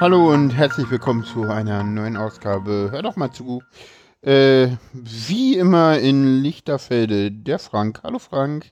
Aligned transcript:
Hallo 0.00 0.32
und 0.32 0.50
herzlich 0.50 0.90
willkommen 0.90 1.24
zu 1.24 1.44
einer 1.44 1.82
neuen 1.82 2.16
Ausgabe. 2.16 2.88
Hör 2.92 3.02
doch 3.02 3.16
mal 3.16 3.32
zu. 3.32 3.62
Äh, 4.22 4.68
wie 4.92 5.56
immer 5.56 5.98
in 5.98 6.40
Lichterfelde, 6.42 7.30
der 7.32 7.58
Frank. 7.58 8.00
Hallo 8.02 8.18
Frank. 8.18 8.66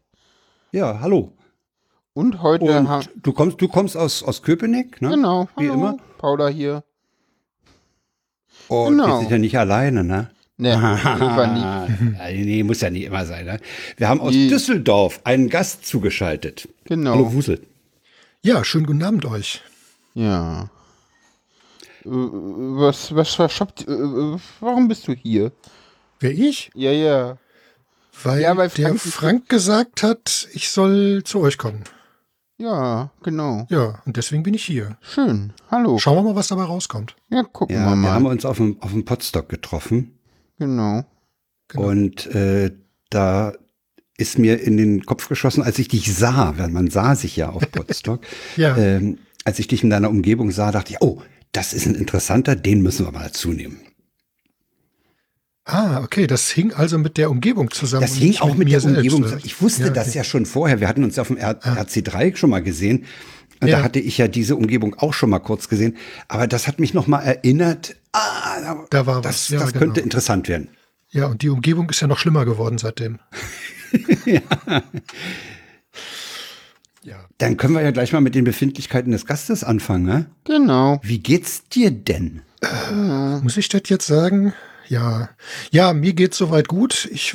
Ja, 0.72 1.00
hallo. 1.00 1.32
Und 2.14 2.42
heute 2.42 2.64
Und 2.64 2.88
haben. 2.88 3.06
du 3.16 3.32
kommst, 3.32 3.60
du 3.60 3.68
kommst 3.68 3.96
aus, 3.96 4.22
aus 4.22 4.42
Köpenick, 4.42 5.02
ne? 5.02 5.10
Genau, 5.10 5.48
Wie 5.56 5.68
hallo, 5.68 5.74
immer. 5.74 5.96
Paula 6.18 6.48
hier. 6.48 6.84
Und 8.68 8.92
Genau. 8.98 9.06
wir 9.08 9.18
sind 9.20 9.30
ja 9.30 9.38
nicht 9.38 9.58
alleine, 9.58 10.02
ne? 10.04 10.30
Ne. 10.58 10.74
Ah, 10.78 11.86
nee, 12.32 12.62
muss 12.62 12.80
ja 12.80 12.88
nicht 12.88 13.04
immer 13.04 13.26
sein, 13.26 13.44
ne? 13.44 13.60
Wir 13.98 14.08
haben 14.08 14.20
aus 14.20 14.32
Nee. 14.32 14.48
Düsseldorf 14.48 15.20
einen 15.24 15.50
Gast 15.50 15.84
zugeschaltet. 15.86 16.68
Genau. 16.84 17.12
Hallo 17.12 17.32
Wusel. 17.34 17.60
Ja, 18.42 18.64
schönen 18.64 18.86
guten 18.86 19.02
Abend 19.02 19.26
euch. 19.26 19.62
Ja. 20.14 20.70
Äh, 22.06 22.10
Was, 22.10 23.14
was 23.14 23.34
verschoppt, 23.34 23.86
äh, 23.88 24.36
warum 24.60 24.88
bist 24.88 25.08
du 25.08 25.12
hier? 25.12 25.52
Wer 26.20 26.32
ich? 26.32 26.70
Ja, 26.74 26.92
ja. 26.92 27.38
Weil, 28.22 28.40
Ja, 28.40 28.56
weil 28.56 28.68
der 28.70 28.88
Frank- 28.88 29.00
Frank 29.00 29.48
gesagt 29.48 30.02
hat, 30.02 30.48
ich 30.52 30.70
soll 30.70 31.22
zu 31.24 31.40
euch 31.40 31.58
kommen. 31.58 31.84
Ja, 32.58 33.10
genau. 33.22 33.66
Ja, 33.68 34.00
und 34.06 34.16
deswegen 34.16 34.42
bin 34.42 34.54
ich 34.54 34.64
hier. 34.64 34.96
Schön. 35.02 35.52
Hallo. 35.70 35.98
Schauen 35.98 36.16
wir 36.16 36.22
mal, 36.22 36.36
was 36.36 36.48
dabei 36.48 36.62
rauskommt. 36.64 37.14
Ja, 37.28 37.42
gucken 37.42 37.76
Ja, 37.76 37.84
wir 37.84 37.90
wir 37.90 37.96
mal. 37.96 38.12
haben 38.12 38.24
uns 38.26 38.46
auf 38.46 38.56
dem, 38.56 38.80
auf 38.80 38.92
dem 38.92 39.04
Potstock 39.04 39.48
getroffen 39.50 40.18
genau. 40.58 41.04
Genau. 41.68 41.88
und 41.88 42.26
äh, 42.34 42.70
da 43.10 43.52
ist 44.16 44.38
mir 44.38 44.58
in 44.62 44.78
den 44.78 45.04
Kopf 45.04 45.28
geschossen, 45.28 45.62
als 45.62 45.78
ich 45.78 45.88
dich 45.88 46.14
sah, 46.16 46.54
weil 46.56 46.68
man 46.70 46.88
sah 46.88 47.14
sich 47.14 47.36
ja 47.36 47.50
auf 47.50 47.70
Potstock, 47.72 48.20
Ja. 48.56 48.74
ähm, 48.78 49.18
als 49.44 49.58
ich 49.58 49.66
dich 49.68 49.82
in 49.84 49.90
deiner 49.90 50.08
Umgebung 50.08 50.50
sah, 50.50 50.72
dachte 50.72 50.92
ich, 50.94 51.02
oh, 51.02 51.20
das 51.56 51.72
ist 51.72 51.86
ein 51.86 51.94
interessanter, 51.94 52.54
den 52.56 52.82
müssen 52.82 53.06
wir 53.06 53.12
mal 53.12 53.24
dazu 53.24 53.52
nehmen. 53.52 53.78
Ah, 55.64 56.00
okay, 56.02 56.28
das 56.28 56.48
hing 56.50 56.72
also 56.72 56.96
mit 56.98 57.16
der 57.16 57.28
Umgebung 57.30 57.70
zusammen. 57.72 58.02
Das 58.02 58.14
hing 58.14 58.36
auch 58.38 58.54
mit 58.54 58.68
mir 58.68 58.78
der 58.78 58.88
Umgebung. 58.90 59.22
zusammen. 59.24 59.42
Ich 59.44 59.60
wusste 59.60 59.84
Ja, 59.84 59.90
das 59.90 60.08
okay. 60.08 60.18
ja 60.18 60.24
schon 60.24 60.46
vorher. 60.46 60.78
Wir 60.80 60.86
hatten 60.86 61.02
uns 61.02 61.16
ja 61.16 61.22
auf 61.22 61.26
dem 61.28 61.36
R 61.38 61.58
RC3 61.60 62.36
schon 62.36 62.50
mal 62.50 62.62
gesehen. 62.62 63.04
Und 63.60 63.68
Ja. 63.68 63.78
da 63.78 63.84
hatte 63.84 63.98
ich 63.98 64.16
ja 64.18 64.28
diese 64.28 64.54
Umgebung 64.54 64.94
auch 64.94 65.12
schon 65.12 65.28
mal 65.30 65.40
kurz 65.40 65.68
gesehen. 65.68 65.96
Aber 66.28 66.46
das 66.46 66.68
hat 66.68 66.78
mich 66.78 66.94
noch 66.94 67.08
mal 67.08 67.20
erinnert. 67.20 67.96
Ah, 68.12 68.76
Da 68.90 69.06
war 69.06 69.22
das, 69.22 69.46
was, 69.46 69.48
ja, 69.48 69.58
das 69.60 69.72
genau. 69.72 69.86
könnte 69.86 70.00
interessant 70.02 70.48
werden. 70.48 70.68
Ja, 71.10 71.26
und 71.26 71.42
die 71.42 71.48
Umgebung 71.48 71.88
ist 71.90 72.00
ja 72.00 72.06
noch 72.06 72.18
schlimmer 72.18 72.44
geworden 72.44 72.78
seitdem. 72.78 73.18
ja. 74.24 74.40
Dann 77.38 77.56
können 77.56 77.74
wir 77.74 77.82
ja 77.82 77.90
gleich 77.90 78.12
mal 78.12 78.20
mit 78.20 78.34
den 78.34 78.44
Befindlichkeiten 78.44 79.12
des 79.12 79.26
Gastes 79.26 79.64
anfangen. 79.64 80.04
Ne? 80.04 80.26
Genau. 80.44 81.00
Wie 81.02 81.18
geht's 81.18 81.68
dir 81.68 81.90
denn? 81.90 82.42
Muss 83.42 83.56
ich 83.56 83.68
das 83.68 83.82
jetzt 83.86 84.06
sagen? 84.06 84.54
Ja. 84.88 85.30
Ja, 85.70 85.92
mir 85.92 86.14
geht's 86.14 86.38
soweit 86.38 86.68
gut. 86.68 87.08
Ich, 87.12 87.34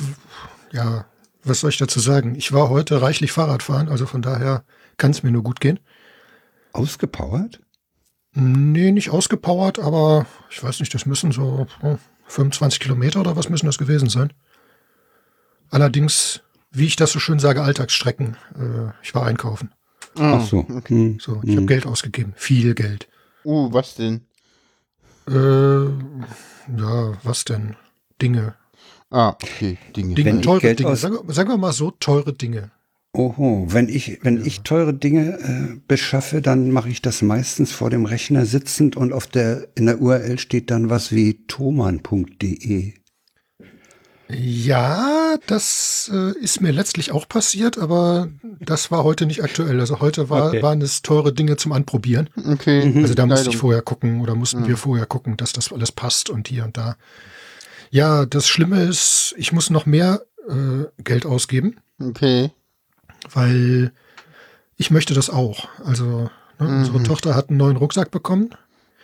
ja, 0.72 1.06
was 1.44 1.60
soll 1.60 1.70
ich 1.70 1.78
dazu 1.78 2.00
sagen? 2.00 2.34
Ich 2.34 2.52
war 2.52 2.68
heute 2.68 3.02
reichlich 3.02 3.32
Fahrradfahren, 3.32 3.88
also 3.88 4.06
von 4.06 4.22
daher 4.22 4.64
kann 4.96 5.10
es 5.10 5.22
mir 5.22 5.30
nur 5.30 5.42
gut 5.42 5.60
gehen. 5.60 5.80
Ausgepowert? 6.72 7.60
Nee, 8.34 8.92
nicht 8.92 9.10
ausgepowert, 9.10 9.78
aber 9.78 10.26
ich 10.50 10.62
weiß 10.62 10.80
nicht, 10.80 10.94
das 10.94 11.04
müssen 11.04 11.32
so 11.32 11.66
hm, 11.80 11.98
25 12.26 12.80
Kilometer 12.80 13.20
oder 13.20 13.36
was 13.36 13.48
müssen 13.48 13.66
das 13.66 13.78
gewesen 13.78 14.08
sein. 14.08 14.32
Allerdings, 15.70 16.40
wie 16.72 16.86
ich 16.86 16.96
das 16.96 17.12
so 17.12 17.18
schön 17.20 17.38
sage, 17.38 17.62
Alltagsstrecken. 17.62 18.36
Äh, 18.58 18.90
ich 19.02 19.14
war 19.14 19.26
einkaufen. 19.26 19.70
Ah, 20.18 20.38
Ach 20.40 20.46
so. 20.46 20.66
Hm. 20.86 21.18
So, 21.20 21.40
ich 21.44 21.56
habe 21.56 21.66
Geld 21.66 21.86
ausgegeben. 21.86 22.32
Viel 22.36 22.74
Geld. 22.74 23.08
Uh, 23.44 23.72
was 23.72 23.94
denn? 23.94 24.22
Äh, 25.28 25.84
ja, 25.84 27.12
was 27.22 27.44
denn? 27.44 27.76
Dinge. 28.20 28.54
Ah, 29.10 29.30
okay. 29.30 29.78
Dinge. 29.96 30.14
Dinge, 30.14 30.30
Wenn 30.30 30.38
ich 30.40 30.44
teure 30.44 30.60
Geld 30.60 30.78
Dinge. 30.80 30.96
Sagen, 30.96 31.18
wir- 31.26 31.34
sagen 31.34 31.48
wir 31.50 31.56
mal 31.56 31.72
so, 31.72 31.90
teure 31.92 32.32
Dinge. 32.32 32.70
Oho, 33.14 33.66
wenn 33.68 33.90
ich, 33.90 34.20
wenn 34.22 34.44
ich 34.44 34.62
teure 34.62 34.94
Dinge 34.94 35.38
äh, 35.38 35.78
beschaffe, 35.86 36.40
dann 36.40 36.70
mache 36.70 36.88
ich 36.88 37.02
das 37.02 37.20
meistens 37.20 37.70
vor 37.70 37.90
dem 37.90 38.06
Rechner 38.06 38.46
sitzend 38.46 38.96
und 38.96 39.12
auf 39.12 39.26
der, 39.26 39.68
in 39.74 39.84
der 39.84 40.00
URL 40.00 40.38
steht 40.38 40.70
dann 40.70 40.88
was 40.88 41.12
wie 41.12 41.46
thoman.de. 41.46 42.94
Ja, 44.34 45.36
das 45.46 46.10
äh, 46.12 46.32
ist 46.38 46.60
mir 46.60 46.72
letztlich 46.72 47.12
auch 47.12 47.28
passiert, 47.28 47.78
aber 47.78 48.28
das 48.60 48.90
war 48.90 49.04
heute 49.04 49.26
nicht 49.26 49.42
aktuell. 49.42 49.78
Also 49.80 50.00
heute 50.00 50.30
war, 50.30 50.48
Okay. 50.48 50.62
waren 50.62 50.80
es 50.82 51.02
teure 51.02 51.32
Dinge 51.32 51.56
zum 51.56 51.72
Anprobieren. 51.72 52.28
Okay. 52.46 52.92
Also 53.02 53.14
da 53.14 53.26
musste 53.26 53.50
ich 53.50 53.56
vorher 53.56 53.82
gucken 53.82 54.20
oder 54.20 54.34
mussten 54.34 54.66
wir 54.66 54.76
vorher 54.76 55.06
gucken, 55.06 55.36
dass 55.36 55.52
das 55.52 55.72
alles 55.72 55.92
passt 55.92 56.30
und 56.30 56.48
hier 56.48 56.64
und 56.64 56.76
da. 56.76 56.96
Ja, 57.90 58.24
das 58.26 58.48
Schlimme 58.48 58.82
ist, 58.84 59.34
ich 59.36 59.52
muss 59.52 59.68
noch 59.70 59.86
mehr 59.86 60.22
äh, 60.48 61.02
Geld 61.02 61.26
ausgeben, 61.26 61.76
Okay. 62.00 62.50
weil 63.32 63.92
ich 64.76 64.90
möchte 64.90 65.14
das 65.14 65.30
auch. 65.30 65.68
Also 65.84 66.30
ne, 66.58 66.68
unsere 66.68 67.02
Tochter 67.02 67.34
hat 67.34 67.48
einen 67.50 67.58
neuen 67.58 67.76
Rucksack 67.76 68.10
bekommen, 68.10 68.50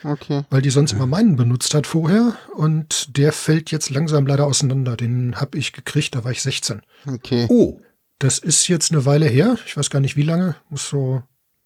Okay. 0.05 0.43
weil 0.51 0.63
die 0.63 0.71
sonst 0.71 0.93
immer 0.93 1.07
meinen 1.07 1.37
benutzt 1.37 1.75
hat 1.75 1.87
vorher 1.87 2.35
und 2.55 3.17
der 3.17 3.33
fällt 3.33 3.71
jetzt 3.71 3.91
langsam 3.91 4.27
leider 4.27 4.47
auseinander. 4.47 4.97
Den 4.97 5.37
habe 5.37 5.59
ich 5.59 5.73
gekriegt, 5.73 6.15
da 6.15 6.25
war 6.25 6.31
ich 6.31 6.43
16. 6.43 6.83
Okay. 7.07 7.47
Oh, 7.49 7.81
Das 8.19 8.39
ist 8.39 8.69
jetzt 8.69 8.93
eine 8.93 9.05
Weile 9.05 9.27
her. 9.27 9.57
Ich 9.67 9.77
weiß 9.77 9.91
gar 9.91 10.01
nicht 10.01 10.17
wie 10.17 10.23
lange. 10.23 10.57
Muss 10.71 10.89
so 10.89 11.23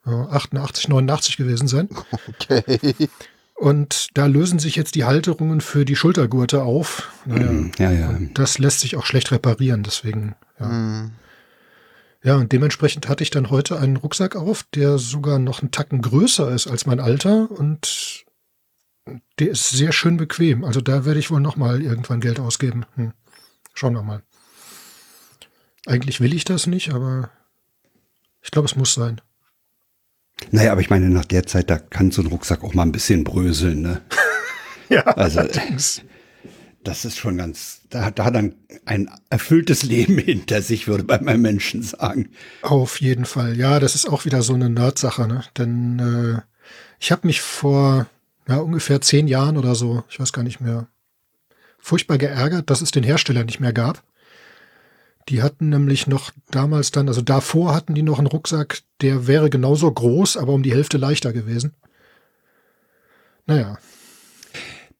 ja, 0.06 0.28
88, 0.30 0.88
89 0.88 1.36
gewesen 1.36 1.68
sein. 1.68 1.88
Okay. 2.28 3.08
Und 3.54 4.08
da 4.14 4.26
lösen 4.26 4.58
sich 4.58 4.74
jetzt 4.74 4.96
die 4.96 5.04
Halterungen 5.04 5.60
für 5.60 5.84
die 5.84 5.94
Schultergurte 5.94 6.62
auf. 6.64 7.12
Naja, 7.26 7.48
Hm, 7.48 7.70
ja, 7.78 7.92
ja. 7.92 8.18
das 8.34 8.58
lässt 8.58 8.80
sich 8.80 8.96
auch 8.96 9.06
schlecht 9.06 9.30
reparieren. 9.30 9.84
Deswegen, 9.84 10.34
ja. 10.58 11.10
Ja, 12.24 12.36
und 12.36 12.52
dementsprechend 12.52 13.08
hatte 13.08 13.24
ich 13.24 13.30
dann 13.30 13.50
heute 13.50 13.78
einen 13.78 13.96
Rucksack 13.96 14.36
auf, 14.36 14.64
der 14.74 14.98
sogar 14.98 15.38
noch 15.38 15.60
einen 15.60 15.72
Tacken 15.72 16.02
größer 16.02 16.50
ist 16.52 16.68
als 16.68 16.86
mein 16.86 17.00
Alter 17.00 17.50
und 17.50 18.24
der 19.40 19.50
ist 19.50 19.70
sehr 19.70 19.92
schön 19.92 20.16
bequem. 20.16 20.64
Also 20.64 20.80
da 20.80 21.04
werde 21.04 21.18
ich 21.18 21.30
wohl 21.30 21.40
noch 21.40 21.56
mal 21.56 21.82
irgendwann 21.82 22.20
Geld 22.20 22.38
ausgeben. 22.38 22.86
Hm. 22.94 23.12
Schauen 23.74 23.94
wir 23.94 24.02
mal. 24.02 24.22
Eigentlich 25.86 26.20
will 26.20 26.32
ich 26.32 26.44
das 26.44 26.68
nicht, 26.68 26.92
aber 26.92 27.30
ich 28.40 28.52
glaube, 28.52 28.66
es 28.66 28.76
muss 28.76 28.94
sein. 28.94 29.20
Naja, 30.50 30.72
aber 30.72 30.80
ich 30.80 30.90
meine, 30.90 31.08
nach 31.08 31.24
der 31.24 31.46
Zeit, 31.46 31.70
da 31.70 31.78
kann 31.78 32.12
so 32.12 32.22
ein 32.22 32.28
Rucksack 32.28 32.62
auch 32.62 32.74
mal 32.74 32.82
ein 32.82 32.92
bisschen 32.92 33.24
bröseln, 33.24 33.82
ne? 33.82 34.02
Ja, 34.88 35.04
Also, 35.04 35.40
allerdings. 35.40 36.02
Das 36.84 37.04
ist 37.04 37.16
schon 37.16 37.36
ganz, 37.36 37.82
da 37.90 38.04
hat 38.04 38.18
da 38.18 38.24
hat 38.24 38.34
dann 38.34 38.54
ein 38.84 39.10
erfülltes 39.30 39.82
Leben 39.82 40.18
hinter 40.18 40.62
sich, 40.62 40.88
würde 40.88 41.04
bei 41.04 41.36
Menschen 41.36 41.82
sagen. 41.82 42.30
Auf 42.62 43.00
jeden 43.00 43.24
Fall. 43.24 43.56
Ja, 43.56 43.80
das 43.80 43.94
ist 43.94 44.08
auch 44.08 44.24
wieder 44.24 44.42
so 44.42 44.54
eine 44.54 44.70
Nerd-Sache, 44.70 45.26
ne? 45.26 45.44
Denn 45.56 45.98
äh, 45.98 46.42
ich 46.98 47.12
habe 47.12 47.26
mich 47.26 47.40
vor 47.40 48.06
ja, 48.48 48.56
ungefähr 48.56 49.00
zehn 49.00 49.28
Jahren 49.28 49.56
oder 49.56 49.74
so, 49.74 50.04
ich 50.08 50.18
weiß 50.18 50.32
gar 50.32 50.42
nicht 50.42 50.60
mehr, 50.60 50.88
furchtbar 51.78 52.18
geärgert, 52.18 52.70
dass 52.70 52.80
es 52.80 52.90
den 52.90 53.04
Hersteller 53.04 53.44
nicht 53.44 53.60
mehr 53.60 53.72
gab. 53.72 54.02
Die 55.28 55.42
hatten 55.42 55.68
nämlich 55.68 56.06
noch 56.06 56.32
damals 56.50 56.90
dann, 56.90 57.08
also 57.08 57.22
davor 57.22 57.74
hatten 57.74 57.94
die 57.94 58.02
noch 58.02 58.18
einen 58.18 58.26
Rucksack, 58.26 58.80
der 59.00 59.26
wäre 59.26 59.50
genauso 59.50 59.90
groß, 59.90 60.36
aber 60.36 60.52
um 60.52 60.62
die 60.62 60.72
Hälfte 60.72 60.98
leichter 60.98 61.32
gewesen. 61.32 61.74
Naja, 63.46 63.78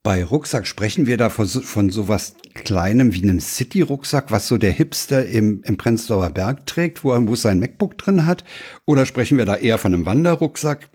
Bei 0.05 0.25
Rucksack 0.25 0.67
sprechen 0.67 1.07
wir 1.07 1.17
da 1.17 1.31
von, 1.31 1.47
so- 1.47 1.61
von 1.61 1.91
sowas 1.91 2.35
Kleinem 2.55 3.15
wie 3.15 3.23
einem 3.23 3.39
City-Rucksack, 3.41 4.31
was 4.33 4.49
so 4.49 4.59
der 4.59 4.73
Hipster 4.73 5.25
im, 5.27 5.63
im 5.65 5.77
Prenzlauer 5.77 6.31
Berg 6.31 6.67
trägt, 6.67 7.05
wo 7.05 7.13
er 7.13 7.27
wo 7.29 7.37
sein 7.37 7.61
MacBook 7.61 7.97
drin 7.99 8.27
hat? 8.27 8.43
Oder 8.85 9.07
sprechen 9.07 9.39
wir 9.39 9.47
da 9.47 9.55
eher 9.57 9.79
von 9.79 9.95
einem 9.95 10.05
Wanderrucksack? 10.05 10.89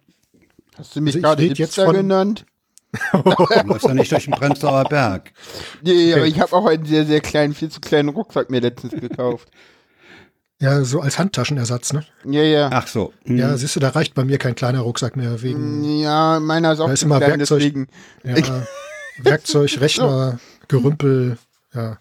Hast 0.77 0.95
du 0.95 1.01
mich 1.01 1.15
Also 1.15 1.21
gerade 1.25 1.45
jetzt 1.45 1.57
Hipster 1.57 1.85
von- 1.85 1.95
genannt? 1.95 2.45
Du 3.13 3.21
läufst 3.65 3.87
ja 3.87 3.93
nicht 3.93 4.11
durch 4.11 4.25
den 4.25 4.33
Prenzlauer 4.33 4.83
Berg. 4.85 5.31
Nee, 5.83 6.13
aber 6.13 6.25
ich 6.25 6.39
habe 6.39 6.53
auch 6.53 6.65
einen 6.65 6.85
sehr, 6.85 7.05
sehr 7.05 7.21
kleinen, 7.21 7.53
viel 7.53 7.69
zu 7.69 7.79
kleinen 7.81 8.09
Rucksack 8.09 8.49
mir 8.49 8.59
letztens 8.61 8.93
gekauft. 8.93 9.49
ja, 10.59 10.83
so 10.83 11.01
als 11.01 11.17
Handtaschenersatz, 11.19 11.93
ne? 11.93 12.05
Ja, 12.25 12.41
ja. 12.43 12.69
Ach 12.73 12.87
so. 12.87 13.13
hm. 13.25 13.37
Ja, 13.37 13.55
siehst 13.57 13.75
du, 13.75 13.79
da 13.79 13.89
reicht 13.89 14.15
bei 14.15 14.23
mir 14.25 14.37
kein 14.37 14.55
kleiner 14.55 14.79
Rucksack 14.81 15.15
mehr 15.15 15.41
wegen 15.41 15.83
Ja, 16.01 16.39
meiner 16.39 16.73
ist 16.73 16.79
auch 16.79 16.87
Da 16.87 16.93
ist 16.93 17.03
immer 17.03 17.17
klein, 17.19 17.39
Werkzeug- 17.39 17.59
deswegen. 17.59 17.87
Ja, 18.23 18.35
Werkzeug, 19.19 19.77
Rechner, 19.81 20.39
Gerümpel, 20.67 21.37
ja. 21.73 21.97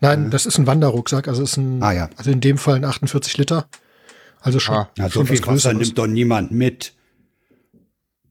Nein, 0.00 0.30
das 0.30 0.46
ist 0.46 0.58
ein 0.58 0.66
Wanderrucksack, 0.66 1.28
also 1.28 1.42
ist 1.44 1.56
ein, 1.56 1.82
Ah, 1.82 1.92
ja. 1.92 2.10
also 2.16 2.30
in 2.30 2.40
dem 2.40 2.58
Fall 2.58 2.74
ein 2.76 2.84
48 2.84 3.36
Liter. 3.38 3.68
Also 4.40 4.58
schon, 4.58 4.74
Ah, 4.74 4.90
Ja, 4.96 5.04
so 5.04 5.10
schon 5.20 5.26
viel 5.28 5.38
was 5.40 5.46
Wasser 5.46 5.72
nimmt 5.74 5.96
doch 5.96 6.06
niemand 6.08 6.50
mit. 6.50 6.92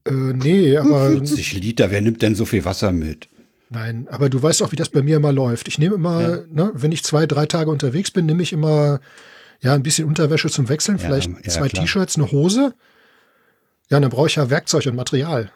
Äh, 0.06 0.12
nee, 0.12 0.76
aber 0.76 1.08
50 1.10 1.54
Liter, 1.60 1.90
wer 1.90 2.00
nimmt 2.00 2.20
denn 2.22 2.34
so 2.34 2.44
viel 2.44 2.64
Wasser 2.64 2.92
mit? 2.92 3.28
nein, 3.72 4.08
aber 4.10 4.28
du 4.28 4.42
weißt 4.42 4.62
auch, 4.64 4.72
wie 4.72 4.76
das 4.76 4.88
bei 4.88 5.00
mir 5.00 5.16
immer 5.18 5.32
läuft. 5.32 5.68
Ich 5.68 5.78
nehme 5.78 5.94
immer, 5.94 6.38
ne, 6.50 6.72
wenn 6.74 6.90
ich 6.90 7.04
zwei, 7.04 7.26
drei 7.26 7.46
Tage 7.46 7.70
unterwegs 7.70 8.10
bin, 8.10 8.26
nehme 8.26 8.42
ich 8.42 8.52
immer 8.52 9.00
ja 9.60 9.74
ein 9.74 9.82
bisschen 9.84 10.08
Unterwäsche 10.08 10.50
zum 10.50 10.68
Wechseln, 10.68 10.98
Ja, 10.98 11.04
vielleicht 11.04 11.30
ja, 11.44 11.52
zwei. 11.52 11.68
T-Shirts, 11.68 12.16
eine 12.16 12.32
Hose. 12.32 12.74
Ja, 13.88 14.00
dann 14.00 14.10
brauche 14.10 14.26
ich 14.26 14.34
ja 14.36 14.50
Werkzeug 14.50 14.86
und 14.86 14.96
Material. 14.96 15.52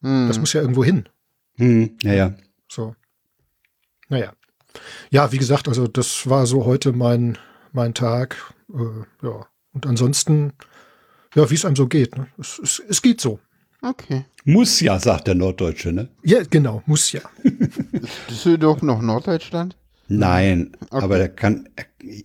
Das 0.00 0.38
muss 0.38 0.52
ja 0.54 0.60
irgendwo 0.62 0.82
hin. 0.84 1.08
Hm, 1.58 1.96
ja, 2.02 2.12
ja. 2.14 2.34
So. 2.68 2.94
Naja. 4.08 4.32
Ja, 5.10 5.32
wie 5.32 5.38
gesagt, 5.38 5.68
also 5.68 5.86
das 5.86 6.28
war 6.28 6.46
so 6.46 6.64
heute 6.64 6.92
mein, 6.92 7.36
mein 7.72 7.94
Tag. 7.94 8.54
Äh, 8.72 9.26
ja. 9.26 9.46
Und 9.72 9.86
ansonsten, 9.86 10.52
ja, 11.34 11.50
wie 11.50 11.54
es 11.54 11.64
einem 11.64 11.76
so 11.76 11.86
geht. 11.88 12.16
Ne? 12.16 12.28
Es, 12.38 12.58
es, 12.58 12.82
es 12.88 13.02
geht 13.02 13.20
so. 13.20 13.38
Okay. 13.82 14.24
Muss 14.44 14.80
ja, 14.80 14.98
sagt 14.98 15.26
der 15.28 15.34
Norddeutsche, 15.36 15.92
ne? 15.92 16.08
Ja, 16.24 16.42
genau, 16.42 16.82
muss 16.86 17.12
ja. 17.12 17.20
Düsseldorf 18.30 18.82
noch 18.82 19.00
Norddeutschland? 19.02 19.76
Nein, 20.08 20.74
Okay. 20.90 21.04
aber 21.04 21.18
der 21.18 21.28
kann, 21.28 21.68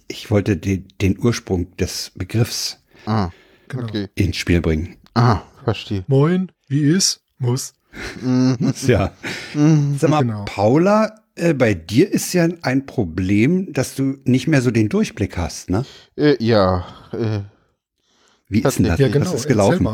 ich 0.08 0.32
wollte 0.32 0.56
den, 0.58 0.88
den 1.02 1.20
Ursprung 1.20 1.76
des 1.78 2.12
Begriffs 2.16 2.80
Ah, 3.06 3.30
Genau. 3.68 3.84
okay. 3.84 4.08
ins 4.16 4.38
Spiel 4.38 4.62
bringen. 4.62 4.96
Ah, 5.14 5.42
verstehe. 5.64 6.04
Moin, 6.08 6.52
wie 6.70 6.82
ist? 6.84 7.22
Muss. 7.40 7.74
Ja. 8.88 9.12
Sag 9.98 10.10
mal, 10.10 10.22
Genau. 10.22 10.46
Paula, 10.46 11.16
äh, 11.36 11.54
bei 11.54 11.74
dir 11.74 12.12
ist 12.12 12.34
ja 12.34 12.48
ein 12.62 12.86
Problem, 12.86 13.72
dass 13.74 13.96
du 13.96 14.18
nicht 14.26 14.48
mehr 14.48 14.62
so 14.62 14.72
den 14.72 14.90
Durchblick 14.90 15.38
hast, 15.38 15.70
ne? 15.70 15.86
Äh, 16.16 16.36
ja, 16.44 16.86
äh, 17.12 17.40
Wie 18.50 18.62
ist 18.62 18.78
denn 18.80 18.86
das? 18.86 19.00
Ja, 19.00 19.08
genau. 19.08 19.26
Was 19.26 19.34
ist 19.34 19.48
gelaufen? 19.48 19.88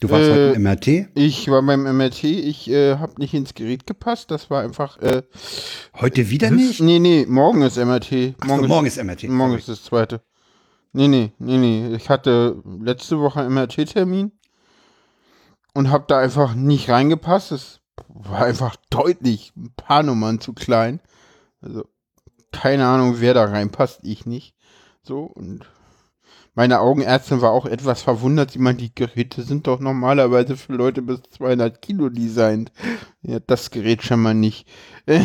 Du 0.00 0.10
warst 0.10 0.28
Äh, 0.28 0.32
heute 0.32 0.56
im 0.56 0.62
MRT? 0.64 1.08
ich 1.14 1.48
war 1.48 1.62
beim 1.62 1.82
MRT, 1.84 2.24
ich 2.24 2.68
äh, 2.68 2.96
habe 2.96 3.20
nicht 3.20 3.34
ins 3.34 3.54
Gerät 3.54 3.86
gepasst, 3.86 4.32
das 4.32 4.50
war 4.50 4.62
einfach, 4.62 4.98
äh, 5.00 5.22
Heute 6.00 6.28
wieder 6.28 6.50
nicht? 6.50 6.80
nee, 6.80 6.98
nee, 6.98 7.24
morgen 7.28 7.62
ist 7.62 7.76
MRT. 7.76 8.34
Ach 8.40 8.48
so, 8.48 8.66
morgen 8.66 8.86
ist 8.86 9.02
MRT. 9.02 9.28
Morgen 9.28 9.54
ist 9.56 9.68
das 9.68 9.84
zweite. 9.84 10.20
Nee, 10.92 11.06
nee, 11.08 11.32
nee, 11.38 11.56
nee. 11.56 11.94
Ich 11.96 12.10
hatte 12.10 12.56
letzte 12.80 13.18
Woche 13.20 13.48
MRT-Termin 13.48 14.32
und 15.74 15.90
habe 15.90 16.04
da 16.08 16.18
einfach 16.18 16.54
nicht 16.54 16.88
reingepasst. 16.90 17.52
Es 17.52 17.80
war 18.08 18.42
einfach 18.42 18.76
deutlich 18.90 19.52
ein 19.56 19.72
paar 19.76 20.02
Nummern 20.02 20.40
zu 20.40 20.52
klein. 20.52 21.00
Also 21.60 21.84
keine 22.52 22.86
Ahnung, 22.86 23.16
wer 23.18 23.34
da 23.34 23.44
reinpasst, 23.44 24.00
ich 24.02 24.26
nicht. 24.26 24.54
So 25.02 25.22
und 25.22 25.66
meine 26.54 26.80
Augenärztin 26.80 27.40
war 27.40 27.50
auch 27.50 27.64
etwas 27.64 28.02
verwundert. 28.02 28.50
Sie 28.50 28.58
meinte, 28.58 28.82
die 28.84 28.94
Geräte 28.94 29.42
sind 29.42 29.66
doch 29.66 29.80
normalerweise 29.80 30.56
für 30.56 30.74
Leute 30.74 31.00
bis 31.00 31.20
200 31.30 31.80
Kilo 31.80 32.10
designt. 32.10 32.70
Ja, 33.22 33.40
das 33.40 33.70
Gerät 33.70 34.02
schon 34.02 34.20
mal 34.20 34.34
nicht. 34.34 34.66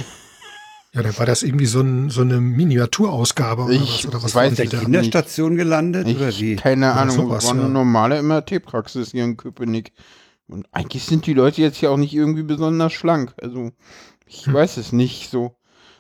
Ja, 0.94 1.04
dann 1.04 1.16
war 1.20 1.26
das 1.28 1.44
irgendwie 1.44 1.66
so, 1.68 1.82
ein, 1.82 2.10
so 2.10 2.22
eine 2.22 2.40
Miniaturausgabe 2.42 3.64
oder 3.64 3.74
Ich 3.74 4.06
was? 4.06 4.08
Oder 4.08 4.24
was 4.24 4.34
weiß 4.34 4.58
In 4.58 4.70
der. 4.70 4.80
Kinderstation 4.80 5.56
gelandet 5.56 6.08
oder 6.08 6.30
Ich, 6.30 6.42
wie? 6.42 6.56
keine 6.56 6.88
Ja, 6.88 6.94
Ahnung, 6.94 7.16
sowas, 7.16 7.46
war 7.46 7.52
eine 7.52 7.64
ja. 7.64 7.68
normale 7.68 8.22
MRT-Praxis 8.24 9.12
hier 9.12 9.26
in 9.26 9.38
Köpenick. 9.38 9.92
Und 10.48 10.68
eigentlich 10.72 11.04
sind 11.06 11.26
die 11.26 11.34
Leute 11.34 11.62
jetzt 11.62 11.82
ja 11.82 11.90
auch 11.90 11.98
nicht 11.98 12.14
irgendwie 12.14 12.44
besonders 12.44 12.94
schlank. 12.94 13.34
Also, 13.42 13.72
ich 14.28 14.46
Hm. 14.46 14.54
weiß 14.54 14.78
es 14.78 14.92
nicht 14.94 15.30
so. 15.30 15.56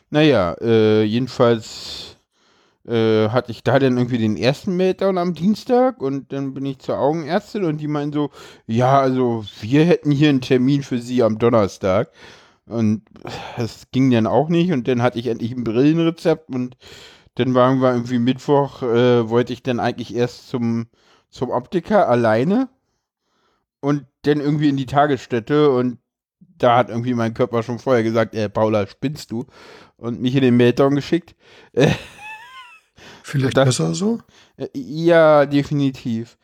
Naja, 0.09 0.55
äh, 0.61 1.03
jedenfalls 1.03 2.17
äh, 2.87 3.29
hatte 3.29 3.51
ich 3.51 3.63
da 3.63 3.79
dann 3.79 3.97
irgendwie 3.97 4.17
den 4.17 4.37
ersten 4.37 4.75
Meltdown 4.77 5.17
am 5.17 5.33
Dienstag 5.33 6.01
und 6.01 6.31
dann 6.33 6.53
bin 6.53 6.65
ich 6.65 6.79
zur 6.79 6.99
Augenärztin 6.99 7.65
und 7.65 7.79
die 7.79 7.87
meinen 7.87 8.13
so, 8.13 8.31
ja, 8.67 8.99
also 8.99 9.45
wir 9.61 9.85
hätten 9.85 10.11
hier 10.11 10.29
einen 10.29 10.41
Termin 10.41 10.83
für 10.83 10.99
Sie 10.99 11.23
am 11.23 11.39
Donnerstag. 11.39 12.11
Und 12.67 13.03
das 13.57 13.87
ging 13.91 14.11
dann 14.11 14.27
auch 14.27 14.49
nicht 14.49 14.71
und 14.73 14.87
dann 14.87 15.01
hatte 15.01 15.19
ich 15.19 15.27
endlich 15.27 15.51
ein 15.53 15.63
Brillenrezept 15.63 16.49
und 16.49 16.77
dann 17.35 17.53
waren 17.55 17.81
wir 17.81 17.91
irgendwie 17.93 18.19
Mittwoch, 18.19 18.83
äh, 18.83 19.29
wollte 19.29 19.53
ich 19.53 19.63
dann 19.63 19.79
eigentlich 19.79 20.15
erst 20.15 20.49
zum, 20.49 20.87
zum 21.29 21.49
Optiker 21.51 22.09
alleine 22.09 22.69
und 23.79 24.05
dann 24.23 24.39
irgendwie 24.41 24.69
in 24.69 24.77
die 24.77 24.85
Tagesstätte 24.85 25.69
und 25.71 25.99
da 26.39 26.77
hat 26.77 26.89
irgendwie 26.89 27.13
mein 27.13 27.33
Körper 27.33 27.61
schon 27.63 27.79
vorher 27.79 28.03
gesagt, 28.03 28.33
äh, 28.35 28.49
Paula, 28.49 28.87
spinnst 28.87 29.31
du? 29.31 29.45
Und 29.97 30.21
mich 30.21 30.35
in 30.35 30.41
den 30.41 30.57
Meltdown 30.57 30.95
geschickt. 30.95 31.35
Äh, 31.73 31.91
Vielleicht 33.23 33.57
Das- 33.57 33.65
besser 33.65 33.93
so? 33.93 34.19
äh, 34.57 34.67
ja, 34.73 35.45
definitiv. 35.45 36.37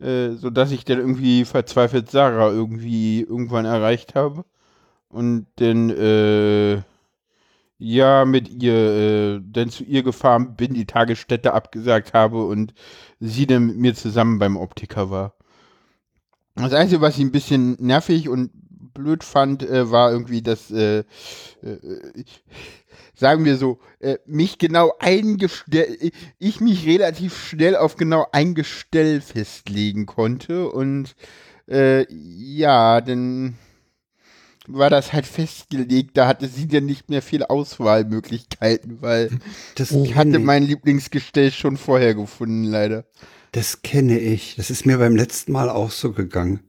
Äh, 0.00 0.32
so 0.32 0.48
dass 0.50 0.70
ich 0.72 0.84
dann 0.84 0.98
irgendwie 0.98 1.44
verzweifelt 1.44 2.10
Sarah 2.10 2.50
irgendwie 2.50 3.20
irgendwann 3.20 3.64
erreicht 3.66 4.14
habe. 4.14 4.44
Und 5.08 5.46
dann, 5.56 5.90
äh, 5.90 6.82
ja, 7.78 8.24
mit 8.24 8.48
ihr, 8.62 8.74
äh, 8.74 9.40
dann 9.42 9.70
zu 9.70 9.84
ihr 9.84 10.02
gefahren 10.02 10.54
bin, 10.56 10.74
die 10.74 10.86
Tagesstätte 10.86 11.52
abgesagt 11.54 12.12
habe 12.14 12.44
und 12.46 12.74
sie 13.20 13.46
dann 13.46 13.66
mit 13.66 13.76
mir 13.78 13.94
zusammen 13.94 14.38
beim 14.38 14.56
Optiker 14.56 15.10
war. 15.10 15.34
Das 16.62 16.72
Einzige, 16.72 17.00
was 17.00 17.16
ich 17.16 17.24
ein 17.24 17.32
bisschen 17.32 17.76
nervig 17.78 18.28
und 18.28 18.50
blöd 18.94 19.24
fand, 19.24 19.62
äh, 19.62 19.90
war 19.90 20.12
irgendwie, 20.12 20.42
dass, 20.42 20.70
äh, 20.70 20.98
äh, 20.98 21.04
sagen 23.14 23.44
wir 23.44 23.56
so, 23.56 23.78
äh, 24.00 24.18
mich 24.26 24.58
genau 24.58 24.92
eingestellt, 24.98 26.12
ich 26.38 26.60
mich 26.60 26.86
relativ 26.86 27.36
schnell 27.36 27.76
auf 27.76 27.96
genau 27.96 28.26
ein 28.32 28.54
Gestell 28.54 29.20
festlegen 29.20 30.06
konnte 30.06 30.68
und 30.68 31.14
äh, 31.68 32.06
ja, 32.12 33.00
dann 33.00 33.56
war 34.66 34.90
das 34.90 35.12
halt 35.12 35.26
festgelegt, 35.26 36.16
da 36.16 36.26
hatte 36.26 36.46
sie 36.46 36.68
dann 36.68 36.86
nicht 36.86 37.10
mehr 37.10 37.22
viel 37.22 37.42
Auswahlmöglichkeiten, 37.44 39.02
weil 39.02 39.30
Das 39.74 39.90
ich 39.90 40.14
hatte 40.14 40.38
mein 40.38 40.62
Lieblingsgestell 40.62 41.50
schon 41.50 41.76
vorher 41.76 42.14
gefunden, 42.14 42.64
leider. 42.64 43.04
Das 43.52 43.82
kenne 43.82 44.18
ich. 44.18 44.54
Das 44.56 44.70
ist 44.70 44.86
mir 44.86 44.98
beim 44.98 45.16
letzten 45.16 45.52
Mal 45.52 45.68
auch 45.68 45.90
so 45.90 46.12
gegangen. 46.12 46.60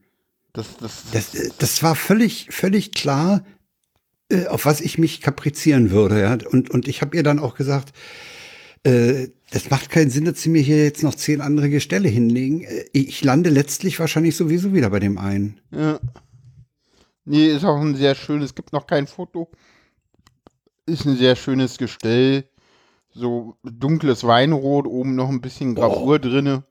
Das, 0.53 0.77
das, 0.77 1.03
Das, 1.11 1.35
äh, 1.35 1.49
das 1.59 1.81
war 1.83 1.95
völlig, 1.95 2.47
völlig 2.51 2.91
klar, 2.91 3.43
äh, 4.29 4.47
auf 4.47 4.65
was 4.65 4.81
ich 4.81 4.97
mich 4.97 5.21
kaprizieren 5.21 5.91
würde. 5.91 6.19
Ja? 6.21 6.37
Und, 6.51 6.69
und 6.69 6.87
ich 6.87 7.01
habe 7.01 7.15
ihr 7.15 7.23
dann 7.23 7.39
auch 7.39 7.55
gesagt, 7.55 7.93
äh, 8.83 9.27
das 9.51 9.69
macht 9.69 9.89
keinen 9.89 10.09
Sinn, 10.09 10.25
dass 10.25 10.41
sie 10.41 10.49
mir 10.49 10.61
hier 10.61 10.83
jetzt 10.83 11.03
noch 11.03 11.15
zehn 11.15 11.41
andere 11.41 11.69
Gestelle 11.69 12.09
hinlegen. 12.09 12.61
Äh, 12.61 12.85
Ich 12.93 13.23
lande 13.23 13.49
letztlich 13.49 13.99
wahrscheinlich 13.99 14.35
sowieso 14.35 14.73
wieder 14.73 14.89
bei 14.89 14.99
dem 14.99 15.17
einen. 15.17 15.59
Ja. 15.71 15.99
Nee, 17.25 17.47
ist 17.51 17.63
auch 17.63 17.79
ein 17.79 17.95
sehr 17.95 18.15
schönes, 18.15 18.49
es 18.49 18.55
gibt 18.55 18.73
noch 18.73 18.87
kein 18.87 19.05
Foto. 19.07 19.49
Ist 20.87 21.05
ein 21.05 21.15
sehr 21.17 21.35
schönes 21.35 21.77
Gestell. 21.77 22.45
So 23.13 23.57
dunkles 23.63 24.23
Weinrot, 24.23 24.87
oben 24.87 25.15
noch 25.15 25.29
ein 25.29 25.41
bisschen 25.41 25.75
Gravur 25.75 26.17
drinne. 26.17 26.63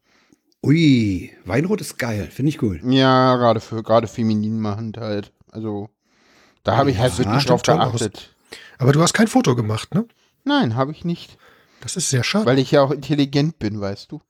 Ui, 0.63 1.31
Weinrot 1.45 1.81
ist 1.81 1.99
geil, 1.99 2.29
finde 2.31 2.51
ich 2.51 2.59
gut. 2.59 2.81
Ja, 2.85 3.37
gerade 3.37 3.61
für 3.61 3.83
gerade 3.83 4.07
feminin 4.07 4.61
machend 4.61 4.99
halt. 4.99 5.33
Also 5.51 5.89
da 6.65 6.77
habe 6.77 6.91
ich 6.91 6.99
halt 6.99 7.13
Ja, 7.13 7.19
wirklich 7.19 7.43
stimmt 7.43 7.51
drauf 7.51 7.63
toll 7.63 7.81
aus. 7.81 7.93
geachtet. 7.93 8.35
Aber 8.79 8.93
du 8.93 9.01
hast 9.01 9.15
kein 9.15 9.29
Foto 9.29 9.57
gemacht, 9.57 9.95
ne? 9.95 10.07
Nein, 10.45 10.75
habe 10.77 10.93
ich 10.93 11.05
nicht. 11.05 11.39
Das 11.81 11.97
ist 11.97 12.11
sehr 12.11 12.25
schade. 12.25 12.45
Weil 12.47 12.59
ich 12.59 12.71
ja 12.73 12.83
auch 12.83 12.91
intelligent 12.91 13.59
bin, 13.59 13.81
weißt 13.81 14.13
du. 14.13 14.21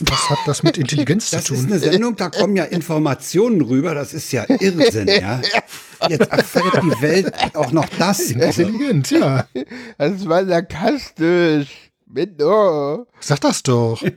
Was 0.00 0.30
hat 0.30 0.38
das 0.46 0.62
mit 0.62 0.78
Intelligenz 0.78 1.30
Das 1.30 1.44
zu 1.44 1.54
ist 1.54 1.60
tun? 1.62 1.72
eine 1.72 1.80
Sendung, 1.80 2.14
da 2.16 2.30
kommen 2.30 2.56
ja 2.56 2.64
Informationen 2.64 3.60
rüber, 3.60 3.94
das 3.94 4.12
ist 4.14 4.30
ja 4.32 4.44
Irrsinn, 4.48 5.08
ja. 5.08 5.40
Jetzt 6.08 6.30
erfährt 6.30 6.80
die 6.82 7.02
Welt 7.02 7.32
auch 7.56 7.72
noch 7.72 7.86
das. 7.98 8.30
Intelligent, 8.30 9.10
ja. 9.10 9.46
Das 9.98 10.28
war 10.28 10.46
sarkastisch. 10.46 11.87
Menno. 12.10 13.06
Sag 13.20 13.40
das 13.40 13.62
doch. 13.62 14.02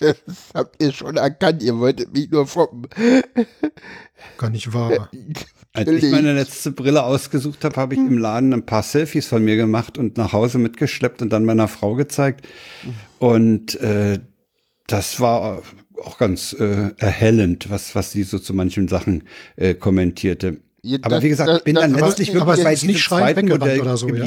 Das 0.00 0.16
habt 0.54 0.82
ihr 0.82 0.92
schon 0.92 1.16
erkannt, 1.16 1.62
ihr 1.62 1.78
wolltet 1.78 2.12
mich 2.12 2.30
nur 2.30 2.46
foppen. 2.46 2.86
Gar 4.38 4.50
nicht 4.50 4.72
wahr. 4.72 5.10
als 5.74 5.88
ich 5.90 6.10
meine 6.10 6.32
letzte 6.34 6.72
Brille 6.72 7.02
ausgesucht 7.04 7.64
habe, 7.64 7.76
habe 7.76 7.94
ich 7.94 8.00
im 8.00 8.18
Laden 8.18 8.52
ein 8.54 8.64
paar 8.66 8.82
Selfies 8.82 9.26
von 9.26 9.44
mir 9.44 9.56
gemacht 9.56 9.98
und 9.98 10.16
nach 10.16 10.32
Hause 10.32 10.58
mitgeschleppt 10.58 11.22
und 11.22 11.30
dann 11.30 11.44
meiner 11.44 11.68
Frau 11.68 11.94
gezeigt. 11.94 12.48
Und 13.18 13.78
äh, 13.80 14.20
das 14.86 15.20
war 15.20 15.62
auch 16.02 16.18
ganz 16.18 16.54
äh, 16.54 16.90
erhellend, 16.96 17.70
was, 17.70 17.94
was 17.94 18.10
sie 18.12 18.22
so 18.22 18.38
zu 18.38 18.54
manchen 18.54 18.88
Sachen 18.88 19.24
äh, 19.56 19.74
kommentierte. 19.74 20.58
Ja, 20.82 20.98
Aber 21.02 21.16
das- 21.16 21.24
wie 21.24 21.28
gesagt, 21.28 21.58
ich 21.58 21.64
bin 21.64 21.74
das- 21.74 21.84
dann 21.84 21.94
letztlich 21.94 22.30
aber 22.36 22.56
wirklich 22.56 22.64
bei 22.64 22.74
diesem 22.74 22.96
zweiten 22.96 23.48
Modell 23.48 23.80
oder 23.82 23.96
so, 23.98 24.08
ja? 24.08 24.24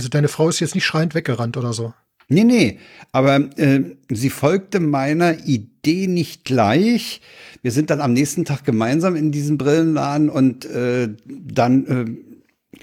Also 0.00 0.08
deine 0.08 0.28
Frau 0.28 0.48
ist 0.48 0.60
jetzt 0.60 0.74
nicht 0.74 0.86
schreiend 0.86 1.14
weggerannt 1.14 1.58
oder 1.58 1.74
so. 1.74 1.92
Nee, 2.30 2.44
nee, 2.44 2.78
aber 3.12 3.50
äh, 3.58 3.82
sie 4.10 4.30
folgte 4.30 4.80
meiner 4.80 5.44
Idee 5.44 6.06
nicht 6.06 6.46
gleich. 6.46 7.20
Wir 7.60 7.70
sind 7.70 7.90
dann 7.90 8.00
am 8.00 8.14
nächsten 8.14 8.46
Tag 8.46 8.64
gemeinsam 8.64 9.14
in 9.14 9.30
diesem 9.30 9.58
Brillenladen 9.58 10.30
und 10.30 10.64
äh, 10.64 11.10
dann 11.26 11.86
äh, 11.86 12.80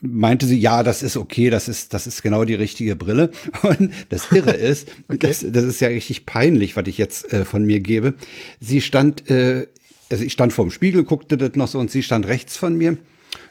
meinte 0.00 0.46
sie, 0.46 0.58
ja, 0.58 0.82
das 0.82 1.02
ist 1.02 1.18
okay, 1.18 1.50
das 1.50 1.68
ist, 1.68 1.92
das 1.92 2.06
ist 2.06 2.22
genau 2.22 2.46
die 2.46 2.54
richtige 2.54 2.96
Brille. 2.96 3.30
Und 3.62 3.90
das 4.08 4.32
Irre 4.32 4.52
ist, 4.54 4.88
das, 5.08 5.44
das 5.46 5.64
ist 5.64 5.80
ja 5.80 5.88
richtig 5.88 6.24
peinlich, 6.24 6.76
was 6.76 6.86
ich 6.86 6.96
jetzt 6.96 7.30
äh, 7.30 7.44
von 7.44 7.66
mir 7.66 7.80
gebe. 7.80 8.14
Sie 8.58 8.80
stand, 8.80 9.28
äh, 9.28 9.66
also 10.10 10.24
ich 10.24 10.32
stand 10.32 10.54
vorm 10.54 10.70
Spiegel, 10.70 11.04
guckte 11.04 11.36
das 11.36 11.56
noch 11.56 11.68
so 11.68 11.78
und 11.78 11.90
sie 11.90 12.02
stand 12.02 12.26
rechts 12.26 12.56
von 12.56 12.74
mir. 12.74 12.96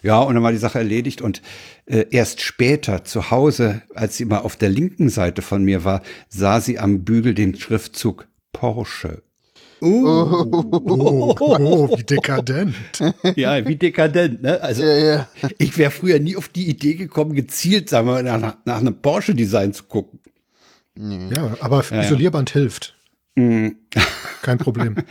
Ja, 0.01 0.19
und 0.21 0.35
dann 0.35 0.43
war 0.43 0.51
die 0.51 0.57
Sache 0.57 0.79
erledigt 0.79 1.21
und 1.21 1.41
äh, 1.85 2.05
erst 2.11 2.41
später 2.41 3.03
zu 3.03 3.31
Hause, 3.31 3.81
als 3.93 4.17
sie 4.17 4.25
mal 4.25 4.39
auf 4.39 4.55
der 4.55 4.69
linken 4.69 5.09
Seite 5.09 5.41
von 5.41 5.63
mir 5.63 5.83
war, 5.83 6.01
sah 6.29 6.61
sie 6.61 6.79
am 6.79 7.03
Bügel 7.03 7.33
den 7.33 7.55
Schriftzug 7.55 8.27
Porsche. 8.51 9.23
Oh. 9.81 10.45
Oh, 10.85 11.35
oh, 11.39 11.97
wie 11.97 12.03
dekadent. 12.03 12.75
Ja, 13.35 13.67
wie 13.67 13.75
dekadent, 13.75 14.41
ne? 14.41 14.61
Also 14.61 14.83
Ja, 14.83 14.97
ja. 14.97 15.27
ich 15.57 15.77
wäre 15.77 15.91
früher 15.91 16.19
nie 16.19 16.37
auf 16.37 16.47
die 16.47 16.69
Idee 16.69 16.95
gekommen, 16.95 17.33
gezielt, 17.33 17.89
sagen 17.89 18.07
wir 18.07 18.23
mal, 18.23 18.23
nach, 18.23 18.55
nach 18.63 18.77
einem 18.77 18.95
Porsche-Design 18.95 19.73
zu 19.73 19.83
gucken. 19.83 20.19
Ja, 20.95 21.57
aber 21.59 21.83
Isolierband 21.91 22.51
hilft. 22.51 22.95
Mhm. 23.35 23.77
Kein 24.41 24.57
Problem. 24.57 24.95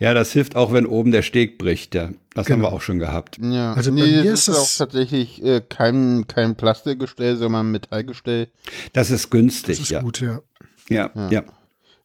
Ja, 0.00 0.14
das 0.14 0.30
hilft 0.32 0.54
auch, 0.54 0.72
wenn 0.72 0.86
oben 0.86 1.10
der 1.10 1.22
Steg 1.22 1.58
bricht. 1.58 1.94
Ja. 1.96 2.10
Das 2.32 2.46
haben 2.48 2.60
Genau. 2.60 2.70
wir 2.70 2.72
auch 2.72 2.80
schon 2.80 3.00
gehabt. 3.00 3.36
Ja, 3.42 3.72
Also 3.74 3.90
bei 3.90 3.96
nee, 3.96 4.02
mir 4.06 4.24
das 4.24 4.40
ist 4.42 4.48
ist 4.48 4.56
auch 4.56 4.62
es- 4.62 4.76
tatsächlich 4.78 5.42
äh, 5.44 5.60
kein, 5.68 6.26
kein 6.28 6.54
Plastikgestell, 6.54 7.36
sondern 7.36 7.72
Metallgestell. 7.72 8.48
Das 8.92 9.10
ist 9.10 9.30
günstig, 9.30 9.76
Das 9.78 9.84
ist 9.86 9.90
ja. 9.90 10.00
gut, 10.00 10.20
ja. 10.20 10.40
ja. 10.88 11.10
Ja, 11.30 11.42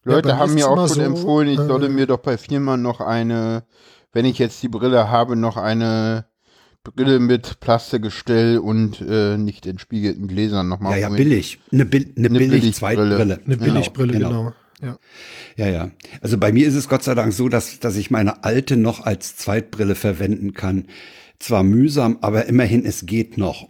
Leute 0.02 0.28
bei 0.28 0.34
mir 0.34 0.38
haben 0.40 0.54
mir 0.54 0.60
es 0.60 0.66
auch 0.66 0.76
schon 0.76 0.88
so, 0.88 1.00
empfohlen, 1.02 1.48
ich 1.48 1.58
äh, 1.60 1.66
solle 1.66 1.88
mir 1.88 2.06
doch 2.06 2.18
bei 2.18 2.36
Firma 2.36 2.76
noch 2.76 3.00
eine, 3.00 3.62
wenn 4.12 4.24
ich 4.24 4.38
jetzt 4.38 4.60
die 4.64 4.68
Brille 4.68 5.08
habe, 5.08 5.36
noch 5.36 5.56
eine 5.56 6.26
Brille 6.82 7.20
mit 7.20 7.60
Plastikgestell 7.60 8.58
und 8.58 9.00
äh, 9.00 9.38
nicht 9.38 9.64
entspiegelten 9.66 10.26
Gläsern 10.26 10.68
nochmal 10.68 10.98
ja, 10.98 11.08
ja, 11.08 11.14
billig. 11.14 11.60
Eine, 11.72 11.84
eine, 11.84 11.92
Eine 11.92 12.28
billig 12.28 12.30
Billigbrille. 12.50 12.72
Zweitbrille. 12.72 13.40
Eine 13.46 13.56
Billigbrille, 13.56 14.12
genau. 14.12 14.52
Ja. 14.82 14.98
Ja, 15.56 15.68
ja. 15.68 15.90
Also 16.20 16.38
bei 16.38 16.52
mir 16.52 16.66
ist 16.66 16.74
es 16.74 16.88
Gott 16.88 17.02
sei 17.02 17.14
Dank 17.14 17.32
so, 17.32 17.48
dass, 17.48 17.80
dass 17.80 17.96
ich 17.96 18.10
meine 18.10 18.44
alte 18.44 18.76
noch 18.76 19.04
als 19.04 19.36
Zweitbrille 19.36 19.94
verwenden 19.94 20.52
kann. 20.54 20.88
Zwar 21.38 21.62
mühsam, 21.62 22.18
aber 22.20 22.46
immerhin, 22.46 22.84
es 22.84 23.06
geht 23.06 23.38
noch. 23.38 23.68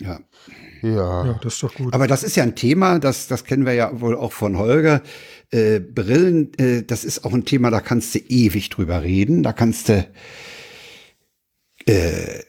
Ja. 0.00 0.20
Ja. 0.82 1.26
ja, 1.26 1.40
das 1.42 1.54
ist 1.54 1.62
doch 1.62 1.74
gut. 1.74 1.94
Aber 1.94 2.06
das 2.06 2.22
ist 2.22 2.36
ja 2.36 2.42
ein 2.42 2.54
Thema, 2.54 2.98
das, 2.98 3.26
das 3.28 3.44
kennen 3.44 3.66
wir 3.66 3.72
ja 3.72 4.00
wohl 4.00 4.14
auch 4.14 4.32
von 4.32 4.58
Holger. 4.58 5.02
Äh, 5.50 5.80
Brillen, 5.80 6.52
äh, 6.58 6.82
das 6.82 7.04
ist 7.04 7.24
auch 7.24 7.32
ein 7.32 7.44
Thema, 7.44 7.70
da 7.70 7.80
kannst 7.80 8.14
du 8.14 8.18
ewig 8.18 8.68
drüber 8.70 9.02
reden. 9.02 9.42
Da 9.42 9.52
kannst 9.52 9.88
du 9.88 10.06
äh, 11.86 12.42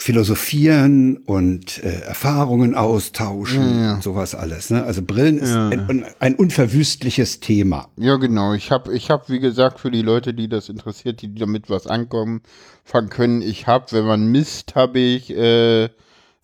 philosophieren 0.00 1.16
und 1.16 1.82
äh, 1.82 2.02
Erfahrungen 2.02 2.76
austauschen 2.76 3.94
und 3.94 4.02
sowas 4.02 4.36
alles. 4.36 4.70
Ne? 4.70 4.84
Also 4.84 5.02
Brillen 5.02 5.38
ist 5.38 5.52
ein, 5.52 6.06
ein 6.20 6.36
unverwüstliches 6.36 7.40
Thema. 7.40 7.88
Ja, 7.96 8.16
genau. 8.16 8.54
Ich 8.54 8.70
habe, 8.70 8.94
ich 8.94 9.10
hab, 9.10 9.28
wie 9.28 9.40
gesagt, 9.40 9.80
für 9.80 9.90
die 9.90 10.02
Leute, 10.02 10.34
die 10.34 10.48
das 10.48 10.68
interessiert, 10.68 11.20
die 11.20 11.34
damit 11.34 11.68
was 11.68 11.88
ankommen, 11.88 12.42
fangen 12.84 13.08
können, 13.08 13.42
ich 13.42 13.66
habe, 13.66 13.86
wenn 13.90 14.04
man 14.04 14.30
misst, 14.30 14.76
habe 14.76 15.00
ich 15.00 15.36
äh, 15.36 15.88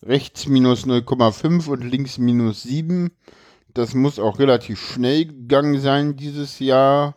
rechts 0.03 0.47
minus 0.47 0.85
0,5 0.85 1.69
und 1.69 1.81
links 1.81 2.17
minus 2.17 2.63
7. 2.63 3.09
Das 3.73 3.93
muss 3.93 4.19
auch 4.19 4.37
relativ 4.37 4.79
schnell 4.79 5.27
gegangen 5.27 5.79
sein 5.79 6.17
dieses 6.17 6.59
Jahr. 6.59 7.15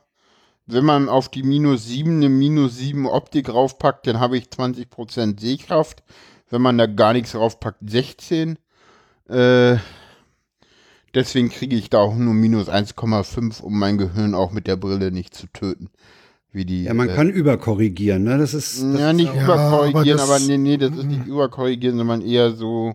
Wenn 0.71 0.85
man 0.85 1.09
auf 1.09 1.29
die 1.31 1.43
minus 1.43 1.87
7 1.87 2.17
eine 2.17 2.29
minus 2.29 2.77
7 2.77 3.07
Optik 3.07 3.49
raufpackt, 3.49 4.07
dann 4.07 4.21
habe 4.21 4.37
ich 4.37 4.45
20% 4.49 5.41
Sehkraft. 5.41 6.03
Wenn 6.51 6.63
man 6.63 6.77
da 6.79 6.87
gar 6.87 7.15
nichts 7.15 7.35
raufpackt, 7.35 7.79
16. 7.89 8.59
Äh, 9.29 9.77
deswegen 11.15 11.49
kriege 11.49 11.77
ich 11.77 11.91
da 11.91 11.99
auch 11.99 12.15
nur 12.15 12.35
minus 12.35 12.69
1,5, 12.69 13.63
um 13.63 13.79
mein 13.79 13.99
Gehirn 13.99 14.35
auch 14.35 14.53
mit 14.53 14.67
der 14.67 14.77
Brille 14.77 15.11
nicht 15.11 15.35
zu 15.35 15.47
töten. 15.49 15.91
Wie 16.53 16.65
die, 16.65 16.85
Ja, 16.85 16.95
man 16.95 17.09
äh, 17.11 17.15
kann 17.15 17.29
überkorrigieren. 17.29 18.25
Ne? 18.25 18.39
Das 18.39 18.55
ist, 18.55 18.83
das 18.83 19.01
ja, 19.01 19.13
nicht 19.13 19.35
Ja, 19.35 19.45
überkorrigieren, 19.45 20.19
aber 20.21 20.31
aber, 20.31 20.39
das- 20.39 20.49
nee, 20.49 20.57
nee, 20.59 20.77
das 20.79 20.93
ist 20.97 21.05
nicht 21.05 21.27
überkorrigieren, 21.27 21.99
sondern 21.99 22.23
eher 22.23 22.53
so. 22.53 22.95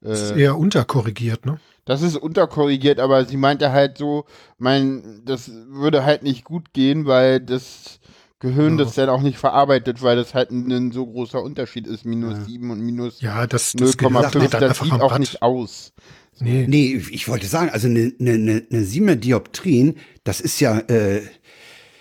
das 0.00 0.20
ist 0.22 0.30
Äh, 0.32 0.42
eher 0.42 0.58
unterkorrigiert, 0.58 1.46
ne? 1.46 1.58
Das 1.88 2.02
ist 2.02 2.16
unterkorrigiert, 2.16 3.00
aber 3.00 3.24
sie 3.24 3.36
meinte 3.38 3.72
halt 3.72 3.96
so, 3.98 4.26
mein, 4.58 5.22
das 5.24 5.50
würde 5.70 6.04
halt 6.04 6.22
nicht 6.22 6.44
gut 6.44 6.72
gehen, 6.74 7.06
weil 7.06 7.40
das 7.40 7.98
Gehirn 8.40 8.76
das 8.78 8.94
dann 8.94 9.08
auch 9.08 9.22
nicht 9.22 9.38
verarbeitet, 9.38 10.02
weil 10.02 10.14
das 10.16 10.34
halt 10.34 10.50
ein, 10.50 10.70
ein 10.70 10.92
so 10.92 11.06
großer 11.06 11.42
Unterschied 11.42 11.86
ist, 11.88 12.04
minus 12.04 12.44
7 12.46 12.70
und 12.70 12.80
minus 12.80 13.20
Ja, 13.20 13.46
das, 13.46 13.72
das 13.72 13.96
Gehirn 13.96 14.14
0,5, 14.16 14.30
dreht 14.30 14.54
dann 14.54 14.60
das 14.60 14.70
einfach 14.80 14.84
sieht 14.84 15.00
auch 15.00 15.12
Rad. 15.12 15.18
nicht 15.20 15.42
aus. 15.42 15.92
Nee, 16.40 16.66
Nee, 16.68 17.02
ich 17.10 17.26
wollte 17.28 17.46
sagen, 17.46 17.70
also 17.70 17.88
eine, 17.88 18.12
eine, 18.20 18.32
eine, 18.32 18.62
eine 18.70 18.84
Siemer 18.84 19.16
Dioptrien, 19.16 19.96
das 20.22 20.40
ist 20.40 20.60
ja 20.60 20.78
äh, 20.78 21.22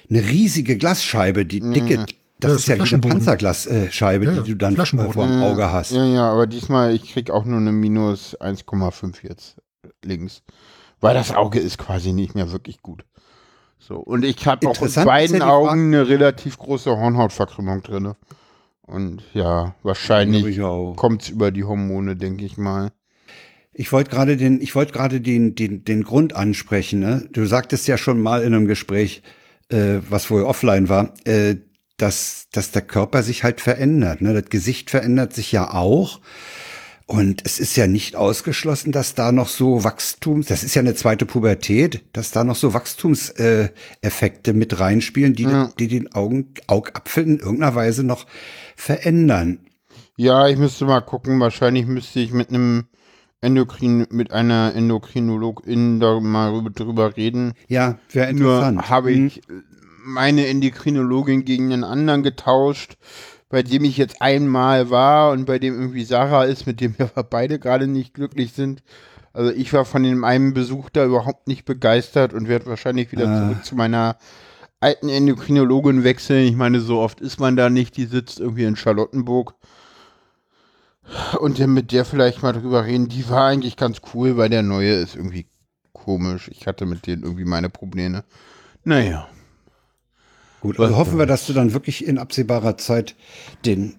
eine 0.10 0.22
riesige 0.29 0.77
Glasscheibe, 0.77 1.46
die 1.46 1.60
dicke, 1.62 2.06
das, 2.39 2.51
Ja, 2.51 2.56
ist 2.58 2.67
ja 2.67 2.67
wie 2.67 2.72
eine 2.74 2.77
Flaschenboden. 2.77 3.17
Panzerglasscheibe, 3.17 4.25
Ja, 4.25 4.41
die 4.41 4.51
du 4.51 4.58
dann 4.58 4.75
Flaschenboden. 4.75 5.13
vor 5.13 5.25
dem 5.25 5.41
Auge 5.41 5.72
hast. 5.72 5.91
Ja, 5.91 6.06
ja, 6.06 6.29
aber 6.32 6.46
diesmal, 6.46 6.94
ich 6.94 7.12
krieg 7.13 7.32
auch 7.32 7.46
nur 7.46 7.58
eine 7.58 7.72
minus 7.72 8.39
1,5 8.39 9.15
jetzt 9.24 9.56
links. 10.08 10.42
Weil 11.00 11.14
das 11.14 11.32
Auge 11.32 11.60
ist 11.60 11.78
quasi 11.78 12.12
nicht 12.14 12.34
mehr 12.34 12.52
wirklich 12.52 12.82
gut. 12.82 13.04
So, 13.80 13.98
und 13.98 14.26
ich 14.26 14.48
habe 14.48 14.68
auch 14.68 14.82
in 14.82 14.90
ja 14.90 15.06
beiden 15.06 15.38
Frage- 15.38 15.52
Augen 15.52 15.94
eine 15.94 16.08
relativ 16.08 16.58
große 16.58 16.90
Hornhautverkrümmung 16.90 17.84
drin. 17.84 18.14
Und 18.82 19.22
ja, 19.34 19.76
wahrscheinlich 19.84 20.62
auch. 20.62 20.96
kommt's 20.96 21.30
über 21.30 21.52
die 21.52 21.64
Hormone, 21.66 22.16
denke 22.16 22.46
ich 22.46 22.58
mal. 22.58 22.92
Ich 23.74 23.92
wollte 23.92 24.10
gerade 24.10 24.38
den, 24.38 24.60
ich 24.60 24.74
wollte 24.74 24.94
gerade 24.94 25.22
den, 25.22 25.54
den, 25.54 25.84
den 25.84 26.04
Grund 26.04 26.36
ansprechen. 26.36 27.00
Ne? 27.00 27.30
Du 27.32 27.46
sagtest 27.46 27.88
ja 27.88 27.98
schon 27.98 28.20
mal 28.20 28.42
in 28.42 28.56
einem 28.56 28.66
Gespräch, 28.66 29.22
äh, 29.70 30.00
was 30.10 30.32
wohl 30.32 30.44
offline 30.44 30.90
war, 30.90 31.14
äh, 31.26 31.58
dass, 31.98 32.48
dass 32.52 32.72
der 32.72 32.82
Körper 32.82 33.22
sich 33.22 33.44
halt 33.44 33.62
verändert. 33.62 34.22
Ne? 34.22 34.34
Das 34.34 34.50
Gesicht 34.50 34.90
verändert 34.90 35.34
sich 35.34 35.52
ja 35.52 35.74
auch. 35.74 36.22
Und 37.10 37.42
es 37.46 37.60
ist 37.62 37.78
ja 37.78 37.88
nicht 37.88 38.18
ausgeschlossen, 38.18 38.92
dass 38.92 39.16
da 39.16 39.32
noch 39.32 39.48
so 39.48 39.86
Wachstums, 39.86 40.48
das 40.48 40.64
ist 40.66 40.76
ja 40.76 40.82
eine 40.82 40.94
zweite 40.94 41.26
Pubertät, 41.26 42.04
dass 42.12 42.32
da 42.32 42.44
noch 42.44 42.58
so 42.58 42.74
Wachstumseffekte 42.74 43.74
Effekte 44.02 44.54
mit 44.54 44.78
reinspielen, 44.80 45.34
die, 45.34 45.44
Ja. 45.44 45.72
die 45.80 45.88
den 45.88 46.12
Augen, 46.14 46.54
Augapfel 46.68 47.24
in 47.24 47.40
irgendeiner 47.40 47.76
Weise 47.76 48.04
noch 48.04 48.26
verändern. 48.76 49.60
Ja, 50.18 50.48
ich 50.50 50.58
müsste 50.58 50.84
mal 50.86 51.00
gucken. 51.00 51.40
Wahrscheinlich 51.40 51.86
müsste 51.86 52.20
ich 52.20 52.32
mit 52.34 52.50
einem 52.50 52.88
Endokrin, 53.40 54.08
mit 54.10 54.32
einer 54.34 54.74
Endokrinologin 54.76 56.00
da 56.02 56.20
mal 56.20 56.52
rüber- 56.52 56.72
drüber 56.72 57.16
reden. 57.16 57.54
Ja, 57.70 58.00
wäre 58.12 58.34
Nur 58.34 58.52
interessant. 58.68 58.90
habe 58.90 59.14
Hm. 59.14 59.28
ich 59.28 59.42
meine 60.04 60.48
Endokrinologin 60.48 61.46
gegen 61.46 61.72
einen 61.72 61.84
anderen 61.84 62.24
getauscht, 62.24 62.98
bei 63.50 63.63
dem 63.63 63.84
ich 63.86 63.98
jetzt 63.98 64.22
einmal 64.22 64.89
war 64.89 65.32
und 65.32 65.46
bei 65.46 65.60
dem 65.60 65.80
irgendwie 65.80 66.04
Sarah 66.04 66.44
ist, 66.46 66.66
mit 66.68 66.82
dem 66.82 66.98
wir 67.00 67.08
beide 67.08 67.60
gerade 67.60 67.88
nicht 67.88 68.13
glücklich 68.13 68.54
sind. 68.54 68.84
Also 69.34 69.51
ich 69.51 69.72
war 69.74 69.86
von 69.86 70.04
dem 70.04 70.24
einen 70.24 70.54
Besuch 70.54 70.89
da 70.89 71.06
überhaupt 71.06 71.48
nicht 71.48 71.63
begeistert 71.66 72.34
und 72.34 72.48
werde 72.48 72.66
wahrscheinlich 72.66 73.12
wieder 73.12 73.27
Ah. 73.27 73.50
zurück 73.50 73.66
zu 73.66 73.75
meiner 73.75 74.18
alten 74.80 75.10
Endokrinologin 75.10 76.04
wechseln. 76.04 76.46
Ich 76.48 76.56
meine, 76.56 76.80
so 76.82 77.00
oft 77.00 77.22
ist 77.22 77.39
man 77.39 77.56
da 77.56 77.70
nicht, 77.70 77.98
die 77.98 78.06
sitzt 78.06 78.39
irgendwie 78.39 78.63
in 78.63 78.75
Charlottenburg. 78.75 79.54
Und 81.39 81.60
dann 81.60 81.74
mit 81.74 81.92
der 81.94 82.04
vielleicht 82.04 82.44
mal 82.44 82.51
drüber 82.51 82.84
reden. 82.86 83.08
Die 83.08 83.30
war 83.30 83.48
eigentlich 83.48 83.77
ganz 83.77 84.01
cool, 84.13 84.36
weil 84.38 84.50
der 84.50 84.62
neue 84.63 84.94
ist 84.94 85.16
irgendwie 85.16 85.48
komisch. 85.94 86.50
Ich 86.50 86.68
hatte 86.68 86.86
mit 86.86 87.08
denen 87.08 87.24
irgendwie 87.24 87.46
meine 87.46 87.70
Probleme. 87.70 88.24
Naja. 88.84 89.27
Gut, 90.62 90.80
also 90.80 90.98
hoffen 90.98 91.20
wir, 91.20 91.26
dass 91.26 91.46
du 91.46 91.54
dann 91.54 91.74
wirklich 91.74 92.06
in 92.06 92.18
absehbarer 92.18 92.78
Zeit 92.78 93.16
den 93.66 93.96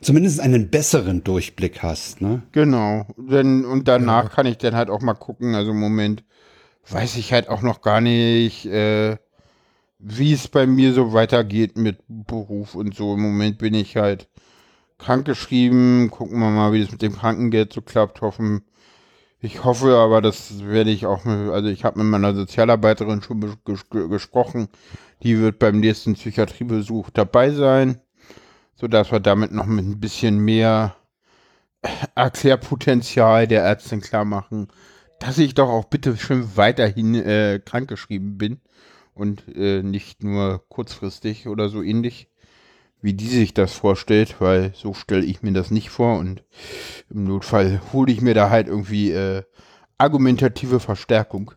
zumindest 0.00 0.40
einen 0.40 0.70
besseren 0.70 1.22
Durchblick 1.22 1.82
hast, 1.82 2.20
ne? 2.20 2.42
Genau. 2.52 3.06
Denn, 3.16 3.64
und 3.64 3.88
danach 3.88 4.32
kann 4.32 4.46
ich 4.46 4.58
dann 4.58 4.74
halt 4.74 4.90
auch 4.90 5.00
mal 5.02 5.14
gucken. 5.14 5.54
Also 5.54 5.72
im 5.72 5.80
Moment 5.80 6.24
weiß 6.88 7.16
ich 7.16 7.32
halt 7.32 7.48
auch 7.48 7.62
noch 7.62 7.82
gar 7.82 8.00
nicht, 8.00 8.66
äh, 8.66 9.16
wie 9.98 10.32
es 10.32 10.48
bei 10.48 10.66
mir 10.66 10.94
so 10.94 11.12
weitergeht 11.12 11.76
mit 11.76 11.98
Beruf 12.08 12.74
und 12.74 12.94
so. 12.94 13.14
Im 13.14 13.20
Moment 13.20 13.58
bin 13.58 13.74
ich 13.74 13.96
halt 13.96 14.28
krankgeschrieben. 14.98 16.10
Gucken 16.10 16.38
wir 16.38 16.50
mal, 16.50 16.72
wie 16.72 16.80
das 16.80 16.92
mit 16.92 17.02
dem 17.02 17.16
Krankengeld 17.16 17.72
so 17.72 17.82
klappt. 17.82 18.22
Hoffen. 18.22 18.62
Ich 19.42 19.64
hoffe 19.64 19.96
aber, 19.96 20.20
das 20.20 20.64
werde 20.66 20.90
ich 20.90 21.06
auch 21.06 21.24
also 21.24 21.68
ich 21.68 21.84
habe 21.84 22.00
mit 22.00 22.08
meiner 22.08 22.34
Sozialarbeiterin 22.34 23.22
schon 23.22 23.40
ges 23.64 23.88
gesprochen. 23.88 24.68
Die 25.22 25.38
wird 25.38 25.58
beim 25.58 25.80
nächsten 25.80 26.14
Psychiatriebesuch 26.14 27.10
dabei 27.10 27.50
sein, 27.50 28.00
sodass 28.74 29.10
wir 29.12 29.20
damit 29.20 29.52
noch 29.52 29.66
mit 29.66 29.86
ein 29.86 30.00
bisschen 30.00 30.38
mehr 30.38 30.96
Erklärpotenzial 32.14 33.46
der 33.48 33.62
Ärztin 33.64 34.02
klar 34.02 34.26
machen, 34.26 34.68
dass 35.18 35.38
ich 35.38 35.54
doch 35.54 35.70
auch 35.70 35.86
bitte 35.86 36.16
schon 36.16 36.56
weiterhin 36.56 37.14
äh, 37.14 37.60
krankgeschrieben 37.64 38.36
bin 38.36 38.60
und 39.14 39.44
äh, 39.54 39.82
nicht 39.82 40.22
nur 40.22 40.64
kurzfristig 40.68 41.48
oder 41.48 41.70
so 41.70 41.82
ähnlich, 41.82 42.29
wie 43.02 43.14
die 43.14 43.28
sich 43.28 43.54
das 43.54 43.72
vorstellt, 43.72 44.36
weil 44.40 44.72
so 44.74 44.94
stelle 44.94 45.24
ich 45.24 45.42
mir 45.42 45.52
das 45.52 45.70
nicht 45.70 45.90
vor 45.90 46.18
und 46.18 46.42
im 47.08 47.24
Notfall 47.24 47.80
hole 47.92 48.12
ich 48.12 48.20
mir 48.20 48.34
da 48.34 48.50
halt 48.50 48.68
irgendwie 48.68 49.10
äh, 49.12 49.42
argumentative 49.98 50.80
Verstärkung. 50.80 51.52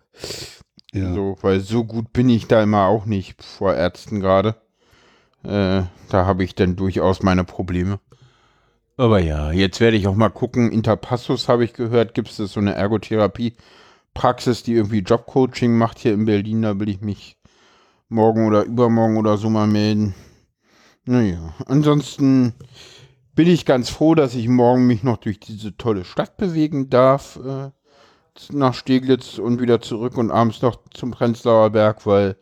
Ja. 0.94 1.14
So, 1.14 1.38
weil 1.42 1.60
so 1.60 1.84
gut 1.84 2.14
bin 2.14 2.30
ich 2.30 2.48
da 2.48 2.62
immer 2.62 2.86
auch 2.86 3.06
nicht 3.06 3.44
vor 3.44 3.74
Ärzten 3.74 4.20
gerade. 4.20 4.56
Äh, 5.44 5.84
da 6.10 6.26
habe 6.26 6.44
ich 6.44 6.56
dann 6.56 6.76
durchaus 6.76 7.24
meine 7.24 7.44
Probleme. 7.44 8.00
Aber 8.96 9.20
ja, 9.20 9.52
jetzt 9.52 9.80
werde 9.80 9.98
ich 9.98 10.08
auch 10.08 10.16
mal 10.16 10.30
gucken. 10.30 10.72
Interpassus 10.72 11.50
habe 11.50 11.66
ich 11.66 11.74
gehört, 11.74 12.14
gibt 12.14 12.30
es 12.30 12.38
so 12.38 12.60
eine 12.60 12.76
Ergotherapie-Praxis, 12.76 14.64
die 14.64 14.74
irgendwie 14.74 15.00
Jobcoaching 15.00 15.76
macht 15.76 16.00
hier 16.00 16.14
in 16.14 16.26
Berlin. 16.26 16.62
Da 16.62 16.80
will 16.80 16.90
ich 16.90 17.02
mich 17.02 17.38
morgen 18.08 18.46
oder 18.46 18.64
übermorgen 18.64 19.18
oder 19.18 19.38
so 19.38 19.50
mal 19.50 19.68
melden. 19.68 20.14
Naja, 21.06 21.54
ansonsten 21.66 22.54
bin 23.36 23.48
ich 23.48 23.66
ganz 23.66 23.90
froh, 23.90 24.16
dass 24.16 24.36
ich 24.36 24.48
morgen 24.48 24.88
mich 24.88 25.04
noch 25.04 25.18
durch 25.18 25.40
diese 25.40 25.76
tolle 25.76 26.06
Stadt 26.06 26.38
bewegen 26.38 26.90
darf. 26.90 27.40
Äh, 27.44 27.72
nach 28.52 28.74
Steglitz 28.74 29.38
und 29.38 29.62
wieder 29.62 29.80
zurück 29.82 30.18
und 30.18 30.32
abends 30.32 30.62
noch 30.62 30.78
zum 30.92 31.12
Prenzlauer 31.12 31.70
Berg, 31.70 32.06
weil 32.06 32.36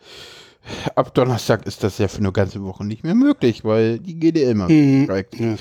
ab 0.96 1.14
Donnerstag 1.14 1.66
ist 1.66 1.84
das 1.84 1.98
ja 1.98 2.08
für 2.08 2.20
eine 2.20 2.32
ganze 2.32 2.62
Woche 2.64 2.86
nicht 2.86 3.04
mehr 3.04 3.16
möglich, 3.16 3.64
weil 3.64 4.00
die 4.00 4.20
GDL 4.20 4.54
Mhm. 4.56 5.06
streikt. 5.06 5.36
Ja. 5.40 5.56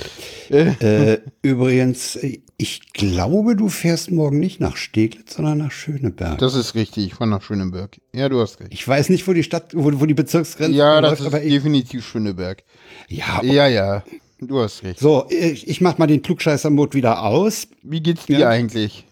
Äh, 0.51 1.21
übrigens, 1.43 2.19
ich 2.57 2.93
glaube, 2.93 3.57
du 3.57 3.69
fährst 3.69 4.11
morgen 4.11 4.39
nicht 4.39 4.61
nach 4.61 4.77
Steglitz, 4.77 5.35
sondern 5.35 5.59
nach 5.59 5.71
Schöneberg. 5.73 6.39
Das 6.39 6.55
ist 6.55 6.75
richtig, 6.75 7.15
von 7.15 7.31
nach 7.31 7.43
Schöneberg. 7.43 7.99
Ja, 8.13 8.29
du 8.29 8.41
hast 8.41 8.61
recht. 8.61 8.73
ich 8.75 8.87
weiß 8.87 9.09
nicht, 9.09 9.27
wo 9.27 9.33
die 9.33 9.43
Stadt, 9.43 9.73
wo, 9.75 9.91
wo 10.01 10.07
die 10.07 10.15
Bezirksgrenze 10.15 10.77
Ja, 10.77 11.01
das 11.01 11.11
läuft, 11.13 11.21
ist 11.23 11.27
aber 11.29 11.43
ich, 11.43 11.53
definitiv 11.53 12.07
Schöneberg. 12.07 12.63
ja, 13.09 13.43
Ja, 13.43 13.67
ja, 13.69 14.05
du 14.41 14.61
hast 14.61 14.83
recht. 14.83 14.99
so, 15.01 15.27
ich, 15.31 15.69
ich 15.69 15.81
mach 15.81 15.99
mal 15.99 16.07
den 16.07 16.23
Klugscheißer-Mode 16.23 16.95
wieder 16.95 17.23
aus. 17.23 17.69
Wie 17.83 18.01
geht's 18.01 18.27
dir 18.27 18.41
Ja. 18.41 18.49
eigentlich? 18.49 19.07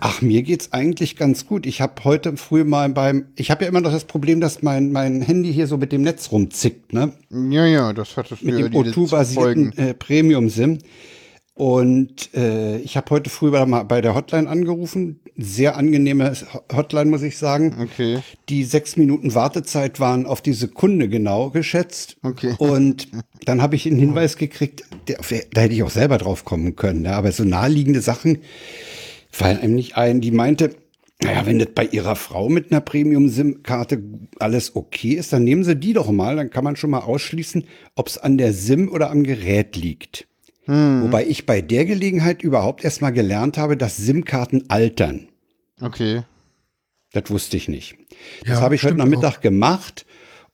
Ach, 0.00 0.22
mir 0.22 0.42
geht's 0.42 0.72
eigentlich 0.72 1.16
ganz 1.16 1.46
gut. 1.46 1.66
Ich 1.66 1.80
habe 1.80 2.04
heute 2.04 2.36
früh 2.36 2.64
mal 2.64 2.88
beim, 2.88 3.26
ich 3.36 3.50
habe 3.50 3.64
ja 3.64 3.68
immer 3.68 3.80
noch 3.80 3.92
das 3.92 4.04
Problem, 4.04 4.40
dass 4.40 4.62
mein, 4.62 4.92
mein 4.92 5.20
Handy 5.20 5.52
hier 5.52 5.66
so 5.66 5.76
mit 5.76 5.92
dem 5.92 6.02
Netz 6.02 6.32
rumzickt, 6.32 6.92
ne? 6.92 7.12
Ja, 7.30 7.66
ja, 7.66 7.92
das 7.92 8.16
hattest 8.16 8.42
du 8.42 8.46
Mit 8.46 8.58
dem 8.58 8.70
die 8.70 8.78
letzten 8.78 9.00
O2-basierten 9.04 9.72
Folgen. 9.72 9.72
äh, 9.76 9.94
Premium-SIM. 9.94 10.78
Und 11.54 12.32
äh, 12.34 12.78
ich 12.78 12.96
habe 12.96 13.10
heute 13.10 13.28
früh 13.28 13.50
mal 13.50 13.82
bei 13.82 14.00
der 14.00 14.14
Hotline 14.14 14.48
angerufen. 14.48 15.20
Sehr 15.36 15.76
angenehme 15.76 16.32
Hotline, 16.72 17.10
muss 17.10 17.20
ich 17.20 17.36
sagen. 17.36 17.76
Okay, 17.82 18.20
Die 18.48 18.64
sechs 18.64 18.96
Minuten 18.96 19.34
Wartezeit 19.34 20.00
waren 20.00 20.24
auf 20.24 20.40
die 20.40 20.54
Sekunde 20.54 21.10
genau 21.10 21.50
geschätzt. 21.50 22.16
Okay. 22.22 22.54
Und 22.56 23.08
dann 23.44 23.60
habe 23.60 23.76
ich 23.76 23.86
einen 23.86 23.98
Hinweis 23.98 24.38
gekriegt, 24.38 24.84
der, 25.08 25.18
da 25.52 25.60
hätte 25.60 25.74
ich 25.74 25.82
auch 25.82 25.90
selber 25.90 26.16
drauf 26.16 26.46
kommen 26.46 26.76
können. 26.76 27.04
Ja, 27.04 27.12
aber 27.18 27.30
so 27.32 27.44
naheliegende 27.44 28.00
Sachen 28.00 28.38
fallen 29.30 29.58
einem 29.58 29.74
nicht 29.74 29.96
ein. 29.96 30.20
Die 30.20 30.30
meinte, 30.30 30.74
naja, 31.22 31.44
wenn 31.46 31.58
das 31.58 31.68
bei 31.74 31.84
ihrer 31.84 32.16
Frau 32.16 32.48
mit 32.48 32.70
einer 32.70 32.80
Premium-SIM-Karte 32.80 34.02
alles 34.38 34.74
okay 34.74 35.12
ist, 35.12 35.32
dann 35.32 35.44
nehmen 35.44 35.64
Sie 35.64 35.76
die 35.76 35.92
doch 35.92 36.10
mal. 36.10 36.36
Dann 36.36 36.50
kann 36.50 36.64
man 36.64 36.76
schon 36.76 36.90
mal 36.90 37.00
ausschließen, 37.00 37.64
ob 37.94 38.08
es 38.08 38.18
an 38.18 38.38
der 38.38 38.52
SIM 38.52 38.88
oder 38.88 39.10
am 39.10 39.24
Gerät 39.24 39.76
liegt. 39.76 40.26
Wobei 40.66 41.26
ich 41.26 41.46
bei 41.46 41.62
der 41.62 41.84
Gelegenheit 41.84 42.42
überhaupt 42.42 42.84
erst 42.84 43.02
mal 43.02 43.10
gelernt 43.10 43.58
habe, 43.58 43.76
dass 43.76 43.96
SIM-Karten 43.96 44.64
altern. 44.68 45.28
okay. 45.80 46.22
Das 47.12 47.28
wusste 47.28 47.56
ich 47.56 47.68
nicht. 47.68 47.96
Das 48.42 48.50
Ja, 48.50 48.60
habe 48.60 48.76
ich 48.76 48.84
heute 48.84 48.94
Nachmittag 48.94 49.40
gemacht 49.40 50.06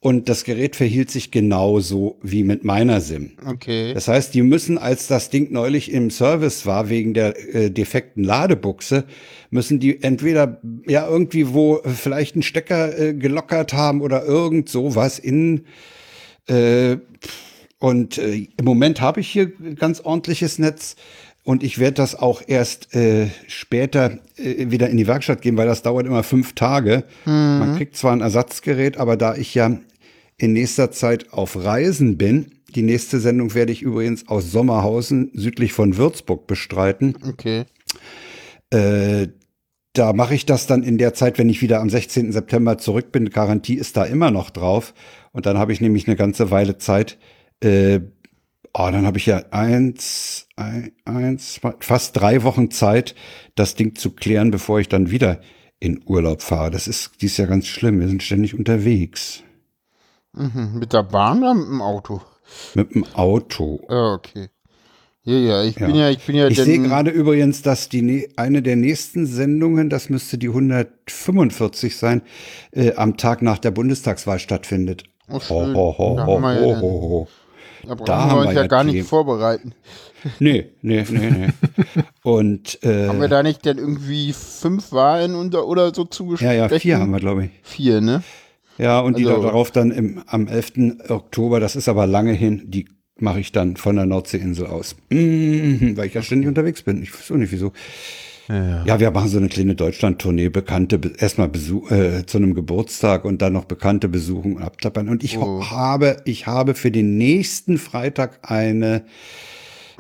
und 0.07 0.29
das 0.29 0.45
Gerät 0.45 0.77
verhielt 0.77 1.11
sich 1.11 1.33
genauso 1.33 2.17
wie 2.23 2.45
mit 2.45 2.63
meiner 2.63 3.01
SIM. 3.01 3.33
Okay. 3.45 3.93
Das 3.93 4.07
heißt, 4.07 4.35
die 4.35 4.43
müssen, 4.43 4.79
als 4.79 5.09
das 5.09 5.31
Ding 5.31 5.51
neulich 5.51 5.91
im 5.91 6.13
Service 6.13 6.65
war 6.65 6.89
wegen 6.89 7.13
der 7.13 7.35
äh, 7.53 7.73
defekten 7.73 8.23
Ladebuchse, 8.23 9.03
müssen 9.51 9.81
die 9.81 10.01
entweder 10.05 10.61
ja 10.87 11.09
irgendwie 11.09 11.53
wo 11.53 11.79
äh, 11.79 11.89
vielleicht 11.89 12.37
einen 12.37 12.45
Stecker 12.45 12.97
äh, 12.97 13.15
gelockert 13.15 13.73
haben 13.73 14.01
oder 14.01 14.25
irgend 14.25 14.69
sowas 14.69 15.19
in 15.19 15.65
äh, 16.47 16.99
und 17.81 18.19
äh, 18.19 18.47
im 18.57 18.65
Moment 18.65 19.01
habe 19.01 19.19
ich 19.19 19.27
hier 19.27 19.51
ganz 19.75 19.99
ordentliches 19.99 20.61
Netz 20.61 20.95
und 21.43 21.65
ich 21.65 21.81
werde 21.81 21.95
das 21.95 22.15
auch 22.15 22.43
erst 22.47 22.95
äh, 22.95 23.27
später 23.49 24.19
äh, 24.37 24.71
wieder 24.71 24.89
in 24.89 24.99
die 24.99 25.09
Werkstatt 25.09 25.43
geben, 25.43 25.57
weil 25.57 25.67
das 25.67 25.83
dauert 25.83 26.07
immer 26.07 26.23
fünf 26.23 26.53
Tage. 26.53 27.03
Man 27.25 27.77
kriegt 27.77 27.97
zwar 27.97 28.13
ein 28.13 28.21
Ersatzgerät, 28.21 28.99
aber 28.99 29.17
da 29.17 29.35
ich 29.35 29.53
ja 29.55 29.79
in 30.39 30.53
nächster 30.53 30.91
Zeit 30.91 31.33
auf 31.33 31.57
Reisen 31.57 32.19
bin, 32.19 32.57
die 32.75 32.83
nächste 32.83 33.21
Sendung 33.21 33.55
werde 33.55 33.73
ich 33.73 33.83
übrigens 33.83 34.29
aus 34.29 34.51
Sommerhausen 34.51 35.31
südlich 35.33 35.73
von 35.73 35.97
Würzburg 35.97 36.47
bestreiten. 36.47 37.17
Okay. 37.27 37.65
Äh, 38.71 39.29
da 39.95 40.13
mache 40.13 40.35
ich 40.35 40.45
das 40.45 40.67
dann 40.67 40.83
in 40.83 40.99
der 40.99 41.15
Zeit, 41.15 41.39
wenn 41.39 41.49
ich 41.49 41.63
wieder 41.63 41.81
am 41.81 41.89
16. 41.89 42.33
September 42.33 42.77
zurück 42.77 43.13
bin. 43.13 43.31
Garantie 43.31 43.77
ist 43.77 43.97
da 43.97 44.05
immer 44.05 44.31
noch 44.31 44.51
drauf. 44.51 44.93
Und 45.33 45.47
dann 45.47 45.57
habe 45.57 45.73
ich 45.73 45.81
nämlich 45.81 46.07
eine 46.07 46.17
ganze 46.17 46.51
Weile 46.51 46.77
Zeit. 46.77 47.19
Äh, 47.63 48.01
oh, 48.75 48.91
dann 48.91 49.07
habe 49.07 49.17
ich 49.17 49.25
ja 49.25 49.45
eins, 49.53 50.49
ein, 50.57 50.93
eins, 51.07 51.55
zwei, 51.55 51.75
fast 51.81 52.21
drei 52.21 52.43
Wochen 52.43 52.71
Zeit, 52.71 53.15
das 53.55 53.75
Ding 53.75 53.95
zu 53.95 54.11
klären, 54.11 54.51
bevor 54.51 54.81
ich 54.81 54.89
dann 54.89 55.11
wieder 55.11 55.41
in 55.81 56.03
Urlaub 56.05 56.43
fahre. 56.43 56.71
Das 56.71 56.89
ist 56.89 57.13
dies 57.23 57.39
Jahr 57.39 57.49
ganz 57.49 57.67
schlimm. 57.67 58.01
Wir 58.01 58.09
sind 58.09 58.23
ständig 58.23 58.53
unterwegs. 58.53 59.45
Mhm. 60.37 60.79
Mit 60.79 60.93
der 60.93 61.03
Bahn 61.03 61.39
oder 61.43 61.55
mit 61.55 61.67
dem 61.67 61.83
Auto? 61.83 62.21
Mit 62.75 62.95
dem 62.95 63.05
Auto. 63.15 63.81
Ah, 63.89 64.13
okay. 64.15 64.49
Ja, 65.25 65.35
ja, 65.35 65.63
ich 65.65 65.77
Ja. 65.77 65.87
bin 65.87 65.97
ja, 65.97 66.09
ich 66.11 66.25
bin 66.25 66.37
ja 66.37 66.47
Ich 66.47 66.61
sehe 66.61 66.79
gerade 66.79 67.11
übrigens, 67.11 67.63
dass 67.63 67.89
die 67.89 68.03
ne 68.03 68.29
eine 68.37 68.63
der 68.63 68.77
nächsten 68.77 69.27
Sendungen, 69.27 69.91
das 69.91 70.09
müsste 70.09 70.39
die 70.39 70.49
145 70.49 71.97
sein, 71.97 72.23
äh, 72.71 72.95
am 72.95 73.17
Tag 73.17 73.43
nach 73.43 73.59
der 73.59 73.73
Bundestagswahl 73.73 74.39
stattfindet. 74.39 75.03
Oh, 75.29 75.41
schön. 75.41 75.75
Ho, 75.75 75.95
ho, 75.99 75.99
ho, 75.99 76.17
Da 76.17 76.27
ho, 76.27 76.35
haben 76.37 76.43
wir 76.43 76.55
ja 76.55 76.81
ho, 76.81 76.83
ho. 76.83 77.29
Da 77.83 77.95
brauchen 77.95 78.07
Da 78.07 78.19
wir 78.19 78.31
haben 78.31 78.39
uns 78.39 78.49
wir 78.49 78.55
ja 78.55 78.61
ja 78.63 78.67
gar 78.69 78.85
nicht 78.85 79.07
vorbereiten. 79.07 79.73
Nee, 80.41 80.73
nee, 80.83 81.05
nee, 81.09 81.31
nee. 81.31 81.49
Und 82.25 82.81
Haben 82.83 83.19
wir 83.21 83.27
äh, 83.27 83.29
da 83.29 83.45
nicht 83.45 83.65
denn 83.65 83.79
irgendwie 83.79 84.33
fünf 84.33 84.91
Wahlen 84.91 85.37
unter 85.37 85.69
oder 85.69 85.95
so 85.95 86.03
ja, 86.03 86.11
zugesprochen? 86.11 86.57
ja, 86.57 86.69
vier 86.69 86.99
haben 86.99 87.13
wir, 87.13 87.21
glaube 87.21 87.45
ich. 87.45 87.51
Vier, 87.63 88.01
ne? 88.01 88.25
Ja, 88.79 89.01
und 89.01 89.19
die 89.19 89.27
Also- 89.27 89.39
da 89.43 89.47
darauf 89.49 89.71
dann 89.71 89.91
im, 89.91 90.23
am 90.27 90.47
11. 90.49 90.99
Oktober, 91.09 91.61
das 91.61 91.77
ist 91.77 91.89
aber 91.89 92.07
lange 92.07 92.33
hin, 92.33 92.63
die 92.67 92.87
mache 93.19 93.41
ich 93.41 93.51
dann 93.53 93.77
von 93.77 93.97
der 93.97 94.05
Nordseeinsel 94.07 94.67
aus. 94.67 94.97
Mhm, 95.11 95.97
weil 95.97 96.07
ich 96.09 96.15
ja 96.15 96.23
ständig 96.23 96.49
unterwegs 96.49 96.83
bin. 96.83 97.03
Ich 97.03 97.13
weiß 97.15 97.31
auch 97.31 97.37
nicht 97.37 97.53
wieso. 97.53 97.73
Ja, 98.49 99.01
wir 99.01 99.11
machen 99.11 99.29
so 99.29 99.39
eine 99.39 99.49
kleine 99.49 99.75
Deutschland-Tournee, 99.75 100.51
Bekannte, 100.51 100.99
be- 101.01 101.15
erstmal 101.19 101.49
Besuch, 101.49 101.91
äh, 101.91 102.27
zu 102.27 102.39
einem 102.39 102.55
Geburtstag 102.55 103.25
und 103.25 103.43
dann 103.43 103.55
noch 103.55 103.65
Bekannte 103.65 104.09
besuchen 104.09 104.55
und 104.57 104.63
abklappern. 104.63 105.09
Und 105.09 105.25
ich 105.25 105.37
Oh. 105.37 105.65
habe, 105.69 106.19
ich 106.27 106.47
habe 106.47 106.75
für 106.75 106.93
den 106.93 107.17
nächsten 107.19 107.77
Freitag 107.77 108.39
eine, 108.49 109.05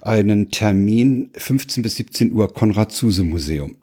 einen 0.00 0.52
Termin, 0.52 1.30
15 1.36 1.82
bis 1.82 1.96
17 1.96 2.30
Uhr, 2.32 2.52
Konrad-Zuse-Museum. 2.54 3.78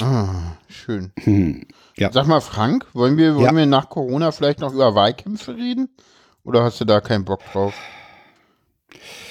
Ah, 0.00 0.56
schön. 0.68 1.10
Hm, 1.24 1.62
ja. 2.00 2.10
Sag 2.12 2.26
mal, 2.26 2.40
Frank, 2.40 2.86
wollen 2.92 3.16
wir, 3.16 3.34
wollen 3.36 3.44
Ja. 3.44 3.54
wir 3.54 3.66
nach 3.66 3.88
Corona 3.88 4.32
vielleicht 4.32 4.58
noch 4.60 4.72
über 4.74 4.94
Wahlkämpfe 4.94 5.56
reden? 5.56 5.88
Oder 6.42 6.64
hast 6.64 6.80
du 6.80 6.84
da 6.84 7.00
keinen 7.00 7.24
Bock 7.24 7.40
drauf? 7.52 7.74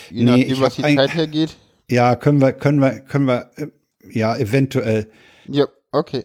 Je 0.09 0.23
Nee, 0.23 0.45
nachdem, 0.45 0.59
was 0.61 0.75
die 0.75 0.81
Zeit 0.83 1.13
hergeht. 1.13 1.57
Ja, 1.89 2.15
können 2.15 2.39
wir, 2.39 2.53
können 2.53 2.79
wir, 2.79 2.99
können 3.01 3.25
wir, 3.25 3.51
äh, 3.57 3.67
ja, 4.11 4.35
eventuell. 4.37 5.11
Ja, 5.45 5.65
okay. 5.91 6.23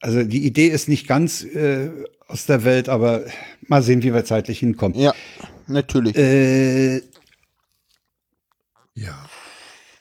Also 0.00 0.22
die 0.22 0.46
Idee 0.46 0.68
ist 0.68 0.88
nicht 0.88 1.06
ganz 1.08 1.42
äh, 1.42 1.90
aus 2.28 2.46
der 2.46 2.64
Welt, 2.64 2.88
aber 2.88 3.24
mal 3.66 3.82
sehen, 3.82 4.02
wie 4.02 4.14
wir 4.14 4.24
zeitlich 4.24 4.60
hinkommen. 4.60 4.96
Ja, 4.98 5.12
natürlich. 5.66 6.16
Äh, 6.16 7.02
Ja. 8.94 9.28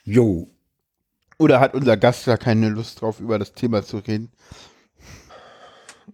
jo. 0.03 0.47
Oder 1.37 1.59
hat 1.59 1.73
unser 1.73 1.97
Gast 1.97 2.27
da 2.27 2.37
keine 2.37 2.69
Lust 2.69 3.01
drauf, 3.01 3.19
über 3.19 3.37
das 3.39 3.53
Thema 3.53 3.83
zu 3.83 3.97
reden? 3.97 4.31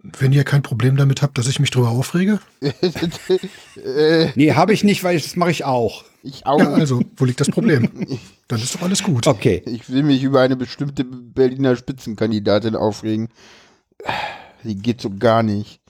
Wenn 0.02 0.32
ihr 0.32 0.42
kein 0.42 0.62
Problem 0.62 0.96
damit 0.96 1.22
habt, 1.22 1.38
dass 1.38 1.46
ich 1.46 1.60
mich 1.60 1.70
drüber 1.70 1.90
aufrege, 1.90 2.40
Nee, 4.34 4.52
habe 4.52 4.72
ich 4.72 4.82
nicht, 4.82 5.04
weil 5.04 5.18
das 5.18 5.36
mache 5.36 5.52
ich 5.52 5.64
auch. 5.64 6.04
ich 6.22 6.44
auch. 6.44 6.58
ja, 6.58 6.72
also, 6.72 7.02
wo 7.16 7.24
liegt 7.24 7.40
das 7.40 7.50
Problem? 7.50 7.88
Dann 8.48 8.60
ist 8.60 8.74
doch 8.74 8.82
alles 8.82 9.02
gut. 9.02 9.26
Okay. 9.26 9.62
Ich 9.66 9.88
will 9.90 10.02
mich 10.02 10.22
über 10.22 10.40
eine 10.40 10.56
bestimmte 10.56 11.04
Berliner 11.04 11.76
Spitzenkandidatin 11.76 12.74
aufregen. 12.74 13.28
Die 14.64 14.76
geht 14.76 15.00
so 15.00 15.10
gar 15.10 15.42
nicht. 15.42 15.80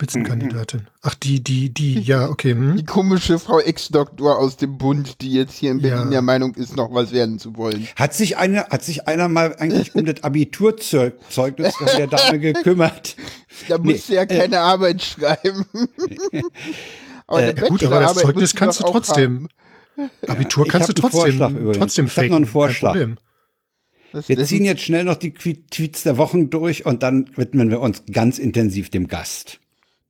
Spitzenkandidatin. 0.00 0.86
Ach, 1.02 1.14
die, 1.14 1.44
die, 1.44 1.68
die, 1.74 2.00
ja, 2.00 2.30
okay. 2.30 2.52
Hm? 2.52 2.74
Die 2.74 2.86
komische 2.86 3.38
Frau 3.38 3.60
Ex-Doktor 3.60 4.38
aus 4.38 4.56
dem 4.56 4.78
Bund, 4.78 5.20
die 5.20 5.30
jetzt 5.30 5.54
hier 5.58 5.72
in 5.72 5.82
Berlin 5.82 6.04
Ja. 6.04 6.10
der 6.10 6.22
Meinung 6.22 6.54
ist, 6.54 6.74
noch 6.74 6.94
was 6.94 7.12
werden 7.12 7.38
zu 7.38 7.54
wollen. 7.58 7.86
Hat 7.96 8.14
sich 8.14 8.38
einer, 8.38 8.68
hat 8.70 8.82
sich 8.82 9.06
einer 9.08 9.28
mal 9.28 9.54
eigentlich 9.56 9.94
um 9.94 10.06
das 10.06 10.22
Abiturzeugnis 10.22 11.76
von 11.76 11.86
der 11.98 12.06
Dame 12.06 12.38
gekümmert? 12.38 13.16
Da 13.68 13.76
muss 13.76 14.06
sie 14.06 14.14
ja 14.14 14.24
keine 14.24 14.60
Arbeit 14.60 15.02
schreiben. 15.02 15.66
aber 17.26 17.38
eine 17.38 17.50
Äh, 17.50 17.68
Gut, 17.68 17.84
aber 17.84 18.00
das 18.00 18.14
Zeugnis 18.14 18.54
kannst 18.54 18.80
du 18.80 18.84
trotzdem. 18.84 19.48
Abitur 20.26 20.64
Ich 20.64 20.72
kannst 20.72 20.88
du 20.88 20.94
trotzdem, 20.94 21.38
trotzdem 21.74 22.06
Ich 22.06 22.10
hab 22.12 22.16
noch 22.16 22.22
faken. 22.22 22.34
einen 22.36 22.46
Vorschlag. 22.46 22.94
Haben. 22.94 23.18
Das, 24.12 24.30
Wir 24.30 24.42
ziehen 24.44 24.64
jetzt 24.64 24.80
schnell 24.80 25.04
noch 25.04 25.16
die 25.16 25.34
Tweets 25.34 26.04
der 26.04 26.16
Wochen 26.16 26.48
durch 26.48 26.86
und 26.86 27.02
dann 27.02 27.28
widmen 27.36 27.68
wir 27.70 27.80
uns 27.80 28.02
ganz 28.10 28.38
intensiv 28.38 28.88
dem 28.88 29.08
Gast. 29.08 29.60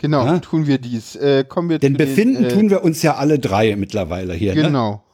Genau, 0.01 0.25
Ja? 0.25 0.39
tun 0.39 0.67
wir 0.67 0.79
dies. 0.79 1.15
Äh, 1.17 1.45
kommen 1.45 1.69
wir 1.69 1.79
Denn 1.79 1.95
zu 1.95 1.99
den, 1.99 2.07
befinden 2.09 2.45
äh, 2.45 2.49
tun 2.49 2.71
wir 2.71 2.83
uns 2.83 3.03
ja 3.03 3.17
alle 3.17 3.39
drei 3.39 3.77
mittlerweile 3.77 4.35
hier. 4.35 4.55
Ne? 4.55 4.63
Genau. 4.63 5.05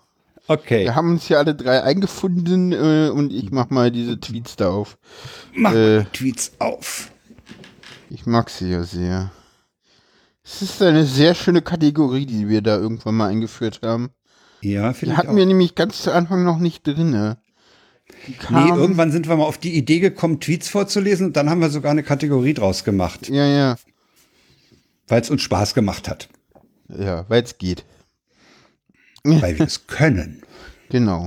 Okay. 0.48 0.84
Wir 0.84 0.94
haben 0.94 1.10
uns 1.10 1.24
hier 1.26 1.38
alle 1.38 1.54
drei 1.56 1.82
eingefunden 1.82 2.72
äh, 2.72 3.10
und 3.12 3.32
ich 3.32 3.50
mach 3.50 3.68
mal 3.70 3.90
diese 3.90 4.20
Tweets 4.20 4.54
da 4.56 4.70
auf. 4.70 4.96
Mach 5.54 5.74
Äh. 5.74 6.04
die 6.04 6.18
Tweets 6.18 6.52
auf. 6.60 7.10
Ich 8.10 8.26
mag 8.26 8.48
sie 8.50 8.70
ja 8.70 8.84
sehr. 8.84 9.32
Es 10.44 10.62
ist 10.62 10.80
eine 10.80 11.04
sehr 11.04 11.34
schöne 11.34 11.62
Kategorie, 11.62 12.26
die 12.26 12.48
wir 12.48 12.62
da 12.62 12.76
irgendwann 12.76 13.16
mal 13.16 13.28
eingeführt 13.28 13.80
haben. 13.82 14.10
Ja, 14.60 14.90
Die 14.92 14.94
vielleicht 15.00 15.18
hatten 15.18 15.30
auch. 15.30 15.36
wir 15.36 15.46
nämlich 15.46 15.74
ganz 15.74 16.02
zu 16.02 16.12
Anfang 16.12 16.44
noch 16.44 16.58
nicht 16.58 16.86
drinne. 16.86 17.38
Die 18.28 18.36
Nee, 18.50 18.68
irgendwann 18.68 19.10
sind 19.10 19.28
wir 19.28 19.34
mal 19.34 19.42
auf 19.44 19.58
die 19.58 19.74
Idee 19.76 19.98
gekommen, 19.98 20.38
Tweets 20.38 20.68
vorzulesen 20.68 21.26
und 21.26 21.36
dann 21.36 21.50
haben 21.50 21.60
wir 21.60 21.70
sogar 21.70 21.90
eine 21.90 22.04
Kategorie 22.04 22.54
draus 22.54 22.84
gemacht, 22.84 23.28
Ja, 23.28 23.44
ja. 23.46 23.76
Weil 25.08 25.20
es 25.22 25.30
uns 25.30 25.42
Spaß 25.42 25.74
gemacht 25.74 26.08
hat, 26.08 26.28
Ja, 26.88 27.24
weil 27.28 27.42
es 27.42 27.58
geht. 27.58 27.84
weil 29.24 29.58
wir 29.58 29.66
es 29.66 29.86
können. 29.86 30.42
Genau. 30.88 31.26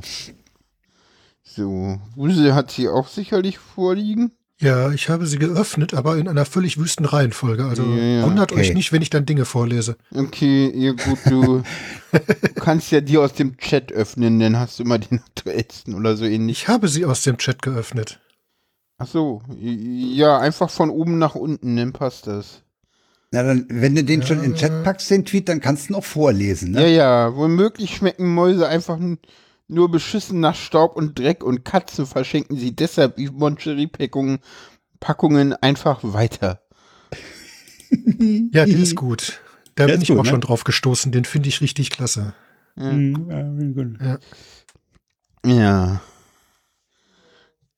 So, 1.43 1.99
Wuse 2.15 2.55
hat 2.55 2.71
sie 2.71 2.87
auch 2.87 3.07
sicherlich 3.09 3.57
vorliegen. 3.57 4.31
Ja, 4.61 4.91
ich 4.91 5.09
habe 5.09 5.25
sie 5.25 5.37
geöffnet, 5.37 5.93
aber 5.93 6.17
in 6.17 6.27
einer 6.27 6.45
völlig 6.45 6.77
wüsten 6.77 7.05
Reihenfolge. 7.05 7.65
Also 7.65 7.83
Ja, 7.83 8.03
ja, 8.19 8.23
wundert 8.25 8.51
okay. 8.51 8.61
euch 8.61 8.73
nicht, 8.73 8.91
wenn 8.91 9.01
ich 9.01 9.09
dann 9.09 9.25
Dinge 9.25 9.45
vorlese. 9.45 9.97
Okay, 10.13 10.71
ja 10.75 10.91
gut, 10.91 11.19
du, 11.25 11.63
du 12.11 12.53
kannst 12.55 12.91
ja 12.91 13.01
die 13.01 13.17
aus 13.17 13.33
dem 13.33 13.57
Chat 13.57 13.91
öffnen, 13.91 14.39
dann 14.39 14.57
hast 14.57 14.79
du 14.79 14.83
immer 14.83 14.97
den 14.99 15.19
aktuellsten 15.19 15.93
oder 15.95 16.15
so 16.17 16.25
ähnlich. 16.25 16.63
Ich 16.63 16.67
habe 16.69 16.87
sie 16.87 17.05
aus 17.05 17.21
dem 17.23 17.37
Chat 17.37 17.61
geöffnet. 17.61 18.19
Ach 18.97 19.07
so, 19.07 19.41
ja, 19.59 20.39
einfach 20.39 20.69
von 20.69 20.89
oben 20.89 21.17
nach 21.19 21.35
unten, 21.35 21.75
dann 21.77 21.93
passt 21.93 22.27
das. 22.27 22.63
Na 23.31 23.43
dann, 23.43 23.65
wenn 23.69 23.93
du 23.95 24.03
den 24.03 24.23
schon 24.23 24.37
in 24.43 24.51
den 24.53 24.55
Chat 24.55 24.83
packst, 24.83 25.09
den 25.11 25.23
Tweet, 25.25 25.47
dann 25.49 25.61
kannst 25.61 25.87
du 25.89 25.93
ihn 25.93 25.95
auch 25.97 26.03
vorlesen, 26.03 26.71
ne? 26.71 26.81
Ja, 26.81 26.87
ja, 26.87 27.35
womöglich 27.35 27.95
schmecken 27.95 28.33
Mäuse 28.33 28.67
einfach 28.67 28.97
nur 29.67 29.91
beschissen 29.91 30.39
nach 30.39 30.55
Staub 30.55 30.95
und 30.95 31.19
Dreck 31.19 31.43
und 31.43 31.63
Katzen 31.63 32.07
verschenken 32.07 32.57
sie 32.57 32.75
deshalb 32.75 33.17
die 33.17 33.29
Moncherie-Packungen 33.29 34.39
Packungen 34.99 35.53
einfach 35.53 35.99
weiter. 36.03 36.61
Ja, 38.51 38.65
der 38.65 38.67
ist 38.67 38.95
gut. 38.95 39.39
Da 39.75 39.85
Der 39.87 39.93
bin 39.93 40.01
ich 40.03 40.09
gut, 40.09 40.19
auch 40.19 40.23
ne? 40.23 40.29
schon 40.29 40.41
drauf 40.41 40.63
gestoßen. 40.63 41.11
Den 41.11 41.25
finde 41.25 41.49
ich 41.49 41.61
richtig 41.61 41.89
klasse. 41.89 42.33
Ja. 45.45 46.01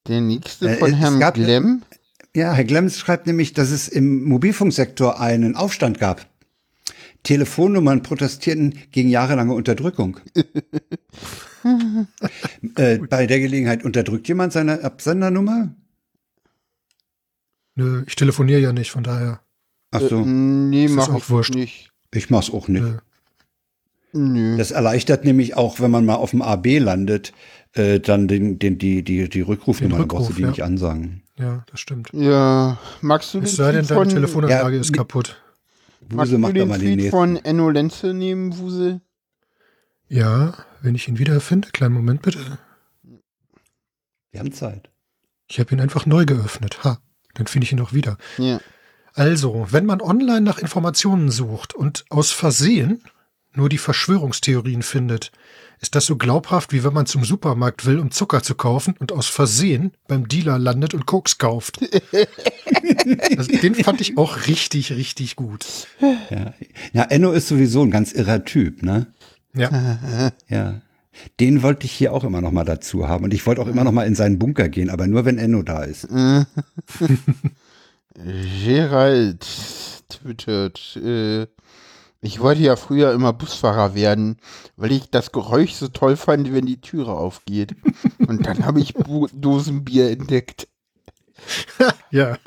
Der 0.08 0.22
nächste 0.22 0.70
Äh, 0.70 0.78
von 0.78 0.94
Herrn 0.94 1.20
gab- 1.20 1.36
Glemm. 1.36 1.84
Ja, 2.36 2.54
Herr 2.54 2.64
Glems 2.64 2.98
schreibt 2.98 3.28
nämlich, 3.28 3.54
dass 3.54 3.72
es 3.72 3.88
im 3.88 4.24
Mobilfunksektor 4.24 5.20
einen 5.20 5.56
Aufstand 5.56 6.00
gab. 6.00 6.28
Telefonnummern 7.24 8.04
protestierten 8.04 8.80
gegen 8.92 9.10
jahrelange 9.10 9.54
Unterdrückung. 9.54 10.20
äh, 12.76 12.98
bei 12.98 13.28
der 13.28 13.40
Gelegenheit 13.40 13.84
unterdrückt 13.84 14.28
jemand 14.28 14.54
seine 14.54 14.84
Absendernummer? 14.84 15.76
Nö, 17.76 18.04
ich 18.08 18.16
telefoniere 18.16 18.60
ja 18.60 18.74
nicht, 18.74 18.92
von 18.92 19.04
daher. 19.04 19.42
Ach 19.92 20.02
so, 20.02 20.22
Äh, 20.22 20.26
nee, 20.26 20.88
mach 20.88 21.10
auch 21.10 21.18
ich 21.18 21.30
wurscht. 21.30 21.54
nicht. 21.54 21.92
ich 22.14 22.30
mach's 22.30 22.50
auch 22.50 22.68
nicht. 22.68 22.82
Nö. 22.82 22.98
Nö. 24.14 24.58
Das 24.58 24.72
erleichtert 24.72 25.24
nämlich 25.24 25.56
auch, 25.56 25.80
wenn 25.80 25.92
man 25.92 26.06
mal 26.06 26.16
auf 26.16 26.32
dem 26.32 26.42
AB 26.42 26.80
landet, 26.80 27.34
äh, 27.74 28.00
dann 28.00 28.28
den, 28.28 28.60
den, 28.60 28.78
die, 28.78 29.04
die, 29.04 29.30
die 29.30 29.42
Rückrufnummer, 29.42 29.96
Den 29.96 30.00
dann 30.00 30.08
brauchst 30.08 30.30
du 30.30 30.34
Rückruf, 30.34 30.36
die 30.38 30.42
ja. 30.44 30.50
nicht 30.50 30.64
ansagen. 30.64 31.22
Ja, 31.42 31.64
das 31.72 31.80
stimmt. 31.80 32.10
Ja, 32.14 32.78
magst 33.02 33.34
du 33.34 33.40
den 33.40 33.46
Es 33.46 33.56
sei 33.56 33.72
denn, 33.72 33.88
deine 33.88 34.00
von, 34.02 34.10
Telefonanlage 34.10 34.76
Ja, 34.76 34.82
ist 34.82 34.94
kaputt. 34.94 35.42
magst 36.10 36.32
Wuse 36.32 36.32
du 36.32 36.38
macht 36.38 36.52
da 36.52 36.60
den 36.60 36.68
mal 36.68 36.80
den 36.80 37.00
Tweet 37.00 37.12
von 37.12 37.36
Enno 37.38 37.70
Lenze 37.70 38.14
nehmen, 38.14 38.58
Wuse? 38.60 39.02
Ja, 40.08 40.54
wenn 40.82 40.94
ich 40.94 41.08
ihn 41.08 41.18
wiederfinde, 41.18 41.70
kleinen 41.72 41.96
Moment 41.96 42.22
bitte. 42.22 42.60
Wir 44.32 44.40
haben 44.40 44.52
Zeit. 44.52 44.90
Ich 45.48 45.60
habe 45.60 45.74
ihn 45.74 45.82
einfach 45.82 46.06
neu 46.06 46.26
geöffnet. 46.26 46.84
Ha, 46.84 47.00
dann 47.34 47.48
finde 47.48 47.66
ich 47.66 47.72
ihn 47.72 47.82
auch 47.82 47.94
wieder. 47.94 48.18
Ja. 48.38 48.60
Also, 49.14 49.68
wenn 49.72 49.86
man 49.86 50.00
online 50.02 50.42
nach 50.42 50.60
Informationen 50.60 51.32
sucht 51.32 51.74
und 51.74 52.06
aus 52.10 52.32
Versehen 52.32 53.04
nur 53.54 53.68
die 53.68 53.78
Verschwörungstheorien 53.78 54.84
findet, 54.84 55.32
ist 55.82 55.96
das 55.96 56.06
so 56.06 56.16
glaubhaft, 56.16 56.74
wie 56.74 56.84
wenn 56.84 56.94
man 56.94 57.08
zum 57.08 57.24
Supermarkt 57.24 57.88
will, 57.88 58.00
um 58.00 58.12
Zucker 58.12 58.44
zu 58.44 58.54
kaufen 58.54 58.94
und 59.00 59.12
aus 59.12 59.28
Versehen 59.28 59.94
beim 60.08 60.28
Dealer 60.28 60.60
landet 60.60 60.94
und 60.94 61.08
Koks 61.08 61.40
kauft. 61.40 61.80
also, 63.38 63.52
den 63.52 63.76
fand 63.76 64.00
ich 64.00 64.18
auch 64.18 64.48
richtig, 64.48 64.92
richtig 64.92 65.36
gut. 65.36 65.66
Ja. 66.30 66.54
ja, 66.94 67.04
Enno 67.06 67.32
ist 67.32 67.48
sowieso 67.48 67.82
ein 67.82 67.90
ganz 67.90 68.12
irrer 68.14 68.46
Typ, 68.46 68.84
ne? 68.84 69.08
Ja, 69.56 70.32
Ja. 70.48 70.82
Den 71.42 71.62
wollte 71.62 71.86
ich 71.86 71.92
hier 71.92 72.14
auch 72.14 72.24
immer 72.24 72.40
noch 72.40 72.52
mal 72.52 72.64
dazu 72.64 73.08
haben. 73.08 73.26
Und 73.26 73.34
ich 73.34 73.46
wollte 73.46 73.62
auch 73.62 73.68
immer 73.68 73.84
noch 73.84 73.92
mal 73.92 74.08
in 74.08 74.16
seinen 74.16 74.40
Bunker 74.40 74.70
gehen, 74.70 74.90
aber 74.90 75.08
nur 75.08 75.26
wenn 75.26 75.38
Enno 75.38 75.62
da 75.62 75.84
ist. 75.84 76.08
Gerald 78.64 79.46
twittert, 80.10 80.96
äh, 80.98 81.48
ich 82.22 82.40
wollte 82.40 82.62
ja 82.62 82.76
früher 82.76 83.14
immer 83.14 83.34
Busfahrer 83.34 83.96
werden, 83.96 84.38
weil 84.78 84.92
ich 84.92 85.10
das 85.10 85.32
Geräusch 85.32 85.74
so 85.74 85.88
toll 85.88 86.16
fand, 86.16 86.54
wenn 86.54 86.66
die 86.66 86.80
Türe 86.80 87.14
aufgeht. 87.14 87.76
Und 88.28 88.46
dann 88.46 88.66
habe 88.66 88.80
ich 88.80 88.94
Bu 88.94 89.28
Dosenbier 89.34 90.12
entdeckt. 90.12 90.68
ja. 92.12 92.38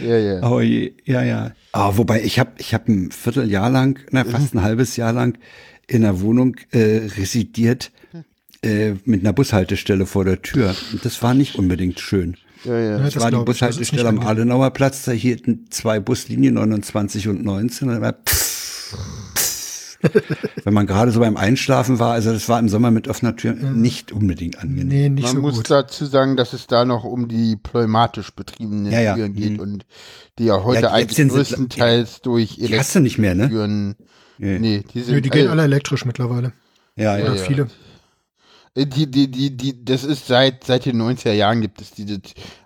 Ja, 0.00 0.18
ja. 0.18 0.50
Oh 0.50 0.60
je, 0.60 0.92
ja, 1.04 1.22
ja. 1.22 1.52
Ah, 1.72 1.92
wobei 1.96 2.22
ich 2.22 2.38
habe 2.38 2.52
ich 2.58 2.74
hab 2.74 2.86
ein 2.86 3.10
Vierteljahr 3.10 3.70
lang, 3.70 3.98
na, 4.10 4.24
fast 4.24 4.54
ein 4.54 4.62
halbes 4.62 4.96
Jahr 4.96 5.14
lang 5.14 5.38
in 5.86 6.04
einer 6.04 6.20
Wohnung 6.20 6.56
äh, 6.70 7.08
residiert 7.16 7.90
äh, 8.62 8.94
mit 9.04 9.20
einer 9.20 9.32
Bushaltestelle 9.32 10.04
vor 10.04 10.24
der 10.24 10.42
Tür. 10.42 10.74
Und 10.92 11.04
das 11.04 11.22
war 11.22 11.32
nicht 11.32 11.56
unbedingt 11.56 11.98
schön. 11.98 12.36
ja, 12.64 12.78
ja. 12.78 12.98
Ja, 12.98 12.98
Das, 12.98 13.18
war 13.18 13.30
die 13.30 13.38
Bushaltestelle 13.38 14.02
am 14.02 14.16
angenehm. 14.18 14.28
Adenauer 14.28 14.70
Platz, 14.70 15.04
da 15.04 15.12
hielten 15.12 15.66
zwei 15.70 15.98
Buslinien 15.98 16.54
29 16.54 17.28
und 17.28 17.42
19. 17.42 17.88
Und 17.88 17.94
da 17.94 18.00
war 18.00 18.16
Wenn 20.64 20.74
man 20.74 20.86
gerade 20.88 21.12
so 21.12 21.20
beim 21.20 21.36
Einschlafen 21.36 22.00
war, 22.00 22.12
also 22.12 22.32
das 22.32 22.48
war 22.48 22.58
im 22.58 22.68
Sommer 22.68 22.90
mit 22.90 23.06
offener 23.06 23.36
Tür 23.36 23.52
nicht 23.54 24.10
unbedingt 24.10 24.58
angenehm. 24.58 24.88
Nee, 24.88 25.08
nicht 25.08 25.22
Man 25.26 25.36
so 25.36 25.40
muss 25.40 25.54
gut. 25.56 25.70
dazu 25.70 26.06
sagen, 26.06 26.36
dass 26.36 26.52
es 26.54 26.66
da 26.66 26.84
noch 26.84 27.04
um 27.04 27.28
die 27.28 27.54
pneumatisch 27.56 28.32
betriebenen 28.32 28.90
Ja, 28.90 29.00
ja. 29.00 29.14
Türen 29.14 29.34
geht 29.34 29.52
Mhm. 29.52 29.60
und 29.60 29.86
die 30.40 30.46
ja 30.46 30.64
heute 30.64 30.82
Ja, 30.82 30.90
eigentlich 30.90 31.16
sind 31.16 31.28
größtenteils 31.28 32.20
durch 32.22 32.56
Die 32.56 32.76
hast 32.76 32.94
du 32.96 33.00
nicht 33.00 33.18
mehr, 33.18 33.34
ne? 33.36 33.44
Elektrotüren. 33.44 33.94
Nee. 34.38 34.58
Nee, 34.58 34.84
die 34.92 35.02
sind 35.02 35.14
Nö, 35.14 35.20
die 35.20 35.30
gehen 35.30 35.48
alle 35.48 35.62
elektrisch 35.62 36.04
mittlerweile. 36.04 36.52
Ja, 36.96 37.16
ja. 37.16 37.24
Oder 37.26 37.36
ja. 37.36 37.42
viele. 37.44 37.68
Äh, 38.74 38.86
Die, 38.86 39.08
die, 39.08 39.30
die, 39.30 39.56
die, 39.56 39.84
das 39.84 40.02
ist 40.02 40.26
seit, 40.26 40.64
seit 40.64 40.84
den 40.86 41.00
90er 41.00 41.32
Jahren 41.32 41.60
gibt 41.60 41.80
es 41.80 41.92
diese, 41.92 42.14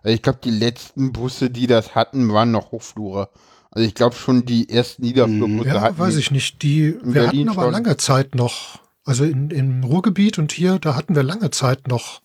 also 0.03 0.15
ich 0.15 0.23
glaube, 0.23 0.39
die 0.43 0.53
letzten 0.53 1.13
Busse, 1.13 1.51
die 1.51 1.67
das 1.67 1.95
hatten, 1.95 2.33
waren 2.33 2.51
noch 2.51 2.71
Hochflure. 2.73 3.29
Also 3.77 3.87
ich 3.89 3.95
glaube 3.95 4.17
schon, 4.17 4.47
die 4.47 4.71
ersten 4.71 5.03
Niederflurbusse 5.03 5.69
Ja, 5.69 5.83
hatten. 5.83 5.99
weiß 5.99 6.17
ich 6.17 6.31
nicht. 6.31 6.63
Die, 6.63 6.95
wir 7.03 7.13
Berlin 7.13 7.51
hatten 7.51 7.59
aber 7.59 7.65
schon. 7.65 7.73
lange 7.73 7.97
Zeit 7.99 8.35
noch, 8.35 8.81
also 9.05 9.23
in, 9.25 9.51
im 9.51 9.85
Ruhrgebiet 9.85 10.39
und 10.39 10.51
hier, 10.51 10.79
da 10.79 10.95
hatten 10.95 11.15
wir 11.15 11.23
lange 11.23 11.51
Zeit 11.51 11.87
noch 11.87 12.23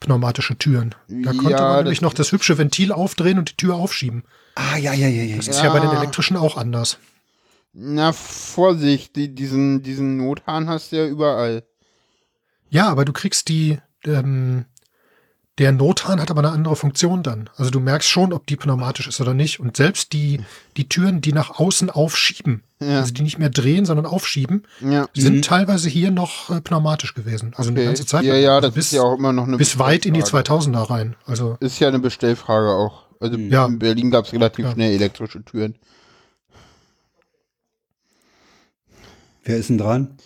pneumatische 0.00 0.58
Türen. 0.58 0.96
Da 1.06 1.30
konnte 1.32 1.50
Ja, 1.50 1.68
man 1.68 1.84
nämlich 1.84 2.00
noch 2.00 2.12
das 2.12 2.32
hübsche 2.32 2.58
Ventil 2.58 2.90
aufdrehen 2.90 3.38
und 3.38 3.50
die 3.52 3.56
Tür 3.56 3.76
aufschieben. 3.76 4.24
Ah, 4.56 4.78
ja, 4.78 4.92
ja, 4.92 5.06
ja, 5.06 5.22
ja. 5.22 5.36
Das 5.36 5.46
ist 5.46 5.62
ja 5.62 5.70
bei 5.72 5.78
den 5.78 5.92
Ja. 5.92 5.98
elektrischen 5.98 6.36
auch 6.36 6.56
anders. 6.56 6.98
Na, 7.72 8.12
Vorsicht, 8.12 9.14
die, 9.14 9.32
diesen, 9.32 9.84
diesen 9.84 10.16
Nothahn 10.16 10.68
hast 10.68 10.90
du 10.90 10.96
ja 10.96 11.06
überall. 11.06 11.62
Ja, 12.68 12.88
aber 12.88 13.04
du 13.04 13.12
kriegst 13.12 13.48
die, 13.48 13.78
ähm, 14.04 14.64
der 15.60 15.70
Nothahn 15.72 16.20
hat 16.20 16.30
aber 16.30 16.40
eine 16.40 16.50
andere 16.50 16.74
Funktion 16.74 17.22
dann. 17.22 17.48
Also 17.56 17.70
du 17.70 17.78
merkst 17.80 18.08
schon, 18.08 18.32
ob 18.32 18.46
die 18.46 18.56
pneumatisch 18.56 19.06
ist 19.06 19.20
oder 19.20 19.34
nicht. 19.34 19.60
Und 19.60 19.76
selbst 19.76 20.12
die, 20.14 20.40
die 20.78 20.88
Türen, 20.88 21.20
die 21.20 21.32
nach 21.34 21.60
außen 21.60 21.90
aufschieben, 21.90 22.62
Ja. 22.80 22.98
also 23.00 23.12
die 23.12 23.22
nicht 23.22 23.38
mehr 23.38 23.50
drehen, 23.50 23.84
sondern 23.84 24.06
aufschieben, 24.06 24.62
Ja. 24.80 25.06
sind 25.14 25.44
teilweise 25.44 25.88
hier 25.90 26.10
noch 26.10 26.48
äh, 26.50 26.60
pneumatisch 26.62 27.14
gewesen. 27.14 27.52
Also 27.56 27.70
eine 27.70 27.78
Okay. 27.80 27.86
ganze 27.86 28.06
Zeit 28.06 28.24
Ja, 28.24 28.34
ja, 28.36 28.56
also 28.56 28.68
das 28.68 28.74
bis, 28.74 28.86
ist 28.86 28.92
ja 28.92 29.02
auch 29.02 29.16
immer 29.18 29.32
noch 29.34 29.46
eine 29.46 29.58
bis 29.58 29.78
weit 29.78 30.06
in 30.06 30.14
die 30.14 30.20
Bestellfrage. 30.20 30.48
2000er 30.70 30.90
rein. 30.90 31.14
Also 31.26 31.56
Ist 31.60 31.78
ja 31.78 31.88
eine 31.88 31.98
Bestellfrage 31.98 32.70
auch. 32.70 33.04
Also 33.20 33.36
Ja. 33.36 33.66
in 33.66 33.78
Berlin 33.78 34.10
gab 34.10 34.24
es 34.24 34.32
relativ 34.32 34.64
Ja. 34.64 34.72
schnell 34.72 34.92
elektrische 34.94 35.44
Türen. 35.44 35.74
Wer 39.44 39.56
ist 39.58 39.68
denn 39.68 39.78
dran? 39.78 40.16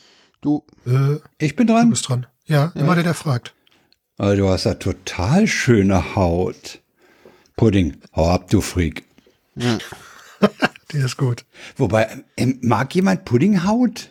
Du, 0.41 0.65
äh, 0.87 1.17
Ich 1.39 1.57
bin 1.57 1.67
du 1.67 1.73
dran. 1.73 1.91
bist 1.91 2.09
dran. 2.09 2.27
Ja, 2.47 2.73
immer 2.75 2.95
der, 2.95 3.05
der 3.05 3.15
fragt. 3.15 3.54
Also, 4.17 4.43
du 4.43 4.49
hast 4.49 4.65
ja 4.65 4.75
total 4.75 5.47
schöne 5.47 6.15
Haut. 6.15 6.81
Pudding, 7.57 7.97
hau 8.15 8.31
ab, 8.31 8.51
du 8.51 8.61
Freak. 8.61 9.05
Der 10.93 11.05
ist 11.05 11.17
gut. 11.17 11.45
Wobei, 11.77 12.25
ähm, 12.37 12.59
mag 12.63 12.95
jemand 12.95 13.25
Puddinghaut? 13.25 14.11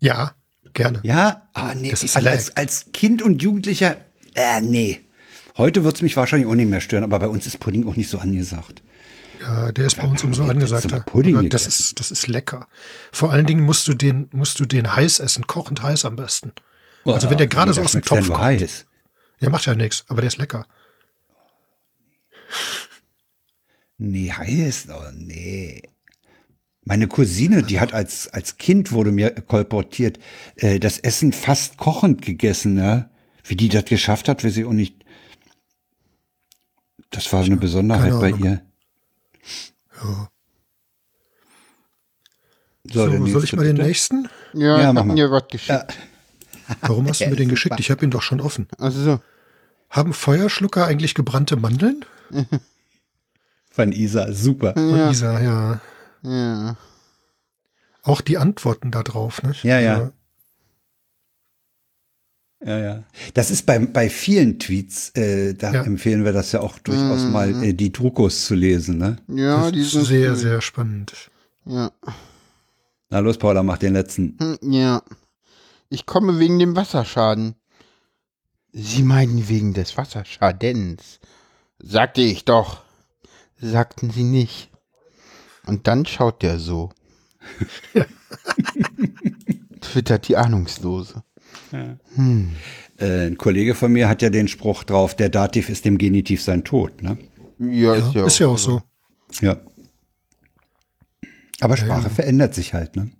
Ja, 0.00 0.32
gerne. 0.74 1.00
Ja? 1.02 1.48
Ah, 1.54 1.74
nee. 1.74 1.90
Das 1.90 2.02
ist 2.02 2.16
also 2.16 2.28
als, 2.28 2.56
als 2.56 2.86
Kind 2.92 3.22
und 3.22 3.42
Jugendlicher, 3.42 3.96
äh, 4.34 4.60
nee. 4.60 5.00
Heute 5.56 5.84
wird's 5.84 6.02
mich 6.02 6.16
wahrscheinlich 6.16 6.48
auch 6.48 6.54
nicht 6.54 6.68
mehr 6.68 6.80
stören, 6.80 7.02
aber 7.02 7.18
bei 7.18 7.28
uns 7.28 7.46
ist 7.46 7.58
Pudding 7.58 7.86
auch 7.88 7.96
nicht 7.96 8.08
so 8.08 8.18
angesagt. 8.18 8.82
Ja, 9.40 9.72
der 9.72 9.86
ist 9.86 9.96
bei 9.96 10.06
uns 10.06 10.22
umso 10.24 10.44
angesagter. 10.44 11.00
Pudding 11.00 11.36
Aber 11.36 11.48
das 11.48 11.66
ist, 11.66 11.98
das 11.98 12.10
ist 12.10 12.26
lecker. 12.26 12.68
Vor 13.12 13.32
allen 13.32 13.46
Dingen 13.46 13.62
musst 13.62 13.88
du 13.88 13.94
den, 13.94 14.28
musst 14.32 14.60
du 14.60 14.66
den 14.66 14.94
heiß 14.94 15.20
essen, 15.20 15.46
kochend 15.46 15.82
heiß 15.82 16.04
am 16.04 16.16
besten. 16.16 16.52
Also 17.04 17.30
wenn 17.30 17.38
der 17.38 17.46
gerade 17.46 17.72
so 17.72 17.80
aus 17.80 17.92
dem 17.92 18.02
ja 18.02 18.06
Topf 18.06 18.28
kommt. 18.28 18.40
heiß. 18.40 18.84
Ja, 19.40 19.50
macht 19.50 19.66
ja 19.66 19.74
nichts, 19.74 20.04
aber 20.08 20.20
der 20.20 20.28
ist 20.28 20.38
lecker. 20.38 20.66
Nee, 23.98 24.30
heiß, 24.32 24.86
oh, 24.90 25.10
nee. 25.14 25.82
Meine 26.84 27.08
Cousine, 27.08 27.62
die 27.62 27.80
hat 27.80 27.92
als, 27.92 28.28
als 28.28 28.56
Kind, 28.56 28.92
wurde 28.92 29.12
mir 29.12 29.30
kolportiert, 29.32 30.18
äh, 30.56 30.78
das 30.80 30.98
Essen 30.98 31.32
fast 31.32 31.76
kochend 31.76 32.22
gegessen, 32.22 32.74
ne? 32.74 33.10
Wie 33.44 33.56
die 33.56 33.68
das 33.68 33.84
geschafft 33.84 34.28
hat, 34.28 34.44
weiß 34.44 34.56
ich 34.56 34.64
auch 34.64 34.72
nicht. 34.72 35.04
Das 37.10 37.30
war 37.32 37.42
eine 37.42 37.56
Besonderheit 37.56 38.12
bei 38.20 38.30
ihr. 38.30 38.62
Ja. 40.02 40.30
So, 42.90 43.04
So, 43.04 43.08
der 43.10 43.26
soll 43.26 43.44
ich 43.44 43.52
mal 43.54 43.64
den 43.66 43.76
nächsten? 43.76 44.28
Ja, 44.54 44.80
Ja, 44.80 44.88
ich 44.88 44.94
mach 44.94 45.04
mal. 45.04 45.14
mir 45.14 45.30
was 45.30 45.48
geschickt. 45.48 45.98
Warum 46.82 47.08
hast 47.08 47.20
du 47.20 47.28
mir 47.28 47.36
den 47.36 47.48
geschickt? 47.48 47.78
Ich 47.80 47.90
habe 47.90 48.04
ihn 48.04 48.10
doch 48.10 48.22
schon 48.22 48.40
offen. 48.40 48.68
Also 48.78 49.02
so. 49.02 49.20
Haben 49.90 50.12
Feuerschlucker 50.12 50.84
eigentlich 50.86 51.14
gebrannte 51.14 51.56
Mandeln? 51.56 52.04
Von 53.70 53.92
Isa, 53.92 54.32
super. 54.32 54.74
Von 54.74 54.96
Ja. 54.96 55.10
Isa, 55.10 55.40
ja. 55.40 55.80
Ja. 56.22 56.76
Auch 58.02 58.20
die 58.20 58.38
Antworten 58.38 58.90
da 58.90 59.02
drauf, 59.02 59.42
nicht? 59.42 59.64
Ja, 59.64 59.78
ja. 59.80 59.94
Also, 59.94 60.12
Ja, 62.64 62.78
ja. 62.78 63.04
Das 63.34 63.50
ist 63.50 63.66
bei, 63.66 63.78
bei 63.78 64.10
vielen 64.10 64.58
Tweets, 64.58 65.10
äh, 65.10 65.54
da 65.54 65.72
Ja. 65.72 65.82
empfehlen 65.84 66.24
wir 66.24 66.32
das 66.32 66.50
ja 66.52 66.60
auch 66.60 66.78
durchaus 66.80 67.24
mal, 67.24 67.62
äh, 67.62 67.72
die 67.72 67.92
Druckos 67.92 68.46
zu 68.46 68.54
lesen, 68.56 68.98
ne? 68.98 69.16
Ja, 69.28 69.62
das 69.62 69.72
die 69.72 69.80
ist 69.80 69.92
sind 69.92 70.04
sehr, 70.04 70.30
cool. 70.30 70.36
sehr 70.36 70.60
spannend. 70.60 71.30
Ja. 71.66 71.92
Na 73.10 73.20
los, 73.20 73.38
Paula, 73.38 73.62
mach 73.62 73.78
den 73.78 73.92
letzten. 73.92 74.36
Hm, 74.40 74.58
Ja. 74.72 75.02
Ich 75.90 76.06
komme 76.06 76.38
wegen 76.38 76.58
dem 76.58 76.76
Wasserschaden. 76.76 77.54
Sie 78.72 79.02
meinen 79.02 79.48
wegen 79.48 79.72
des 79.72 79.96
Wasserschadens. 79.96 81.20
Sagte 81.78 82.20
ich 82.20 82.44
doch. 82.44 82.82
Sagten 83.60 84.10
Sie 84.10 84.24
nicht. 84.24 84.70
Und 85.66 85.86
dann 85.86 86.06
schaut 86.06 86.42
der 86.42 86.58
so. 86.58 86.90
Twittert 89.80 90.28
die 90.28 90.36
Ahnungslose. 90.36 91.22
Hm. 92.14 92.50
Äh, 92.98 93.26
ein 93.28 93.38
Kollege 93.38 93.74
von 93.74 93.92
mir 93.92 94.08
hat 94.08 94.22
ja 94.22 94.30
den 94.30 94.48
Spruch 94.48 94.84
drauf, 94.84 95.14
der 95.14 95.28
Dativ 95.28 95.68
ist 95.68 95.84
dem 95.84 95.98
Genitiv 95.98 96.42
sein 96.42 96.64
Tod, 96.64 97.02
ne? 97.02 97.18
Ja, 97.58 97.94
Ja, 97.94 97.94
ist 97.94 98.14
ja 98.14 98.26
ist 98.26 98.38
ja 98.38 98.46
auch 98.48 98.58
so. 98.58 98.82
Ja. 99.40 99.56
Aber 101.60 101.76
Sprache 101.76 102.10
verändert 102.10 102.54
sich 102.54 102.74
halt, 102.74 102.96
ne? 102.96 103.10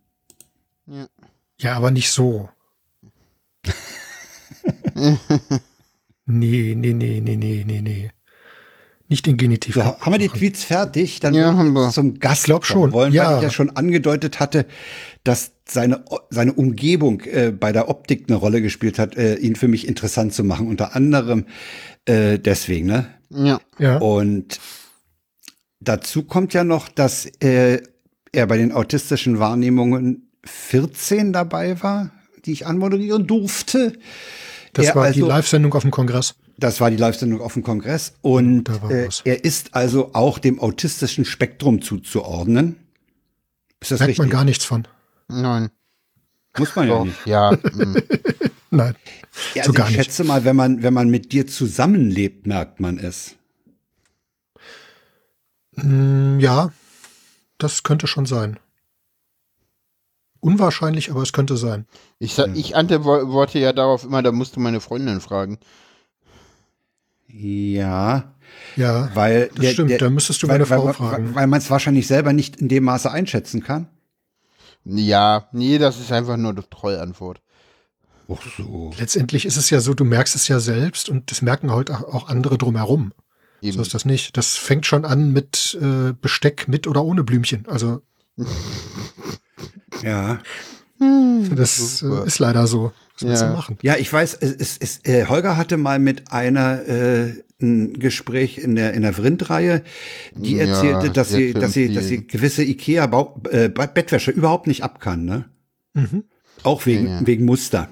Ja, 1.58 1.76
aber 1.76 1.90
nicht 1.90 2.10
so. 2.10 2.48
nee, 6.26 6.74
nee, 6.76 6.92
nee, 6.92 7.20
nee, 7.20 7.36
nee, 7.36 7.64
nee, 7.66 7.80
nee. 7.80 8.10
Nicht 9.10 9.24
den 9.24 9.38
Genitiv. 9.38 9.74
So, 9.74 9.82
haben 9.82 10.12
wir 10.12 10.18
die 10.18 10.28
Tweets 10.28 10.64
fertig? 10.64 11.20
Dann 11.20 11.32
Ja, 11.32 11.54
haben 11.56 11.72
wir. 11.72 11.88
zum 11.90 12.18
Gast 12.18 12.44
glaub 12.44 12.66
schon. 12.66 12.92
wollen, 12.92 13.12
Ja. 13.14 13.30
weil 13.30 13.36
ich 13.38 13.42
ja 13.44 13.50
schon 13.50 13.70
angedeutet 13.70 14.38
hatte, 14.38 14.66
dass 15.24 15.52
seine, 15.66 16.04
seine 16.28 16.52
Umgebung 16.52 17.20
äh, 17.22 17.50
bei 17.50 17.72
der 17.72 17.88
Optik 17.88 18.24
eine 18.28 18.36
Rolle 18.36 18.60
gespielt 18.60 18.98
hat, 18.98 19.16
äh, 19.16 19.36
ihn 19.36 19.56
für 19.56 19.68
mich 19.68 19.88
interessant 19.88 20.34
zu 20.34 20.44
machen. 20.44 20.66
Unter 20.68 20.94
anderem 20.94 21.46
äh, 22.04 22.38
deswegen, 22.38 22.86
ne? 22.86 23.06
Ja. 23.30 23.60
Ja, 23.78 23.96
Und 23.96 24.60
dazu 25.80 26.24
kommt 26.24 26.52
ja 26.52 26.64
noch, 26.64 26.88
dass 26.90 27.24
äh, 27.42 27.80
er 28.32 28.46
bei 28.46 28.58
den 28.58 28.72
autistischen 28.72 29.38
Wahrnehmungen 29.38 30.30
14 30.44 31.32
dabei 31.32 31.82
war, 31.82 32.10
die 32.48 32.52
ich 32.52 32.66
anmoderieren 32.66 33.26
durfte. 33.26 33.92
das 34.72 34.86
er 34.86 34.94
war 34.96 35.04
die 35.12 35.20
also- 35.22 35.28
Live-Sendung 35.28 35.72
auf 35.74 35.82
dem 35.82 35.90
Kongress. 35.92 36.34
Das 36.56 36.80
war 36.80 36.90
die 36.90 36.96
Live-Sendung 36.96 37.40
auf 37.40 37.52
dem 37.52 37.62
Kongress. 37.62 38.14
Und 38.20 38.68
äh, 38.90 39.08
er 39.24 39.44
ist 39.44 39.76
also 39.76 40.12
auch 40.14 40.40
dem 40.40 40.58
autistischen 40.58 41.24
Spektrum 41.24 41.82
zuzuordnen. 41.82 42.74
Ist 43.80 43.92
das 43.92 44.00
Merkt 44.00 44.08
richtig? 44.08 44.18
man 44.18 44.30
gar 44.30 44.44
nichts 44.44 44.64
von. 44.64 44.88
Nein. 45.28 45.70
Muss 46.58 46.74
man 46.74 46.88
ja 46.88 46.94
Doch. 46.98 47.04
nicht. 47.04 47.26
Ja. 47.26 47.50
hm. 47.62 47.96
Nein. 48.70 48.96
Ja, 49.54 49.62
so 49.62 49.70
also 49.70 49.72
gar 49.74 49.88
ich 49.88 49.96
nicht. 49.96 50.04
schätze 50.06 50.24
mal, 50.24 50.44
wenn 50.44 50.56
man, 50.56 50.82
wenn 50.82 50.92
man 50.92 51.08
mit 51.10 51.30
dir 51.30 51.46
zusammenlebt, 51.46 52.46
merkt 52.48 52.80
man 52.80 52.98
es. 52.98 53.36
Mm, 55.76 56.40
ja, 56.40 56.72
das 57.58 57.84
könnte 57.84 58.06
schon 58.08 58.26
sein. 58.26 58.58
Unwahrscheinlich, 60.40 61.10
aber 61.10 61.22
es 61.22 61.32
könnte 61.32 61.56
sein. 61.56 61.86
Ich, 62.18 62.34
sa- 62.34 62.46
ich 62.54 62.76
antworte 62.76 63.58
ja 63.58 63.72
darauf 63.72 64.04
immer, 64.04 64.22
da 64.22 64.30
musst 64.32 64.56
du 64.56 64.60
meine 64.60 64.80
Freundin 64.80 65.20
fragen. 65.20 65.58
Ja, 67.26 68.34
Ja, 68.76 69.10
weil 69.14 69.50
das 69.54 69.72
stimmt. 69.72 70.00
da 70.00 70.08
müsstest 70.10 70.42
du 70.42 70.46
meine 70.46 70.68
weil, 70.70 70.78
Frau 70.78 70.86
weil, 70.86 70.94
fragen. 70.94 71.34
Weil 71.34 71.46
man 71.46 71.58
es 71.58 71.70
wahrscheinlich 71.70 72.06
selber 72.06 72.32
nicht 72.32 72.56
in 72.56 72.68
dem 72.68 72.84
Maße 72.84 73.10
einschätzen 73.10 73.62
kann. 73.62 73.88
Ja, 74.84 75.48
nee, 75.52 75.78
das 75.78 75.98
ist 76.00 76.12
einfach 76.12 76.36
nur 76.36 76.52
eine 76.52 76.68
Trollantwort. 76.68 77.40
Ach 78.30 78.40
so. 78.56 78.90
Letztendlich 78.98 79.44
ist 79.44 79.56
es 79.56 79.70
ja 79.70 79.80
so, 79.80 79.92
du 79.94 80.04
merkst 80.04 80.34
es 80.34 80.48
ja 80.48 80.60
selbst 80.60 81.08
und 81.08 81.30
das 81.30 81.42
merken 81.42 81.70
halt 81.70 81.90
auch 81.90 82.02
auch 82.02 82.28
andere 82.28 82.56
drumherum. 82.58 83.12
Eben. 83.60 83.76
So 83.76 83.82
ist 83.82 83.92
das 83.94 84.04
nicht. 84.04 84.36
Das 84.36 84.56
fängt 84.56 84.86
schon 84.86 85.04
an 85.04 85.32
mit 85.32 85.76
äh, 85.82 86.12
Besteck 86.12 86.68
mit 86.68 86.86
oder 86.86 87.02
ohne 87.04 87.24
Blümchen. 87.24 87.66
Also 87.68 88.00
Ja. 90.02 90.40
das 91.54 91.98
Super. 91.98 92.24
äh, 92.24 92.26
ist 92.26 92.38
leider 92.38 92.66
so. 92.66 92.92
Was 93.20 93.40
Ja. 93.40 93.48
du 93.48 93.52
machen? 93.54 93.78
Ja, 93.82 93.96
ich 93.96 94.12
weiß, 94.12 94.38
es, 94.40 94.52
es, 94.52 94.76
es, 94.78 95.00
äh, 95.04 95.26
Holger 95.26 95.56
hatte 95.56 95.76
mal 95.76 95.98
mit 95.98 96.30
einer 96.32 96.86
äh, 96.86 97.32
ein 97.60 97.94
Gespräch 97.94 98.58
in 98.58 98.76
der 98.76 98.94
in 98.94 99.02
der 99.02 99.12
Vrind-Reihe, 99.12 99.82
die 100.36 100.56
Ja, 100.56 100.66
erzählte, 100.66 101.10
dass 101.10 101.30
sehr 101.30 101.38
sie, 101.38 101.52
dass 101.54 101.72
sie, 101.72 101.92
dass 101.92 102.06
sie 102.06 102.26
gewisse 102.26 102.62
Ikea 102.62 103.06
Bau, 103.06 103.40
äh, 103.50 103.68
Bettwäsche 103.68 104.30
überhaupt 104.30 104.68
nicht 104.68 104.84
ab 104.84 105.00
kann, 105.00 105.24
ne? 105.24 105.44
Mhm. 105.94 106.24
Auch 106.62 106.86
wegen 106.86 107.06
Ja, 107.08 107.20
ja. 107.20 107.26
wegen 107.26 107.44
Muster. 107.44 107.88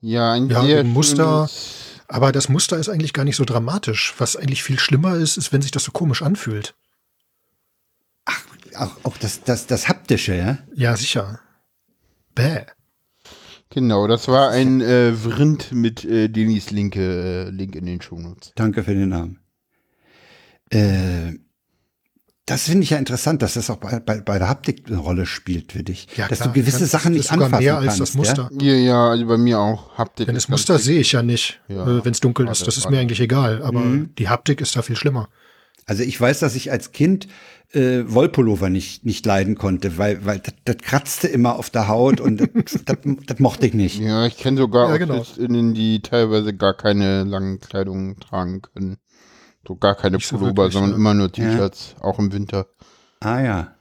Ja, 0.00 0.32
ein 0.32 0.48
Ja, 0.48 0.64
wegen 0.66 0.92
Muster. 0.92 1.48
Aber 2.06 2.32
das 2.32 2.48
Muster 2.48 2.76
ist 2.78 2.88
eigentlich 2.88 3.12
gar 3.12 3.24
nicht 3.24 3.36
so 3.36 3.44
dramatisch. 3.44 4.14
Was 4.18 4.36
eigentlich 4.36 4.62
viel 4.64 4.78
schlimmer 4.78 5.16
ist, 5.16 5.36
ist, 5.36 5.52
wenn 5.52 5.62
sich 5.62 5.70
das 5.72 5.84
so 5.84 5.92
komisch 5.92 6.22
anfühlt. 6.22 6.74
Auch, 8.80 8.96
auch 9.04 9.16
das, 9.18 9.42
das, 9.42 9.66
das 9.66 9.88
haptische, 9.88 10.34
ja. 10.34 10.58
Ja, 10.74 10.96
sicher. 10.96 11.40
Bäh. 12.34 12.62
Genau, 13.70 14.06
das 14.08 14.26
war 14.26 14.50
ein 14.50 14.80
äh, 14.80 15.12
Vrind 15.12 15.70
mit 15.72 16.04
äh, 16.04 16.28
Denis 16.28 16.70
linke 16.70 17.46
äh, 17.46 17.50
Link 17.50 17.76
in 17.76 17.86
den 17.86 18.00
Shownotes. 18.02 18.52
Danke 18.56 18.82
für 18.82 18.94
den 18.94 19.10
Namen. 19.10 19.38
Äh, 20.70 21.34
das 22.46 22.64
finde 22.64 22.82
ich 22.82 22.90
ja 22.90 22.98
interessant, 22.98 23.42
dass 23.42 23.54
das 23.54 23.70
auch 23.70 23.76
bei, 23.76 24.00
bei, 24.00 24.20
bei 24.20 24.38
der 24.40 24.48
Haptik 24.48 24.84
eine 24.88 24.96
Rolle 24.98 25.24
spielt 25.26 25.70
für 25.72 25.84
dich. 25.84 26.08
Ja, 26.16 26.26
dass 26.26 26.38
klar. 26.40 26.48
du 26.52 26.60
gewisse 26.60 26.80
Das- 26.80 26.90
Sachen 26.90 27.12
das 27.12 27.18
nicht 27.18 27.20
ist 27.26 27.30
sogar 27.30 27.46
anfassen 27.46 27.64
mehr 27.64 27.76
als 27.76 27.84
kannst. 27.86 28.00
das 28.00 28.14
Muster. 28.14 28.50
Ja, 28.60 28.72
ja, 28.74 29.08
also 29.10 29.26
bei 29.26 29.36
mir 29.36 29.60
auch. 29.60 29.96
Haptik. 29.96 30.26
Denn 30.26 30.34
das 30.34 30.48
Muster 30.48 30.78
sehe 30.80 31.00
ich 31.00 31.12
ja 31.12 31.22
nicht, 31.22 31.60
Ja. 31.68 31.86
äh, 31.86 32.04
wenn 32.04 32.10
es 32.12 32.18
dunkel 32.20 32.46
ist. 32.46 32.60
Warte, 32.60 32.64
Das 32.64 32.76
ist 32.76 32.90
mir 32.90 32.98
eigentlich 32.98 33.20
egal. 33.20 33.62
Aber 33.62 33.80
Mhm. 33.80 34.14
die 34.16 34.28
Haptik 34.28 34.60
ist 34.60 34.74
da 34.74 34.82
viel 34.82 34.96
schlimmer. 34.96 35.28
Also 35.90 36.04
ich 36.04 36.20
weiß, 36.20 36.38
dass 36.38 36.54
ich 36.54 36.70
als 36.70 36.92
Kind 36.92 37.26
äh, 37.72 38.02
Wollpullover 38.06 38.70
nicht, 38.70 39.04
nicht 39.04 39.26
leiden 39.26 39.56
konnte, 39.56 39.98
weil, 39.98 40.24
weil 40.24 40.38
das, 40.38 40.54
das 40.64 40.76
kratzte 40.78 41.26
immer 41.26 41.56
auf 41.58 41.68
der 41.68 41.88
Haut 41.88 42.20
und 42.20 42.36
das, 42.54 42.84
das, 42.84 42.96
das 43.26 43.38
mochte 43.40 43.66
ich 43.66 43.74
nicht. 43.74 43.98
Ja, 43.98 44.24
ich 44.24 44.36
kenne 44.36 44.58
sogar 44.58 44.88
Ja, 44.88 44.98
genau. 44.98 45.14
AutistInnen, 45.16 45.74
die 45.74 46.00
teilweise 46.00 46.54
gar 46.54 46.74
keine 46.74 47.24
langen 47.24 47.58
Kleidung 47.58 48.20
tragen 48.20 48.62
können. 48.62 48.98
So 49.66 49.74
gar 49.74 49.96
keine 49.96 50.18
Nicht 50.18 50.28
so 50.28 50.38
Pullover, 50.38 50.56
wirklich, 50.58 50.74
sondern 50.74 50.90
ne? 50.92 50.96
immer 50.96 51.14
nur 51.14 51.32
T-Shirts, 51.32 51.96
auch 52.00 52.20
im 52.20 52.32
Winter. 52.32 52.68
Ah 53.18 53.40
ja. 53.40 53.74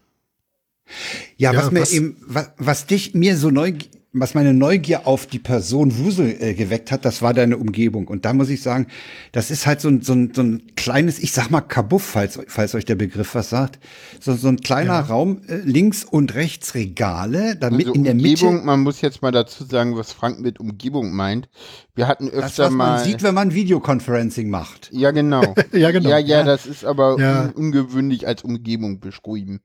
Ja, 1.38 1.54
Ja, 1.54 1.58
was 1.60 1.70
mir 1.72 1.82
was- 1.82 1.92
eben, 1.92 2.18
was, 2.26 2.50
was 2.58 2.88
dich 2.88 3.14
mir 3.14 3.38
so 3.38 3.52
neu, 3.52 3.74
was 4.12 4.34
meine 4.34 4.56
Neugier 4.56 5.06
auf 5.06 5.28
die 5.28 5.38
Person 5.38 5.96
Wusel 6.00 6.36
äh, 6.40 6.54
geweckt 6.56 6.92
hat, 6.92 7.06
das 7.06 7.22
war 7.22 7.34
deine 7.36 7.58
Umgebung. 7.58 8.08
Und 8.08 8.26
da 8.26 8.34
muss 8.34 8.50
ich 8.50 8.64
sagen, 8.64 8.88
das 9.34 9.52
ist 9.52 9.68
halt 9.68 9.82
so 9.82 9.88
ein, 9.90 10.02
so 10.02 10.14
ein, 10.14 10.34
so 10.34 10.42
ein 10.42 10.64
kleines, 10.76 11.20
ich 11.20 11.32
sag 11.32 11.52
mal 11.52 11.62
Kabuff, 11.62 12.02
falls, 12.04 12.40
falls 12.48 12.74
euch 12.74 12.86
der 12.86 12.96
Begriff 12.96 13.36
was 13.36 13.52
sagt. 13.52 13.78
So, 14.20 14.34
so 14.34 14.48
ein 14.48 14.58
kleiner 14.58 14.94
Ja. 14.94 15.00
Raum, 15.02 15.42
äh, 15.48 15.58
links 15.58 16.04
und 16.04 16.34
rechts 16.34 16.74
Regale, 16.74 17.56
damit 17.56 17.82
Also 17.88 17.94
in 17.94 18.04
der 18.04 18.14
Umgebung, 18.14 18.54
Mitte. 18.56 18.66
man 18.66 18.80
muss 18.80 19.02
jetzt 19.02 19.22
mal 19.22 19.32
dazu 19.32 19.64
sagen, 19.64 19.96
was 19.96 20.12
Frank 20.12 20.40
mit 20.40 20.60
Umgebung 20.60 21.12
meint. 21.14 21.48
Wir 21.94 22.08
hatten 22.08 22.26
Das, 22.32 22.36
öfter 22.46 22.64
was 22.66 22.72
man 22.72 22.78
mal. 22.94 23.04
sieht, 23.04 23.22
wenn 23.22 23.36
man 23.36 23.54
Videoconferencing 23.54 24.50
macht. 24.50 24.90
ja, 24.92 25.12
genau. 25.12 25.54
Ja, 25.72 25.92
genau. 25.92 26.10
Ja, 26.10 26.18
ja, 26.18 26.40
Ja. 26.40 26.44
das 26.46 26.66
ist 26.66 26.84
aber 26.84 27.20
Ja. 27.20 27.44
un 27.46 27.52
ungewöhnlich 27.54 28.26
als 28.26 28.44
Umgebung 28.44 29.00
beschrieben. 29.00 29.60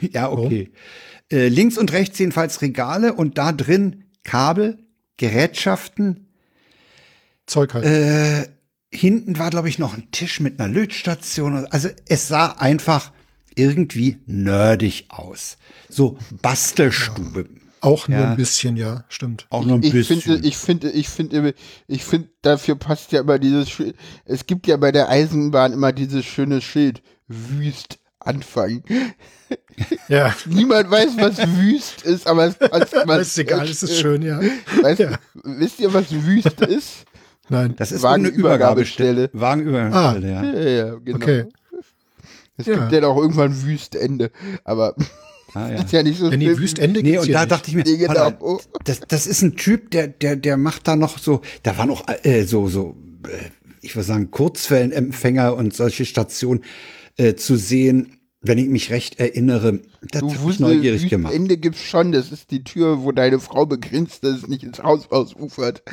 Ja, 0.00 0.30
okay. 0.32 0.70
Äh, 1.32 1.48
links 1.48 1.78
und 1.78 1.92
rechts 1.92 2.18
jedenfalls 2.18 2.62
Regale 2.62 3.14
und 3.14 3.38
da 3.38 3.52
drin 3.52 4.04
Kabel, 4.24 4.78
Gerätschaften, 5.16 6.28
Zeug 7.46 7.74
halt. 7.74 7.84
Äh, 7.84 8.48
hinten 8.92 9.38
war, 9.38 9.50
glaube 9.50 9.68
ich, 9.68 9.78
noch 9.78 9.94
ein 9.94 10.10
Tisch 10.10 10.40
mit 10.40 10.60
einer 10.60 10.72
Lötstation. 10.72 11.66
Also 11.70 11.88
es 12.06 12.28
sah 12.28 12.52
einfach 12.52 13.12
irgendwie 13.54 14.18
nerdig 14.26 15.06
aus. 15.08 15.58
So 15.88 16.18
Bastelstube. 16.42 17.48
Auch 17.82 18.08
nur 18.08 18.18
ja. 18.18 18.30
ein 18.32 18.36
bisschen, 18.36 18.76
ja, 18.76 19.04
stimmt. 19.08 19.46
Auch 19.48 19.64
nur 19.64 19.76
ein 19.76 19.82
ich 19.82 19.92
bisschen. 19.92 20.20
finde, 20.20 20.46
ich 20.46 20.58
finde, 20.58 20.90
ich 20.90 21.08
finde, 21.08 21.54
ich 21.86 22.04
finde, 22.04 22.28
dafür 22.42 22.74
passt 22.74 23.12
ja 23.12 23.20
immer 23.20 23.38
dieses, 23.38 23.70
schö- 23.70 23.94
es 24.26 24.46
gibt 24.46 24.66
ja 24.66 24.76
bei 24.76 24.92
der 24.92 25.08
Eisenbahn 25.08 25.72
immer 25.72 25.92
dieses 25.92 26.26
schöne 26.26 26.60
Schild, 26.60 27.02
wüst 27.26 27.98
anfangen. 28.18 28.84
Ja. 30.08 30.34
Niemand 30.46 30.90
weiß, 30.90 31.10
was 31.16 31.38
wüst 31.56 32.02
ist, 32.02 32.26
aber 32.26 32.46
es 32.46 32.54
passt 32.56 32.92
immer. 33.02 33.18
ist 33.18 33.38
egal, 33.38 33.68
es 33.68 33.82
ist 33.82 33.98
schön, 33.98 34.22
ja. 34.22 34.40
Weißt, 34.82 35.00
Ja. 35.00 35.18
Wisst 35.44 35.80
ihr, 35.80 35.92
was 35.94 36.06
wüst 36.10 36.60
ist? 36.62 37.04
Nein. 37.48 37.74
Das 37.76 37.90
ist 37.92 38.02
Wagenübergabestelle. 38.02 39.30
Wagenübergabestelle, 39.32 40.28
ja. 40.32 40.42
Ja, 40.44 40.68
ja, 40.86 40.94
genau. 40.96 41.16
Okay. 41.16 41.44
Es 42.56 42.66
Ja. 42.66 42.74
gibt 42.76 42.92
ja 42.92 43.08
auch 43.08 43.16
irgendwann 43.16 43.62
Wüstende, 43.62 44.30
aber 44.64 44.94
Ah, 45.54 45.68
ja. 45.68 45.82
ist 45.82 45.90
ja 45.92 46.02
nicht 46.04 46.20
so 46.20 46.30
Wenn 46.30 46.38
die 46.38 46.46
schlimm. 46.46 46.58
Wüstende 46.60 47.02
Nee, 47.02 47.18
und 47.18 47.28
da 47.32 47.40
nicht. 47.40 47.50
dachte 47.50 47.70
ich 47.70 47.74
mir, 47.74 47.82
Nee, 47.84 47.96
genau. 47.96 48.14
warte, 48.14 48.38
das, 48.84 49.00
das 49.08 49.26
ist 49.26 49.42
ein 49.42 49.56
Typ, 49.56 49.90
der, 49.90 50.06
der, 50.06 50.36
der 50.36 50.56
macht 50.56 50.86
da 50.86 50.94
noch 50.94 51.18
so, 51.18 51.40
da 51.64 51.76
waren 51.76 51.88
noch 51.88 52.04
äh, 52.22 52.44
so, 52.44 52.68
so, 52.68 52.94
äh, 53.26 53.48
ich 53.80 53.96
würde 53.96 54.06
sagen, 54.06 54.30
Kurzwellenempfänger 54.30 55.56
und 55.56 55.74
solche 55.74 56.04
Stationen 56.04 56.62
äh, 57.16 57.34
zu 57.34 57.56
sehen, 57.56 58.19
wenn 58.42 58.58
ich 58.58 58.68
mich 58.68 58.90
recht 58.90 59.20
erinnere. 59.20 59.80
Das 60.02 60.20
Du 60.20 60.32
hat 60.32 60.44
mich 60.44 60.60
neugierig 60.60 61.08
gemacht. 61.08 61.32
Wüstende 61.32 61.56
gibt's 61.58 61.82
schon. 61.82 62.12
Das 62.12 62.32
ist 62.32 62.50
die 62.50 62.64
Tür, 62.64 63.02
wo 63.02 63.12
deine 63.12 63.38
Frau 63.40 63.66
begrinst, 63.66 64.24
dass 64.24 64.38
es 64.38 64.48
nicht 64.48 64.62
ins 64.64 64.82
Haus 64.82 65.10
ausufert. 65.10 65.82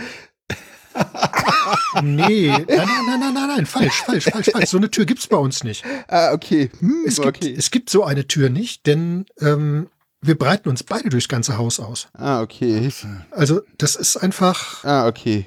Nee, 2.02 2.48
nein, 2.50 2.66
nein, 2.68 2.88
nein, 3.06 3.20
nein, 3.20 3.34
nein, 3.34 3.48
nein, 3.56 3.66
falsch, 3.66 4.02
falsch, 4.04 4.26
falsch, 4.26 4.50
falsch. 4.52 4.70
So 4.70 4.78
eine 4.78 4.90
Tür 4.90 5.06
gibt's 5.06 5.28
bei 5.28 5.38
uns 5.38 5.64
nicht. 5.64 5.84
Ah, 6.08 6.32
okay. 6.34 6.70
Hm, 6.80 7.04
Es 7.06 7.16
gibt, 7.18 7.28
okay. 7.28 7.56
es 7.58 7.72
gibt 7.72 7.90
so 7.90 8.04
eine 8.04 8.28
Tür 8.28 8.50
nicht, 8.50 8.86
denn 8.88 9.26
ähm, 9.40 9.88
wir 10.22 10.38
breiten 10.38 10.70
uns 10.70 10.84
beide 10.84 11.10
durchs 11.10 11.28
ganze 11.28 11.58
Haus 11.58 11.80
aus. 11.80 12.08
Ah, 12.14 12.42
okay. 12.42 12.90
Also 13.32 13.62
das 13.78 13.96
ist 13.96 14.18
einfach 14.18 14.84
Ah, 14.84 15.08
okay. 15.08 15.46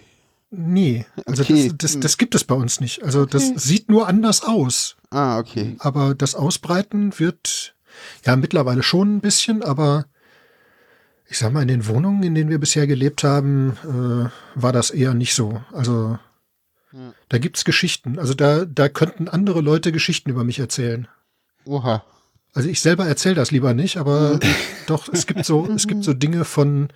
nee. 0.50 1.04
Also 1.26 1.42
Okay. 1.42 1.68
das, 1.76 1.92
das, 1.94 2.00
das 2.00 2.18
gibt 2.18 2.34
es 2.34 2.44
bei 2.44 2.54
uns 2.54 2.80
nicht. 2.80 3.02
Also 3.02 3.24
das 3.26 3.48
sieht 3.56 3.88
nur 3.88 4.06
anders 4.06 4.42
aus. 4.42 4.96
Ah, 5.10 5.38
okay. 5.38 5.76
Aber 5.80 6.14
das 6.14 6.34
Ausbreiten 6.34 7.18
wird 7.18 7.74
ja 8.24 8.36
mittlerweile 8.36 8.82
schon 8.82 9.16
ein 9.16 9.20
bisschen, 9.20 9.62
aber 9.62 10.06
ich 11.28 11.38
sag 11.38 11.52
mal, 11.52 11.62
in 11.62 11.68
den 11.68 11.86
Wohnungen, 11.86 12.22
in 12.22 12.34
denen 12.34 12.50
wir 12.50 12.58
bisher 12.58 12.86
gelebt 12.86 13.22
haben, 13.24 13.76
äh, 13.84 14.60
war 14.60 14.72
das 14.72 14.90
eher 14.90 15.14
nicht 15.14 15.34
so. 15.34 15.62
Also 15.72 16.18
Ja. 16.92 17.12
da 17.28 17.38
gibt's 17.38 17.64
Geschichten. 17.64 18.18
Also 18.18 18.34
da, 18.34 18.64
da 18.64 18.88
könnten 18.88 19.28
andere 19.28 19.60
Leute 19.60 19.92
Geschichten 19.92 20.30
über 20.30 20.42
mich 20.44 20.58
erzählen. 20.58 21.06
Oha. 21.64 22.04
Also 22.52 22.68
ich 22.68 22.80
selber 22.80 23.06
erzähle 23.06 23.36
das 23.36 23.52
lieber 23.52 23.74
nicht, 23.74 23.96
aber 23.96 24.40
doch, 24.88 25.08
es 25.12 25.26
gibt 25.26 25.44
so, 25.44 25.68
es 25.72 25.86
gibt 25.86 26.02
so 26.02 26.12
Dinge 26.14 26.44
von, 26.44 26.88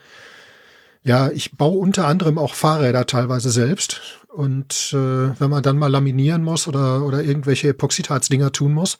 ja, 1.04 1.30
ich 1.30 1.56
baue 1.56 1.78
unter 1.78 2.06
anderem 2.06 2.38
auch 2.38 2.54
Fahrräder 2.54 3.06
teilweise 3.06 3.50
selbst. 3.50 4.00
Und 4.28 4.90
äh, 4.92 5.38
wenn 5.38 5.50
man 5.50 5.62
dann 5.62 5.78
mal 5.78 5.90
laminieren 5.90 6.42
muss 6.42 6.66
oder, 6.66 7.04
oder 7.04 7.22
irgendwelche 7.22 7.68
Epoxidharzdinger 7.68 8.50
tun 8.52 8.72
muss, 8.72 8.98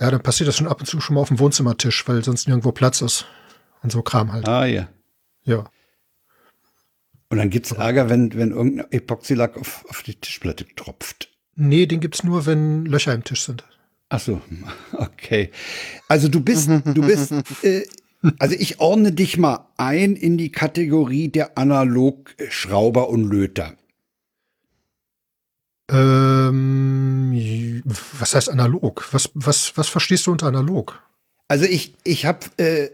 ja, 0.00 0.10
dann 0.10 0.22
passiert 0.22 0.48
das 0.48 0.56
schon 0.56 0.68
ab 0.68 0.80
und 0.80 0.86
zu 0.86 1.00
schon 1.00 1.14
mal 1.14 1.20
auf 1.20 1.28
dem 1.28 1.38
Wohnzimmertisch, 1.38 2.08
weil 2.08 2.24
sonst 2.24 2.46
nirgendwo 2.46 2.72
Platz 2.72 3.02
ist. 3.02 3.26
Und 3.82 3.90
so 3.90 4.00
Kram 4.02 4.32
halt. 4.32 4.48
Ah, 4.48 4.64
ja. 4.64 4.88
Ja. 5.44 5.64
Und 7.28 7.38
dann 7.38 7.50
gibt's 7.50 7.72
Ärger, 7.72 8.08
wenn, 8.08 8.32
wenn 8.34 8.52
irgendein 8.52 8.90
Epoxylack 8.92 9.56
auf, 9.56 9.84
auf 9.88 10.02
die 10.02 10.14
Tischplatte 10.14 10.66
tropft. 10.76 11.30
Nee, 11.56 11.86
den 11.86 12.00
gibt's 12.00 12.22
nur, 12.22 12.46
wenn 12.46 12.86
Löcher 12.86 13.12
im 13.12 13.24
Tisch 13.24 13.42
sind. 13.42 13.64
Ach 14.08 14.20
so, 14.20 14.40
okay. 14.92 15.50
Also 16.06 16.28
du 16.28 16.40
bist, 16.40 16.68
du 16.68 17.02
bist, 17.02 17.32
äh, 17.62 17.84
also 18.38 18.54
ich 18.58 18.80
ordne 18.80 19.12
dich 19.12 19.36
mal 19.38 19.68
ein 19.76 20.14
in 20.16 20.38
die 20.38 20.52
Kategorie 20.52 21.28
der 21.28 21.58
Analogschrauber 21.58 23.08
und 23.08 23.24
Löter. 23.24 23.76
Ähm, 25.90 27.82
was 28.18 28.34
heißt 28.34 28.48
analog? 28.50 29.06
Was, 29.12 29.30
was, 29.34 29.76
was 29.76 29.88
verstehst 29.88 30.26
du 30.26 30.32
unter 30.32 30.46
analog? 30.46 31.02
Also 31.48 31.64
ich, 31.64 31.94
ich 32.04 32.24
habe, 32.24 32.40
äh, 32.56 32.88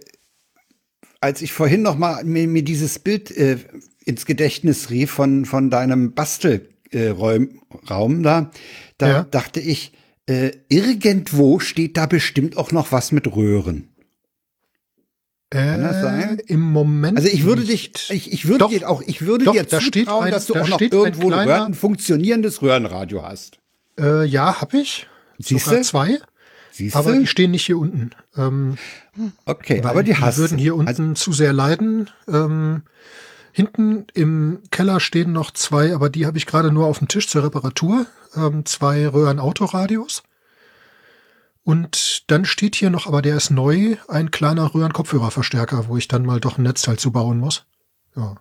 als 1.20 1.42
ich 1.42 1.52
vorhin 1.52 1.82
noch 1.82 1.96
mal 1.96 2.24
mir, 2.24 2.48
mir 2.48 2.62
dieses 2.64 2.98
Bild 2.98 3.30
äh, 3.30 3.58
ins 4.04 4.26
Gedächtnis 4.26 4.90
rief 4.90 5.10
von 5.12 5.44
von 5.44 5.70
deinem 5.70 6.12
Bastelraum 6.14 7.50
äh, 8.20 8.22
da, 8.22 8.50
da 8.96 9.08
Ja. 9.08 9.22
dachte 9.24 9.60
ich, 9.60 9.92
äh, 10.26 10.52
irgendwo 10.68 11.58
steht 11.60 11.96
da 11.96 12.06
bestimmt 12.06 12.56
auch 12.56 12.72
noch 12.72 12.90
was 12.90 13.12
mit 13.12 13.34
Röhren. 13.34 13.88
Kann 15.50 15.82
das 15.82 16.02
sein? 16.02 16.38
Im 16.46 16.60
Moment. 16.60 17.16
Also 17.16 17.28
ich 17.30 17.44
würde 17.44 17.62
nicht. 17.62 18.10
dich, 18.10 18.16
ich, 18.28 18.32
ich 18.32 18.46
würde 18.46 18.58
Doch. 18.58 18.68
dir 18.70 18.88
auch, 18.88 19.02
ich 19.06 19.22
würde 19.22 19.46
Doch, 19.46 19.52
dir 19.52 19.64
da 19.64 19.80
zutrauen, 19.80 20.24
ein- 20.26 20.30
dass 20.30 20.46
du 20.46 20.54
da 20.54 20.60
auch 20.62 20.68
noch 20.68 20.80
irgendwo 20.80 21.28
ein, 21.28 21.32
kleiner- 21.32 21.64
ein 21.66 21.74
funktionierendes 21.74 22.60
Röhrenradio 22.60 23.22
hast. 23.22 23.58
Äh, 23.98 24.24
ja, 24.26 24.60
hab 24.60 24.74
ich. 24.74 25.06
Siehste? 25.38 25.70
Sogar 25.70 25.82
zwei. 25.82 26.18
Siehst 26.72 26.94
Aber 26.96 27.12
du? 27.12 27.20
die 27.20 27.26
stehen 27.26 27.50
nicht 27.52 27.64
hier 27.66 27.78
unten. 27.78 28.10
Ähm, 28.36 28.76
Okay, 29.46 29.82
aber 29.84 30.02
die 30.02 30.16
hast 30.16 30.38
würden 30.38 30.58
du. 30.58 30.62
hier 30.62 30.74
unten 30.76 30.88
Also, 30.88 31.12
zu 31.14 31.32
sehr 31.32 31.52
leiden. 31.52 32.10
Ähm, 32.28 32.82
hinten 33.52 34.06
im 34.14 34.60
Keller 34.70 35.00
stehen 35.00 35.32
noch 35.32 35.50
zwei, 35.50 35.94
aber 35.94 36.10
die 36.10 36.26
habe 36.26 36.38
ich 36.38 36.46
gerade 36.46 36.70
nur 36.70 36.86
auf 36.86 36.98
dem 36.98 37.08
Tisch 37.08 37.26
zur 37.26 37.42
Reparatur. 37.42 38.06
Ähm, 38.36 38.64
zwei 38.66 39.08
Röhren-Autoradios. 39.08 40.22
Und 41.68 42.30
dann 42.30 42.46
steht 42.46 42.76
hier 42.76 42.88
noch, 42.88 43.06
aber 43.06 43.20
der 43.20 43.36
ist 43.36 43.50
neu, 43.50 43.96
ein 44.08 44.30
kleiner 44.30 44.72
Röhren-Kopfhörerverstärker, 44.74 45.86
wo 45.86 45.98
ich 45.98 46.08
dann 46.08 46.24
mal 46.24 46.40
doch 46.40 46.56
ein 46.56 46.62
Netzteil 46.62 46.98
zubauen 46.98 47.38
muss. 47.38 47.66
Ja. 48.16 48.36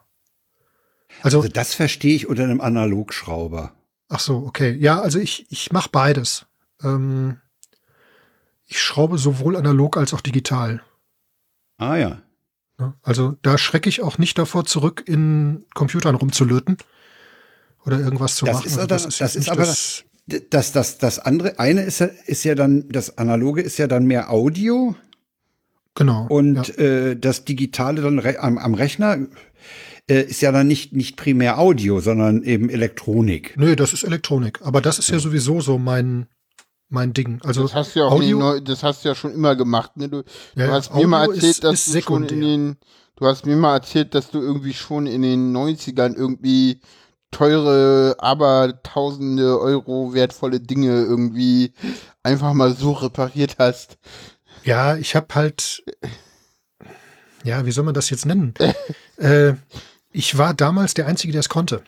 Also, 1.23 1.39
also 1.39 1.49
das 1.49 1.73
verstehe 1.73 2.15
ich 2.15 2.27
unter 2.29 2.43
einem 2.43 2.61
Analogschrauber. 2.61 3.73
Ach 4.07 4.21
so, 4.21 4.37
okay. 4.45 4.71
Ja, 4.79 5.01
also 5.01 5.19
ich, 5.19 5.45
ich 5.51 5.73
mache 5.73 5.89
beides. 5.91 6.45
Ähm, 6.81 7.41
ich 8.65 8.79
schraube 8.81 9.17
sowohl 9.17 9.57
analog 9.57 9.97
als 9.97 10.13
auch 10.13 10.21
digital. 10.21 10.81
Ah 11.77 11.97
ja. 11.97 12.21
Also 13.01 13.35
da 13.41 13.57
schrecke 13.57 13.89
ich 13.89 14.03
auch 14.03 14.17
nicht 14.19 14.37
davor 14.37 14.63
zurück, 14.63 15.03
in 15.05 15.65
Computern 15.73 16.15
rumzulöten 16.15 16.77
oder 17.85 17.99
irgendwas 17.99 18.35
zu 18.37 18.45
Das 18.45 18.55
machen. 18.55 18.67
ist 18.67 18.77
Also 18.77 18.87
das 18.87 19.03
jetzt 19.19 19.35
ist 19.35 19.35
nicht 19.35 19.51
aber- 19.51 19.65
Das, 19.65 20.05
das, 20.27 20.97
das 20.97 21.19
andere, 21.19 21.57
eine 21.59 21.83
ist 21.83 21.99
ja, 21.99 22.09
ist 22.25 22.43
ja 22.43 22.55
dann, 22.55 22.89
das 22.89 23.17
Analoge 23.17 23.61
ist 23.61 23.77
ja 23.77 23.87
dann 23.87 24.05
mehr 24.05 24.29
Audio 24.31 24.95
genau. 25.95 26.25
und 26.29 26.67
ja. 26.67 26.83
äh, 26.83 27.15
das 27.15 27.45
Digitale 27.45 28.01
dann 28.01 28.19
re 28.19 28.39
am, 28.39 28.57
am 28.57 28.73
Rechner 28.73 29.17
äh, 30.09 30.21
ist 30.21 30.41
ja 30.41 30.51
dann 30.51 30.67
nicht, 30.67 30.93
nicht 30.93 31.15
primär 31.17 31.59
Audio, 31.59 31.99
sondern 31.99 32.43
eben 32.43 32.69
Elektronik. 32.69 33.55
Nö, 33.57 33.75
das 33.75 33.93
ist 33.93 34.03
Elektronik. 34.03 34.59
Aber 34.63 34.81
das 34.81 34.99
ist 34.99 35.09
ja 35.09 35.19
sowieso 35.19 35.61
so 35.61 35.77
mein, 35.77 36.27
mein 36.89 37.13
Ding. 37.13 37.39
Also 37.43 37.63
Das 37.63 37.73
hast 37.73 37.95
du 37.95 37.99
ja 37.99 38.05
auch 38.05 38.11
Audio, 38.11 38.39
Neu 38.39 38.59
das 38.61 38.83
hast 38.83 39.03
du 39.03 39.09
ja 39.09 39.15
schon 39.15 39.33
immer 39.33 39.55
gemacht, 39.55 39.97
ne? 39.97 40.09
Du, 40.09 40.17
Ja, 40.17 40.23
du 40.55 40.61
ja, 40.61 40.71
hast 40.71 40.93
mir 40.93 41.07
mal 41.07 41.23
Audio 41.23 41.35
erzählt, 41.35 41.51
ist- 41.51 41.63
dass 41.63 41.87
ist 41.87 41.95
du 41.95 42.01
schon 42.01 42.23
in 42.25 42.41
den 42.41 42.77
du 43.15 43.25
hast 43.25 43.45
mir 43.45 43.55
mal 43.55 43.73
erzählt, 43.75 44.13
dass 44.13 44.29
du 44.29 44.39
irgendwie 44.41 44.73
schon 44.73 45.07
in 45.07 45.21
den 45.23 45.51
90ern 45.51 46.13
irgendwie 46.15 46.79
teure, 47.31 48.15
aber 48.19 48.81
tausende 48.83 49.59
Euro 49.59 50.13
wertvolle 50.13 50.59
Dinge 50.59 50.91
irgendwie 51.03 51.73
einfach 52.23 52.53
mal 52.53 52.73
so 52.75 52.93
repariert 52.93 53.57
hast. 53.59 53.97
Ja, 54.63 54.95
ich 54.97 55.15
habe 55.15 55.27
halt, 55.35 55.83
ja, 57.43 57.65
wie 57.65 57.71
soll 57.71 57.83
man 57.83 57.93
das 57.93 58.09
jetzt 58.09 58.25
nennen? 58.25 58.53
äh, 59.17 59.53
ich 60.11 60.37
war 60.37 60.53
damals 60.53 60.93
der 60.93 61.07
Einzige, 61.07 61.31
der 61.31 61.41
es 61.41 61.49
konnte. 61.49 61.83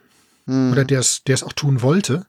Hm. 0.46 0.72
Oder 0.72 0.86
der 0.86 1.00
es 1.00 1.24
der 1.24 1.36
es 1.36 1.44
auch 1.44 1.54
tun 1.54 1.82
wollte. 1.82 2.26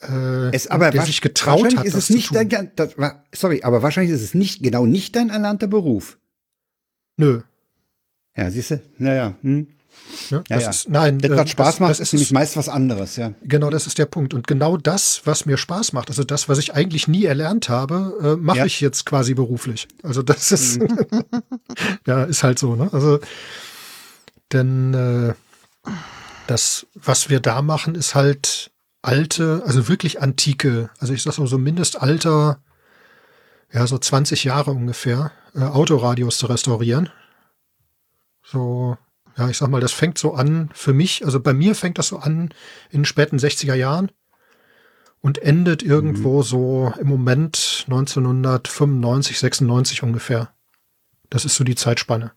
Äh, 0.00 0.54
Es, 0.54 0.66
aber 0.68 0.90
der 0.90 1.02
sich 1.02 1.20
getraut 1.20 1.62
wahrscheinlich 1.62 1.78
hat, 1.78 1.86
ist 1.86 1.94
das 1.94 2.02
es 2.04 2.06
zu 2.08 2.12
nicht 2.14 2.28
tun. 2.28 2.48
dein, 2.48 2.72
das 2.76 2.98
war, 2.98 3.24
sorry, 3.34 3.62
aber 3.62 3.82
wahrscheinlich 3.82 4.14
ist 4.14 4.22
es 4.22 4.34
nicht, 4.34 4.62
genau 4.62 4.86
nicht 4.86 5.16
dein 5.16 5.30
erlernter 5.30 5.66
Beruf. 5.66 6.18
Nö. 7.16 7.42
Ja, 8.36 8.50
siehst 8.50 8.72
du? 8.72 8.82
Naja, 8.98 9.34
hm. 9.40 9.68
Ne? 10.30 10.42
Ja, 10.48 10.56
das 10.56 10.62
ja. 10.62 10.70
ist, 10.70 10.88
nein, 10.88 11.18
Das, 11.18 11.30
äh, 11.30 11.36
was 11.36 11.50
Spaß 11.50 11.80
macht, 11.80 11.90
das 11.90 12.00
ist 12.00 12.12
nämlich 12.12 12.32
meist 12.32 12.56
was 12.56 12.68
anderes, 12.68 13.16
ja. 13.16 13.32
Genau, 13.42 13.70
das 13.70 13.86
ist 13.86 13.98
der 13.98 14.06
Punkt. 14.06 14.34
Und 14.34 14.46
genau 14.46 14.76
das, 14.76 15.22
was 15.24 15.46
mir 15.46 15.56
Spaß 15.56 15.92
macht, 15.92 16.08
also 16.08 16.24
das, 16.24 16.48
was 16.48 16.58
ich 16.58 16.74
eigentlich 16.74 17.08
nie 17.08 17.24
erlernt 17.24 17.68
habe, 17.68 18.14
äh, 18.22 18.36
mache 18.36 18.58
Ja. 18.58 18.64
ich 18.66 18.80
jetzt 18.80 19.04
quasi 19.06 19.34
beruflich. 19.34 19.88
Also 20.02 20.22
das 20.22 20.52
ist, 20.52 20.80
ja, 22.06 22.24
ist 22.24 22.42
halt 22.42 22.58
so, 22.58 22.74
ne? 22.76 22.88
Also, 22.92 23.18
denn 24.52 24.94
äh, 24.94 25.34
das, 26.46 26.86
was 26.94 27.28
wir 27.28 27.40
da 27.40 27.62
machen, 27.62 27.94
ist 27.94 28.14
halt 28.14 28.70
alte, 29.02 29.62
also 29.66 29.88
wirklich 29.88 30.20
antike, 30.20 30.90
also 30.98 31.12
ich 31.12 31.22
sag 31.22 31.38
mal 31.38 31.46
so 31.46 31.58
Mindestalter, 31.58 32.60
ja, 33.72 33.86
so 33.86 33.98
20 33.98 34.44
Jahre 34.44 34.70
ungefähr, 34.70 35.32
äh, 35.54 35.60
Autoradios 35.62 36.38
zu 36.38 36.46
restaurieren. 36.46 37.10
So, 38.44 38.96
ja, 39.36 39.48
ich 39.50 39.58
sag 39.58 39.68
mal, 39.68 39.80
das 39.80 39.92
fängt 39.92 40.18
so 40.18 40.34
an 40.34 40.70
für 40.72 40.92
mich, 40.94 41.24
also 41.24 41.40
bei 41.40 41.52
mir 41.52 41.74
fängt 41.74 41.98
das 41.98 42.08
so 42.08 42.18
an 42.18 42.50
in 42.90 43.00
den 43.00 43.04
späten 43.04 43.38
60er 43.38 43.74
Jahren 43.74 44.10
und 45.20 45.38
endet 45.38 45.82
irgendwo 45.82 46.42
so 46.42 46.92
im 47.00 47.08
Moment 47.08 47.84
1995, 47.86 49.38
96 49.38 50.02
ungefähr. 50.02 50.50
Das 51.30 51.44
ist 51.44 51.56
so 51.56 51.64
die 51.64 51.74
Zeitspanne. 51.74 52.32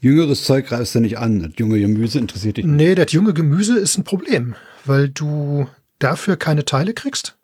Jüngeres 0.00 0.44
Zeug 0.44 0.70
reißt 0.70 0.96
du 0.96 1.00
nicht 1.00 1.18
an. 1.18 1.40
Das 1.42 1.52
junge 1.56 1.78
Gemüse 1.78 2.18
interessiert 2.18 2.56
dich 2.56 2.64
nicht. 2.64 2.74
Nee, 2.74 2.94
das 2.94 3.12
junge 3.12 3.32
Gemüse 3.34 3.78
ist 3.78 3.96
ein 3.98 4.04
Problem, 4.04 4.56
weil 4.84 5.08
du 5.08 5.68
dafür 6.00 6.36
keine 6.36 6.64
Teile 6.64 6.92
kriegst 6.92 7.38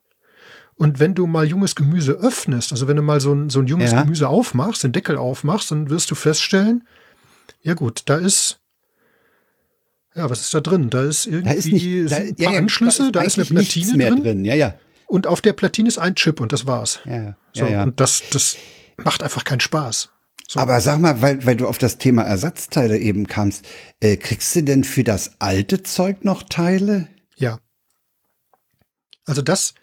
Und 0.74 0.98
wenn 0.98 1.14
du 1.14 1.26
mal 1.26 1.46
junges 1.46 1.74
Gemüse 1.76 2.12
öffnest, 2.12 2.72
also 2.72 2.88
wenn 2.88 2.96
du 2.96 3.02
mal 3.02 3.20
so 3.20 3.32
ein, 3.32 3.48
so 3.48 3.60
ein 3.60 3.66
junges 3.68 3.92
Ja. 3.92 4.02
Gemüse 4.02 4.28
aufmachst, 4.28 4.82
den 4.84 4.92
Deckel 4.92 5.16
aufmachst, 5.16 5.70
dann 5.70 5.88
wirst 5.88 6.10
du 6.10 6.14
feststellen, 6.16 6.86
ja 7.62 7.74
gut, 7.74 8.02
da 8.06 8.16
ist, 8.16 8.60
ja, 10.18 10.28
was 10.28 10.40
ist 10.40 10.52
da 10.52 10.60
drin? 10.60 10.90
Da 10.90 11.02
ist 11.04 11.26
irgendwie 11.26 11.48
Da 11.48 11.52
ist 11.52 11.66
nicht, 11.66 12.10
da, 12.12 12.16
ein 12.16 12.36
paar 12.36 12.56
Anschlüsse, 12.56 13.12
da 13.12 13.22
ist, 13.22 13.38
eine 13.38 13.46
eigentlich 13.46 13.50
nichts 13.50 13.72
Platine 13.72 13.96
mehr 13.96 14.10
drin, 14.10 14.22
drin. 14.22 14.44
Ja, 14.44 14.54
ja. 14.54 14.74
und 15.06 15.26
auf 15.26 15.40
der 15.40 15.52
Platine 15.52 15.88
ist 15.88 15.98
ein 15.98 16.14
Chip 16.16 16.40
und 16.40 16.52
das 16.52 16.66
war's. 16.66 17.00
Ja, 17.04 17.22
ja. 17.22 17.36
So, 17.54 17.64
ja, 17.64 17.70
ja. 17.70 17.82
Und 17.84 18.00
das, 18.00 18.22
das 18.30 18.56
macht 18.96 19.22
einfach 19.22 19.44
keinen 19.44 19.60
Spaß. 19.60 20.10
So. 20.48 20.60
Aber 20.60 20.80
sag 20.80 20.98
mal, 20.98 21.20
weil, 21.20 21.44
weil 21.44 21.56
du 21.56 21.68
auf 21.68 21.78
das 21.78 21.98
Thema 21.98 22.22
Ersatzteile 22.22 22.98
eben 22.98 23.26
kamst, 23.26 23.66
äh, 24.00 24.16
kriegst 24.16 24.56
du 24.56 24.62
denn 24.62 24.82
für 24.82 25.04
das 25.04 25.32
alte 25.38 25.82
Zeug 25.82 26.24
noch 26.24 26.42
Teile? 26.42 27.08
Ja. 27.36 27.60
Also 29.26 29.42
das, 29.42 29.74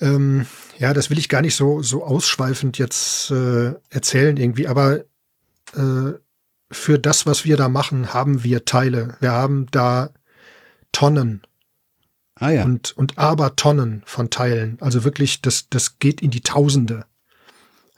ähm, 0.00 0.46
ja, 0.78 0.94
das 0.94 1.10
will 1.10 1.18
ich 1.18 1.28
gar 1.28 1.42
nicht 1.42 1.56
so, 1.56 1.82
so 1.82 2.04
ausschweifend 2.04 2.78
jetzt 2.78 3.32
äh, 3.32 3.74
erzählen 3.90 4.36
irgendwie, 4.36 4.68
aber 4.68 5.04
äh, 5.74 6.12
für 6.72 6.98
das, 6.98 7.26
was 7.26 7.44
wir 7.44 7.56
da 7.56 7.68
machen, 7.68 8.12
haben 8.12 8.42
wir 8.44 8.64
Teile. 8.64 9.16
Wir 9.20 9.32
haben 9.32 9.66
da 9.70 10.10
Tonnen 10.92 11.42
Ah 12.36 12.50
ja. 12.50 12.64
und, 12.64 12.96
und 12.96 13.18
Abertonnen 13.18 14.02
von 14.04 14.30
Teilen. 14.30 14.78
Also 14.80 15.04
wirklich, 15.04 15.42
das, 15.42 15.68
das 15.68 15.98
geht 15.98 16.20
in 16.22 16.30
die 16.30 16.40
Tausende. 16.40 17.04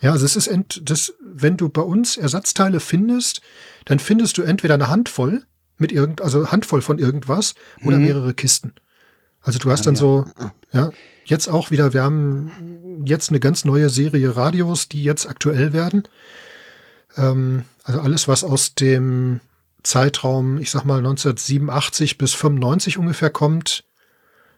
Ja, 0.01 0.13
also 0.13 0.27
es 0.27 0.37
ist, 0.37 0.49
ent, 0.49 0.83
das, 0.85 1.15
wenn 1.25 1.57
du 1.57 1.69
bei 1.69 1.81
uns 1.81 2.17
Ersatzteile 2.17 2.81
findest, 2.81 3.41
dann 3.87 3.99
findest 3.99 4.37
du 4.37 4.43
entweder 4.43 4.75
eine 4.75 4.89
Handvoll 4.89 5.45
mit 5.79 5.93
irgend, 5.93 6.21
also 6.21 6.51
Handvoll 6.53 6.83
von 6.83 6.99
irgendwas 6.99 7.55
oder 7.85 7.97
Mhm. 7.97 8.05
mehrere 8.05 8.35
Kisten. 8.35 8.75
Also 9.41 9.59
du 9.59 9.71
hast 9.71 9.87
dann 9.87 9.95
ja. 9.95 10.01
so, 10.01 10.27
ja, 10.73 10.91
jetzt 11.25 11.49
auch 11.49 11.71
wieder, 11.71 11.93
wir 11.93 12.03
haben 12.03 13.03
jetzt 13.07 13.31
eine 13.31 13.41
ganz 13.41 13.65
neue 13.65 13.89
Serie 13.89 14.37
Radios, 14.37 14.89
die 14.89 15.03
jetzt 15.03 15.27
aktuell 15.29 15.73
werden. 15.73 16.05
Ähm, 17.17 17.65
also 17.85 18.01
alles, 18.01 18.29
was 18.29 18.45
aus 18.45 18.75
dem 18.75 19.41
Zeitraum, 19.83 20.59
ich 20.59 20.71
sag 20.71 20.85
mal 20.85 20.99
1987 20.99 22.19
bis 22.19 22.33
95 22.35 22.99
ungefähr 22.99 23.31
kommt, 23.31 23.85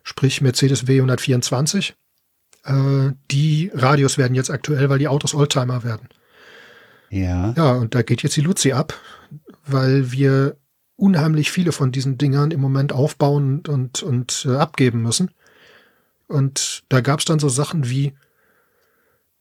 sprich 0.02 0.40
Mercedes 0.40 0.86
W124. 0.86 1.94
Äh, 2.64 3.12
die 3.30 3.70
Radios 3.74 4.18
werden 4.18 4.34
jetzt 4.34 4.50
aktuell, 4.50 4.88
weil 4.88 4.98
die 4.98 5.08
Autos 5.08 5.34
Oldtimer 5.34 5.84
werden. 5.84 6.08
ja. 7.10 7.52
Ja, 7.56 7.72
und 7.72 7.94
da 7.94 8.02
geht 8.02 8.22
jetzt 8.22 8.36
die 8.36 8.42
Luzi 8.42 8.72
ab, 8.72 8.94
weil 9.66 10.12
wir 10.12 10.56
unheimlich 10.96 11.50
viele 11.50 11.72
von 11.72 11.92
diesen 11.92 12.18
Dingern 12.18 12.50
im 12.50 12.60
Moment 12.60 12.92
aufbauen 12.92 13.62
und, 13.66 14.02
und 14.02 14.46
äh, 14.48 14.56
abgeben 14.56 15.02
müssen. 15.02 15.30
Und 16.28 16.84
da 16.88 17.00
gab 17.00 17.20
es 17.20 17.24
dann 17.24 17.38
so 17.38 17.48
Sachen 17.48 17.88
wie, 17.88 18.14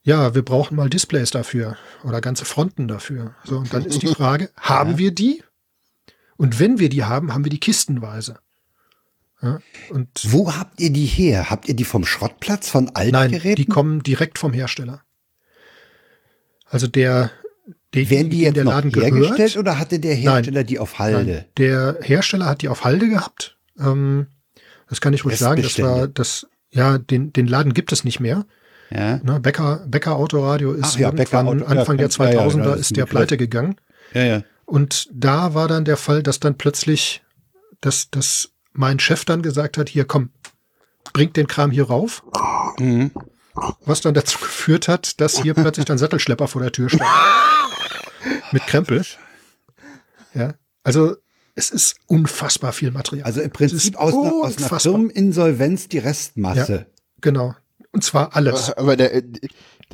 ja, 0.06 0.36
wir 0.36 0.44
brauchen 0.46 0.76
mal 0.78 0.90
Displays 0.90 1.32
dafür 1.32 1.78
oder 2.04 2.22
ganze 2.22 2.46
Fronten 2.46 2.88
dafür. 2.88 3.34
So, 3.44 3.58
und 3.58 3.74
dann 3.74 3.84
ist 3.86 4.02
die 4.04 4.08
Frage, 4.16 4.50
haben 4.56 4.92
Ja. 4.92 4.98
wir 5.00 5.12
die? 5.12 5.44
Und 6.38 6.60
wenn 6.60 6.80
wir 6.80 6.90
die 6.90 7.04
haben, 7.04 7.34
haben 7.34 7.44
wir 7.44 7.50
die 7.50 7.60
kistenweise. 7.60 8.38
Ja, 9.42 9.60
und 9.90 10.10
Wo 10.32 10.54
habt 10.56 10.80
ihr 10.80 10.92
die 10.92 11.06
her? 11.06 11.50
Habt 11.50 11.68
ihr 11.68 11.76
die 11.76 11.84
vom 11.84 12.06
Schrottplatz 12.06 12.70
von 12.70 12.90
alten 12.94 13.12
Nein, 13.14 13.32
Geräten? 13.32 13.56
die 13.56 13.66
kommen 13.66 14.04
direkt 14.04 14.38
vom 14.38 14.54
Hersteller. 14.54 15.02
Also 16.66 16.88
der, 16.88 17.32
der 17.94 18.10
Werden 18.10 18.30
die 18.30 18.42
jetzt 18.42 18.56
der 18.58 18.64
Laden 18.64 18.92
hergestellt 18.92 19.38
gehört, 19.38 19.58
oder 19.58 19.80
hatte 19.80 20.00
der 20.00 20.16
Hersteller 20.16 20.64
die 20.64 20.80
auf 20.80 21.00
Halde? 21.00 21.32
Nein, 21.34 21.46
der 21.58 21.98
Hersteller 22.02 22.46
hat 22.46 22.62
die 22.62 22.70
auf 22.70 22.84
Halde 22.84 23.10
gehabt. 23.10 23.58
Ähm, 23.80 24.28
das 24.90 25.02
kann 25.02 25.14
ich 25.14 25.26
ruhig 25.26 25.38
sagen. 25.38 25.62
Das 25.62 25.80
war 25.80 26.08
das, 26.08 26.48
ja, 26.72 26.98
den, 26.98 27.34
den 27.34 27.48
Laden 27.48 27.74
gibt 27.74 27.92
es 27.92 28.04
nicht 28.04 28.20
mehr. 28.20 28.46
Ja. 28.90 29.18
Ne, 29.18 29.40
Becker, 29.40 29.84
Becker 29.88 30.16
Autoradio 30.16 30.74
ist 30.74 30.96
Ach 30.96 31.00
ja, 31.00 31.12
Becker 31.12 31.40
irgendwann 31.40 31.64
Auto- 31.64 31.74
ja, 31.74 31.80
Anfang 31.80 31.98
der 31.98 32.10
ja, 32.10 32.30
ja, 32.32 32.48
2000er 32.48 32.64
das 32.64 32.80
ist 32.82 32.98
der 32.98 33.06
pleite 33.06 33.38
gegangen. 33.38 33.76
Ja, 34.14 34.24
ja. 34.24 34.44
Und 34.66 35.10
da 35.12 35.54
war 35.54 35.68
dann 35.68 35.86
der 35.86 35.98
Fall, 35.98 36.24
dass 36.24 36.40
dann 36.40 36.56
plötzlich, 36.58 37.24
dass, 37.82 38.10
dass 38.10 38.52
mein 38.74 39.00
Chef 39.00 39.26
dann 39.26 39.42
gesagt 39.42 39.78
hat, 39.78 39.90
hier 39.90 40.06
komm, 40.06 40.30
bringt 41.14 41.38
den 41.38 41.48
Kram 41.48 41.72
hier 41.72 41.88
rauf. 41.88 42.24
Mhm. 42.80 43.12
Was 43.86 44.02
dann 44.02 44.14
dazu 44.14 44.38
geführt 44.42 44.88
hat, 44.88 45.20
dass 45.22 45.42
hier 45.42 45.54
plötzlich 45.54 45.86
dann 45.86 45.98
Sattelschlepper 45.98 46.48
vor 46.48 46.62
der 46.62 46.72
Tür 46.72 46.90
stand. 46.90 47.04
Mit 48.52 48.66
Krempel. 48.68 49.04
Ja. 50.34 50.54
Also 50.84 51.16
es 51.56 51.72
ist 51.72 51.96
unfassbar 52.08 52.74
viel 52.74 52.92
Material. 52.92 53.26
Also 53.26 53.42
im 53.42 53.52
Prinzip 53.52 53.96
aus 53.98 54.14
einer, 54.14 54.34
aus 54.34 54.58
einer. 54.58 54.80
Firmeninsolvenz 54.80 55.88
die 55.88 56.00
Restmasse. 56.00 56.88
Genau. 57.22 57.56
Und 57.96 58.04
zwar 58.04 58.36
alles. 58.36 58.72
Aber 58.74 58.96
der, 58.96 59.14
äh, 59.16 59.24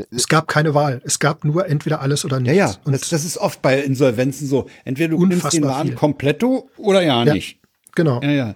Es 0.10 0.28
gab 0.28 0.48
keine 0.48 0.74
Wahl. 0.74 1.02
Es 1.06 1.20
gab 1.20 1.44
nur 1.46 1.68
entweder 1.68 2.02
alles 2.02 2.26
oder 2.26 2.38
Ja, 2.38 2.42
nichts. 2.42 2.58
ja, 2.58 2.76
Und 2.86 2.94
das, 2.94 3.10
das 3.10 3.24
ist 3.26 3.38
oft 3.38 3.62
bei 3.62 3.80
Insolvenzen 3.82 4.48
so. 4.48 4.68
Entweder 4.86 5.10
du 5.10 5.26
nimmst 5.26 5.54
den 5.54 5.64
Laden 5.64 5.90
viel. 5.90 5.96
kompletto 5.96 6.70
oder 6.78 7.02
ja, 7.02 7.24
Ja, 7.24 7.34
nicht. 7.34 7.60
genau. 7.96 8.20
Ja, 8.22 8.32
ja. 8.32 8.56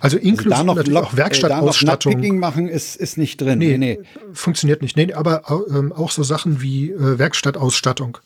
Also 0.00 0.16
Also 0.16 0.18
inklusive 0.18 0.64
noch, 0.64 0.74
natürlich 0.76 0.92
Lock, 0.94 1.04
auch 1.04 1.12
äh, 1.12 1.16
da 1.16 1.22
noch 1.22 1.24
Werkstattausstattung. 1.24 2.38
Machen 2.38 2.68
ist, 2.68 2.96
ist 2.96 3.16
nicht 3.18 3.40
drin. 3.40 3.58
Nee, 3.58 3.78
Nee, 3.78 3.98
nee. 4.02 4.08
funktioniert 4.32 4.82
nicht. 4.82 4.96
Nee, 4.96 5.12
aber 5.14 5.42
ähm, 5.70 5.92
auch 5.92 6.10
so 6.10 6.22
Sachen 6.22 6.60
wie 6.62 6.90
äh, 6.90 7.18
Werkstattausstattung. 7.18 8.18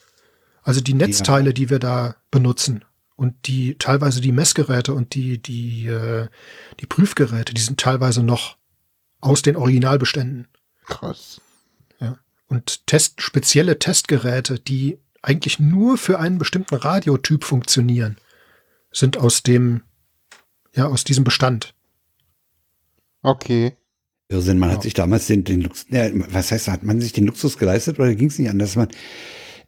Also 0.62 0.80
die 0.80 0.94
Netzteile, 0.94 1.54
die 1.54 1.70
wir 1.70 1.78
da 1.78 2.16
benutzen 2.30 2.84
und 3.16 3.34
die 3.46 3.76
teilweise 3.78 4.20
die 4.20 4.32
Messgeräte 4.32 4.92
und 4.94 5.14
die 5.14 5.40
die 5.40 5.86
äh, 5.86 6.26
die 6.80 6.86
Prüfgeräte, 6.86 7.54
die 7.54 7.60
sind 7.62 7.78
teilweise 7.80 8.22
noch 8.22 8.56
aus 9.20 9.42
den 9.42 9.56
Originalbeständen. 9.56 10.48
Krass. 10.88 11.40
Ja. 12.00 12.18
Und 12.48 12.86
Test 12.86 13.20
spezielle 13.22 13.78
Testgeräte, 13.78 14.58
die 14.58 14.98
eigentlich 15.22 15.58
nur 15.58 15.98
für 15.98 16.18
einen 16.18 16.38
bestimmten 16.38 16.74
Radiotyp 16.76 17.44
funktionieren, 17.44 18.16
sind 18.92 19.16
aus 19.16 19.42
dem 19.42 19.82
ja 20.74 20.86
aus 20.86 21.04
diesem 21.04 21.24
Bestand. 21.24 21.74
Okay. 23.22 23.72
Irrsinn, 24.28 24.58
man 24.58 24.70
Ja. 24.70 24.76
hat 24.76 24.82
sich 24.82 24.94
damals 24.94 25.26
den, 25.26 25.44
den 25.44 25.62
Luxus, 25.62 25.86
ja, 25.88 26.08
was 26.32 26.52
heißt, 26.52 26.68
hat 26.68 26.82
man 26.82 27.00
sich 27.00 27.12
den 27.12 27.26
Luxus 27.26 27.56
geleistet 27.58 27.98
oder 27.98 28.14
ging 28.14 28.28
es 28.28 28.38
nicht 28.38 28.50
anders, 28.50 28.70
dass 28.70 28.76
man 28.76 28.88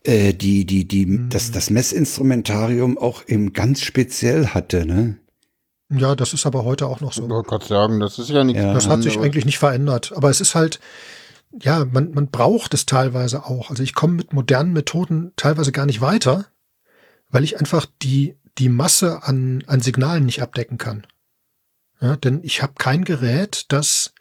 äh, 0.04 0.32
die, 0.34 0.64
die, 0.66 0.86
die, 0.86 1.06
Mhm. 1.06 1.28
das, 1.30 1.50
das 1.50 1.70
Messinstrumentarium 1.70 2.96
auch 2.98 3.26
eben 3.28 3.52
ganz 3.52 3.82
speziell 3.82 4.48
hatte, 4.48 4.86
ne? 4.86 5.18
Ja, 5.90 6.14
das 6.14 6.32
ist 6.32 6.46
aber 6.46 6.64
heute 6.64 6.86
auch 6.86 7.00
noch 7.00 7.12
so. 7.12 7.24
Ich 7.24 7.28
wollte 7.28 7.48
gerade 7.48 7.66
sagen, 7.66 8.00
das 8.00 8.18
ist 8.18 8.30
ja 8.30 8.44
nichts 8.44 8.62
Ja. 8.62 8.72
Das 8.74 8.88
hat 8.88 9.02
sich 9.02 9.18
eigentlich 9.18 9.44
nicht 9.44 9.58
verändert. 9.58 10.12
Aber 10.14 10.30
es 10.30 10.40
ist 10.40 10.54
halt, 10.54 10.78
ja, 11.60 11.84
man, 11.84 12.12
man 12.12 12.28
braucht 12.30 12.74
es 12.74 12.86
teilweise 12.86 13.44
auch. 13.44 13.70
Also 13.70 13.82
ich 13.82 13.94
komme 13.94 14.14
mit 14.14 14.32
modernen 14.32 14.72
Methoden 14.72 15.32
teilweise 15.36 15.72
gar 15.72 15.86
nicht 15.86 16.00
weiter, 16.00 16.46
weil 17.28 17.42
ich 17.44 17.58
einfach 17.58 17.86
die, 18.02 18.36
die 18.58 18.68
Masse 18.68 19.24
an, 19.24 19.64
an 19.66 19.80
Signalen 19.80 20.24
nicht 20.26 20.42
abdecken 20.42 20.78
kann. 20.78 21.06
Ja, 22.00 22.16
denn 22.16 22.40
ich 22.44 22.62
habe 22.62 22.74
kein 22.78 23.04
Gerät, 23.04 23.66
das 23.68 24.14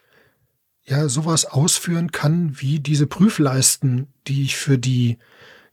ja 0.83 1.07
sowas 1.07 1.45
ausführen 1.45 2.11
kann 2.11 2.59
wie 2.59 2.79
diese 2.79 3.05
Prüfleisten, 3.05 4.07
die 4.27 4.41
ich 4.43 4.57
für 4.57 4.77
die, 4.79 5.19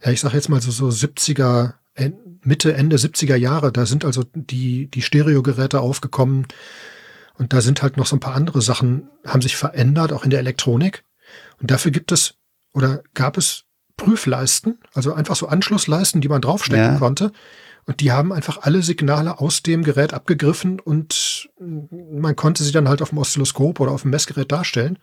ja, 0.04 0.10
ich 0.12 0.20
sag 0.20 0.34
jetzt 0.34 0.50
mal 0.50 0.60
so, 0.60 0.70
so 0.70 0.88
70er, 0.88 1.72
en- 1.94 2.35
Mitte, 2.46 2.74
Ende 2.74 2.96
70er 2.96 3.36
Jahre, 3.36 3.72
da 3.72 3.86
sind 3.86 4.04
also 4.04 4.24
die, 4.34 4.88
die 4.90 5.02
Stereogeräte 5.02 5.80
aufgekommen, 5.80 6.46
und 7.38 7.52
da 7.52 7.60
sind 7.60 7.82
halt 7.82 7.98
noch 7.98 8.06
so 8.06 8.16
ein 8.16 8.20
paar 8.20 8.34
andere 8.34 8.62
Sachen, 8.62 9.10
haben 9.26 9.42
sich 9.42 9.56
verändert, 9.56 10.10
auch 10.12 10.24
in 10.24 10.30
der 10.30 10.38
Elektronik. 10.38 11.04
Und 11.60 11.70
dafür 11.70 11.90
gibt 11.90 12.10
es 12.10 12.36
oder 12.72 13.02
gab 13.12 13.36
es 13.36 13.64
Prüfleisten, 13.98 14.78
also 14.94 15.12
einfach 15.12 15.36
so 15.36 15.46
Anschlussleisten, 15.46 16.22
die 16.22 16.28
man 16.28 16.40
draufstecken 16.40 16.94
Ja. 16.94 16.98
konnte. 16.98 17.32
Und 17.84 18.00
die 18.00 18.10
haben 18.10 18.32
einfach 18.32 18.62
alle 18.62 18.82
Signale 18.82 19.38
aus 19.38 19.62
dem 19.62 19.84
Gerät 19.84 20.14
abgegriffen 20.14 20.80
und 20.80 21.50
man 21.60 22.36
konnte 22.36 22.64
sie 22.64 22.72
dann 22.72 22.88
halt 22.88 23.02
auf 23.02 23.10
dem 23.10 23.18
Oszilloskop 23.18 23.80
oder 23.80 23.92
auf 23.92 24.02
dem 24.02 24.10
Messgerät 24.12 24.50
darstellen. 24.50 24.98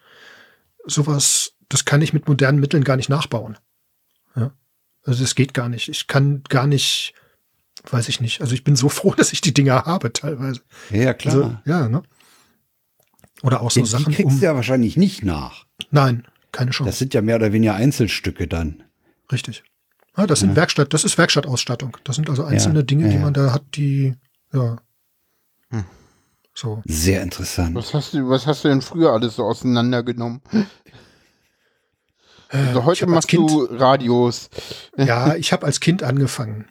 Sowas, 0.85 1.53
das 1.69 1.85
kann 1.85 2.01
ich 2.01 2.13
mit 2.13 2.27
modernen 2.27 2.59
Mitteln 2.59 2.83
gar 2.83 2.97
nicht 2.97 3.09
nachbauen. 3.09 3.57
Ja. 4.35 4.51
Also 5.03 5.21
das 5.23 5.35
geht 5.35 5.53
gar 5.53 5.69
nicht. 5.69 5.87
Ich 5.87 6.07
kann 6.07 6.43
gar 6.49 6.67
nicht, 6.67 7.13
weiß 7.89 8.09
ich 8.09 8.21
nicht. 8.21 8.41
Also 8.41 8.53
ich 8.53 8.63
bin 8.63 8.75
so 8.75 8.89
froh, 8.89 9.13
dass 9.13 9.33
ich 9.33 9.41
die 9.41 9.53
Dinger 9.53 9.85
habe 9.85 10.13
teilweise. 10.13 10.61
Ja, 10.89 10.97
ja 11.03 11.13
klar. 11.13 11.33
Also, 11.35 11.57
ja, 11.65 11.87
ne? 11.89 12.03
Oder 13.41 13.61
auch 13.61 13.71
so 13.71 13.81
die 13.81 13.87
Sachen 13.87 14.13
kriegst 14.13 14.33
um. 14.33 14.39
du 14.39 14.45
ja 14.45 14.55
wahrscheinlich 14.55 14.95
nicht 14.95 15.23
nach. 15.23 15.65
Nein, 15.91 16.25
keine 16.51 16.71
Chance. 16.71 16.89
Das 16.89 16.99
sind 16.99 17.13
ja 17.13 17.21
mehr 17.21 17.35
oder 17.35 17.51
weniger 17.51 17.75
Einzelstücke 17.75 18.47
dann. 18.47 18.83
Richtig. 19.31 19.63
Ja, 20.15 20.27
das 20.27 20.39
sind 20.41 20.49
Ja. 20.51 20.55
Werkstatt, 20.57 20.93
das 20.93 21.03
ist 21.03 21.17
Werkstattausstattung. 21.17 21.97
Das 22.03 22.15
sind 22.15 22.29
also 22.29 22.43
einzelne 22.43 22.79
Ja, 22.79 22.83
Dinge, 22.83 23.03
ja, 23.05 23.09
die 23.09 23.15
ja. 23.15 23.21
man 23.21 23.33
da 23.33 23.51
hat, 23.51 23.63
die, 23.75 24.13
ja. 24.53 24.77
Hm. 25.71 25.85
So. 26.53 26.83
Sehr 26.85 27.21
interessant. 27.23 27.75
Was 27.75 27.93
hast 27.93 28.13
du, 28.13 28.29
was 28.29 28.45
hast 28.45 28.63
du 28.63 28.67
denn 28.69 28.81
früher 28.81 29.11
alles 29.11 29.35
so 29.35 29.43
auseinandergenommen? 29.43 30.41
Also 32.49 32.79
ich 32.79 32.85
heute 32.85 33.07
machst 33.07 33.27
Kind, 33.29 33.49
du 33.49 33.63
Radios. 33.65 34.49
ja, 34.95 35.33
ich 35.35 35.51
habe 35.51 35.65
als 35.65 35.79
Kind 35.79 36.03
angefangen. 36.03 36.65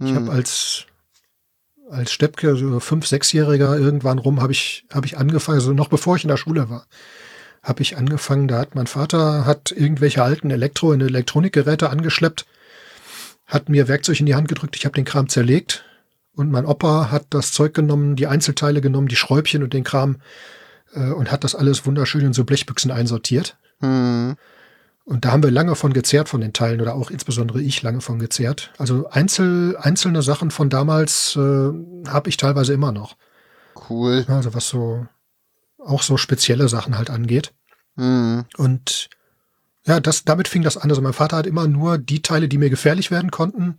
Ich 0.00 0.10
Hm. 0.10 0.16
habe 0.16 0.32
als 0.32 0.84
als 1.90 2.12
Steppke, 2.12 2.54
so 2.54 2.80
fünf, 2.80 3.06
sechsjähriger 3.06 3.78
irgendwann 3.78 4.18
rum, 4.18 4.42
habe 4.42 4.52
ich 4.52 4.84
habe 4.92 5.06
ich 5.06 5.16
angefangen, 5.16 5.58
also 5.58 5.72
noch 5.72 5.88
bevor 5.88 6.16
ich 6.16 6.24
in 6.24 6.28
der 6.28 6.36
Schule 6.36 6.68
war, 6.68 6.86
habe 7.62 7.80
ich 7.82 7.96
angefangen, 7.96 8.46
da 8.46 8.58
hat 8.58 8.74
mein 8.74 8.86
Vater 8.86 9.46
hat 9.46 9.72
irgendwelche 9.72 10.22
alten 10.22 10.50
Elektro- 10.50 10.92
und 10.92 11.00
Elektronikgeräte 11.00 11.88
angeschleppt, 11.88 12.46
hat 13.46 13.70
mir 13.70 13.88
Werkzeug 13.88 14.20
in 14.20 14.26
die 14.26 14.34
Hand 14.34 14.48
gedrückt, 14.48 14.76
ich 14.76 14.84
habe 14.84 14.94
den 14.94 15.06
Kram 15.06 15.28
zerlegt 15.28 15.84
und 16.32 16.50
mein 16.50 16.66
Opa 16.66 17.10
hat 17.10 17.26
das 17.30 17.52
Zeug 17.52 17.72
genommen, 17.72 18.14
die 18.16 18.26
Einzelteile 18.26 18.80
genommen, 18.82 19.08
die 19.08 19.16
Schräubchen 19.16 19.62
und 19.62 19.72
den 19.72 19.84
Kram 19.84 20.18
äh, 20.92 21.10
und 21.10 21.32
hat 21.32 21.42
das 21.42 21.54
alles 21.54 21.86
wunderschön 21.86 22.20
in 22.20 22.32
so 22.34 22.44
Blechbüchsen 22.44 22.90
einsortiert. 22.90 23.56
Hm. 23.80 24.36
Und 25.08 25.24
da 25.24 25.32
haben 25.32 25.42
wir 25.42 25.50
lange 25.50 25.74
von 25.74 25.94
gezehrt 25.94 26.28
von 26.28 26.42
den 26.42 26.52
Teilen 26.52 26.82
oder 26.82 26.94
auch 26.94 27.10
insbesondere 27.10 27.62
ich 27.62 27.80
lange 27.80 28.02
von 28.02 28.18
gezehrt. 28.18 28.72
Also 28.76 29.08
einzel, 29.08 29.74
einzelne 29.78 30.20
Sachen 30.20 30.50
von 30.50 30.68
damals 30.68 31.34
äh, 31.34 31.70
habe 32.08 32.28
ich 32.28 32.36
teilweise 32.36 32.74
immer 32.74 32.92
noch. 32.92 33.16
Cool. 33.88 34.26
Also 34.28 34.52
was 34.52 34.68
so 34.68 35.06
auch 35.78 36.02
so 36.02 36.18
spezielle 36.18 36.68
Sachen 36.68 36.98
halt 36.98 37.08
angeht. 37.08 37.54
Hm. 37.96 38.44
Und 38.58 39.08
ja, 39.86 39.98
das, 39.98 40.26
damit 40.26 40.46
fing 40.46 40.62
das 40.62 40.76
an. 40.76 40.90
Also 40.90 41.00
mein 41.00 41.14
Vater 41.14 41.38
hat 41.38 41.46
immer 41.46 41.66
nur 41.66 41.96
die 41.96 42.20
Teile, 42.20 42.46
die 42.46 42.58
mir 42.58 42.68
gefährlich 42.68 43.10
werden 43.10 43.30
konnten, 43.30 43.78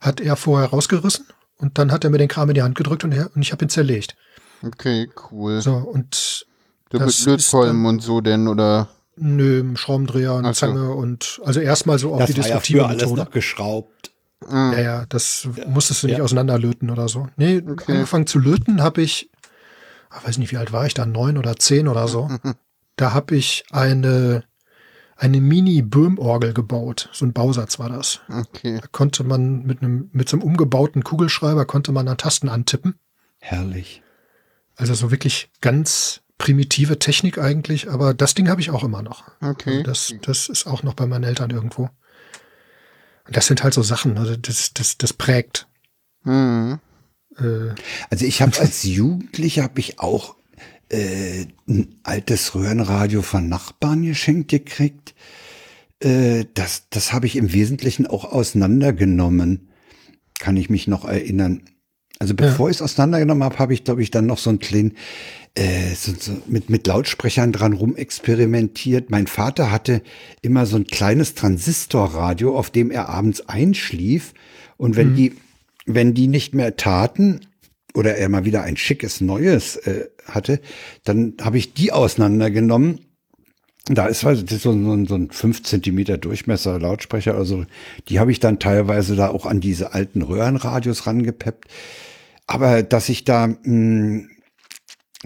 hat 0.00 0.20
er 0.20 0.34
vorher 0.34 0.70
rausgerissen 0.70 1.26
und 1.58 1.78
dann 1.78 1.92
hat 1.92 2.02
er 2.02 2.10
mir 2.10 2.18
den 2.18 2.26
Kram 2.26 2.48
in 2.48 2.56
die 2.56 2.62
Hand 2.62 2.76
gedrückt 2.76 3.04
und, 3.04 3.12
er, 3.12 3.30
und 3.36 3.40
ich 3.40 3.52
habe 3.52 3.64
ihn 3.64 3.68
zerlegt. 3.68 4.16
Okay, 4.64 5.08
cool. 5.30 5.60
So, 5.60 5.74
und 5.74 6.44
du 6.90 6.98
das 6.98 7.24
mit 7.24 7.38
Lötkolben 7.38 7.86
und 7.86 8.02
so 8.02 8.20
denn, 8.20 8.48
oder? 8.48 8.88
Nö, 9.16 9.76
Schraubendreher 9.76 10.34
und 10.34 10.44
Ach 10.46 10.54
so. 10.54 10.66
Zange 10.66 10.92
und 10.94 11.40
also 11.44 11.60
erstmal 11.60 11.98
so 11.98 12.14
auf 12.14 12.24
die 12.26 12.34
Das 12.34 12.44
war 12.44 12.48
ja 12.48 12.54
destruktive 12.56 12.86
alles 12.86 13.02
Methode. 13.02 13.20
noch 13.22 13.30
geschraubt. 13.30 14.12
Ja, 14.50 14.78
ja, 14.78 15.06
das 15.08 15.48
musstest 15.66 16.02
du 16.02 16.06
nicht 16.08 16.18
Ja. 16.18 16.24
auseinanderlöten 16.24 16.90
oder 16.90 17.08
so. 17.08 17.28
Nee, 17.36 17.62
Okay. 17.66 17.92
angefangen 17.92 18.26
zu 18.26 18.38
löten 18.38 18.82
habe 18.82 19.00
ich, 19.02 19.30
ah, 20.10 20.20
weiß 20.24 20.38
nicht, 20.38 20.52
wie 20.52 20.58
alt 20.58 20.72
war 20.72 20.86
ich 20.86 20.94
da, 20.94 21.06
neun 21.06 21.38
oder 21.38 21.56
zehn 21.56 21.88
oder 21.88 22.06
so. 22.06 22.28
da 22.96 23.12
habe 23.14 23.34
ich 23.36 23.64
eine, 23.70 24.44
eine 25.16 25.40
Mini-Böhm-Orgel 25.40 26.52
gebaut. 26.52 27.08
So 27.12 27.24
ein 27.24 27.32
Bausatz 27.32 27.78
war 27.78 27.88
das. 27.88 28.20
Okay. 28.28 28.78
Da 28.80 28.86
konnte 28.92 29.24
man 29.24 29.62
mit 29.62 29.80
einem, 29.82 30.10
mit 30.12 30.28
so 30.28 30.36
einem 30.36 30.44
umgebauten 30.46 31.02
Kugelschreiber 31.02 31.64
konnte 31.64 31.92
man 31.92 32.06
an 32.06 32.18
Tasten 32.18 32.50
antippen. 32.50 32.96
Herrlich. 33.38 34.02
Also 34.76 34.92
so 34.92 35.10
wirklich 35.10 35.50
ganz 35.62 36.20
primitive 36.38 36.98
Technik 36.98 37.38
eigentlich, 37.38 37.90
aber 37.90 38.14
das 38.14 38.34
Ding 38.34 38.48
habe 38.48 38.60
ich 38.60 38.70
auch 38.70 38.84
immer 38.84 39.02
noch. 39.02 39.24
Okay. 39.40 39.78
Also 39.78 39.82
das, 39.82 40.14
das 40.22 40.48
ist 40.48 40.66
auch 40.66 40.82
noch 40.82 40.94
bei 40.94 41.06
meinen 41.06 41.24
Eltern 41.24 41.50
irgendwo. 41.50 41.90
Und 43.26 43.36
das 43.36 43.46
sind 43.46 43.62
halt 43.64 43.74
so 43.74 43.82
Sachen, 43.82 44.18
also 44.18 44.36
das, 44.36 44.72
das, 44.74 44.98
das 44.98 45.12
prägt. 45.12 45.66
Hm. 46.24 46.78
Äh, 47.38 47.74
Also 48.10 48.24
ich 48.24 48.42
habe 48.42 48.58
als 48.58 48.82
Jugendlicher 48.84 49.64
habe 49.64 49.80
ich 49.80 49.98
auch 49.98 50.36
äh, 50.90 51.46
ein 51.68 51.96
altes 52.02 52.54
Röhrenradio 52.54 53.22
von 53.22 53.48
Nachbarn 53.48 54.02
geschenkt 54.02 54.50
gekriegt. 54.50 55.14
Äh, 56.00 56.44
das 56.54 56.84
das 56.90 57.12
habe 57.12 57.26
ich 57.26 57.36
im 57.36 57.52
Wesentlichen 57.52 58.06
auch 58.06 58.24
auseinandergenommen. 58.24 59.68
Kann 60.38 60.56
ich 60.56 60.70
mich 60.70 60.86
noch 60.86 61.04
erinnern. 61.06 61.62
Also 62.18 62.34
bevor 62.34 62.70
ich 62.70 62.76
es 62.76 62.82
auseinandergenommen 62.82 63.44
habe, 63.44 63.58
habe 63.58 63.74
ich, 63.74 63.84
glaube 63.84 64.02
ich, 64.02 64.10
dann 64.10 64.26
noch 64.26 64.38
so 64.38 64.50
einen 64.50 64.58
kleinen, 64.58 64.96
äh, 65.56 65.94
so, 65.94 66.12
so 66.18 66.32
mit, 66.46 66.70
mit 66.70 66.86
Lautsprechern 66.86 67.52
dran 67.52 67.72
rumexperimentiert. 67.72 69.10
Mein 69.10 69.26
Vater 69.26 69.70
hatte 69.70 70.02
immer 70.42 70.66
so 70.66 70.76
ein 70.76 70.86
kleines 70.86 71.34
Transistorradio, 71.34 72.56
auf 72.56 72.70
dem 72.70 72.90
er 72.90 73.08
abends 73.08 73.48
einschlief. 73.48 74.32
Und 74.76 74.96
wenn 74.96 75.14
die, 75.16 75.34
wenn 75.86 76.14
die 76.14 76.28
nicht 76.28 76.54
mehr 76.54 76.76
taten, 76.76 77.40
oder 77.94 78.16
er 78.16 78.28
mal 78.28 78.44
wieder 78.44 78.62
ein 78.62 78.76
schickes 78.76 79.20
neues 79.22 79.76
äh, 79.76 80.06
hatte, 80.26 80.60
dann 81.04 81.34
habe 81.40 81.56
ich 81.56 81.72
die 81.72 81.92
auseinandergenommen. 81.92 83.00
Da 83.88 84.06
ist 84.06 84.24
also 84.24 84.42
das 84.42 84.52
ist 84.56 84.62
so, 84.64 84.72
ein- 84.72 85.06
so 85.06 85.14
ein 85.14 85.30
5 85.30 85.62
Zentimeter 85.62 86.18
Durchmesser 86.18 86.78
Lautsprecher, 86.78 87.34
also 87.36 87.64
die 88.08 88.18
habe 88.18 88.32
ich 88.32 88.40
dann 88.40 88.58
teilweise 88.58 89.16
da 89.16 89.28
auch 89.28 89.46
an 89.46 89.60
diese 89.60 89.94
alten 89.94 90.20
Röhrenradios 90.22 91.06
rangepeppt. 91.06 91.66
Aber 92.46 92.82
dass 92.82 93.08
ich 93.08 93.24
da 93.24 93.46
mh, 93.46 94.24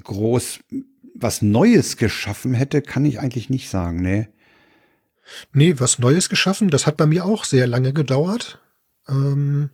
groß 0.03 0.61
was 1.15 1.43
Neues 1.43 1.97
geschaffen 1.97 2.55
hätte, 2.55 2.83
kann 2.83 3.05
ich 3.05 3.21
eigentlich 3.21 3.51
nicht 3.51 3.69
sagen, 3.69 4.01
ne? 4.01 4.29
Nee, 5.53 5.75
was 5.79 5.99
Neues 5.99 6.29
geschaffen. 6.29 6.71
Das 6.71 6.87
hat 6.87 6.97
bei 6.97 7.07
mir 7.07 7.25
auch 7.25 7.45
sehr 7.45 7.67
lange 7.67 7.93
gedauert. 7.93 8.59
Ähm, 9.09 9.71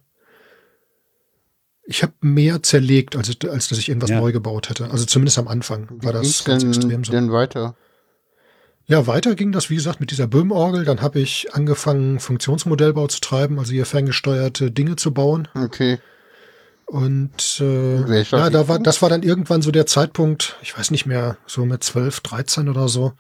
ich 1.85 2.03
habe 2.03 2.13
mehr 2.21 2.63
zerlegt, 2.63 3.17
als, 3.17 3.31
als 3.49 3.69
dass 3.69 3.79
ich 3.79 3.89
irgendwas 3.89 4.11
Ja. 4.11 4.21
neu 4.21 4.33
gebaut 4.33 4.69
hätte. 4.69 4.91
Also 4.91 5.05
zumindest 5.05 5.39
am 5.39 5.49
Anfang 5.49 5.89
war 6.03 6.13
das 6.13 6.23
Ging's 6.23 6.45
ganz 6.45 6.63
denn, 6.63 6.71
extrem 6.73 7.05
so. 7.05 7.13
denn 7.13 7.33
weiter? 7.33 7.77
Ja, 8.87 9.07
weiter 9.07 9.35
ging 9.35 9.53
das, 9.53 9.71
wie 9.71 9.75
gesagt, 9.77 10.01
mit 10.01 10.11
dieser 10.11 10.27
Böhm-Orgel. 10.27 10.85
Dann 10.85 11.01
habe 11.01 11.21
ich 11.21 11.55
angefangen, 11.55 12.21
Funktionsmodellbau 12.21 13.07
zu 13.09 13.21
treiben, 13.21 13.59
also 13.59 13.73
hier 13.73 13.87
ferngesteuerte 13.87 14.71
Dinge 14.71 14.97
zu 14.97 15.13
bauen. 15.13 15.49
Okay. 15.55 15.99
Und 16.87 17.61
äh, 17.61 18.23
ja, 18.23 18.49
da 18.49 18.69
war, 18.69 18.79
das 18.79 19.03
war 19.03 19.09
dann 19.09 19.25
irgendwann 19.25 19.61
so 19.61 19.73
der 19.73 19.87
Zeitpunkt, 19.87 20.57
ich 20.63 20.79
weiß 20.79 20.93
nicht 20.93 21.05
mehr, 21.05 21.37
so 21.47 21.65
mit 21.67 21.83
12, 21.83 22.21
13 22.21 22.69
oder 22.69 22.89
so. 22.89 23.13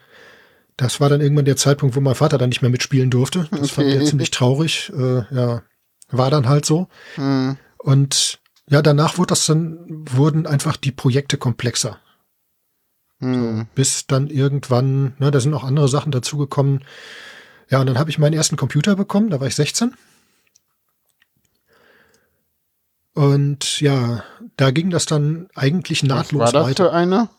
Das 0.77 1.01
war 1.01 1.09
dann 1.09 1.21
irgendwann 1.21 1.47
der 1.47 1.57
Zeitpunkt, 1.57 1.97
wo 1.97 2.01
mein 2.01 2.15
Vater 2.15 2.39
dann 2.39 2.51
nicht 2.51 2.63
mehr 2.63 2.71
mitspielen 2.71 3.11
durfte. 3.11 3.49
Das 3.51 3.71
fand 3.71 3.89
er 3.89 3.97
Okay. 3.97 4.05
ziemlich 4.05 4.31
traurig. 4.31 4.93
Äh, 4.97 5.23
ja, 5.35 5.63
war 6.11 6.31
dann 6.31 6.49
halt 6.49 6.65
so. 6.65 6.87
Hm. 7.17 7.57
Und 7.79 8.39
ja, 8.69 8.83
danach 8.83 9.19
wurde 9.19 9.29
das 9.29 9.47
dann, 9.47 9.79
wurden 10.11 10.47
einfach 10.47 10.77
die 10.77 10.93
Projekte 10.93 11.37
komplexer. 11.37 11.99
Hm. 13.21 13.67
Bis 13.75 14.07
dann 14.07 14.29
irgendwann, 14.29 15.15
ne, 15.19 15.31
da 15.31 15.41
sind 15.41 15.55
auch 15.55 15.65
andere 15.65 15.89
Sachen 15.89 16.13
dazugekommen. 16.13 16.85
Ja, 17.69 17.81
und 17.81 17.87
dann 17.87 17.99
habe 17.99 18.11
ich 18.11 18.19
meinen 18.19 18.35
ersten 18.35 18.57
Computer 18.57 18.95
bekommen, 18.95 19.31
da 19.31 19.41
war 19.41 19.47
ich 19.49 19.57
16. 19.57 19.95
Und 23.17 23.81
ja, 23.81 24.23
da 24.59 24.71
ging 24.71 24.91
das 24.91 25.07
dann 25.07 25.49
eigentlich 25.55 26.03
Was 26.03 26.09
nahtlos 26.09 26.41
war 26.41 26.53
das 26.53 26.67
weiter. 26.67 26.85
für 26.85 26.93
einer? 26.93 27.31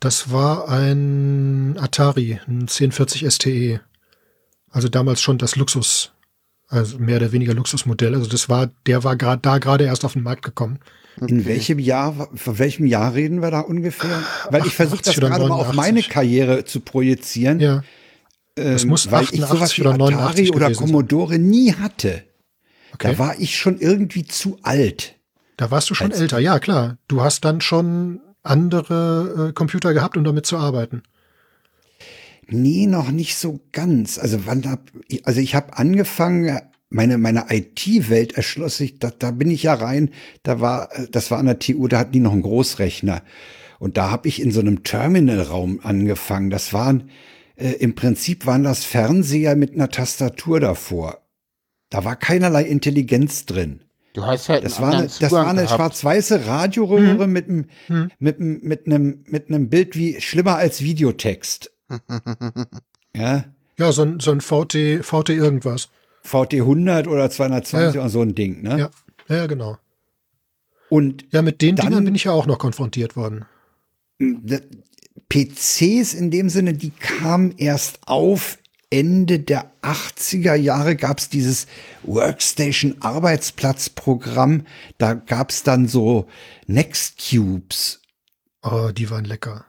Das 0.00 0.32
war 0.32 0.68
ein 0.68 1.76
Atari, 1.78 2.40
ein 2.48 2.62
1040 2.62 3.30
STE. 3.30 3.80
Also 4.72 4.88
damals 4.88 5.22
schon 5.22 5.38
das 5.38 5.54
Luxus, 5.54 6.10
also 6.66 6.98
mehr 6.98 7.18
oder 7.18 7.30
weniger 7.30 7.54
Luxusmodell. 7.54 8.16
Also 8.16 8.28
das 8.28 8.48
war, 8.48 8.70
der 8.86 9.04
war 9.04 9.14
gerade 9.14 9.40
da 9.40 9.58
gerade 9.58 9.84
erst 9.84 10.04
auf 10.04 10.14
den 10.14 10.24
Markt 10.24 10.42
gekommen. 10.42 10.80
In 11.24 11.44
welchem 11.44 11.78
Jahr, 11.78 12.28
von 12.34 12.58
welchem 12.58 12.86
Jahr 12.86 13.14
reden 13.14 13.40
wir 13.40 13.52
da 13.52 13.60
ungefähr? 13.60 14.24
Weil 14.50 14.66
ich 14.66 14.74
versuche 14.74 15.02
das 15.02 15.16
88 15.16 15.18
oder 15.18 15.28
gerade 15.28 15.48
mal 15.48 15.54
auf 15.54 15.72
89. 15.72 15.76
meine 15.76 16.02
Karriere 16.02 16.64
zu 16.64 16.80
projizieren. 16.80 17.60
Ja, 17.60 17.84
das 18.56 18.84
muss 18.84 19.12
weil 19.12 19.22
ich 19.22 19.44
88 19.44 19.48
sowas 19.48 19.76
wie 19.76 19.82
oder 19.82 19.90
Atari 19.90 20.12
89 20.12 20.50
oder 20.50 20.66
gewesen 20.66 20.74
sein. 20.74 20.86
Commodore 20.88 21.38
nie 21.38 21.72
hatte. 21.74 22.24
okay. 22.94 23.12
Da 23.12 23.18
war 23.20 23.38
ich 23.38 23.56
schon 23.56 23.78
irgendwie 23.78 24.24
zu 24.24 24.58
alt. 24.62 25.14
Da 25.60 25.70
warst 25.70 25.90
du 25.90 25.94
schon 25.94 26.10
älter, 26.10 26.38
ja 26.38 26.58
klar. 26.58 26.96
Du 27.06 27.20
hast 27.20 27.44
dann 27.44 27.60
schon 27.60 28.22
andere 28.42 29.48
äh, 29.50 29.52
Computer 29.52 29.92
gehabt, 29.92 30.16
um 30.16 30.24
damit 30.24 30.46
zu 30.46 30.56
arbeiten. 30.56 31.02
Nee, 32.48 32.86
noch 32.86 33.10
nicht 33.10 33.36
so 33.36 33.60
ganz. 33.70 34.18
Also 34.18 34.46
wann 34.46 34.64
hab 34.64 34.90
ich, 35.06 35.26
also 35.26 35.38
ich 35.38 35.54
habe 35.54 35.76
angefangen, 35.76 36.60
meine 36.88 37.18
meine 37.18 37.44
IT-Welt 37.50 38.32
erschloss 38.38 38.78
sich, 38.78 39.00
da, 39.00 39.10
da 39.10 39.32
bin 39.32 39.50
ich 39.50 39.64
ja 39.64 39.74
rein, 39.74 40.08
da 40.44 40.62
war 40.62 40.98
äh, 40.98 41.08
das 41.10 41.30
war 41.30 41.36
an 41.36 41.44
der 41.44 41.58
TU, 41.58 41.88
da 41.88 41.98
hatten 41.98 42.12
die 42.12 42.20
noch 42.20 42.32
einen 42.32 42.40
Großrechner 42.40 43.20
und 43.78 43.98
da 43.98 44.10
habe 44.10 44.28
ich 44.28 44.40
in 44.40 44.52
so 44.52 44.60
einem 44.60 44.82
Terminalraum 44.82 45.80
angefangen. 45.82 46.48
Das 46.48 46.72
waren 46.72 47.10
äh, 47.56 47.72
im 47.72 47.94
Prinzip 47.94 48.46
waren 48.46 48.64
das 48.64 48.86
Fernseher 48.86 49.56
mit 49.56 49.74
einer 49.74 49.90
Tastatur 49.90 50.58
davor. 50.58 51.18
Da 51.90 52.06
war 52.06 52.16
keinerlei 52.16 52.62
Intelligenz 52.62 53.44
drin. 53.44 53.82
Du 54.12 54.24
hast 54.26 54.48
halt 54.48 54.64
Das 54.64 54.80
war 54.80 54.92
eine, 54.92 55.06
das 55.06 55.30
war 55.32 55.46
eine 55.46 55.68
schwarz-weiße 55.68 56.46
Radioröhre 56.46 57.26
Mhm. 57.26 57.32
mit 57.32 57.48
einem 57.48 57.66
mit, 58.18 58.40
einem- 58.40 58.60
mit 58.62 58.86
einem 58.86 59.24
mit 59.26 59.48
einem 59.48 59.68
Bild 59.68 59.96
wie 59.96 60.20
schlimmer 60.20 60.56
als 60.56 60.82
Videotext. 60.82 61.70
ja, 63.14 63.44
Ja, 63.78 63.92
so 63.92 64.02
ein, 64.02 64.20
so 64.20 64.30
ein 64.32 64.40
VT, 64.40 65.02
VT 65.02 65.30
irgendwas. 65.30 65.88
VT 66.22 66.54
100 66.60 67.06
oder 67.06 67.30
220 67.30 67.94
Ja. 67.94 68.00
oder 68.02 68.10
so 68.10 68.20
ein 68.22 68.34
Ding, 68.34 68.62
ne? 68.62 68.78
Ja, 69.28 69.36
ja, 69.36 69.46
genau. 69.46 69.78
Und 70.88 71.24
Ja, 71.30 71.40
mit 71.42 71.62
den 71.62 71.76
Dann- 71.76 71.86
Dingern 71.86 72.04
bin 72.04 72.14
ich 72.14 72.24
ja 72.24 72.32
auch 72.32 72.46
noch 72.46 72.58
konfrontiert 72.58 73.16
worden. 73.16 73.44
d- 74.20 74.60
PCs 75.28 76.12
in 76.14 76.30
dem 76.32 76.48
Sinne, 76.50 76.74
die 76.74 76.90
kamen 76.90 77.54
erst 77.56 78.00
auf 78.06 78.58
Ende 78.90 79.38
der 79.38 79.70
80er 79.82 80.54
Jahre 80.54 80.96
gab's 80.96 81.28
dieses 81.28 81.66
Workstation-Arbeitsplatzprogramm. 82.02 84.66
Da 84.98 85.14
gab's 85.14 85.62
dann 85.62 85.88
so 85.88 86.26
Nextcubes. 86.66 88.00
Oh, 88.62 88.90
die 88.92 89.10
waren 89.10 89.24
lecker. 89.24 89.64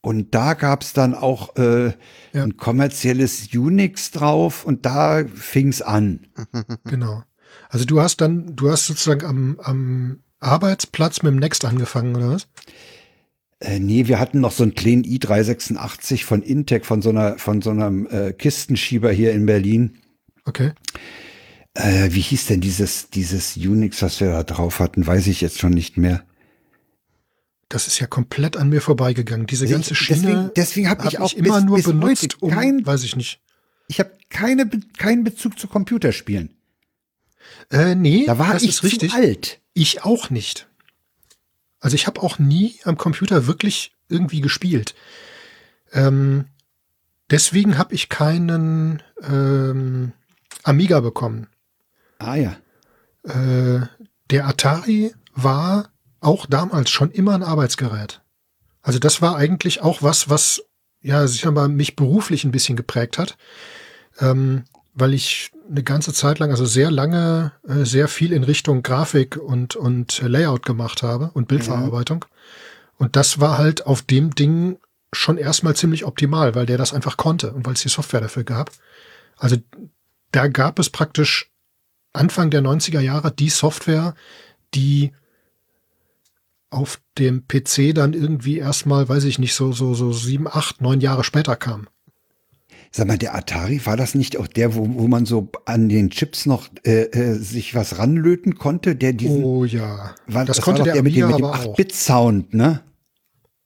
Und 0.00 0.34
da 0.34 0.54
gab's 0.54 0.92
dann 0.92 1.14
auch 1.14 1.56
äh, 1.56 1.88
Ja. 2.32 2.42
ein 2.44 2.56
kommerzielles 2.56 3.48
Unix 3.54 4.10
drauf 4.10 4.64
und 4.64 4.84
da 4.86 5.24
fing's 5.26 5.82
an. 5.82 6.26
Genau. 6.84 7.22
Also 7.68 7.84
du 7.84 8.00
hast 8.00 8.20
dann, 8.20 8.56
du 8.56 8.70
hast 8.70 8.86
sozusagen 8.86 9.24
am, 9.26 9.60
am 9.62 10.20
Arbeitsplatz 10.40 11.22
mit 11.22 11.32
dem 11.32 11.38
Next 11.38 11.64
angefangen, 11.64 12.16
oder 12.16 12.30
was? 12.30 12.48
Äh, 13.62 13.78
nee, 13.78 14.08
wir 14.08 14.18
hatten 14.18 14.40
noch 14.40 14.50
so 14.50 14.64
einen 14.64 14.74
kleinen 14.74 15.04
i386 15.04 16.24
von 16.24 16.42
Intec, 16.42 16.84
von 16.84 17.00
so 17.00 17.10
einer, 17.10 17.38
von 17.38 17.62
so 17.62 17.70
einem 17.70 18.06
äh, 18.06 18.32
Kistenschieber 18.32 19.12
hier 19.12 19.32
in 19.32 19.46
Berlin. 19.46 19.98
Okay. 20.44 20.72
Äh, 21.74 22.08
wie 22.10 22.20
hieß 22.20 22.46
denn 22.46 22.60
dieses, 22.60 23.10
dieses 23.10 23.56
Unix, 23.56 24.02
was 24.02 24.20
wir 24.20 24.30
da 24.30 24.42
drauf 24.42 24.80
hatten, 24.80 25.06
weiß 25.06 25.28
ich 25.28 25.40
jetzt 25.40 25.60
schon 25.60 25.72
nicht 25.72 25.96
mehr. 25.96 26.24
Das 27.68 27.86
ist 27.86 28.00
ja 28.00 28.06
komplett 28.06 28.56
an 28.56 28.68
mir 28.68 28.80
vorbeigegangen. 28.80 29.46
Diese 29.46 29.66
ganze 29.68 29.94
Schiene. 29.94 30.20
Deswegen, 30.20 30.50
deswegen 30.56 30.90
habe 30.90 31.04
hab 31.04 31.12
ich 31.12 31.20
auch 31.20 31.32
immer 31.32 31.56
bis, 31.56 31.64
nur 31.64 31.76
bis 31.76 31.86
benutzt, 31.86 32.36
heute 32.42 32.54
kein, 32.54 32.78
um, 32.78 32.86
weiß 32.86 33.04
ich 33.04 33.16
nicht. 33.16 33.40
Ich 33.86 34.00
habe 34.00 34.10
keine, 34.28 34.68
keinen 34.98 35.22
Bezug 35.22 35.58
zu 35.58 35.68
Computerspielen. 35.68 36.50
Äh, 37.70 37.94
nee, 37.94 38.24
Da 38.26 38.38
war 38.38 38.52
das 38.54 38.64
ich 38.64 38.70
ist 38.70 38.82
richtig. 38.82 39.12
alt. 39.14 39.60
Ich 39.72 40.02
auch 40.04 40.30
nicht. 40.30 40.68
Also 41.82 41.96
ich 41.96 42.06
habe 42.06 42.22
auch 42.22 42.38
nie 42.38 42.78
am 42.84 42.96
Computer 42.96 43.48
wirklich 43.48 43.92
irgendwie 44.08 44.40
gespielt. 44.40 44.94
Ähm, 45.92 46.46
deswegen 47.28 47.76
habe 47.76 47.92
ich 47.92 48.08
keinen 48.08 49.02
ähm, 49.20 50.12
Amiga 50.62 51.00
bekommen. 51.00 51.48
Ah 52.18 52.36
ja. 52.36 52.56
Äh, 53.24 53.86
der 54.30 54.46
Atari 54.46 55.12
war 55.34 55.90
auch 56.20 56.46
damals 56.46 56.88
schon 56.88 57.10
immer 57.10 57.34
ein 57.34 57.42
Arbeitsgerät. 57.42 58.22
Also 58.80 59.00
das 59.00 59.20
war 59.20 59.36
eigentlich 59.36 59.82
auch 59.82 60.02
was, 60.02 60.30
was 60.30 60.62
ja 61.00 61.26
sicher 61.26 61.50
mal 61.50 61.68
mich 61.68 61.96
beruflich 61.96 62.44
ein 62.44 62.52
bisschen 62.52 62.76
geprägt 62.76 63.18
hat, 63.18 63.36
ähm, 64.20 64.64
weil 64.94 65.14
ich 65.14 65.50
eine 65.72 65.82
ganze 65.82 66.12
Zeit 66.12 66.38
lang, 66.38 66.50
also 66.50 66.66
sehr 66.66 66.90
lange, 66.90 67.52
äh, 67.66 67.84
sehr 67.84 68.06
viel 68.06 68.32
in 68.32 68.44
Richtung 68.44 68.82
Grafik 68.82 69.36
und 69.36 69.74
und 69.74 70.20
Layout 70.20 70.64
gemacht 70.64 71.02
habe 71.02 71.30
und 71.34 71.48
Bildverarbeitung. 71.48 72.24
Und 72.98 73.16
das 73.16 73.40
war 73.40 73.58
halt 73.58 73.86
auf 73.86 74.02
dem 74.02 74.34
Ding 74.34 74.78
schon 75.12 75.38
erstmal 75.38 75.74
ziemlich 75.74 76.04
optimal, 76.04 76.54
weil 76.54 76.66
der 76.66 76.78
das 76.78 76.92
einfach 76.92 77.16
konnte 77.16 77.52
und 77.52 77.66
weil 77.66 77.72
es 77.74 77.82
die 77.82 77.88
Software 77.88 78.20
dafür 78.20 78.44
gab. 78.44 78.70
Also 79.36 79.56
da 80.30 80.46
gab 80.48 80.78
es 80.78 80.90
praktisch 80.90 81.50
Anfang 82.12 82.50
der 82.50 82.62
90er 82.62 83.00
Jahre 83.00 83.32
die 83.32 83.50
Software, 83.50 84.14
die 84.74 85.12
auf 86.70 87.00
dem 87.18 87.46
PC 87.48 87.94
dann 87.94 88.14
irgendwie 88.14 88.58
erstmal, 88.58 89.08
weiß 89.08 89.24
ich 89.24 89.38
nicht, 89.38 89.54
so, 89.54 89.72
so, 89.72 89.94
so 89.94 90.12
sieben, 90.12 90.46
acht, 90.46 90.80
neun 90.80 91.00
Jahre 91.00 91.24
später 91.24 91.56
kam. 91.56 91.88
Sag 92.94 93.08
mal, 93.08 93.16
der 93.16 93.34
Atari, 93.34 93.80
war 93.86 93.96
das 93.96 94.14
nicht 94.14 94.36
auch 94.36 94.46
der, 94.46 94.74
wo, 94.74 94.86
wo 94.86 95.08
man 95.08 95.24
so 95.24 95.50
an 95.64 95.88
den 95.88 96.10
Chips 96.10 96.44
noch 96.44 96.68
äh, 96.84 97.04
äh, 97.04 97.34
sich 97.38 97.74
was 97.74 97.98
ranlöten 97.98 98.56
konnte? 98.56 98.94
Der 98.94 99.14
diesen, 99.14 99.42
Oh 99.42 99.64
ja. 99.64 100.14
war, 100.26 100.44
das, 100.44 100.58
war 100.58 100.64
konnte 100.64 100.80
doch 100.80 100.84
der 100.84 100.94
der 100.94 101.02
mit 101.02 101.16
dem, 101.16 101.24
Amiga 101.24 101.38
mit 101.38 101.38
dem 101.38 101.44
aber 101.46 101.70
auch. 101.70 101.74
8-Bit-Sound, 101.74 102.52
ne? 102.52 102.82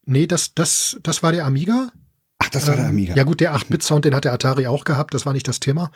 Nee, 0.05 0.29
das, 0.29 0.55
das, 0.55 0.99
das 1.03 1.25
war 1.25 1.33
der 1.33 1.45
Amiga. 1.45 1.91
Ach, 2.39 2.49
das 2.51 2.69
war 2.69 2.77
der 2.77 2.85
Ähm, 2.85 2.91
Amiga. 2.91 3.15
Ja 3.17 3.25
gut, 3.25 3.41
der 3.41 3.57
8-Bit-Sound, 3.57 4.05
den 4.05 4.15
hat 4.15 4.25
der 4.25 4.33
Atari 4.33 4.69
auch 4.69 4.85
gehabt, 4.85 5.13
das 5.13 5.27
war 5.27 5.33
nicht 5.33 5.49
das 5.49 5.59
Thema. 5.59 5.91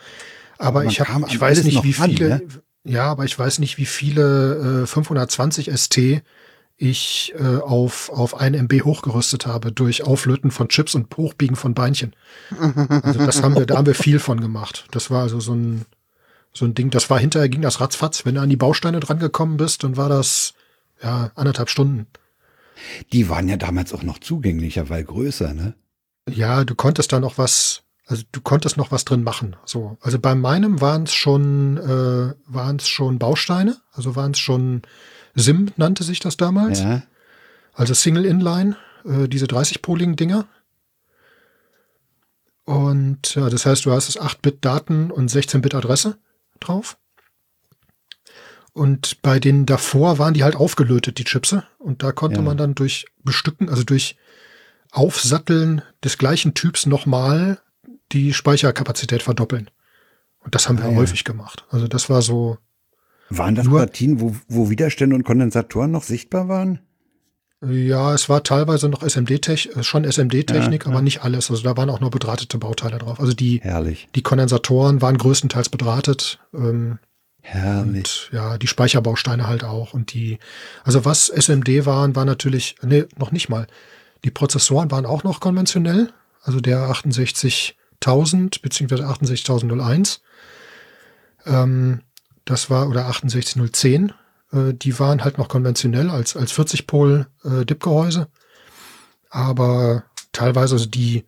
Aber 0.57 0.81
Man 0.81 0.89
ich, 0.89 0.99
hab, 0.99 1.07
ich 1.07 1.35
an 1.35 1.41
weiß 1.41 1.63
nicht, 1.63 1.83
wie 1.83 1.93
viele, 1.93 2.29
ne? 2.29 2.41
ja, 2.83 3.05
aber 3.05 3.23
ich 3.23 3.39
weiß 3.39 3.59
nicht, 3.59 3.77
wie 3.77 3.85
viele 3.85 4.83
äh, 4.83 4.87
520 4.87 5.71
ST 5.73 6.21
ich 6.81 7.33
äh, 7.37 7.57
auf, 7.57 8.09
auf 8.09 8.39
1 8.39 8.57
MB 8.57 8.83
hochgerüstet 8.83 9.45
habe 9.45 9.71
durch 9.71 10.03
Auflöten 10.03 10.49
von 10.49 10.67
Chips 10.67 10.95
und 10.95 11.15
Hochbiegen 11.15 11.55
von 11.55 11.75
Beinchen. 11.75 12.15
Also 13.03 13.23
das 13.23 13.43
haben 13.43 13.55
wir, 13.55 13.67
da 13.67 13.77
haben 13.77 13.85
wir 13.85 13.93
viel 13.93 14.17
von 14.17 14.41
gemacht. 14.41 14.85
Das 14.89 15.11
war 15.11 15.21
also 15.21 15.39
so 15.39 15.53
ein, 15.53 15.85
so 16.53 16.65
ein 16.65 16.73
Ding, 16.73 16.89
das 16.89 17.11
war 17.11 17.19
hinterher 17.19 17.49
ging 17.49 17.61
das 17.61 17.81
ratzfatz. 17.81 18.25
Wenn 18.25 18.33
du 18.35 18.41
an 18.41 18.49
die 18.49 18.55
Bausteine 18.55 18.99
dran 18.99 19.19
gekommen 19.19 19.57
bist, 19.57 19.83
dann 19.83 19.95
war 19.95 20.09
das, 20.09 20.55
ja, 21.03 21.29
anderthalb 21.35 21.69
Stunden. 21.69 22.07
Die 23.13 23.29
waren 23.29 23.47
ja 23.47 23.57
damals 23.57 23.93
auch 23.93 24.01
noch 24.01 24.17
zugänglicher, 24.17 24.89
weil 24.89 25.03
größer, 25.03 25.53
ne? 25.53 25.75
Ja, 26.27 26.63
du 26.63 26.73
konntest 26.73 27.13
da 27.13 27.19
noch 27.19 27.37
was, 27.37 27.83
also 28.07 28.23
du 28.31 28.41
konntest 28.41 28.77
noch 28.77 28.91
was 28.91 29.05
drin 29.05 29.23
machen. 29.23 29.55
So, 29.65 29.97
also 30.01 30.17
bei 30.17 30.33
meinem 30.33 30.81
waren 30.81 31.03
es 31.03 31.13
schon, 31.13 31.77
äh, 31.77 32.33
waren 32.47 32.77
es 32.77 32.87
schon 32.87 33.19
Bausteine, 33.19 33.77
also 33.91 34.15
waren 34.15 34.31
es 34.31 34.39
schon 34.39 34.81
SIM 35.35 35.71
nannte 35.77 36.03
sich 36.03 36.19
das 36.19 36.37
damals, 36.37 36.79
Ja. 36.81 37.03
also 37.73 37.93
Single 37.93 38.25
Inline, 38.25 38.75
äh, 39.05 39.27
diese 39.27 39.45
30-poligen 39.47 40.15
Dinger. 40.15 40.47
Und 42.65 43.35
ja, 43.35 43.49
das 43.49 43.65
heißt, 43.65 43.85
du 43.85 43.91
hast 43.91 44.09
es 44.09 44.19
8-Bit-Daten 44.19 45.11
und 45.11 45.29
16-Bit-Adresse 45.31 46.17
drauf. 46.59 46.97
Und 48.73 49.21
bei 49.21 49.39
den 49.39 49.65
davor 49.65 50.17
waren 50.19 50.33
die 50.33 50.43
halt 50.43 50.55
aufgelötet, 50.55 51.17
die 51.17 51.25
Chipse. 51.25 51.63
Und 51.77 52.03
da 52.03 52.11
konnte 52.13 52.37
Ja. 52.37 52.41
man 52.43 52.57
dann 52.57 52.75
durch 52.75 53.05
Bestücken, 53.23 53.69
also 53.69 53.83
durch 53.83 54.15
Aufsatteln 54.91 55.81
des 56.03 56.17
gleichen 56.17 56.53
Typs 56.53 56.85
nochmal 56.85 57.59
die 58.11 58.33
Speicherkapazität 58.33 59.23
verdoppeln. 59.23 59.69
Und 60.39 60.55
das 60.55 60.67
haben 60.69 60.77
wir 60.77 60.85
Ah, 60.85 60.91
ja. 60.91 60.95
häufig 60.97 61.23
gemacht. 61.23 61.65
Also 61.69 61.87
das 61.87 62.09
war 62.09 62.21
so, 62.21 62.57
Waren 63.37 63.55
das 63.55 63.65
Nur- 63.65 63.79
Platinen, 63.79 64.19
wo, 64.21 64.35
wo 64.47 64.69
Widerstände 64.69 65.15
und 65.15 65.23
Kondensatoren 65.23 65.91
noch 65.91 66.03
sichtbar 66.03 66.47
waren? 66.47 66.79
ja, 67.63 68.11
es 68.15 68.27
war 68.27 68.41
teilweise 68.43 68.89
noch 68.89 69.03
SMD-Technik, 69.03 69.77
äh, 69.77 69.83
schon 69.83 70.03
SMD-Technik, 70.03 70.81
Ja, 70.83 70.87
aber 70.87 70.95
ja. 70.97 71.01
nicht 71.03 71.21
alles. 71.23 71.51
Also 71.51 71.61
da 71.61 71.77
waren 71.77 71.91
auch 71.91 71.99
noch 71.99 72.09
bedrahtete 72.09 72.57
Bauteile 72.57 72.97
drauf. 72.97 73.19
Also 73.19 73.33
die, 73.33 73.59
Herrlich. 73.61 74.07
die 74.15 74.23
Kondensatoren 74.23 74.99
waren 75.03 75.15
größtenteils 75.17 75.69
bedrahtet. 75.69 76.39
Ähm, 76.55 76.97
Herrlich. 77.43 78.29
Und 78.31 78.35
ja, 78.35 78.57
die 78.57 78.65
Speicherbausteine 78.67 79.47
halt 79.47 79.63
auch. 79.63 79.93
Und 79.93 80.13
die, 80.13 80.39
also 80.83 81.05
was 81.05 81.29
SMD 81.29 81.85
waren, 81.85 82.15
war 82.15 82.25
natürlich, 82.25 82.77
nee, 82.81 83.05
noch 83.19 83.31
nicht 83.31 83.47
mal. 83.49 83.67
Die 84.25 84.31
Prozessoren 84.31 84.89
waren 84.89 85.05
auch 85.05 85.23
noch 85.23 85.39
konventionell. 85.39 86.11
Also 86.41 86.61
der 86.61 86.89
68000 86.89 88.63
beziehungsweise 88.63 89.05
68001. 89.05 90.21
Ähm, 91.45 92.01
das 92.45 92.69
war, 92.69 92.89
oder 92.89 93.05
68010. 93.05 94.13
Äh, 94.51 94.73
die 94.73 94.97
waren 94.99 95.23
halt 95.23 95.37
noch 95.37 95.47
konventionell 95.47 96.09
als, 96.09 96.35
als 96.35 96.53
40-Pol 96.53 97.27
äh, 97.43 97.65
DIP-Gehäuse. 97.65 98.27
Aber 99.29 100.03
teilweise 100.33 100.75
also 100.75 100.85
die, 100.87 101.25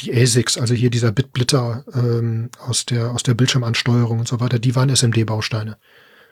die 0.00 0.14
ASICs, 0.14 0.58
also 0.58 0.74
hier 0.74 0.90
dieser 0.90 1.12
Bitblitter 1.12 1.84
ähm, 1.94 2.50
aus 2.58 2.86
der 2.86 3.12
aus 3.12 3.22
der 3.22 3.34
Bildschirmansteuerung 3.34 4.18
und 4.18 4.28
so 4.28 4.40
weiter, 4.40 4.58
die 4.58 4.74
waren 4.74 4.94
SMD-Bausteine. 4.94 5.76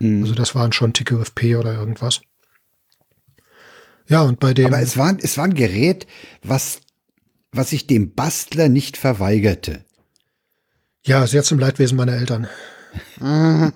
Mhm. 0.01 0.23
Also 0.23 0.35
das 0.35 0.55
waren 0.55 0.73
schon 0.73 0.93
Ticket 0.93 1.19
with 1.19 1.31
P 1.31 1.57
oder 1.57 1.75
irgendwas. 1.75 2.21
Ja, 4.07 4.23
und 4.23 4.39
bei 4.39 4.53
dem 4.53 4.67
Aber 4.67 4.81
es 4.81 4.97
war, 4.99 5.17
es 5.21 5.39
war 5.39 5.45
ein 5.45 5.55
Gerät, 5.55 6.07
was, 6.43 6.81
was 7.53 7.71
sich 7.71 7.87
dem 7.87 8.15
Bastler 8.15 8.69
nicht 8.69 8.97
verweigerte. 8.97 9.85
ja 11.07 11.27
sehr 11.27 11.43
zum 11.43 11.59
Leidwesen 11.59 11.97
meiner 11.97 12.17
Eltern. 12.17 12.47
also 13.21 13.73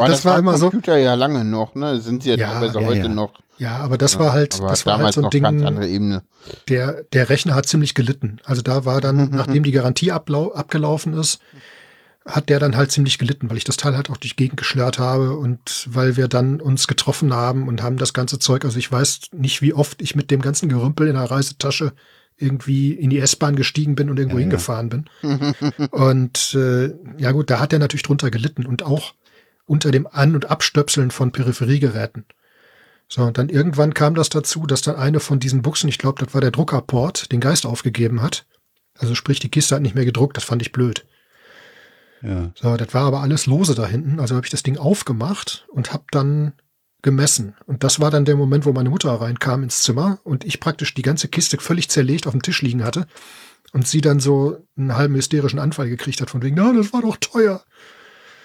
War 0.00 0.08
das 0.08 0.24
war 0.24 0.38
immer 0.38 0.56
so. 0.56 0.70
Computer 0.70 0.96
ja 0.96 1.14
lange 1.14 1.44
noch, 1.44 1.74
ne? 1.74 2.00
Sind 2.00 2.22
sie 2.22 2.30
ja, 2.30 2.36
Ja, 2.36 2.52
teilweise 2.52 2.80
ja, 2.80 2.86
heute 2.86 3.00
ja. 3.00 3.08
noch. 3.08 3.32
Ja, 3.58 3.76
aber 3.76 3.98
das 3.98 4.18
war 4.18 4.32
halt, 4.32 4.54
das 4.54 4.86
war 4.86 4.94
halt 4.94 5.00
damals 5.00 5.16
so 5.16 5.22
ein 5.22 5.30
Ding. 5.30 5.44
andere 5.44 5.86
Ebene. 5.86 6.22
der, 6.68 7.02
der 7.12 7.28
Rechner 7.28 7.54
hat 7.54 7.66
ziemlich 7.66 7.94
gelitten. 7.94 8.38
Also 8.44 8.62
da 8.62 8.86
war 8.86 9.02
dann, 9.02 9.28
nachdem 9.32 9.64
die 9.64 9.72
Garantie 9.72 10.12
abgelaufen 10.12 11.12
ist, 11.12 11.40
hat 12.26 12.48
der 12.48 12.58
dann 12.58 12.76
halt 12.76 12.90
ziemlich 12.90 13.18
gelitten, 13.18 13.50
weil 13.50 13.58
ich 13.58 13.64
das 13.64 13.76
Teil 13.76 13.96
halt 13.96 14.10
auch 14.10 14.16
durch 14.16 14.36
Gegend 14.36 14.56
geschlört 14.56 14.98
habe 14.98 15.36
und 15.36 15.88
weil 15.90 16.16
wir 16.16 16.28
dann 16.28 16.60
uns 16.60 16.86
getroffen 16.86 17.34
haben 17.34 17.68
und 17.68 17.82
haben 17.82 17.98
das 17.98 18.12
ganze 18.12 18.38
Zeug, 18.38 18.64
also 18.64 18.78
ich 18.78 18.90
weiß 18.90 19.20
nicht, 19.32 19.62
wie 19.62 19.74
oft 19.74 20.00
ich 20.00 20.14
mit 20.14 20.30
dem 20.30 20.40
ganzen 20.40 20.68
Gerümpel 20.68 21.08
in 21.08 21.14
der 21.14 21.30
Reisetasche 21.30 21.92
irgendwie 22.40 22.92
in 22.92 23.10
die 23.10 23.18
S-Bahn 23.18 23.56
gestiegen 23.56 23.94
bin 23.94 24.10
und 24.10 24.18
irgendwo 24.18 24.38
Ja, 24.38 24.40
ja. 24.40 24.44
hingefahren 24.44 24.88
bin. 24.88 25.10
und 25.90 26.54
äh, 26.54 26.92
ja 27.18 27.32
gut, 27.32 27.50
da 27.50 27.60
hat 27.60 27.72
er 27.72 27.78
natürlich 27.78 28.02
drunter 28.02 28.30
gelitten 28.30 28.66
und 28.66 28.82
auch 28.82 29.14
unter 29.66 29.90
dem 29.90 30.06
An- 30.10 30.34
und 30.34 30.50
Abstöpseln 30.50 31.10
von 31.10 31.32
Peripheriegeräten. 31.32 32.24
So, 33.08 33.22
und 33.22 33.38
dann 33.38 33.48
irgendwann 33.48 33.94
kam 33.94 34.14
das 34.14 34.28
dazu, 34.28 34.66
dass 34.66 34.82
dann 34.82 34.96
eine 34.96 35.20
von 35.20 35.40
diesen 35.40 35.62
Buchsen, 35.62 35.88
ich 35.88 35.98
glaube, 35.98 36.24
das 36.24 36.32
war 36.32 36.40
der 36.40 36.52
Druckerport, 36.52 37.32
den 37.32 37.40
Geist 37.40 37.66
aufgegeben 37.66 38.22
hat. 38.22 38.46
Also 38.96 39.14
sprich, 39.14 39.40
die 39.40 39.48
Kiste 39.48 39.74
hat 39.74 39.82
nicht 39.82 39.94
mehr 39.94 40.04
gedruckt, 40.04 40.36
das 40.36 40.44
fand 40.44 40.62
ich 40.62 40.72
blöd. 40.72 41.06
Ja. 42.22 42.52
So, 42.54 42.76
das 42.76 42.92
war 42.94 43.02
aber 43.06 43.20
alles 43.20 43.46
lose 43.46 43.74
da 43.74 43.86
hinten. 43.86 44.20
Also 44.20 44.36
habe 44.36 44.46
ich 44.46 44.50
das 44.50 44.62
Ding 44.62 44.76
aufgemacht 44.76 45.66
und 45.70 45.92
habe 45.92 46.04
dann 46.10 46.52
gemessen. 47.02 47.54
Und 47.66 47.84
das 47.84 48.00
war 48.00 48.10
dann 48.10 48.24
der 48.24 48.36
Moment, 48.36 48.66
wo 48.66 48.72
meine 48.72 48.90
Mutter 48.90 49.10
reinkam 49.12 49.62
ins 49.62 49.82
Zimmer 49.82 50.18
und 50.24 50.44
ich 50.44 50.60
praktisch 50.60 50.94
die 50.94 51.02
ganze 51.02 51.28
Kiste 51.28 51.58
völlig 51.58 51.88
zerlegt 51.88 52.26
auf 52.26 52.32
dem 52.32 52.42
Tisch 52.42 52.62
liegen 52.62 52.84
hatte 52.84 53.06
und 53.72 53.86
sie 53.86 54.00
dann 54.00 54.20
so 54.20 54.58
einen 54.76 54.96
halben 54.96 55.14
hysterischen 55.14 55.58
Anfall 55.58 55.88
gekriegt 55.88 56.20
hat 56.20 56.30
von 56.30 56.42
wegen, 56.42 56.56
na, 56.56 56.72
das 56.72 56.92
war 56.92 57.02
doch 57.02 57.16
teuer. 57.16 57.62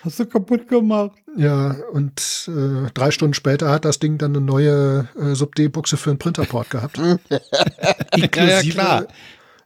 Hast 0.03 0.19
du 0.19 0.25
kaputt 0.27 0.67
gemacht? 0.67 1.17
Ja, 1.35 1.75
und 1.91 2.47
äh, 2.47 2.91
drei 2.93 3.09
Stunden 3.09 3.33
später 3.33 3.71
hat 3.71 3.85
das 3.85 3.97
Ding 3.97 4.19
dann 4.19 4.35
eine 4.35 4.45
neue 4.45 5.09
äh, 5.19 5.33
Sub-D-Buchse 5.33 5.97
für 5.97 6.11
einen 6.11 6.19
Printerport 6.19 6.69
gehabt. 6.69 6.99
inklusive, 8.15 8.73
klar. 8.73 9.07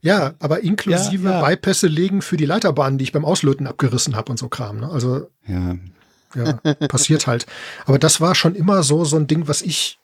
Ja, 0.02 0.36
aber 0.40 0.62
inklusive 0.62 1.26
Ja, 1.26 1.32
ja. 1.36 1.42
Beipässe 1.42 1.88
legen 1.88 2.22
für 2.22 2.38
die 2.38 2.46
Leiterbahnen, 2.46 2.98
die 2.98 3.04
ich 3.04 3.12
beim 3.12 3.26
Auslöten 3.26 3.68
abgerissen 3.68 4.16
habe 4.16 4.32
und 4.32 4.38
so 4.38 4.48
Kram. 4.48 4.80
Ne? 4.80 4.90
Also 4.90 5.28
Ja. 5.46 5.76
Ja, 6.36 6.54
passiert 6.88 7.28
halt. 7.28 7.46
Aber 7.86 8.00
das 8.00 8.22
war 8.22 8.36
schon 8.36 8.56
immer 8.56 8.84
so 8.84 9.06
so 9.06 9.18
ein 9.18 9.28
Ding, 9.28 9.48
was 9.48 9.62
ich 9.62 10.00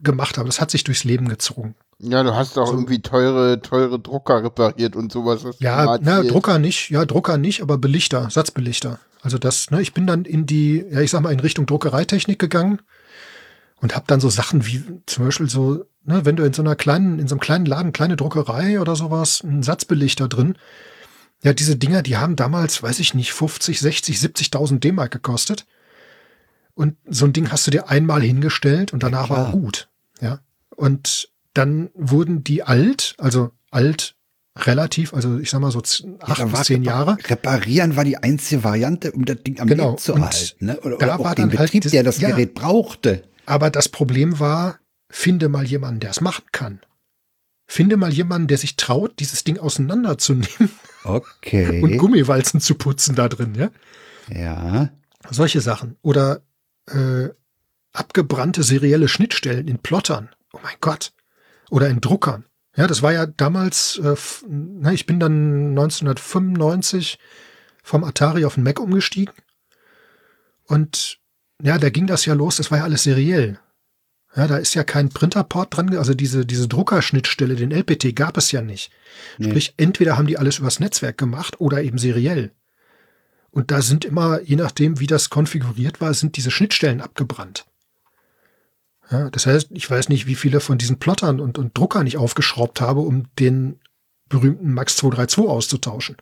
gemacht 0.00 0.38
habe. 0.38 0.48
Das 0.48 0.60
hat 0.60 0.70
sich 0.70 0.84
durchs 0.84 1.04
Leben 1.04 1.28
gezogen. 1.28 1.74
Ja, 1.98 2.22
du 2.22 2.34
hast 2.34 2.58
auch 2.58 2.66
So. 2.66 2.72
irgendwie 2.74 3.00
teure, 3.00 3.60
teure 3.62 3.98
Drucker 3.98 4.44
repariert 4.44 4.96
und 4.96 5.10
sowas. 5.10 5.46
Ja, 5.58 5.98
na. 6.02 6.22
Drucker 6.22 6.58
nicht, 6.58 6.90
ja, 6.90 7.06
Drucker 7.06 7.38
nicht, 7.38 7.62
aber 7.62 7.78
Belichter, 7.78 8.28
Satzbelichter. 8.28 8.98
Also 9.22 9.38
das, 9.38 9.70
ne, 9.70 9.80
ich 9.80 9.94
bin 9.94 10.06
dann 10.06 10.24
in 10.24 10.44
die, 10.46 10.84
ja, 10.90 11.00
ich 11.00 11.10
sag 11.10 11.22
mal, 11.22 11.32
in 11.32 11.40
Richtung 11.40 11.66
Druckereitechnik 11.66 12.38
gegangen 12.38 12.82
und 13.80 13.94
habe 13.96 14.04
dann 14.06 14.20
so 14.20 14.28
Sachen 14.28 14.66
wie 14.66 14.84
zum 15.06 15.24
Beispiel 15.24 15.48
so, 15.48 15.84
ne, 16.04 16.24
wenn 16.24 16.36
du 16.36 16.44
in 16.44 16.52
so 16.52 16.62
einer 16.62 16.76
kleinen, 16.76 17.18
in 17.18 17.26
so 17.28 17.34
einem 17.34 17.40
kleinen 17.40 17.66
Laden, 17.66 17.92
kleine 17.92 18.16
Druckerei 18.16 18.78
oder 18.80 18.94
sowas, 18.94 19.40
einen 19.42 19.62
Satzbelichter 19.62 20.28
drin. 20.28 20.56
Ja, 21.42 21.52
diese 21.52 21.76
Dinger, 21.76 22.02
die 22.02 22.16
haben 22.16 22.34
damals, 22.36 22.82
weiß 22.82 22.98
ich 22.98 23.14
nicht, 23.14 23.32
50, 23.32 23.78
60, 23.80 24.16
70.000 24.18 24.78
D-Mark 24.80 25.12
gekostet. 25.12 25.66
Und 26.74 26.96
so 27.08 27.24
ein 27.24 27.32
Ding 27.32 27.50
hast 27.50 27.66
du 27.66 27.70
dir 27.70 27.88
einmal 27.88 28.22
hingestellt 28.22 28.92
und 28.92 29.02
danach 29.02 29.30
war 29.30 29.50
klar. 29.50 29.52
gut. 29.52 29.88
Ja. 30.20 30.40
Und 30.74 31.30
dann 31.54 31.90
wurden 31.94 32.44
die 32.44 32.62
alt, 32.62 33.14
also 33.18 33.52
alt 33.70 34.14
relativ, 34.58 35.12
also 35.14 35.38
ich 35.38 35.50
sag 35.50 35.60
mal 35.60 35.70
so 35.70 35.78
acht 36.20 36.42
bis 36.44 36.52
war 36.52 36.62
zehn 36.64 36.82
Jahre. 36.82 37.16
Reparieren 37.28 37.96
war 37.96 38.04
die 38.04 38.16
einzige 38.18 38.64
Variante, 38.64 39.12
um 39.12 39.24
das 39.24 39.42
Ding 39.42 39.60
am 39.60 39.68
Genau, 39.68 39.90
Leben 39.90 39.98
zu 39.98 40.14
und 40.14 40.22
halten. 40.24 40.66
Ne? 40.66 40.80
Oder, 40.80 40.96
da 40.98 41.06
oder 41.06 41.20
auch 41.20 41.24
war 41.24 41.34
den 41.34 41.50
dann 41.50 41.58
halt 41.58 41.68
Betrieb, 41.68 41.82
das- 41.84 41.92
der 41.92 42.02
das 42.02 42.20
ja. 42.20 42.30
Gerät 42.30 42.54
brauchte. 42.54 43.22
Aber 43.46 43.70
das 43.70 43.88
Problem 43.88 44.38
war, 44.40 44.78
finde 45.08 45.48
mal 45.48 45.64
jemanden, 45.66 46.00
der 46.00 46.10
es 46.10 46.20
machen 46.20 46.44
kann. 46.52 46.80
Finde 47.66 47.96
mal 47.96 48.12
jemanden, 48.12 48.48
der 48.48 48.58
sich 48.58 48.76
traut, 48.76 49.18
dieses 49.18 49.44
Ding 49.44 49.58
auseinanderzunehmen 49.58 50.70
Okay. 51.04 51.82
und 51.82 51.98
Gummiwalzen 51.98 52.60
zu 52.60 52.74
putzen 52.74 53.14
da 53.14 53.28
drin, 53.28 53.54
ja. 53.54 53.70
ja. 54.28 54.90
Solche 55.30 55.60
Sachen. 55.60 55.96
Oder 56.02 56.42
äh, 56.88 57.28
abgebrannte 57.92 58.62
serielle 58.62 59.08
Schnittstellen 59.08 59.68
in 59.68 59.78
Plottern. 59.78 60.30
Oh 60.52 60.58
mein 60.62 60.76
Gott. 60.80 61.12
Oder 61.70 61.88
in 61.88 62.00
Druckern. 62.00 62.44
Ja, 62.76 62.86
das 62.86 63.02
war 63.02 63.12
ja 63.12 63.26
damals, 63.26 63.98
äh, 63.98 64.14
na, 64.48 64.92
ich 64.92 65.06
bin 65.06 65.18
dann 65.18 65.70
1995 65.70 67.18
vom 67.82 68.04
Atari 68.04 68.44
auf 68.44 68.54
den 68.54 68.64
Mac 68.64 68.78
umgestiegen. 68.80 69.34
Und 70.64 71.18
ja, 71.62 71.78
da 71.78 71.88
ging 71.90 72.06
das 72.06 72.26
ja 72.26 72.34
los, 72.34 72.56
das 72.56 72.70
war 72.70 72.78
ja 72.78 72.84
alles 72.84 73.04
seriell. 73.04 73.58
Ja, 74.36 74.46
da 74.46 74.58
ist 74.58 74.74
ja 74.74 74.84
kein 74.84 75.08
Printerport 75.08 75.74
dran, 75.76 75.96
also 75.96 76.12
diese, 76.12 76.44
diese 76.44 76.68
Druckerschnittstelle, 76.68 77.56
den 77.56 77.70
LPT 77.72 78.14
gab 78.14 78.36
es 78.36 78.52
ja 78.52 78.60
nicht. 78.60 78.90
Nee. 79.38 79.48
Sprich, 79.48 79.74
entweder 79.78 80.18
haben 80.18 80.26
die 80.26 80.36
alles 80.38 80.58
übers 80.58 80.78
Netzwerk 80.78 81.16
gemacht 81.16 81.58
oder 81.60 81.82
eben 81.82 81.96
seriell. 81.98 82.52
Und 83.50 83.70
da 83.70 83.80
sind 83.80 84.04
immer, 84.04 84.42
je 84.42 84.56
nachdem, 84.56 85.00
wie 85.00 85.06
das 85.06 85.30
konfiguriert 85.30 86.02
war, 86.02 86.12
sind 86.12 86.36
diese 86.36 86.50
Schnittstellen 86.50 87.00
abgebrannt. 87.00 87.64
Ja, 89.10 89.30
das 89.30 89.46
heißt, 89.46 89.68
ich 89.72 89.88
weiß 89.90 90.08
nicht, 90.08 90.26
wie 90.26 90.34
viele 90.34 90.60
von 90.60 90.78
diesen 90.78 90.98
Plottern 90.98 91.40
und, 91.40 91.56
und 91.58 91.78
Druckern 91.78 92.06
ich 92.06 92.16
aufgeschraubt 92.18 92.80
habe, 92.80 93.00
um 93.00 93.24
den 93.38 93.78
berühmten 94.28 94.72
Max 94.74 94.96
232 94.96 95.48
auszutauschen. 95.48 96.16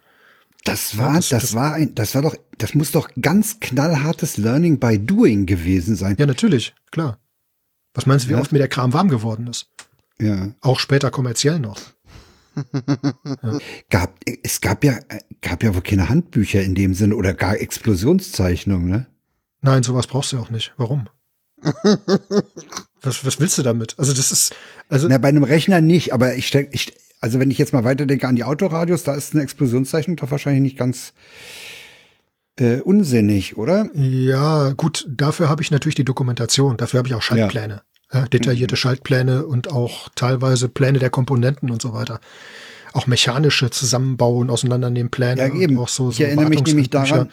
Das 0.64 0.96
war, 0.98 1.08
Ja, 1.08 1.16
das, 1.16 1.28
das- 1.30 1.42
das- 1.42 1.54
war 1.54 1.74
ein, 1.74 1.94
das 1.94 2.14
war 2.14 2.22
doch, 2.22 2.36
das 2.58 2.74
muss 2.74 2.92
doch 2.92 3.08
ganz 3.20 3.58
knallhartes 3.58 4.36
Learning 4.36 4.78
by 4.78 4.98
Doing 4.98 5.46
gewesen 5.46 5.96
sein. 5.96 6.14
Ja, 6.18 6.26
natürlich, 6.26 6.74
klar. 6.92 7.18
Was 7.94 8.06
meinst 8.06 8.24
du, 8.26 8.28
wie 8.30 8.34
Ja. 8.34 8.40
oft 8.40 8.52
mir 8.52 8.58
der 8.58 8.68
Kram 8.68 8.92
warm 8.92 9.08
geworden 9.08 9.46
ist? 9.46 9.68
Ja. 10.20 10.50
Auch 10.60 10.78
später 10.80 11.10
kommerziell 11.10 11.58
noch. 11.58 11.80
Gab, 13.90 14.14
es 14.44 14.60
gab 14.60 14.84
ja, 14.84 14.98
gab 15.42 15.62
ja 15.64 15.74
wohl 15.74 15.82
keine 15.82 16.08
Handbücher 16.08 16.62
in 16.62 16.76
dem 16.76 16.94
Sinne 16.94 17.16
oder 17.16 17.34
gar 17.34 17.58
Explosionszeichnungen, 17.60 18.88
ne? 18.88 19.06
Nein, 19.60 19.82
sowas 19.82 20.06
brauchst 20.06 20.30
du 20.32 20.36
ja 20.36 20.42
auch 20.42 20.50
nicht. 20.50 20.72
Warum? 20.76 21.08
was, 23.02 23.24
was 23.24 23.40
willst 23.40 23.58
du 23.58 23.62
damit? 23.62 23.98
Also 23.98 24.12
das 24.12 24.30
ist, 24.30 24.54
also 24.88 25.08
Na, 25.08 25.18
bei 25.18 25.28
einem 25.28 25.42
Rechner 25.44 25.80
nicht, 25.80 26.12
aber 26.12 26.36
ich 26.36 26.54
ich, 26.54 26.94
also 27.20 27.40
wenn 27.40 27.50
ich 27.50 27.58
jetzt 27.58 27.72
mal 27.72 27.84
weiterdenke 27.84 28.28
an 28.28 28.36
die 28.36 28.44
Autoradios, 28.44 29.02
da 29.02 29.14
ist 29.14 29.32
eine 29.34 29.42
Explosionszeichnung 29.42 30.16
doch 30.16 30.30
wahrscheinlich 30.30 30.62
nicht 30.62 30.76
ganz 30.76 31.12
äh, 32.58 32.80
unsinnig, 32.80 33.56
oder? 33.56 33.88
Ja, 33.94 34.72
gut, 34.72 35.06
dafür 35.08 35.48
habe 35.48 35.62
ich 35.62 35.70
natürlich 35.70 35.94
die 35.94 36.04
Dokumentation, 36.04 36.76
dafür 36.76 36.98
habe 36.98 37.08
ich 37.08 37.14
auch 37.14 37.22
Schaltpläne. 37.22 37.82
Ja, 38.12 38.26
detaillierte 38.26 38.76
Schaltpläne 38.76 39.44
und 39.44 39.72
auch 39.72 40.08
teilweise 40.14 40.68
Pläne 40.68 41.00
der 41.00 41.10
Komponenten 41.10 41.70
und 41.70 41.82
so 41.82 41.92
weiter. 41.92 42.20
Auch 42.92 43.08
mechanische 43.08 43.70
Zusammenbauen, 43.70 44.50
Auseinandernehmen 44.50 45.10
Pläne. 45.10 45.40
Ja, 45.40 45.52
eben. 45.52 45.78
Auch 45.78 45.88
so, 45.88 46.10
ich 46.10 46.18
so 46.18 46.22
erinnere 46.22 46.48
mich 46.48 46.62
nämlich 46.62 46.90
daran, 46.90 47.30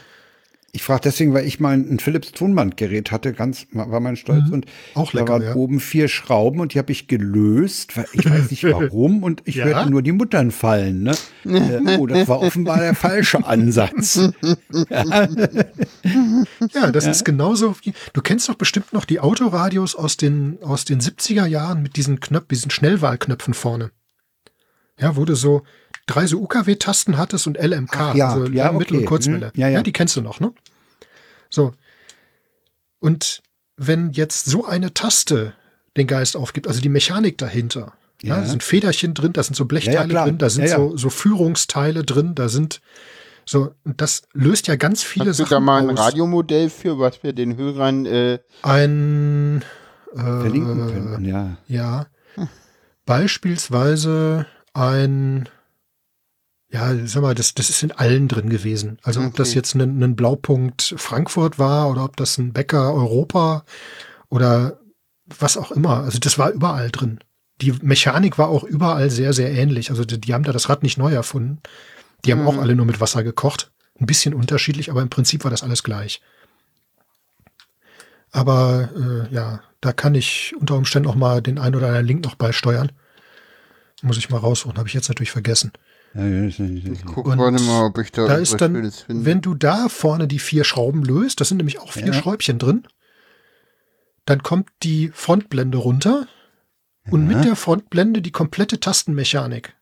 ich 0.74 0.84
frage 0.84 1.02
deswegen, 1.04 1.34
weil 1.34 1.46
ich 1.46 1.60
mal 1.60 1.74
ein 1.76 2.00
Philips 2.00 2.32
Tonbandgerät 2.32 3.12
hatte, 3.12 3.34
ganz 3.34 3.68
war 3.74 4.00
mein 4.00 4.16
Stolz 4.16 4.46
Mhm. 4.48 4.54
und 4.54 4.66
Auch 4.96 5.12
da 5.12 5.20
lecker, 5.20 5.34
waren 5.34 5.42
ja. 5.44 5.56
oben 5.56 5.80
vier 5.80 6.08
Schrauben 6.08 6.60
und 6.62 6.74
die 6.74 6.80
habe 6.80 6.92
ich 6.92 7.08
gelöst, 7.08 7.98
weil 7.98 8.06
ich 8.14 8.30
weiß 8.30 8.50
nicht 8.52 8.64
warum 8.72 9.24
und 9.24 9.42
ich 9.46 9.56
Ja? 9.56 9.66
hörte 9.66 9.90
nur 9.90 10.02
die 10.02 10.12
Muttern 10.14 10.52
fallen. 10.52 11.04
Ne? 11.04 11.12
äh, 11.46 11.98
oh, 11.98 12.08
das 12.08 12.28
war 12.28 12.40
offenbar 12.42 12.80
der 12.80 12.96
falsche 12.96 13.46
Ansatz. 13.46 14.20
Ja, 16.74 16.92
das 16.92 17.06
ist 17.08 17.26
genauso 17.26 17.76
wie, 17.84 17.94
du 18.14 18.22
kennst 18.22 18.50
doch 18.50 18.56
bestimmt 18.56 18.94
noch 18.94 19.06
die 19.06 19.20
Autoradios 19.20 19.96
aus 19.96 20.18
den, 20.18 20.58
aus 20.64 20.86
den 20.86 21.00
70er 21.00 21.46
Jahren 21.46 21.82
mit 21.82 21.96
diesen 21.96 22.20
Knöpfen, 22.20 22.48
diesen 22.50 22.72
Schnellwahlknöpfen 22.72 23.54
vorne. 23.54 23.92
Ja, 25.02 25.16
wo 25.16 25.26
du 25.26 25.36
so 25.36 25.64
drei 26.08 26.28
so 26.28 26.40
UKW-Tasten 26.40 27.18
hattest 27.18 27.48
und 27.48 27.58
LMK, 27.58 27.96
Ach 27.96 28.16
ja, 28.16 28.34
also 28.34 28.46
ja, 28.52 28.68
Lang-, 28.68 28.78
Mittel- 28.78 28.94
und 28.98 29.00
okay. 29.00 29.08
Kurzwelle. 29.08 29.52
Mhm. 29.54 29.60
Ja, 29.62 29.68
ja. 29.68 29.82
die 29.82 29.92
kennst 29.92 30.16
du 30.16 30.22
noch, 30.22 30.40
ne? 30.40 30.54
So. 31.50 31.74
Und 33.00 33.42
wenn 33.78 34.12
jetzt 34.12 34.46
so 34.46 34.66
eine 34.66 34.94
Taste 34.94 35.54
den 35.98 36.08
Geist 36.08 36.36
aufgibt, 36.38 36.68
also 36.68 36.82
die 36.82 36.90
Mechanik 36.90 37.38
dahinter, 37.38 37.94
ja. 38.22 38.36
Ja. 38.36 38.42
da 38.42 38.48
sind 38.48 38.64
Federchen 38.64 39.14
drin, 39.14 39.34
da 39.34 39.42
sind 39.42 39.56
so 39.56 39.66
Blechteile 39.66 40.14
Ja, 40.14 40.20
ja, 40.20 40.26
drin, 40.26 40.38
da 40.38 40.50
sind 40.50 40.66
Ja, 40.66 40.70
ja. 40.72 40.78
So, 40.78 40.96
so 40.96 41.10
Führungsteile 41.10 42.04
drin, 42.04 42.36
da 42.36 42.50
sind 42.50 42.82
so, 43.46 43.74
und 43.84 44.00
das 44.00 44.22
löst 44.34 44.68
ja 44.68 44.76
ganz 44.76 45.02
viele 45.02 45.32
Hast 45.32 45.40
du 45.40 45.44
Sachen 45.44 45.56
da 45.56 45.60
mal 45.60 45.82
ein 45.82 45.98
aus. 45.98 46.00
Radiomodell 46.00 46.70
für, 46.70 47.00
was 47.00 47.24
wir 47.24 47.34
den 47.34 47.58
Hörern 47.58 48.06
äh, 48.06 48.40
Ein 48.62 49.64
Verlinken 50.14 50.88
äh, 50.88 50.92
könnten, 50.92 51.26
ja. 51.26 51.58
Ja. 51.68 52.06
Beispielsweise 53.06 54.46
ein, 54.74 55.50
ja, 56.70 56.96
sag 57.06 57.22
mal, 57.22 57.36
das, 57.36 57.54
das 57.54 57.70
ist 57.70 57.84
in 57.84 57.92
allen 57.92 58.28
drin 58.28 58.50
gewesen. 58.50 58.98
Also 59.04 59.22
ob 59.22 59.36
das 59.36 59.50
Okay. 59.50 59.58
jetzt 59.60 59.76
ein, 59.76 60.02
ein 60.02 60.16
Blaupunkt 60.16 60.94
Frankfurt 60.98 61.60
war 61.60 61.90
oder 61.90 62.06
ob 62.06 62.16
das 62.18 62.38
ein 62.38 62.54
Bäcker 62.54 62.94
Europa 62.94 63.66
oder 64.30 64.80
was 65.40 65.58
auch 65.58 65.72
immer. 65.72 66.02
Also 66.04 66.20
das 66.20 66.38
war 66.38 66.52
überall 66.52 66.90
drin. 66.92 67.20
Die 67.62 67.74
Mechanik 67.82 68.38
war 68.38 68.50
auch 68.50 68.64
überall 68.64 69.10
sehr, 69.10 69.34
sehr 69.34 69.52
ähnlich. 69.52 69.90
Also 69.92 70.06
die, 70.06 70.20
die 70.20 70.34
haben 70.34 70.44
da 70.44 70.52
das 70.52 70.70
Rad 70.70 70.84
nicht 70.84 70.98
neu 70.98 71.14
erfunden. 71.14 71.60
Die 72.26 72.32
haben 72.32 72.42
Mhm. 72.42 72.48
auch 72.48 72.58
alle 72.58 72.76
nur 72.76 72.86
mit 72.86 73.00
Wasser 73.02 73.24
gekocht. 73.24 73.72
Ein 74.00 74.06
bisschen 74.06 74.34
unterschiedlich, 74.34 74.90
aber 74.90 75.02
im 75.02 75.10
Prinzip 75.10 75.44
war 75.44 75.52
das 75.52 75.64
alles 75.64 75.84
gleich. 75.84 76.22
Aber 78.32 78.90
äh, 79.30 79.34
ja, 79.34 79.62
da 79.82 79.92
kann 79.94 80.16
ich 80.16 80.54
unter 80.60 80.76
Umständen 80.76 81.10
auch 81.10 81.16
mal 81.16 81.42
den 81.42 81.60
ein 81.60 81.76
oder 81.76 81.88
anderen 81.88 82.06
Link 82.06 82.24
noch 82.24 82.36
beisteuern. 82.36 82.92
Muss 84.02 84.18
ich 84.18 84.30
mal 84.30 84.38
raussuchen, 84.40 84.78
habe 84.78 84.88
ich 84.88 84.94
jetzt 84.94 85.10
natürlich 85.10 85.32
vergessen. 85.32 85.72
Ja, 86.14 86.26
ja, 86.26 86.44
ja, 86.46 86.66
ja. 86.66 86.92
Ich 86.92 87.06
guck 87.06 87.26
Und 87.28 87.38
gerade 87.38 87.62
mal, 87.64 87.86
ob 87.86 87.98
ich 88.00 88.12
da, 88.12 88.28
Da 88.28 88.36
ist 88.36 88.60
dann, 88.60 88.74
Schönes 88.76 89.02
finde. 89.02 89.26
wenn 89.26 89.42
du 89.42 89.54
da 89.54 89.88
vorne 89.90 90.28
die 90.28 90.40
vier 90.40 90.64
Schrauben 90.64 91.04
löst, 91.04 91.40
das 91.40 91.48
sind 91.50 91.58
nämlich 91.58 91.80
auch 91.80 91.94
vier 91.94 92.08
Ja. 92.08 92.14
Schräubchen 92.14 92.58
drin, 92.60 92.88
dann 94.26 94.44
kommt 94.44 94.70
die 94.84 95.10
Frontblende 95.14 95.78
runter 95.78 96.28
und 97.10 97.28
mit 97.28 97.44
der 97.44 97.56
Frontblende 97.56 98.22
die 98.22 98.32
komplette 98.32 98.80
Tastenmechanik. 98.80 99.74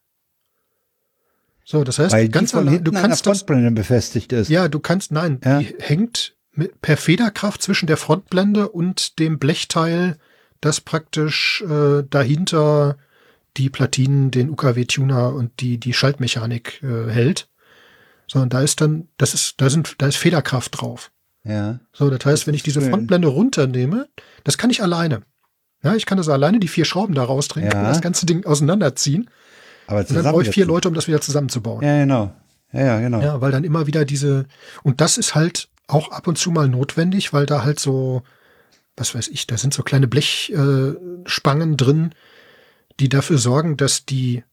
So, 1.65 1.84
das 1.84 1.99
heißt, 1.99 2.13
Weil 2.13 2.26
die 2.26 2.32
ganz 2.32 2.51
von 2.51 2.67
allein, 2.67 2.84
du 2.84 2.89
an 2.91 2.93
der 2.95 3.01
kannst 3.03 3.26
das, 3.28 3.39
Frontblende 3.39 3.72
befestigt 3.72 4.32
ist. 4.34 4.49
ja, 4.49 4.67
du 4.67 4.80
kannst, 4.80 5.11
nein, 5.11 5.39
Ja. 5.43 5.59
die 5.59 5.76
hängt 5.80 6.36
mit, 6.51 6.82
per 6.82 6.97
Federkraft 6.97 7.61
zwischen 7.61 7.86
der 7.88 7.97
Frontblende 7.97 8.70
und 8.70 9.20
dem 9.20 9.38
Blechteil, 9.39 10.17
das 10.61 10.82
praktisch 10.82 11.61
äh, 11.70 12.03
dahinter 12.09 12.97
die 13.57 13.69
Platinen, 13.69 14.31
den 14.31 14.49
UKW-Tuner 14.49 15.33
und 15.33 15.59
die, 15.59 15.77
die 15.79 15.93
Schaltmechanik 15.93 16.81
äh, 16.83 17.09
hält. 17.09 17.49
Sondern 18.27 18.49
da 18.49 18.61
ist 18.61 18.81
dann, 18.81 19.07
das 19.17 19.33
ist, 19.33 19.59
da 19.59 19.69
sind, 19.69 19.95
da 19.97 20.07
ist 20.07 20.17
Federkraft 20.17 20.79
drauf. 20.79 21.11
Ja. 21.43 21.79
So, 21.93 22.09
das 22.09 22.25
heißt, 22.25 22.47
wenn 22.47 22.53
ich 22.53 22.63
diese. 22.63 22.81
Frontblende 22.81 23.27
runternehme, 23.27 24.07
das 24.43 24.57
kann 24.57 24.69
ich 24.69 24.83
alleine. 24.83 25.21
Ja, 25.81 25.95
ich 25.95 26.05
kann 26.05 26.17
das 26.17 26.29
alleine, 26.29 26.59
die 26.59 26.67
vier 26.67 26.85
Schrauben 26.85 27.15
da 27.15 27.23
rausdrehen, 27.23 27.65
Ja. 27.65 27.71
kann 27.71 27.83
das 27.85 28.01
ganze 28.01 28.25
Ding 28.25 28.45
auseinanderziehen. 28.45 29.29
Aber 29.87 29.99
Und 30.01 30.11
dann 30.13 30.23
brauche 30.23 30.43
ich 30.43 30.49
vier. 30.49 30.65
Leute, 30.65 30.87
um 30.89 30.93
das 30.93 31.07
wieder 31.07 31.21
zusammenzubauen. 31.21 31.83
Ja, 31.83 31.97
genau. 31.99 32.33
Ja, 32.71 32.81
ja, 32.81 32.99
genau. 32.99 33.21
Ja, 33.21 33.41
weil 33.41 33.51
dann 33.51 33.63
immer 33.63 33.87
wieder 33.87 34.05
diese, 34.05 34.45
und 34.83 35.01
das 35.01 35.17
ist 35.17 35.33
halt 35.33 35.69
auch 35.87 36.11
ab 36.11 36.27
und 36.27 36.37
zu 36.37 36.51
mal 36.51 36.67
notwendig, 36.69 37.33
weil 37.33 37.47
da 37.47 37.63
halt 37.63 37.79
so, 37.79 38.21
was 38.95 39.15
weiß 39.15 39.29
ich, 39.29 39.47
da 39.47 39.57
sind 39.57 39.73
so 39.73 39.81
kleine 39.81 40.07
Blechspangen 40.07 41.73
äh, 41.73 41.75
drin, 41.77 42.13
die 42.99 43.09
dafür 43.09 43.37
sorgen, 43.37 43.77
dass 43.77 44.05
die 44.05 44.43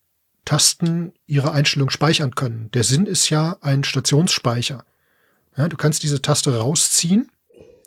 Tasten 0.44 1.12
ihre 1.26 1.52
Einstellung 1.52 1.90
speichern 1.90 2.34
können. 2.34 2.70
Der 2.72 2.84
Sinn 2.84 3.06
ist 3.06 3.30
ja 3.30 3.56
ein 3.60 3.82
Stationsspeicher. 3.84 4.84
Ja, 5.56 5.68
du 5.68 5.76
kannst 5.76 6.02
diese 6.02 6.22
Taste 6.22 6.56
rausziehen, 6.56 7.30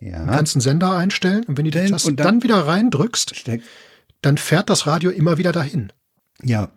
Ja. 0.01 0.25
kannst 0.25 0.55
einen 0.55 0.61
Sender 0.61 0.95
einstellen 0.97 1.43
und 1.45 1.57
wenn 1.57 1.65
du 1.65 1.71
die 1.71 1.77
Denn- 1.79 1.91
Taste 1.91 2.13
dann- 2.13 2.25
dann, 2.25 2.43
wieder 2.43 2.67
reindrückst, 2.67 3.35
Steck- 3.35 3.63
dann 4.21 4.37
fährt 4.37 4.69
das 4.69 4.87
Radio 4.87 5.11
immer 5.11 5.37
wieder 5.37 5.51
dahin. 5.51 5.93
Ja. 6.43 6.69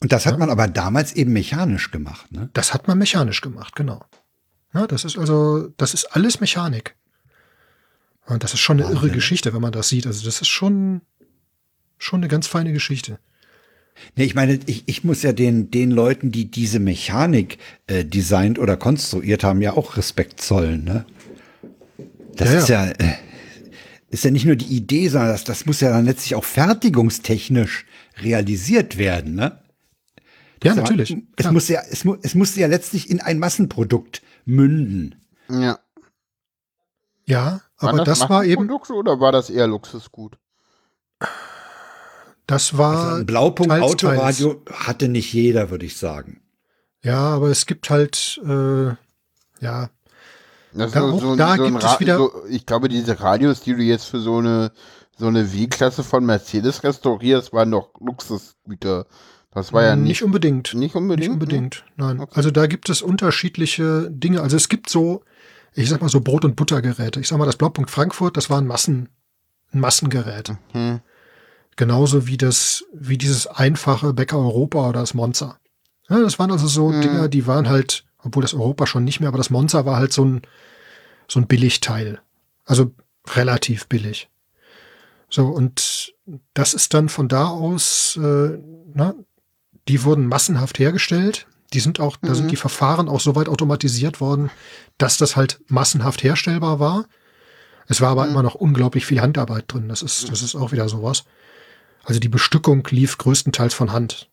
Und 0.00 0.12
das 0.12 0.24
hat 0.26 0.32
ja. 0.34 0.38
man 0.38 0.50
aber 0.50 0.68
damals 0.68 1.12
eben 1.14 1.32
mechanisch 1.32 1.90
gemacht, 1.90 2.30
ne? 2.30 2.50
Das 2.52 2.72
hat 2.74 2.86
man 2.86 2.98
mechanisch 2.98 3.40
gemacht, 3.40 3.74
genau. 3.76 4.04
Ja, 4.74 4.86
das 4.86 5.04
ist 5.04 5.16
also, 5.18 5.68
das 5.78 5.94
ist 5.94 6.04
alles 6.14 6.40
Mechanik. 6.40 6.96
Und 8.26 8.42
das 8.44 8.52
ist 8.54 8.60
schon 8.60 8.76
eine 8.78 8.84
Wahnsinn. 8.88 9.02
irre 9.04 9.10
Geschichte, 9.14 9.54
wenn 9.54 9.62
man 9.62 9.72
das 9.72 9.88
sieht. 9.88 10.06
Also 10.06 10.24
das 10.24 10.40
ist 10.42 10.48
schon, 10.48 11.00
schon 11.98 12.20
eine 12.20 12.28
ganz 12.28 12.46
feine 12.46 12.72
Geschichte. 12.72 13.18
Nee, 14.14 14.24
ich 14.24 14.34
meine, 14.34 14.58
ich, 14.66 14.84
ich 14.86 15.04
muss 15.04 15.22
ja 15.22 15.32
den, 15.32 15.70
den 15.70 15.90
Leuten, 15.90 16.30
die 16.30 16.50
diese 16.50 16.78
Mechanik 16.78 17.58
äh, 17.86 18.04
designt 18.04 18.58
oder 18.58 18.76
konstruiert 18.76 19.42
haben, 19.42 19.62
ja 19.62 19.72
auch 19.72 19.96
Respekt 19.96 20.40
zollen, 20.40 20.84
ne? 20.84 21.06
Das 22.34 22.52
ja, 22.52 22.58
ist 22.58 22.68
ja, 22.68 22.86
äh, 22.86 23.14
ist 24.10 24.24
ja 24.24 24.30
nicht 24.30 24.44
nur 24.44 24.56
die 24.56 24.76
Idee, 24.76 25.08
sondern 25.08 25.30
das, 25.30 25.44
das 25.44 25.64
muss 25.64 25.80
ja 25.80 25.90
dann 25.90 26.04
letztlich 26.04 26.34
auch 26.34 26.44
fertigungstechnisch 26.44 27.86
realisiert 28.18 28.98
werden, 28.98 29.34
ne? 29.34 29.62
Ja, 30.62 30.74
natürlich. 30.74 31.10
Ja, 31.10 31.18
es 31.36 31.50
muss 31.50 31.68
ja, 31.68 31.80
es, 31.90 32.04
mu 32.04 32.16
es 32.22 32.34
muss 32.34 32.56
ja 32.56 32.66
letztlich 32.66 33.10
in 33.10 33.20
ein 33.20 33.38
Massenprodukt 33.38 34.22
münden. 34.44 35.14
Ja. 35.48 35.78
Ja, 37.26 37.60
aber 37.78 38.04
das, 38.04 38.20
das 38.20 38.30
war 38.30 38.44
eben. 38.44 38.66
Produkt 38.66 38.90
oder 38.90 39.20
war 39.20 39.32
das 39.32 39.50
eher 39.50 39.66
Luxusgut? 39.66 40.38
Das 42.46 42.78
war. 42.78 42.96
Also 42.96 43.16
ein 43.16 43.26
Blaupunkt-Autoradio 43.26 44.62
hatte 44.72 45.08
nicht 45.08 45.32
jeder, 45.32 45.70
würde 45.70 45.86
ich 45.86 45.96
sagen. 45.96 46.40
Ja, 47.02 47.18
aber 47.18 47.48
es 47.48 47.66
gibt 47.66 47.90
halt, 47.90 48.40
äh, 48.44 48.88
ja. 49.60 49.90
Das 50.72 50.92
da, 50.92 51.00
so, 51.00 51.18
so, 51.18 51.36
da 51.36 51.56
so 51.56 51.64
gibt 51.64 51.82
es 51.82 52.00
wieder. 52.00 52.30
ich 52.48 52.66
glaube, 52.66 52.88
diese 52.88 53.18
Radios, 53.20 53.60
die 53.62 53.74
du 53.74 53.82
jetzt 53.82 54.04
für 54.04 54.20
so 54.20 54.38
eine 54.38 54.72
so 55.18 55.26
eine 55.26 55.52
W-Klasse 55.52 56.04
von 56.04 56.24
Mercedes 56.26 56.84
restaurierst, 56.84 57.52
waren 57.52 57.70
doch 57.70 57.90
Luxusgüter. 58.00 59.06
Das 59.50 59.72
war 59.72 59.82
ja 59.82 59.96
nicht, 59.96 60.08
nicht 60.08 60.22
unbedingt. 60.22 60.74
Nicht 60.74 60.94
unbedingt. 60.94 61.20
Nicht 61.20 61.32
unbedingt. 61.32 61.84
Ne? 61.96 62.04
Nein. 62.04 62.20
Okay. 62.20 62.34
Also 62.34 62.50
da 62.50 62.66
gibt 62.66 62.90
es 62.90 63.00
unterschiedliche 63.00 64.10
Dinge. 64.10 64.42
Also 64.42 64.56
es 64.56 64.68
gibt 64.68 64.90
so, 64.90 65.22
ich 65.72 65.88
sag 65.88 66.02
mal 66.02 66.10
so 66.10 66.20
Brot- 66.20 66.44
und 66.44 66.56
Buttergeräte. 66.56 67.20
Ich 67.20 67.28
sag 67.28 67.38
mal, 67.38 67.46
das 67.46 67.56
Blaupunkt 67.56 67.90
Frankfurt, 67.90 68.36
das 68.36 68.50
war 68.50 68.58
ein 68.58 68.66
Massen, 68.66 69.08
ein 69.72 69.80
Massengerät. 69.80 70.52
Mhm. 70.74 71.00
Genauso 71.76 72.26
wie 72.26 72.38
das, 72.38 72.84
wie 72.92 73.18
dieses 73.18 73.46
einfache 73.46 74.14
Bäcker 74.14 74.38
Europa 74.38 74.88
oder 74.88 75.00
das 75.00 75.14
Monza. 75.14 75.58
Ja, 76.08 76.20
das 76.20 76.38
waren 76.38 76.50
also 76.50 76.66
so 76.66 76.88
mhm. 76.88 77.00
Dinger, 77.02 77.28
die 77.28 77.46
waren 77.46 77.68
halt, 77.68 78.04
obwohl 78.22 78.42
das 78.42 78.54
Europa 78.54 78.86
schon 78.86 79.04
nicht 79.04 79.20
mehr, 79.20 79.28
aber 79.28 79.38
das 79.38 79.50
Monza 79.50 79.84
war 79.84 79.96
halt 79.96 80.12
so 80.12 80.24
ein, 80.24 80.42
so 81.28 81.38
ein 81.38 81.46
Billigteil. 81.46 82.20
Also 82.64 82.92
relativ 83.34 83.86
billig. 83.88 84.28
So, 85.28 85.46
und 85.46 86.14
das 86.54 86.74
ist 86.74 86.94
dann 86.94 87.08
von 87.08 87.28
da 87.28 87.48
aus, 87.48 88.18
äh, 88.22 88.58
na, 88.94 89.14
die 89.88 90.04
wurden 90.04 90.26
massenhaft 90.26 90.78
hergestellt. 90.78 91.46
Die 91.72 91.80
sind 91.80 92.00
auch, 92.00 92.16
mhm. 92.22 92.28
da 92.28 92.34
sind 92.34 92.46
mhm. 92.46 92.50
die 92.50 92.56
Verfahren 92.56 93.08
auch 93.08 93.20
so 93.20 93.34
weit 93.34 93.48
automatisiert 93.48 94.20
worden, 94.20 94.50
dass 94.98 95.18
das 95.18 95.36
halt 95.36 95.60
massenhaft 95.66 96.22
herstellbar 96.22 96.80
war. 96.80 97.06
Es 97.88 98.00
war 98.00 98.10
aber 98.10 98.24
mhm. 98.24 98.30
immer 98.30 98.42
noch 98.42 98.54
unglaublich 98.54 99.04
viel 99.04 99.20
Handarbeit 99.20 99.64
drin. 99.68 99.88
Das 99.88 100.02
ist, 100.02 100.30
das 100.30 100.42
ist 100.42 100.54
auch 100.54 100.72
wieder 100.72 100.88
sowas. 100.88 101.24
Also 102.06 102.20
die 102.20 102.28
Bestückung 102.28 102.86
lief 102.90 103.18
größtenteils 103.18 103.74
von 103.74 103.92
Hand. 103.92 104.30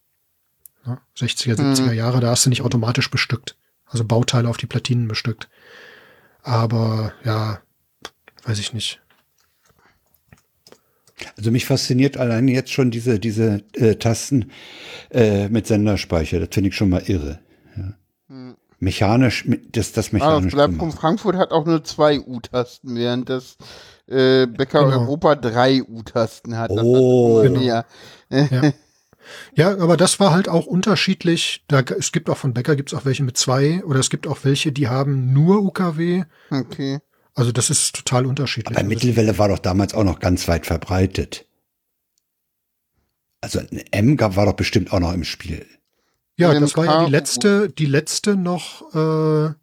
Ja, 0.85 1.01
60er, 1.17 1.55
70er 1.55 1.87
mhm. 1.87 1.93
Jahre, 1.93 2.19
da 2.19 2.29
hast 2.29 2.45
du 2.45 2.49
nicht 2.49 2.61
automatisch 2.61 3.09
bestückt. 3.09 3.57
Also 3.87 4.05
Bauteile 4.05 4.47
auf 4.47 4.57
die 4.57 4.67
Platinen 4.67 5.07
bestückt. 5.07 5.49
Aber 6.43 7.13
ja, 7.23 7.61
weiß 8.43 8.59
ich 8.59 8.73
nicht. 8.73 9.01
Also 11.35 11.49
mich 11.49 11.65
fasziniert 11.65 12.17
allein 12.17 12.47
jetzt 12.47 12.71
schon 12.71 12.91
diese, 12.91 13.19
diese 13.19 13.63
äh, 13.73 13.95
Tasten 13.95 14.51
äh, 15.09 15.49
mit 15.49 15.65
Senderspeicher. 15.65 16.39
Das 16.39 16.49
finde 16.51 16.69
ich 16.69 16.75
schon 16.75 16.89
mal 16.89 17.03
irre. 17.07 17.39
Ja. 17.75 17.93
Hm. 18.27 18.55
Mechanisch, 18.79 19.47
das, 19.71 19.93
das 19.93 20.11
mechanisch. 20.11 20.53
Ah, 20.53 20.67
das 20.67 20.95
Frankfurt 20.95 21.37
hat 21.37 21.51
auch 21.51 21.65
nur 21.65 21.83
zwei 21.83 22.19
U-Tasten, 22.19 22.95
während 22.95 23.29
das 23.29 23.57
äh, 24.07 24.47
Bäcker 24.47 24.85
genau. 24.85 25.01
Europa 25.01 25.35
drei 25.35 25.83
U-Tasten 25.83 26.57
hat. 26.57 26.71
oh, 26.71 27.41
genau. 27.41 27.61
ja. 27.61 27.85
ja. 29.55 29.77
aber 29.77 29.97
das 29.97 30.19
war 30.19 30.31
halt 30.31 30.49
auch 30.49 30.65
unterschiedlich. 30.65 31.63
Da, 31.67 31.81
es 31.81 32.11
gibt 32.11 32.29
auch 32.29 32.37
von 32.37 32.53
Bäcker 32.53 32.75
gibt 32.75 32.91
es 32.91 32.99
auch 32.99 33.05
welche 33.05 33.23
mit 33.23 33.37
zwei 33.37 33.83
oder 33.85 33.99
es 33.99 34.09
gibt 34.09 34.27
auch 34.27 34.39
welche, 34.43 34.71
die 34.71 34.87
haben 34.87 35.33
nur 35.33 35.61
UKW. 35.63 36.23
Okay. 36.49 36.99
Also 37.35 37.51
das 37.51 37.69
ist 37.69 37.95
total 37.95 38.25
unterschiedlich. 38.25 38.77
Aber 38.77 38.87
Mittelwelle 38.87 39.37
war 39.37 39.47
doch 39.47 39.59
damals 39.59 39.93
auch 39.93 40.03
noch 40.03 40.19
ganz 40.19 40.47
weit 40.47 40.65
verbreitet. 40.65 41.45
Also 43.41 43.59
ein 43.59 43.83
M 43.91 44.17
gab 44.17 44.35
war 44.35 44.45
doch 44.45 44.53
bestimmt 44.53 44.93
auch 44.93 44.99
noch 44.99 45.13
im 45.13 45.23
Spiel. 45.23 45.65
Ja, 46.37 46.57
das 46.59 46.75
war 46.77 46.85
ja 46.85 47.05
die 47.05 47.11
letzte, 47.11 47.69
die 47.69 47.85
letzte 47.85 48.35
noch 48.35 48.93
äh, 48.95 49.53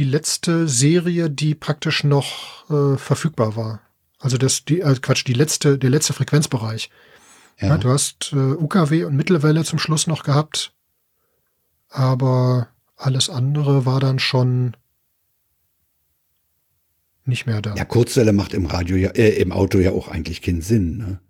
die 0.00 0.04
letzte 0.04 0.66
Serie, 0.66 1.28
die 1.28 1.54
praktisch 1.54 2.04
noch 2.04 2.70
äh, 2.70 2.96
verfügbar 2.96 3.54
war. 3.54 3.82
Also 4.18 4.38
das, 4.38 4.64
die, 4.64 4.80
äh, 4.80 4.94
Quatsch, 4.94 5.26
die 5.26 5.34
letzte, 5.34 5.76
der 5.76 5.90
letzte 5.90 6.14
Frequenzbereich. 6.14 6.88
Ja. 7.60 7.68
ja 7.68 7.76
du 7.76 7.90
hast 7.90 8.32
äh, 8.32 8.36
UKW 8.36 9.04
und 9.04 9.14
Mittelwelle 9.14 9.62
zum 9.62 9.78
Schluss 9.78 10.06
noch 10.06 10.22
gehabt, 10.22 10.72
aber 11.90 12.68
alles 12.96 13.28
andere 13.28 13.84
war 13.84 14.00
dann 14.00 14.18
schon 14.18 14.74
nicht 17.26 17.44
mehr 17.44 17.60
da. 17.60 17.74
Ja, 17.74 17.84
Kurzwelle 17.84 18.32
macht 18.32 18.54
im 18.54 18.64
Radio 18.64 18.96
ja, 18.96 19.10
äh, 19.10 19.38
im 19.38 19.52
Auto 19.52 19.80
ja 19.80 19.90
auch 19.90 20.08
eigentlich 20.08 20.40
keinen 20.40 20.62
Sinn. 20.62 21.20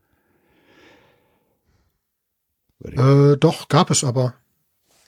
Ne? 2.85 3.33
Äh, 3.33 3.37
doch, 3.37 3.67
gab 3.67 3.91
es 3.91 4.05
aber. 4.05 4.35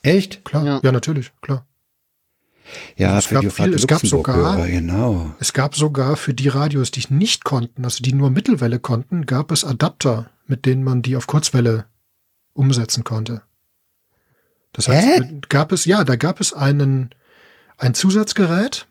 Echt? 0.01 0.43
Klar, 0.43 0.65
ja, 0.65 0.81
ja 0.83 0.91
natürlich, 0.91 1.31
klar. 1.39 1.65
Ja, 2.95 3.17
es 3.17 3.29
gab 3.29 3.51
viel, 3.51 3.73
es 3.73 3.87
gab 3.87 4.05
sogar, 4.05 4.67
genau. 4.67 5.35
es 5.39 5.53
gab 5.53 5.75
sogar 5.75 6.15
für 6.15 6.33
die 6.33 6.47
Radios, 6.47 6.91
die 6.91 7.03
nicht 7.09 7.43
konnten, 7.43 7.83
also 7.85 8.03
die 8.03 8.13
nur 8.13 8.29
Mittelwelle 8.29 8.79
konnten, 8.79 9.25
gab 9.25 9.51
es 9.51 9.63
Adapter, 9.63 10.29
mit 10.45 10.65
denen 10.65 10.83
man 10.83 11.01
die 11.01 11.15
auf 11.15 11.27
Kurzwelle 11.27 11.85
umsetzen 12.53 13.03
konnte. 13.03 13.41
Das 14.73 14.87
heißt, 14.87 15.23
Hä? 15.23 15.41
gab 15.49 15.71
es, 15.71 15.85
ja, 15.85 16.03
da 16.03 16.15
gab 16.15 16.39
es 16.39 16.53
einen, 16.53 17.09
ein 17.77 17.93
Zusatzgerät, 17.93 18.87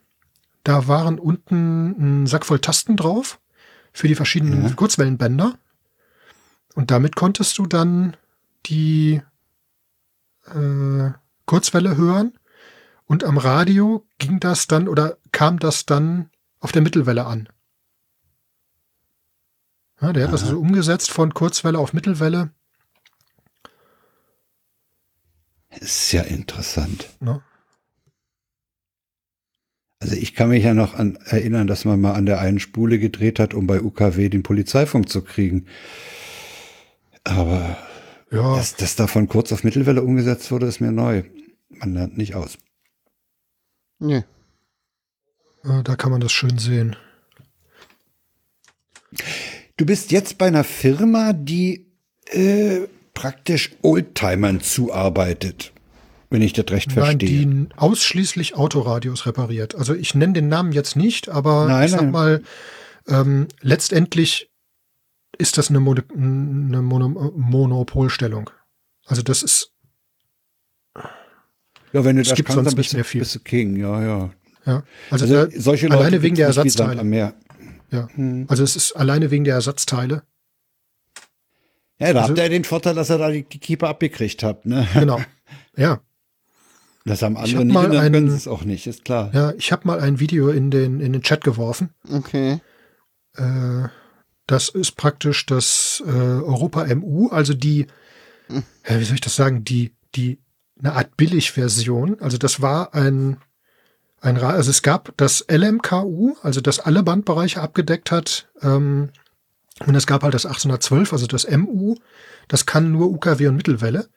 da 0.64 0.87
waren 0.87 1.18
unten 1.18 2.22
ein 2.22 2.26
Sack 2.26 2.47
voll 2.47 2.61
Tasten 2.61 2.97
drauf 2.97 3.41
für 3.93 4.09
die 4.09 4.14
verschiedenen 4.14 4.64
ja. 4.64 4.72
Kurzwellenbänder. 4.74 5.59
Und 6.74 6.91
damit 6.91 7.16
konntest 7.16 7.59
du 7.59 7.66
dann 7.66 8.16
die 8.66 9.20
äh, 10.47 11.11
Kurzwelle 11.47 11.97
hören 11.97 12.39
und 13.13 13.25
am 13.25 13.37
Radio 13.37 14.07
ging 14.17 14.41
das 14.41 14.69
dann 14.69 14.89
oder 14.89 15.19
kam 15.33 15.59
das 15.59 15.85
dann 15.85 16.31
auf 16.61 16.73
der 16.73 16.81
Mittelwelle 16.81 17.27
an. 17.27 17.47
Ja, 20.01 20.15
der 20.15 20.23
hat 20.23 20.29
Aha. 20.31 20.33
das 20.33 20.45
also 20.45 20.59
umgesetzt 20.59 21.11
von 21.11 21.35
Kurzwelle 21.35 21.79
auf 21.79 21.93
Mittelwelle. 21.93 22.53
Ist 25.79 26.11
ja 26.13 26.23
interessant. 26.23 27.11
Ne? 27.21 27.43
Also 30.01 30.17
ich 30.17 30.35
kann 30.35 30.49
mich 30.49 30.65
ja 30.65 30.73
noch 30.73 30.95
an 30.95 31.17
erinnern, 31.17 31.67
dass 31.67 31.85
man 31.85 32.01
mal 32.01 32.15
an 32.15 32.25
der 32.25 32.41
einen 32.41 32.61
Spule 32.61 32.99
gedreht 32.99 33.39
hat, 33.39 33.53
um 33.53 33.67
bei 33.67 33.83
UKW 33.83 34.31
den 34.31 34.43
Polizeifunk 34.43 35.11
zu 35.11 35.21
kriegen. 35.21 35.67
Aber 37.25 37.77
ja. 38.31 38.57
dass 38.57 38.75
das 38.77 38.97
davon 38.97 39.29
kurz 39.29 39.53
auf 39.53 39.65
Mittelwelle 39.65 40.01
umgesetzt 40.01 40.51
wurde, 40.51 40.65
ist 40.65 40.81
mir 40.81 40.93
neu. 40.93 41.25
Man 41.69 41.93
lernt 41.93 42.17
nicht 42.17 42.35
aus. 42.35 42.57
Nee. 44.03 44.25
Da 45.63 45.95
kann 45.95 46.11
man 46.11 46.21
das 46.21 46.33
schön 46.33 46.59
sehen. 46.59 46.97
Du 49.77 49.87
bist 49.87 50.11
jetzt 50.11 50.39
bei 50.39 50.47
einer 50.47 50.65
Firma, 50.65 51.33
die 51.33 51.87
äh, 52.27 52.89
praktisch 53.15 53.71
Oldtimern 53.83 54.61
zuarbeitet, 54.61 55.73
wenn 56.31 56.43
ich 56.43 56.53
das 56.53 56.67
recht 56.71 56.89
nein, 56.89 56.95
verstehe. 56.97 57.47
Nein, 57.47 57.69
die 57.69 57.79
ausschließlich 57.79 58.57
Autoradios 58.57 59.27
repariert. 59.27 59.77
Also 59.77 59.95
ich 59.95 60.15
nenne 60.17 60.33
den 60.33 60.49
Namen 60.49 60.73
jetzt 60.73 60.97
nicht, 60.97 61.29
aber 61.29 61.69
nein, 61.69 61.85
ich 61.85 61.93
sag 61.93 62.03
nein. 62.03 62.11
mal, 62.11 62.43
ähm, 63.07 63.47
letztendlich 63.61 64.51
ist 65.39 65.59
das 65.59 65.71
eine, 65.71 65.79
Mon 65.79 66.03
eine 66.13 66.83
Mono 66.83 67.09
Monopolstellung. 67.37 68.51
Also 69.07 69.23
das 69.23 69.43
ist 69.43 69.72
ja, 71.93 72.05
wenn 72.05 72.16
du 72.16 72.22
es 72.22 72.28
das 72.28 72.36
gibt 72.36 72.49
kannst, 72.49 72.64
sonst 72.64 72.76
nicht 72.76 72.95
mehr 72.95 73.05
viel. 73.05 73.20
Bist 73.20 73.34
du 73.34 73.40
King, 73.40 73.76
ja, 73.76 74.03
ja. 74.03 74.30
Ja, 74.64 74.84
also, 75.11 75.24
also 75.24 75.47
da, 75.47 75.61
solche 75.61 75.86
Leute 75.88 75.99
alleine 75.99 76.22
wegen 76.22 76.36
der 76.36 76.47
Ersatzteile. 76.47 77.03
Mehr. 77.03 77.34
Ja, 77.90 78.09
hm. 78.14 78.47
also 78.49 78.62
es 78.62 78.76
ist 78.76 78.93
alleine 78.93 79.30
wegen 79.30 79.45
der 79.45 79.55
Ersatzteile. 79.55 80.22
Ja, 81.99 82.12
da 82.12 82.20
also, 82.20 82.30
habt 82.30 82.38
ihr 82.38 82.49
den 82.49 82.64
Vorteil, 82.64 82.95
dass 82.95 83.11
ihr 83.11 83.18
da 83.18 83.30
die, 83.30 83.43
die 83.43 83.59
Keeper 83.59 83.88
abgekriegt 83.88 84.43
habt, 84.43 84.66
ne? 84.66 84.86
Genau, 84.95 85.20
ja. 85.76 86.01
Das 87.05 87.22
haben 87.22 87.36
andere 87.36 87.64
nicht, 87.64 87.76
dann 87.76 87.97
einen, 87.97 88.12
können 88.12 88.28
es 88.28 88.47
auch 88.47 88.64
nicht, 88.64 88.86
ist 88.86 89.05
klar. 89.05 89.30
Ja, 89.34 89.53
ich 89.59 89.72
habe 89.72 89.86
mal 89.88 90.01
ein 90.01 90.20
Video 90.20 90.51
in 90.51 90.70
den, 90.70 91.01
in 91.01 91.12
den 91.12 91.22
Chat 91.22 91.43
geworfen. 91.43 91.90
Okay. 92.09 92.61
Äh, 93.34 93.88
Das 94.47 94.68
ist 94.68 94.93
praktisch 94.93 95.47
das 95.47 96.03
äh, 96.07 96.11
Europa 96.11 96.86
MU, 96.95 97.28
also 97.28 97.55
die, 97.55 97.86
Hm. 98.49 98.62
ja, 98.88 99.01
wie 99.01 99.05
soll 99.05 99.14
ich 99.14 99.20
das 99.20 99.36
sagen, 99.36 99.64
die, 99.64 99.95
die, 100.14 100.38
eine 100.83 100.95
Art 100.95 101.16
Billigversion. 101.16 102.20
Also 102.20 102.39
das 102.39 102.61
war 102.61 102.95
ein, 102.95 103.39
ein, 104.20 104.37
also 104.39 104.70
es 104.70 104.83
gab 104.83 105.12
das 105.16 105.45
LMKU, 105.49 106.37
also 106.43 106.61
das 106.61 106.80
alle 106.80 107.03
Bandbereiche 107.03 107.61
abgedeckt 107.61 108.11
hat. 108.11 108.49
Ähm, 108.61 109.11
und 109.87 109.95
es 109.95 110.07
gab 110.07 110.22
halt 110.22 110.35
das 110.35 110.47
1812, 110.47 111.12
also 111.12 111.26
das 111.26 111.45
MU. 111.45 111.97
Das 112.49 112.66
kann 112.66 112.93
nur 112.93 113.11
UKW 113.11 113.49
und 113.49 113.57
Mittelwelle. 113.57 114.09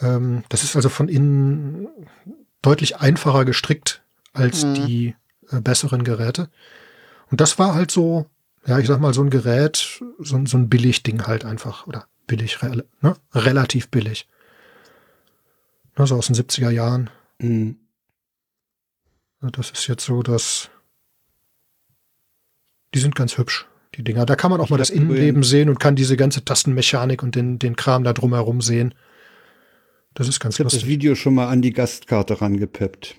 Ähm, 0.00 0.44
das 0.48 0.62
ist 0.64 0.76
also 0.76 0.88
von 0.88 1.08
innen 1.08 1.88
deutlich 2.62 2.96
einfacher 2.96 3.44
gestrickt 3.44 4.02
als 4.32 4.64
Mhm. 4.64 4.74
die 4.74 5.14
äh, 5.50 5.60
besseren 5.60 6.04
Geräte. 6.04 6.48
Und 7.30 7.40
das 7.40 7.58
war 7.58 7.74
halt 7.74 7.90
so, 7.90 8.26
ja, 8.66 8.78
ich 8.78 8.86
sag 8.86 9.00
mal, 9.00 9.14
so 9.14 9.22
ein 9.22 9.30
Gerät, 9.30 10.00
so, 10.18 10.36
ein- 10.36 10.46
so 10.46 10.56
ein 10.58 10.68
Billigding 10.68 11.26
halt 11.26 11.44
einfach. 11.44 11.86
Oder 11.86 12.06
billig, 12.26 12.58
ne? 13.00 13.16
relativ 13.34 13.88
billig. 13.88 14.28
Ne, 15.98 16.06
so 16.06 16.14
aus 16.16 16.26
den 16.28 16.36
70er 16.36 16.70
Jahren. 16.70 17.10
Mhm. 17.40 17.76
Das 19.40 19.70
ist 19.70 19.86
jetzt 19.86 20.04
so, 20.04 20.22
dass 20.22 20.70
die 22.94 22.98
sind 22.98 23.14
ganz 23.14 23.36
hübsch, 23.38 23.66
die 23.94 24.02
Dinger. 24.04 24.26
Da 24.26 24.34
kann 24.36 24.50
man 24.50 24.60
auch 24.60 24.64
Ich 24.64 24.70
mal 24.70 24.76
das 24.78 24.90
Innenleben 24.90 25.42
sehen 25.42 25.68
und 25.68 25.78
kann 25.78 25.94
diese 25.96 26.16
ganze 26.16 26.44
Tastenmechanik 26.44 27.22
und 27.22 27.34
den, 27.34 27.58
den 27.58 27.76
Kram 27.76 28.02
da 28.04 28.12
drumherum 28.12 28.60
sehen. 28.60 28.94
Das 30.14 30.26
ist 30.28 30.40
ganz 30.40 30.54
Ich 30.56 30.60
habe 30.60 30.64
das 30.66 30.74
lustig. 30.74 30.88
Video 30.88 31.14
schon 31.14 31.34
mal 31.34 31.48
an 31.48 31.62
die 31.62 31.72
Gastkarte 31.72 32.40
rangepeppt. 32.40 33.16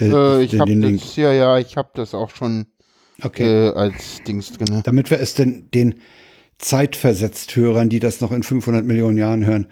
Der- 0.00 0.12
Äh, 0.12 0.44
ich 0.44 0.50
den- 0.50 0.60
habe 0.60 0.70
den 0.70 0.82
Link. 0.82 1.00
das, 1.00 1.16
ja, 1.16 1.32
ja, 1.32 1.58
ich 1.58 1.76
habe 1.76 1.90
das 1.94 2.12
auch 2.12 2.30
schon 2.30 2.66
Okay. 3.22 3.68
äh, 3.68 3.72
als 3.72 4.22
Dings 4.26 4.52
drin. 4.52 4.82
Damit 4.84 5.10
wir 5.10 5.20
es 5.20 5.34
denn 5.34 5.70
den 5.72 5.94
zeitversetzt 6.58 7.54
Hörern, 7.56 7.88
die 7.88 8.00
das 8.00 8.20
noch 8.20 8.32
in 8.32 8.42
500 8.42 8.84
Millionen 8.84 9.16
Jahren 9.16 9.46
hören, 9.46 9.68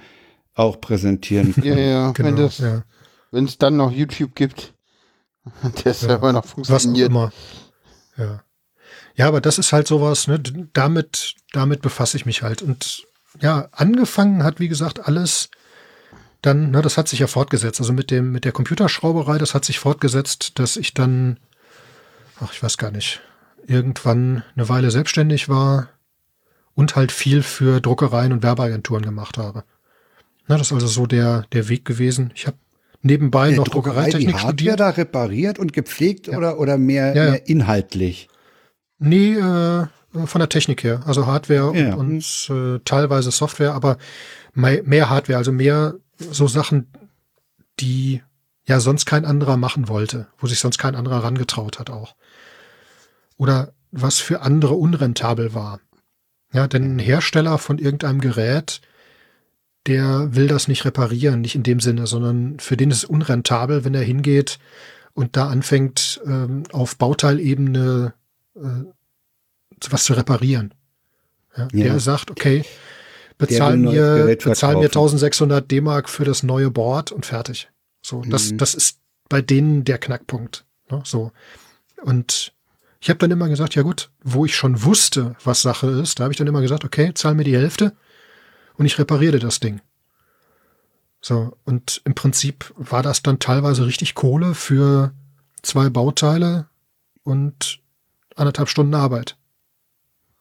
auch 0.54 0.80
präsentieren. 0.80 1.54
Ja, 1.62 1.74
ja, 1.74 2.18
wenn 2.18 2.36
Genau, 2.36 2.48
ja. 2.58 2.82
wenn 3.30 3.44
es 3.44 3.58
dann 3.58 3.76
noch 3.76 3.90
YouTube 3.90 4.34
gibt, 4.34 4.74
der 5.84 5.94
Server 5.94 6.32
noch 6.32 6.44
Was 6.44 6.50
auch 6.50 6.54
funktioniert. 6.66 7.10
immer. 7.10 7.32
Ja. 8.16 8.42
Ja, 9.16 9.28
aber 9.28 9.40
das 9.40 9.58
ist 9.58 9.72
halt 9.72 9.86
sowas, 9.86 10.26
ne? 10.26 10.40
Damit, 10.72 11.36
damit 11.52 11.82
befasse 11.82 12.16
ich 12.16 12.26
mich 12.26 12.42
halt. 12.42 12.62
Und 12.62 13.04
ja, 13.40 13.68
angefangen 13.72 14.42
hat, 14.42 14.58
wie 14.60 14.68
gesagt, 14.68 15.06
alles 15.06 15.50
dann, 16.42 16.70
ne, 16.70 16.82
das 16.82 16.98
hat 16.98 17.08
sich 17.08 17.20
ja 17.20 17.26
fortgesetzt. 17.26 17.80
Also 17.80 17.92
mit 17.92 18.10
dem, 18.10 18.30
mit 18.32 18.44
der 18.44 18.52
Computerschrauberei, 18.52 19.38
das 19.38 19.54
hat 19.54 19.64
sich 19.64 19.78
fortgesetzt, 19.78 20.58
dass 20.58 20.76
ich 20.76 20.92
dann, 20.94 21.38
ach, 22.40 22.52
ich 22.52 22.62
weiß 22.62 22.76
gar 22.76 22.90
nicht, 22.90 23.20
irgendwann 23.66 24.42
eine 24.54 24.68
Weile 24.68 24.90
selbstständig 24.90 25.48
war 25.48 25.88
und 26.74 26.96
halt 26.96 27.12
viel 27.12 27.42
für 27.42 27.80
Druckereien 27.80 28.32
und 28.32 28.42
Werbeagenturen 28.42 29.04
gemacht 29.04 29.38
habe. 29.38 29.64
Na, 30.46 30.58
das 30.58 30.68
ist 30.68 30.72
also 30.72 30.86
so 30.86 31.06
der, 31.06 31.46
der 31.52 31.68
Weg 31.68 31.84
gewesen. 31.84 32.30
Ich 32.34 32.46
habe 32.46 32.56
nebenbei 33.02 33.50
noch 33.52 33.64
Druckerei, 33.68 34.06
die 34.06 34.10
Druckereitechnik 34.10 34.34
Hardware 34.34 34.52
studiert. 34.52 34.80
da 34.80 34.88
repariert 34.90 35.58
und 35.58 35.72
gepflegt 35.72 36.26
Ja. 36.26 36.36
oder, 36.38 36.58
oder 36.58 36.78
mehr, 36.78 37.14
Ja, 37.14 37.24
ja. 37.24 37.30
mehr 37.32 37.48
inhaltlich? 37.48 38.28
Nee, 38.98 39.34
äh, 39.34 39.86
von 40.26 40.38
der 40.38 40.48
Technik 40.48 40.84
her. 40.84 41.02
Also 41.06 41.26
Hardware 41.26 41.70
und, 41.70 41.94
und 41.94 42.50
äh, 42.50 42.80
teilweise 42.84 43.30
Software, 43.30 43.74
aber 43.74 43.98
mehr 44.54 45.10
Hardware, 45.10 45.38
also 45.38 45.50
mehr 45.50 45.94
so 46.18 46.46
Sachen, 46.46 46.86
die 47.80 48.22
ja 48.66 48.78
sonst 48.80 49.04
kein 49.06 49.24
anderer 49.24 49.56
machen 49.56 49.88
wollte, 49.88 50.28
wo 50.38 50.46
sich 50.46 50.60
sonst 50.60 50.78
kein 50.78 50.94
anderer 50.94 51.24
rangetraut 51.24 51.78
hat 51.80 51.90
auch. 51.90 52.14
Oder 53.36 53.72
was 53.90 54.20
für 54.20 54.40
andere 54.42 54.74
unrentabel 54.74 55.54
war. 55.54 55.80
Ja, 56.52 56.68
denn 56.68 56.96
ein 56.96 56.98
Hersteller 57.00 57.58
von 57.58 57.78
irgendeinem 57.78 58.20
Gerät, 58.20 58.80
der 59.86 60.34
will 60.34 60.46
das 60.48 60.68
nicht 60.68 60.84
reparieren, 60.84 61.40
nicht 61.42 61.54
in 61.54 61.62
dem 61.62 61.80
Sinne, 61.80 62.06
sondern 62.06 62.58
für 62.58 62.76
den 62.76 62.90
ist 62.90 62.98
es 62.98 63.04
unrentabel, 63.04 63.84
wenn 63.84 63.94
er 63.94 64.02
hingeht 64.02 64.58
und 65.12 65.36
da 65.36 65.48
anfängt, 65.48 66.20
ähm, 66.26 66.64
auf 66.72 66.96
Bauteilebene 66.96 68.14
äh, 68.56 68.60
was 69.90 70.04
zu 70.04 70.14
reparieren. 70.14 70.72
Ja, 71.56 71.68
Ja. 71.72 71.84
Der 71.84 72.00
sagt, 72.00 72.30
okay, 72.30 72.64
bezahl 73.36 73.76
mir, 73.76 74.24
bezahl 74.24 74.74
mir 74.76 74.88
verkaufen. 74.88 75.14
1600 75.16 75.70
D-Mark 75.70 76.08
für 76.08 76.24
das 76.24 76.42
neue 76.42 76.70
Board 76.70 77.12
und 77.12 77.26
fertig. 77.26 77.68
So, 78.02 78.22
das, 78.22 78.52
Mhm. 78.52 78.58
das 78.58 78.74
ist 78.74 78.98
bei 79.28 79.42
denen 79.42 79.84
der 79.84 79.98
Knackpunkt. 79.98 80.64
Ne? 80.90 81.02
So. 81.04 81.32
Und 82.02 82.52
ich 83.00 83.10
habe 83.10 83.18
dann 83.18 83.30
immer 83.30 83.48
gesagt, 83.48 83.74
ja 83.74 83.82
gut, 83.82 84.10
wo 84.22 84.46
ich 84.46 84.56
schon 84.56 84.82
wusste, 84.84 85.36
was 85.44 85.60
Sache 85.62 85.88
ist, 85.88 86.18
da 86.18 86.24
habe 86.24 86.32
ich 86.32 86.38
dann 86.38 86.46
immer 86.46 86.62
gesagt, 86.62 86.84
okay, 86.84 87.12
zahl 87.14 87.34
mir 87.34 87.44
die 87.44 87.56
Hälfte 87.56 87.92
und 88.76 88.86
ich 88.86 88.98
repariere 88.98 89.38
das 89.38 89.60
Ding. 89.60 89.80
So, 91.20 91.56
und 91.64 92.02
im 92.04 92.14
Prinzip 92.14 92.72
war 92.76 93.02
das 93.02 93.22
dann 93.22 93.38
teilweise 93.38 93.86
richtig 93.86 94.14
Kohle 94.14 94.54
für 94.54 95.14
zwei 95.62 95.88
Bauteile 95.88 96.68
und 97.22 97.80
anderthalb 98.36 98.68
Stunden 98.68 98.94
Arbeit. 98.94 99.36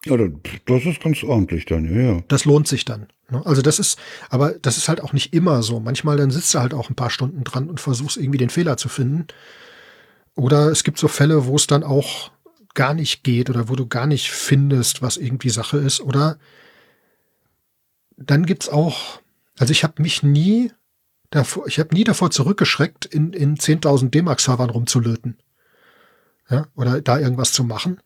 Ja, 0.06 0.18
das 0.18 0.86
ist 0.86 1.02
ganz 1.02 1.24
ordentlich 1.24 1.66
dann, 1.66 1.86
ja, 1.86 2.16
ja. 2.16 2.24
Das 2.28 2.44
lohnt 2.44 2.68
sich 2.68 2.84
dann. 2.84 3.08
ne? 3.30 3.42
Also 3.46 3.62
das 3.62 3.80
ist, 3.80 3.98
aber 4.30 4.52
das 4.52 4.78
ist 4.78 4.90
halt 4.90 5.02
auch 5.02 5.14
nicht 5.14 5.34
immer 5.34 5.64
so. 5.64 5.80
Manchmal 5.80 6.18
dann 6.18 6.32
sitzt 6.32 6.54
du 6.54 6.60
halt 6.60 6.74
auch 6.74 6.90
ein 6.90 6.96
paar 6.96 7.10
Stunden 7.10 7.46
dran 7.46 7.70
und 7.70 7.80
versuchst 7.80 8.18
irgendwie 8.18 8.38
den 8.38 8.50
Fehler 8.50 8.76
zu 8.76 8.90
finden. 8.90 9.28
Oder 10.36 10.68
es 10.68 10.84
gibt 10.84 10.98
so 10.98 11.08
Fälle, 11.08 11.46
wo 11.46 11.56
es 11.56 11.68
dann 11.68 11.84
auch 11.84 12.32
gar 12.74 12.94
nicht 12.94 13.24
geht 13.24 13.50
oder 13.50 13.70
wo 13.70 13.76
du 13.76 13.88
gar 13.88 14.08
nicht 14.08 14.32
findest, 14.32 15.02
was 15.02 15.16
irgendwie 15.16 15.50
Sache 15.50 15.78
ist. 15.78 16.02
Oder 16.02 16.38
dann 18.18 18.46
gibt's 18.46 18.70
auch, 18.70 19.22
also 19.58 19.72
ich 19.72 19.84
habe 19.84 20.02
mich 20.02 20.24
nie 20.24 20.72
davor, 21.30 21.68
ich 21.68 21.80
habe 21.80 21.94
nie 21.94 22.04
davor 22.04 22.32
zurückgeschreckt, 22.32 23.06
in, 23.06 23.34
in 23.34 23.58
10.000 23.58 24.10
D-Mark-Servern 24.10 24.70
rumzulöten. 24.70 25.38
Ja, 26.50 26.68
oder 26.76 27.02
da 27.02 27.20
irgendwas 27.20 27.54
zu 27.54 27.64
machen. 27.64 28.00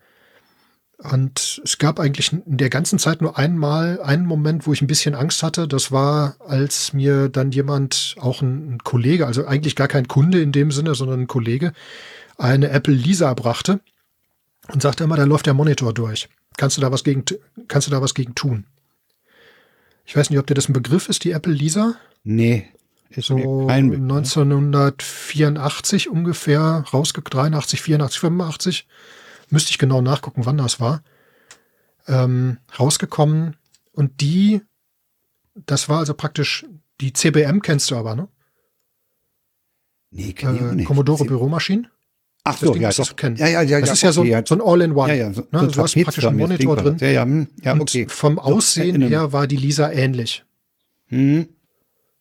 Und 0.99 1.61
es 1.63 1.77
gab 1.77 1.99
eigentlich 1.99 2.33
in 2.33 2.57
der 2.57 2.69
ganzen 2.69 2.97
Zeit 2.97 3.21
nur 3.21 3.37
einmal 3.37 4.01
einen 4.01 4.25
Moment, 4.25 4.65
wo 4.65 4.73
ich 4.73 4.81
ein 4.81 4.87
bisschen 4.87 5.13
Angst 5.13 5.43
hatte. 5.43 5.67
Das 5.67 5.91
war, 5.91 6.37
als 6.39 6.93
mir 6.93 7.29
dann 7.29 7.51
jemand, 7.51 8.15
auch 8.19 8.41
ein, 8.41 8.75
ein 8.75 8.79
Kollege, 8.79 9.27
also 9.27 9.45
eigentlich 9.45 9.75
gar 9.75 9.87
kein 9.87 10.07
Kunde 10.07 10.41
in 10.41 10.51
dem 10.51 10.71
Sinne, 10.71 10.95
sondern 10.95 11.21
ein 11.21 11.27
Kollege, 11.27 11.73
eine 12.37 12.69
Apple 12.69 12.95
Lisa 12.95 13.33
brachte 13.35 13.79
und 14.69 14.81
sagte 14.81 15.03
immer, 15.03 15.17
da 15.17 15.23
läuft 15.25 15.45
der 15.45 15.53
Monitor 15.53 15.93
durch. 15.93 16.29
Kannst 16.57 16.77
du 16.77 16.81
da 16.81 16.91
was 16.91 17.03
gegen, 17.03 17.23
kannst 17.67 17.87
du 17.87 17.91
da 17.91 18.01
was 18.01 18.15
gegen 18.15 18.33
tun? 18.33 18.65
Ich 20.07 20.15
weiß 20.15 20.29
nicht, 20.29 20.39
ob 20.39 20.47
dir 20.47 20.53
das 20.53 20.69
ein 20.69 20.73
Begriff 20.73 21.09
ist, 21.09 21.25
die 21.25 21.31
Apple 21.31 21.51
Lisa. 21.51 21.95
Nee, 22.23 22.69
ist 23.09 23.27
So 23.27 23.35
mir 23.35 23.67
kein 23.67 23.89
Begriff. 23.89 24.01
1984 24.03 26.09
ungefähr 26.09 26.85
rausgekommen, 26.93 27.51
83, 27.51 27.81
84, 27.81 28.19
85. 28.21 28.87
Müsste 29.49 29.71
ich 29.71 29.77
genau 29.77 30.01
nachgucken, 30.01 30.45
wann 30.45 30.57
das 30.57 30.79
war. 30.79 31.03
Ähm, 32.07 32.59
rausgekommen. 32.79 33.57
Und 33.91 34.21
die, 34.21 34.61
das 35.65 35.89
war 35.89 35.99
also 35.99 36.13
praktisch, 36.13 36.65
die 37.01 37.11
CBM 37.11 37.61
kennst 37.61 37.91
du 37.91 37.97
aber, 37.97 38.15
ne? 38.15 38.29
Nee, 40.11 40.31
kenn 40.31 40.55
ich 40.55 40.61
auch 40.61 40.71
Äh, 40.71 40.75
nicht. 40.75 40.87
Commodore 40.87 41.25
Büromaschinen. 41.25 41.89
Ach 42.47 42.59
das 42.59 42.67
so, 42.67 42.73
Ding 42.73 42.81
ja, 42.81 42.89
doch. 42.91 43.15
kennen. 43.15 43.35
Ja, 43.37 43.47
ja, 43.47 43.61
ja. 43.61 43.79
Das 43.79 43.89
ja, 43.89 43.93
ist 43.93 44.01
ja 44.03 44.11
so, 44.11 44.21
okay, 44.21 44.35
ein- 44.35 44.45
so 44.45 44.55
ein 44.55 44.61
All-in-One. 44.61 45.09
Ja, 45.09 45.15
ja, 45.27 45.33
so, 45.33 45.41
ne? 45.51 45.59
so 45.59 45.67
Du 45.67 45.81
hast 45.83 45.95
praktisch 45.95 46.25
einen 46.25 46.37
Monitor 46.37 46.75
drin. 46.75 46.93
das. 46.93 47.01
Ja, 47.01 47.07
ja, 47.09 47.21
hm, 47.23 47.47
ja, 47.61 47.73
Und 47.73 47.81
okay. 47.81 48.07
vom 48.09 48.35
Doch, 48.37 48.43
Aussehen 48.45 48.89
erinnere 49.01 49.09
her 49.09 49.33
war 49.33 49.47
die 49.47 49.57
Lisa 49.57 49.91
ähnlich. 49.91 50.43
Hm. 51.07 51.47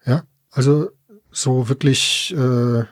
Ja, 0.05 0.25
also 0.51 0.91
so 1.31 1.69
wirklich, 1.69 2.35
äh, 2.37 2.85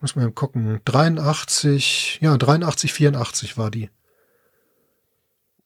muss 0.00 0.16
man 0.16 0.34
gucken, 0.34 0.80
83, 0.84 2.18
ja, 2.22 2.36
83, 2.36 2.92
84 2.92 3.58
war 3.58 3.70
die. 3.70 3.90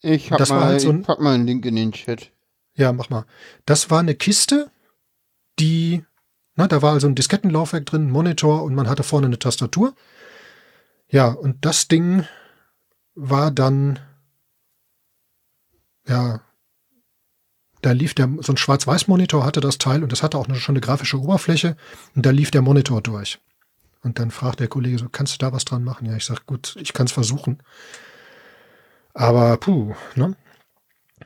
Ich 0.00 0.30
hab 0.30 0.38
Das 0.38 0.50
war 0.50 0.60
mal, 0.60 0.66
halt 0.68 0.80
so 0.80 0.90
ein- 0.90 1.00
ich 1.00 1.06
pack 1.06 1.20
mal 1.20 1.34
einen 1.34 1.46
Link 1.46 1.64
in 1.66 1.76
den 1.76 1.92
Chat. 1.92 2.30
Ja, 2.74 2.92
mach 2.92 3.08
mal. 3.10 3.24
Das 3.66 3.90
war 3.90 4.00
eine 4.00 4.14
Kiste, 4.14 4.70
die, 5.58 6.04
na, 6.56 6.66
da 6.66 6.82
war 6.82 6.92
also 6.92 7.06
ein 7.06 7.14
Diskettenlaufwerk 7.14 7.86
drin, 7.86 8.08
ein 8.08 8.10
Monitor 8.10 8.64
und 8.64 8.74
man 8.74 8.88
hatte 8.88 9.02
vorne 9.02 9.26
eine 9.26 9.38
Tastatur. 9.38 9.94
Ja, 11.14 11.28
und 11.28 11.64
das 11.64 11.86
Ding 11.86 12.26
war 13.14 13.52
dann, 13.52 14.00
ja, 16.08 16.40
da 17.82 17.92
lief 17.92 18.14
der, 18.14 18.28
so 18.40 18.52
ein 18.52 18.56
Schwarz-Weiß-Monitor 18.56 19.44
hatte 19.44 19.60
das 19.60 19.78
Teil 19.78 20.02
und 20.02 20.10
das 20.10 20.24
hatte 20.24 20.36
auch 20.38 20.48
eine, 20.48 20.56
schon 20.56 20.72
eine 20.72 20.80
grafische 20.80 21.20
Oberfläche 21.20 21.76
und 22.16 22.26
da 22.26 22.30
lief 22.30 22.50
der 22.50 22.62
Monitor 22.62 23.00
durch. 23.00 23.38
Und 24.02 24.18
dann 24.18 24.32
fragt 24.32 24.58
der 24.58 24.66
Kollege 24.66 24.98
so, 24.98 25.08
kannst 25.08 25.34
du 25.34 25.38
da 25.38 25.52
was 25.52 25.64
dran 25.64 25.84
machen? 25.84 26.06
Ja, 26.06 26.16
ich 26.16 26.24
sag, 26.24 26.46
gut, 26.46 26.74
ich 26.80 26.92
kann 26.92 27.06
es 27.06 27.12
versuchen. 27.12 27.62
Aber 29.12 29.56
puh, 29.58 29.94
ne? 30.16 30.34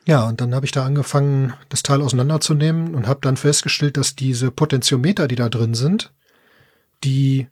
Ja, 0.04 0.28
und 0.28 0.42
dann 0.42 0.54
habe 0.54 0.66
ich 0.66 0.72
da 0.72 0.84
angefangen, 0.84 1.54
das 1.70 1.82
Teil 1.82 2.02
auseinanderzunehmen 2.02 2.94
und 2.94 3.06
habe 3.06 3.20
dann 3.22 3.38
festgestellt, 3.38 3.96
dass 3.96 4.16
diese 4.16 4.50
Potentiometer, 4.50 5.28
die 5.28 5.36
da 5.36 5.48
drin 5.48 5.72
sind, 5.72 6.12
die 7.04 7.48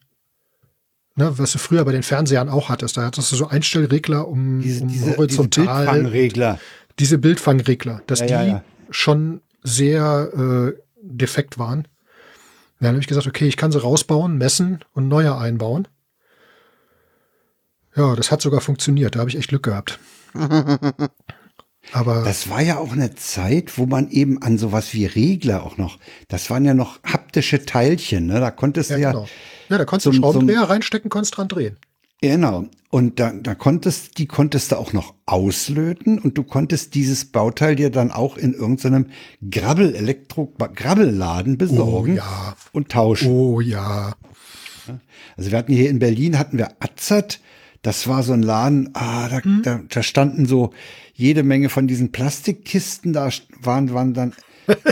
ne, 1.16 1.38
was 1.38 1.52
du 1.52 1.58
früher 1.58 1.84
bei 1.84 1.92
den 1.92 2.02
Fernsehern 2.04 2.48
auch 2.48 2.68
hattest. 2.68 2.96
Da 2.96 3.04
hattest 3.06 3.32
du 3.32 3.36
so 3.36 3.48
Einstellregler, 3.48 4.28
um, 4.28 4.60
Diese, 4.60 4.82
um 4.82 4.88
diese, 4.88 5.16
horizontal. 5.16 5.64
diese 5.64 5.74
Bildfangregler. 5.74 6.60
diese 6.98 7.18
Bildfangregler, 7.18 8.02
dass 8.06 8.20
Ja, 8.20 8.26
die 8.26 8.32
ja, 8.32 8.44
ja. 8.44 8.64
schon 8.90 9.40
sehr 9.62 10.74
äh, 10.76 10.80
defekt 11.02 11.58
waren. 11.58 11.88
Dann 12.78 12.90
habe 12.90 12.98
ich 13.00 13.06
gesagt, 13.06 13.26
okay, 13.26 13.48
ich 13.48 13.56
kann 13.56 13.72
sie 13.72 13.80
rausbauen, 13.80 14.36
messen 14.38 14.80
und 14.92 15.08
neue 15.08 15.36
einbauen. 15.36 15.88
Ja, 17.96 18.14
das 18.14 18.30
hat 18.30 18.42
sogar 18.42 18.60
funktioniert. 18.60 19.14
Da 19.14 19.20
habe 19.20 19.30
ich 19.30 19.36
echt 19.38 19.48
Glück 19.48 19.62
gehabt. 19.62 19.98
Aber 21.92 22.22
Das 22.24 22.50
war 22.50 22.60
ja 22.60 22.78
auch 22.78 22.92
eine 22.92 23.14
Zeit, 23.14 23.78
wo 23.78 23.86
man 23.86 24.10
eben 24.10 24.42
an 24.42 24.58
sowas 24.58 24.92
wie 24.92 25.06
Regler 25.06 25.62
auch 25.62 25.78
noch, 25.78 25.98
das 26.28 26.50
waren 26.50 26.64
ja 26.64 26.74
noch 26.74 26.98
haptische 27.36 27.64
Teilchen, 27.64 28.26
ne? 28.26 28.40
Da 28.40 28.50
konntest 28.50 28.90
ja, 28.90 28.96
du 28.96 29.02
ja, 29.02 29.10
genau. 29.12 29.28
Ja, 29.68 29.78
da 29.78 29.84
konntest 29.84 30.06
du 30.06 30.10
zum- 30.12 30.24
einen 30.24 30.32
Schraubendreher 30.32 30.62
reinstecken, 30.62 31.10
konntest 31.10 31.36
dran 31.36 31.48
drehen. 31.48 31.76
genau. 32.20 32.66
Und 32.88 33.20
da, 33.20 33.32
da 33.32 33.54
konntest, 33.54 34.16
die 34.16 34.26
konntest 34.26 34.72
du 34.72 34.76
auch 34.76 34.94
noch 34.94 35.12
auslöten 35.26 36.18
und 36.18 36.38
du 36.38 36.44
konntest 36.44 36.94
dieses 36.94 37.26
Bauteil 37.26 37.76
dir 37.76 37.90
dann 37.90 38.10
auch 38.10 38.38
in 38.38 38.54
irgendeinem 38.54 39.06
Grabbel, 39.50 39.94
Elektro, 39.94 40.46
Grabbelladen 40.56 41.58
besorgen 41.58 42.12
Oh, 42.12 42.16
ja. 42.16 42.56
und 42.72 42.88
tauschen. 42.90 43.28
Oh 43.30 43.60
ja. 43.60 44.14
Also 45.36 45.50
wir 45.50 45.58
hatten 45.58 45.74
hier 45.74 45.90
in 45.90 45.98
Berlin 45.98 46.38
hatten 46.38 46.56
wir 46.56 46.68
Azad. 46.80 47.40
Das 47.82 48.08
war 48.08 48.22
so 48.22 48.32
ein 48.32 48.42
Laden, 48.42 48.90
ah, 48.94 49.28
da, 49.28 49.42
Hm. 49.42 49.60
da, 49.62 49.80
da 49.88 50.02
standen 50.02 50.46
so 50.46 50.70
jede 51.12 51.42
Menge 51.42 51.68
von 51.68 51.86
diesen 51.86 52.12
Plastikkisten, 52.12 53.12
da 53.12 53.28
waren, 53.60 53.92
waren 53.92 54.14
dann 54.14 54.32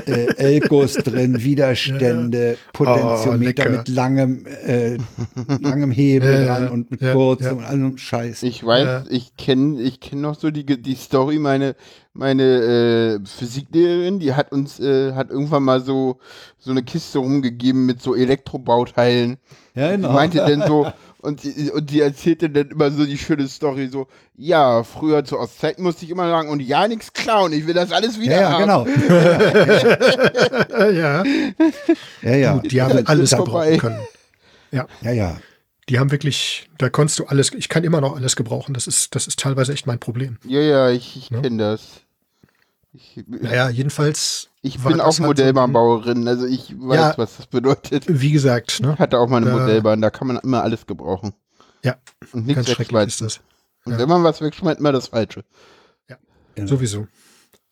äh, 0.07 0.35
Elkos 0.37 0.95
drin, 0.95 1.43
Widerstände, 1.43 2.57
Potentiometer 2.73 3.31
Oh, 3.31 3.35
lecker. 3.37 3.71
mit 3.71 3.89
langem, 3.89 4.47
äh, 4.67 4.99
langem 5.61 5.91
Hebel 5.91 6.45
Ja, 6.47 6.59
dran 6.59 6.69
und 6.71 6.91
mit 6.91 7.01
ja, 7.01 7.13
kurzem 7.13 7.47
ja. 7.47 7.53
und 7.53 7.65
allem 7.65 7.99
Scheiß. 7.99 8.43
Ich 8.43 8.65
weiß, 8.65 8.85
Ja. 8.85 9.05
ich 9.11 9.37
kenne 9.37 9.81
ich 9.81 10.01
kenn 10.01 10.21
noch 10.21 10.35
so 10.39 10.51
die, 10.51 10.65
die 10.65 10.95
Story, 10.95 11.39
meine, 11.39 11.75
meine 12.13 13.19
äh, 13.23 13.27
Physiklehrerin, 13.27 14.19
die 14.21 14.35
hat 14.35 14.53
uns, 14.53 14.79
äh, 14.81 15.13
hat 15.15 15.31
irgendwann 15.31 15.63
mal 15.65 15.81
so, 15.81 16.19
so 16.59 16.71
eine 16.71 16.83
Kiste 16.83 17.19
rumgegeben 17.19 17.87
mit 17.87 18.01
so 18.03 18.15
Elektrobauteilen. 18.15 19.37
ja, 19.75 19.89
Die 19.91 19.97
genau. 19.97 20.13
meinte 20.13 20.39
dann 20.39 20.63
so, 20.67 20.87
und, 21.25 21.43
die- 21.43 21.71
und 21.71 21.91
die 21.91 22.01
erzählte 22.01 22.49
dann 22.51 22.69
immer 22.69 22.91
so 22.91 23.05
die 23.05 23.19
schöne 23.19 23.49
Story, 23.49 23.89
so, 23.89 24.07
ja, 24.37 24.85
früher 24.85 25.25
zur 25.25 25.41
Ostzeit 25.41 25.79
musste 25.79 26.05
ich 26.05 26.11
immer 26.11 26.29
sagen, 26.29 26.49
und 26.49 26.61
ja, 26.61 26.87
nichts 26.87 27.13
klauen, 27.13 27.53
ich 27.53 27.67
will 27.67 27.75
das 27.75 27.91
alles 27.93 28.21
wieder 28.21 28.37
ja, 28.41 28.61
ja, 28.61 28.69
haben. 28.69 28.85
genau. 28.95 29.05
Ja. 30.91 31.25
Ja, 32.23 32.35
ja. 32.37 32.55
Gut, 32.59 32.71
die 32.73 32.83
haben 32.83 32.97
Jetzt 32.99 33.09
alles 33.09 33.31
gebrauchen 33.31 33.79
können. 33.79 34.01
Ja, 34.71 34.87
ja. 35.03 35.39
Die 35.89 35.99
haben 35.99 36.11
wirklich, 36.11 36.69
da 36.79 36.89
konntest 36.89 37.19
du 37.19 37.27
alles, 37.27 37.53
ich 37.53 37.69
kann 37.69 37.85
immer 37.85 38.01
noch 38.01 38.17
alles 38.17 38.37
gebrauchen. 38.37 38.73
Das 38.75 38.87
ist, 38.87 39.15
das 39.15 39.27
ist 39.27 39.39
teilweise 39.39 39.73
echt 39.73 39.87
mein 39.87 39.99
Problem. 39.99 40.39
Ja, 40.47 40.61
ja, 40.61 40.91
ich, 40.91 41.17
ich 41.17 41.31
Ne? 41.31 41.43
kenne 41.43 41.59
das. 41.59 42.01
Ich, 42.93 43.23
Naja, 43.27 43.69
jedenfalls. 43.69 44.49
Ich 44.67 44.83
war 44.83 44.91
bin 44.93 45.01
auch 45.01 45.07
halt 45.19 45.21
Modellbahnbauerin, 45.21 46.27
also 46.27 46.47
ich 46.47 46.75
weiß, 46.79 46.97
Ja. 46.97 47.15
was 47.19 47.37
das 47.37 47.47
bedeutet. 47.47 48.05
Wie 48.09 48.33
gesagt, 48.33 48.81
ne? 48.81 48.93
Ich 48.95 48.99
hatte 48.99 49.19
auch 49.19 49.29
mal 49.29 49.37
eine 49.39 49.47
Da- 49.51 49.59
Modellbahn, 49.59 50.01
da 50.01 50.11
kann 50.11 50.27
man 50.27 50.39
immer 50.39 50.63
alles 50.63 50.87
gebrauchen. 50.87 51.35
Ja, 51.83 51.97
Und 52.33 52.47
nichts 52.47 52.55
ganz 52.57 52.67
schrecklich 52.69 52.89
wegschmeißen. 52.89 53.27
ist 53.27 53.37
das. 53.39 53.45
Und 53.85 53.93
ja. 53.93 53.99
wenn 53.99 54.09
man 54.09 54.25
was 54.25 54.41
wegschmeißt, 54.41 54.81
immer 54.81 54.93
das 54.93 55.09
Falsche. 55.09 55.45
Ja. 56.09 56.17
Sowieso. 56.67 57.07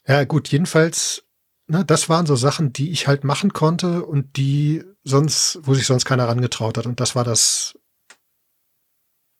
Ja, 0.06 0.24
gut, 0.24 0.48
jedenfalls, 0.48 1.24
ne, 1.66 1.82
das 1.84 2.10
waren 2.10 2.26
so 2.26 2.36
Sachen, 2.36 2.74
die 2.74 2.90
ich 2.90 3.06
halt 3.08 3.24
machen 3.24 3.54
konnte 3.54 4.04
und 4.04 4.36
die 4.36 4.84
sonst, 5.02 5.60
wo 5.62 5.72
sich 5.72 5.86
sonst 5.86 6.04
keiner 6.04 6.28
rangetraut 6.28 6.76
hat. 6.76 6.84
Und 6.86 7.00
das 7.00 7.14
war 7.14 7.24
das, 7.24 7.78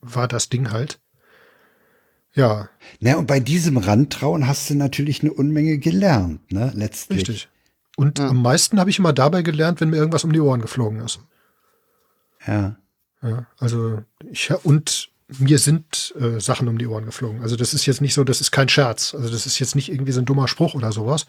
war 0.01 0.27
das 0.27 0.49
Ding 0.49 0.71
halt. 0.71 1.01
Ja, 2.35 2.69
Na, 3.01 3.17
und 3.17 3.27
bei 3.27 3.41
diesem 3.41 3.77
Rantrauen 3.77 4.47
hast 4.47 4.71
du 4.71 4.75
natürlich 4.75 5.21
eine 5.23 5.33
Unmenge 5.33 5.79
gelernt, 5.79 6.51
ne, 6.51 6.73
letztlich. 6.75 7.21
richtig. 7.29 7.49
Und 7.97 8.19
Ja. 8.19 8.29
am 8.29 8.41
meisten 8.41 8.81
habe 8.81 8.89
ich 8.91 8.99
immer 8.99 9.13
dabei 9.13 9.43
gelernt, 9.43 9.81
wenn 9.81 9.91
mir 9.91 9.97
irgendwas 9.97 10.25
um 10.25 10.33
die 10.33 10.41
Ohren 10.41 10.63
geflogen 10.63 11.01
ist. 11.01 11.21
Ja. 12.47 12.77
Ja, 13.23 13.47
also 13.59 14.03
ich 14.31 14.51
und 14.65 15.11
mir 15.39 15.59
sind 15.59 16.13
äh, 16.19 16.41
Sachen 16.41 16.69
um 16.69 16.77
die 16.79 16.87
Ohren 16.87 17.05
geflogen. 17.05 17.41
Also 17.43 17.55
das 17.57 17.73
ist 17.75 17.87
jetzt 17.87 18.01
nicht 18.01 18.15
so, 18.15 18.25
das 18.25 18.41
ist 18.41 18.51
kein 18.51 18.69
Scherz. 18.69 19.15
Also 19.15 19.31
das 19.31 19.47
ist 19.47 19.59
jetzt 19.61 19.77
nicht 19.77 19.91
irgendwie 19.91 20.13
so 20.13 20.21
ein 20.21 20.25
dummer 20.27 20.49
Spruch 20.49 20.75
oder 20.75 20.91
sowas. 20.91 21.27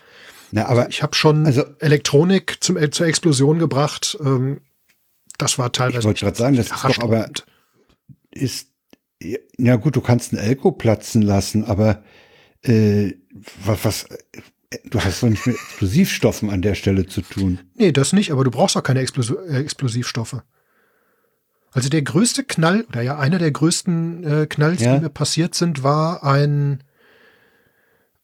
Na, 0.52 0.66
aber 0.66 0.90
Ich 0.90 1.04
habe 1.04 1.16
schon 1.16 1.46
Also- 1.46 1.66
Elektronik 1.80 2.58
zum, 2.62 2.78
äh, 2.78 2.90
zur 2.90 3.08
Explosion 3.08 3.60
gebracht. 3.60 4.18
Ähm, 4.22 4.62
das 5.38 5.60
war 5.60 5.72
teilweise. 5.72 6.00
Ich 6.00 6.06
wollte 6.06 6.26
gerade 6.26 6.38
sagen, 6.38 6.56
das 6.56 6.68
ist 6.68 6.84
doch 6.84 6.98
aber- 7.00 7.30
ist, 8.32 8.70
ja 9.58 9.76
gut, 9.78 9.96
du 9.96 10.02
kannst 10.02 10.34
einen 10.34 10.44
Elko 10.44 10.72
platzen 10.72 11.22
lassen, 11.22 11.64
aber 11.66 12.04
äh, 12.62 13.14
was, 13.66 13.84
was, 13.86 14.04
äh, 14.04 14.78
du 14.90 15.00
hast 15.02 15.24
doch 15.24 15.30
nicht 15.30 15.46
mit 15.46 15.56
Explosivstoffen 15.56 16.50
an 16.50 16.62
der 16.62 16.76
Stelle 16.76 17.06
zu 17.08 17.22
tun. 17.22 17.60
Nee, 17.76 17.92
das 17.92 18.14
nicht, 18.14 18.32
aber 18.32 18.44
du 18.44 18.52
brauchst 18.52 18.76
auch 18.78 18.84
keine 18.84 19.00
Explos 19.02 19.30
äh, 19.32 19.58
Explosivstoffe. 19.58 20.42
Also 21.72 21.90
der 21.90 22.04
größte 22.04 22.44
Knall, 22.44 22.86
oder 22.90 23.02
ja, 23.02 23.18
einer 23.18 23.40
der 23.40 23.52
größten 23.52 24.24
äh, 24.24 24.46
Knalls, 24.48 24.82
Ja. 24.82 24.96
die 24.96 25.02
mir 25.04 25.10
passiert 25.10 25.56
sind, 25.56 25.82
war 25.84 26.24
ein, 26.24 26.84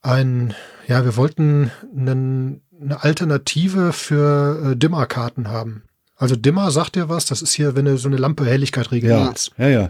ein, 0.02 0.54
ja, 0.88 1.04
wir 1.04 1.16
wollten 1.18 1.72
einen, 1.96 2.62
eine 2.80 3.04
Alternative 3.04 3.92
für 3.92 4.72
äh, 4.72 4.76
Dimmerkarten 4.76 5.50
haben. 5.50 5.84
Also 6.16 6.36
Dimmer 6.36 6.70
sagt 6.72 6.96
dir 6.96 7.10
was, 7.10 7.26
das 7.26 7.42
ist 7.42 7.54
hier, 7.54 7.76
wenn 7.76 7.86
du 7.86 7.98
so 7.98 8.08
eine 8.10 8.18
Lampe 8.18 8.46
Helligkeit 8.46 8.92
regeln 8.92 9.12
Ja, 9.14 9.34
ja, 9.58 9.68
ja. 9.68 9.90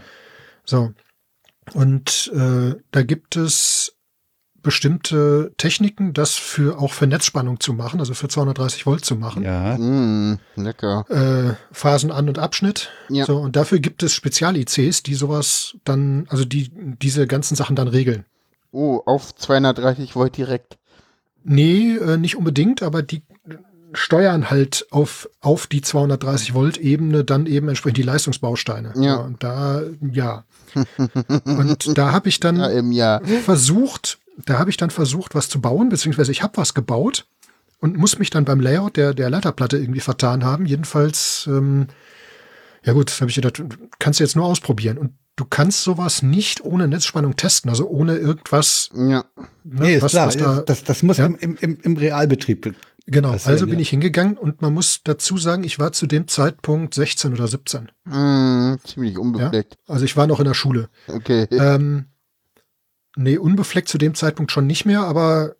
So. 0.64 0.92
Und 1.74 2.30
äh, 2.34 2.74
da 2.90 3.02
gibt 3.02 3.36
es 3.36 3.96
bestimmte 4.62 5.52
Techniken, 5.56 6.12
das 6.12 6.34
für 6.34 6.78
auch 6.78 6.92
für 6.92 7.06
Netzspannung 7.06 7.60
zu 7.60 7.72
machen, 7.72 8.00
also 8.00 8.14
für 8.14 8.28
230 8.28 8.84
Volt 8.86 9.04
zu 9.04 9.16
machen. 9.16 9.42
Ja, 9.42 9.78
Mm, 9.78 10.38
lecker. 10.56 11.06
Äh, 11.08 11.54
Phasen 11.72 12.10
an 12.10 12.28
und 12.28 12.38
Abschnitt. 12.38 12.90
Ja. 13.08 13.24
So, 13.24 13.38
und 13.38 13.56
dafür 13.56 13.78
gibt 13.78 14.02
es 14.02 14.14
Spezial-ICs, 14.14 15.02
die 15.02 15.14
sowas 15.14 15.76
dann, 15.84 16.26
also 16.28 16.44
die 16.44 16.70
diese 16.74 17.26
ganzen 17.26 17.56
Sachen 17.56 17.76
dann 17.76 17.88
regeln. 17.88 18.26
Oh, 18.70 19.00
auf 19.06 19.34
230 19.34 20.14
Volt 20.14 20.36
direkt. 20.36 20.78
Nee, 21.42 21.96
äh, 21.96 22.18
nicht 22.18 22.36
unbedingt, 22.36 22.82
aber 22.82 23.02
die 23.02 23.22
steuern 23.92 24.50
halt 24.50 24.86
auf, 24.90 25.28
auf 25.40 25.66
die 25.66 25.82
230 25.82 26.54
Volt 26.54 26.76
Ebene 26.78 27.24
dann 27.24 27.46
eben 27.46 27.68
entsprechend 27.68 27.98
die 27.98 28.02
Leistungsbausteine. 28.02 28.92
Ja. 28.96 29.16
und 29.16 29.42
da, 29.42 29.82
ja. 30.12 30.44
und 31.44 31.98
da 31.98 32.12
habe 32.12 32.28
ich 32.28 32.40
dann 32.40 32.56
Ja, 32.60 32.68
im 32.68 32.92
Jahr. 32.92 33.22
versucht, 33.44 34.18
da 34.46 34.58
habe 34.58 34.70
ich 34.70 34.76
dann 34.76 34.90
versucht, 34.90 35.34
was 35.34 35.48
zu 35.48 35.60
bauen, 35.60 35.88
beziehungsweise 35.88 36.32
ich 36.32 36.42
habe 36.42 36.56
was 36.56 36.74
gebaut 36.74 37.26
und 37.80 37.96
muss 37.96 38.18
mich 38.18 38.30
dann 38.30 38.44
beim 38.44 38.60
Layout 38.60 38.96
der, 38.96 39.14
der 39.14 39.30
Leiterplatte 39.30 39.78
irgendwie 39.78 40.00
vertan 40.00 40.44
haben. 40.44 40.66
Jedenfalls, 40.66 41.46
ähm, 41.48 41.88
ja 42.84 42.92
gut, 42.92 43.10
habe 43.20 43.30
ich 43.30 43.36
gedacht, 43.36 43.62
kannst 43.98 44.20
du 44.20 44.24
jetzt 44.24 44.36
nur 44.36 44.44
ausprobieren. 44.46 44.98
Und 44.98 45.12
du 45.36 45.44
kannst 45.48 45.82
sowas 45.82 46.22
nicht 46.22 46.62
ohne 46.64 46.88
Netzspannung 46.88 47.36
testen, 47.36 47.70
also 47.70 47.88
ohne 47.88 48.16
irgendwas. 48.16 48.90
Ja. 48.94 49.24
Ne, 49.64 49.80
nee, 49.82 49.94
ist 49.96 50.02
was, 50.02 50.12
klar. 50.12 50.26
was 50.26 50.36
da, 50.36 50.60
das, 50.62 50.84
das 50.84 51.02
muss 51.02 51.16
Ja. 51.18 51.26
im, 51.26 51.36
im, 51.36 51.56
im, 51.60 51.78
im 51.82 51.96
Realbetrieb. 51.96 52.74
Genau, 53.10 53.32
passieren, 53.32 53.52
also 53.52 53.66
bin 53.66 53.76
ja. 53.76 53.80
ich 53.82 53.90
hingegangen 53.90 54.36
und 54.38 54.62
man 54.62 54.72
muss 54.72 55.00
dazu 55.04 55.36
sagen, 55.36 55.64
ich 55.64 55.78
war 55.78 55.92
zu 55.92 56.06
dem 56.06 56.28
Zeitpunkt 56.28 56.94
16 56.94 57.32
oder 57.32 57.46
17. 57.48 57.90
Mm, 58.04 58.74
ziemlich 58.84 59.18
unbefleckt. 59.18 59.76
Also 59.86 60.04
ich 60.04 60.16
war 60.16 60.26
noch 60.26 60.38
in 60.40 60.46
der 60.46 60.54
Schule. 60.54 60.88
Okay. 61.08 61.46
Ähm, 61.50 62.06
nee, 63.16 63.36
unbefleckt 63.38 63.88
zu 63.88 63.98
dem 63.98 64.14
Zeitpunkt 64.14 64.52
schon 64.52 64.66
nicht 64.66 64.84
mehr, 64.86 65.00
aber 65.02 65.54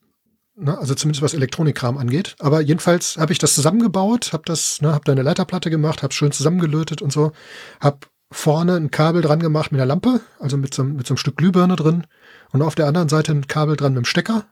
ne, 0.54 0.78
also 0.78 0.94
zumindest 0.94 1.22
was 1.22 1.34
Elektronikkram 1.34 1.98
angeht. 1.98 2.36
Aber 2.38 2.60
jedenfalls 2.60 3.16
habe 3.16 3.32
ich 3.32 3.38
das 3.38 3.54
zusammengebaut, 3.54 4.32
habe 4.32 4.42
das, 4.46 4.80
ne, 4.80 4.92
habe 4.92 5.04
da 5.04 5.12
eine 5.12 5.22
Leiterplatte 5.22 5.70
gemacht, 5.70 6.02
habe 6.02 6.12
schön 6.14 6.32
zusammengelötet 6.32 7.02
und 7.02 7.12
so, 7.12 7.32
habe 7.80 7.98
vorne 8.32 8.76
ein 8.76 8.90
Kabel 8.90 9.22
dran 9.22 9.40
gemacht 9.40 9.72
mit 9.72 9.80
einer 9.80 9.88
Lampe, 9.88 10.20
also 10.38 10.56
mit 10.56 10.72
so, 10.72 10.82
einem- 10.82 10.94
mit 10.96 11.06
so 11.06 11.14
einem 11.14 11.18
Stück 11.18 11.36
Glühbirne 11.36 11.74
drin 11.76 12.06
und 12.52 12.62
auf 12.62 12.76
der 12.76 12.86
anderen 12.86 13.08
Seite 13.08 13.32
ein 13.32 13.48
Kabel 13.48 13.76
dran 13.76 13.94
mit 13.94 14.04
dem 14.04 14.06
Stecker. 14.06 14.44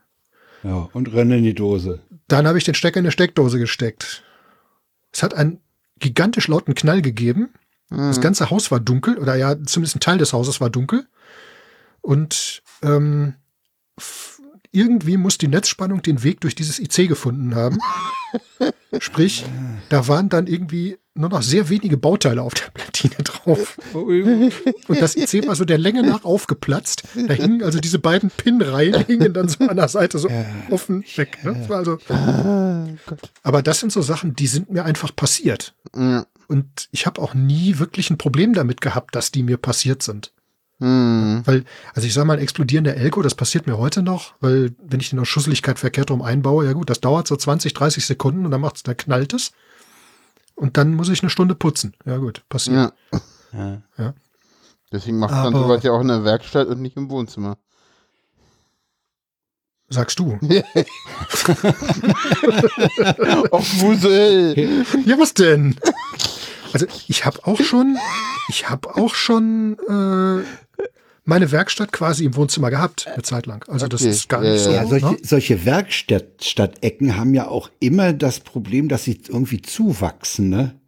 Ja, 0.63 0.89
und 0.91 1.13
rennen 1.13 1.37
in 1.39 1.43
die 1.45 1.53
Dose. 1.53 2.01
Dann 2.29 2.47
habe 2.47 2.57
ich 2.57 2.63
den 2.63 2.75
Stecker 2.75 2.99
in 2.99 3.05
eine 3.05 3.11
Steckdose 3.11 3.59
gesteckt. 3.59 4.23
Es 5.11 5.21
hat 5.23 5.33
einen 5.33 5.59
gigantisch 5.99 6.47
lauten 6.47 6.75
Knall 6.75 7.01
gegeben. 7.01 7.49
Das 7.89 8.19
Mm, 8.19 8.21
ganze 8.21 8.49
Haus 8.51 8.69
war 8.69 8.79
dunkel, 8.79 9.17
oder 9.17 9.35
ja, 9.35 9.61
zumindest 9.63 9.95
ein 9.95 9.99
Teil 9.99 10.19
des 10.19 10.31
Hauses 10.31 10.61
war 10.61 10.69
dunkel. 10.69 11.07
Und 12.01 12.61
ähm, 12.83 13.33
irgendwie 14.71 15.17
muss 15.17 15.39
die 15.39 15.47
Netzspannung 15.47 16.03
den 16.03 16.23
Weg 16.23 16.41
durch 16.41 16.53
dieses 16.55 16.79
IC 16.79 17.07
gefunden 17.09 17.55
haben. 17.55 17.79
Sprich, 18.99 19.45
da 19.89 20.07
waren 20.07 20.29
dann 20.29 20.45
irgendwie 20.47 20.99
nur 21.19 21.29
noch 21.29 21.41
sehr 21.41 21.69
wenige 21.69 21.97
Bauteile 21.97 22.41
auf 22.41 22.53
der 22.53 22.69
Platine 22.73 23.15
drauf. 23.23 23.77
Und 23.93 25.01
das 25.01 25.15
IC 25.15 25.47
war 25.47 25.55
so 25.55 25.65
der 25.65 25.77
Länge 25.77 26.03
nach 26.03 26.23
aufgeplatzt. 26.23 27.03
Da 27.27 27.33
hingen 27.33 27.61
also 27.61 27.79
diese 27.79 27.99
beiden 27.99 28.29
Pinreihen 28.29 29.05
hingen 29.05 29.33
dann 29.33 29.49
so 29.49 29.67
an 29.67 29.75
der 29.75 29.89
Seite 29.89 30.17
so 30.17 30.29
offen 30.69 31.03
weg. 31.15 31.43
Ne? 31.43 31.55
Das 31.67 31.71
also, 31.71 31.97
aber 33.43 33.61
das 33.61 33.79
sind 33.79 33.91
so 33.91 34.01
Sachen, 34.01 34.35
die 34.35 34.47
sind 34.47 34.71
mir 34.71 34.85
einfach 34.85 35.15
passiert. 35.15 35.75
Ja. 35.95 36.25
Und 36.47 36.89
ich 36.91 37.05
habe 37.05 37.21
auch 37.21 37.33
nie 37.33 37.77
wirklich 37.77 38.09
ein 38.09 38.17
Problem 38.17 38.53
damit 38.53 38.81
gehabt, 38.81 39.15
dass 39.15 39.31
die 39.31 39.43
mir 39.43 39.57
passiert 39.57 40.01
sind. 40.01 40.31
Hm. 40.79 41.41
Weil, 41.45 41.65
also 41.93 42.07
ich 42.07 42.13
sag 42.13 42.25
mal, 42.25 42.37
ein 42.37 42.41
explodierender 42.41 42.95
Elko, 42.95 43.21
das 43.21 43.35
passiert 43.35 43.67
mir 43.67 43.77
heute 43.77 44.01
noch, 44.01 44.33
weil 44.39 44.71
wenn 44.81 45.01
ich 45.01 45.09
den 45.09 45.19
aus 45.19 45.27
Schusseligkeit 45.27 45.77
verkehrt 45.77 46.09
rum 46.09 46.21
einbaue, 46.21 46.65
ja 46.65 46.73
gut, 46.73 46.89
das 46.89 47.01
dauert 47.01 47.27
so 47.27 47.35
20, 47.35 47.73
30 47.73 48.05
Sekunden 48.05 48.45
und 48.45 48.51
dann 48.51 48.61
macht's, 48.61 48.83
dann 48.83 48.95
knallt 48.95 49.33
es. 49.33 49.51
Und 50.59 50.75
dann 50.75 50.93
muss 50.93 51.07
ich 51.07 51.23
eine 51.23 51.29
Stunde 51.29 51.55
putzen. 51.55 51.95
Ja 52.05 52.17
gut, 52.17 52.43
passiert. 52.49 52.93
ja. 53.53 53.81
Ja. 53.97 54.13
Deswegen 54.91 55.17
macht 55.17 55.31
man 55.31 55.53
sowas 55.53 55.83
ja 55.83 55.91
auch 55.93 56.01
in 56.01 56.09
der 56.09 56.25
Werkstatt 56.25 56.67
und 56.67 56.81
nicht 56.81 56.97
im 56.97 57.09
Wohnzimmer. 57.09 57.57
Sagst 59.87 60.19
du. 60.19 60.33
Och, 63.51 63.73
Musel! 63.81 64.85
Ja, 65.05 65.17
was 65.17 65.33
denn? 65.33 65.77
Also 66.73 66.87
ich 67.07 67.25
habe 67.25 67.39
auch 67.47 67.61
schon, 67.61 67.97
ich 68.49 68.69
habe 68.69 68.95
auch 68.97 69.15
schon 69.15 69.77
äh, 69.87 70.43
meine 71.29 71.51
Werkstatt 71.51 71.91
quasi 71.93 72.25
im 72.25 72.35
Wohnzimmer 72.35 72.69
gehabt, 72.69 73.07
eine 73.07 73.23
Zeit 73.23 73.45
lang. 73.45 73.63
Also 73.69 73.87
das 73.87 74.01
Okay, 74.01 74.09
ist 74.11 74.27
gar 74.27 74.43
ja, 74.43 74.51
nicht 74.51 74.63
so. 74.63 74.71
Ja, 74.71 74.85
solche, 74.85 75.05
ne? 75.11 75.17
solche 75.23 75.65
Werkstattecken 75.65 77.15
haben 77.15 77.33
ja 77.33 77.47
auch 77.47 77.69
immer 77.79 78.11
das 78.13 78.41
Problem, 78.41 78.89
dass 78.89 79.05
sie 79.05 79.21
irgendwie 79.27 79.61
zuwachsen. 79.61 80.49
Ne? 80.49 80.79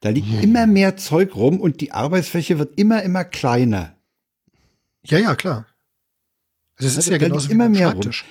Da 0.00 0.08
liegt 0.08 0.42
immer 0.42 0.66
mehr 0.66 0.96
Zeug 0.96 1.36
rum 1.36 1.60
und 1.60 1.80
die 1.80 1.92
Arbeitsfläche 1.92 2.58
wird 2.58 2.76
immer, 2.78 3.02
immer 3.02 3.24
kleiner. 3.24 3.96
Ja, 5.06 5.18
ja, 5.18 5.34
klar. 5.36 5.66
Also 6.76 6.88
es 6.88 6.96
ist 6.96 7.08
Da 7.08 7.12
ja 7.12 7.18
genauso 7.18 7.50
immer 7.50 7.68
mehr 7.68 7.88
rum. 7.92 8.02
Schreibtisch. 8.02 8.24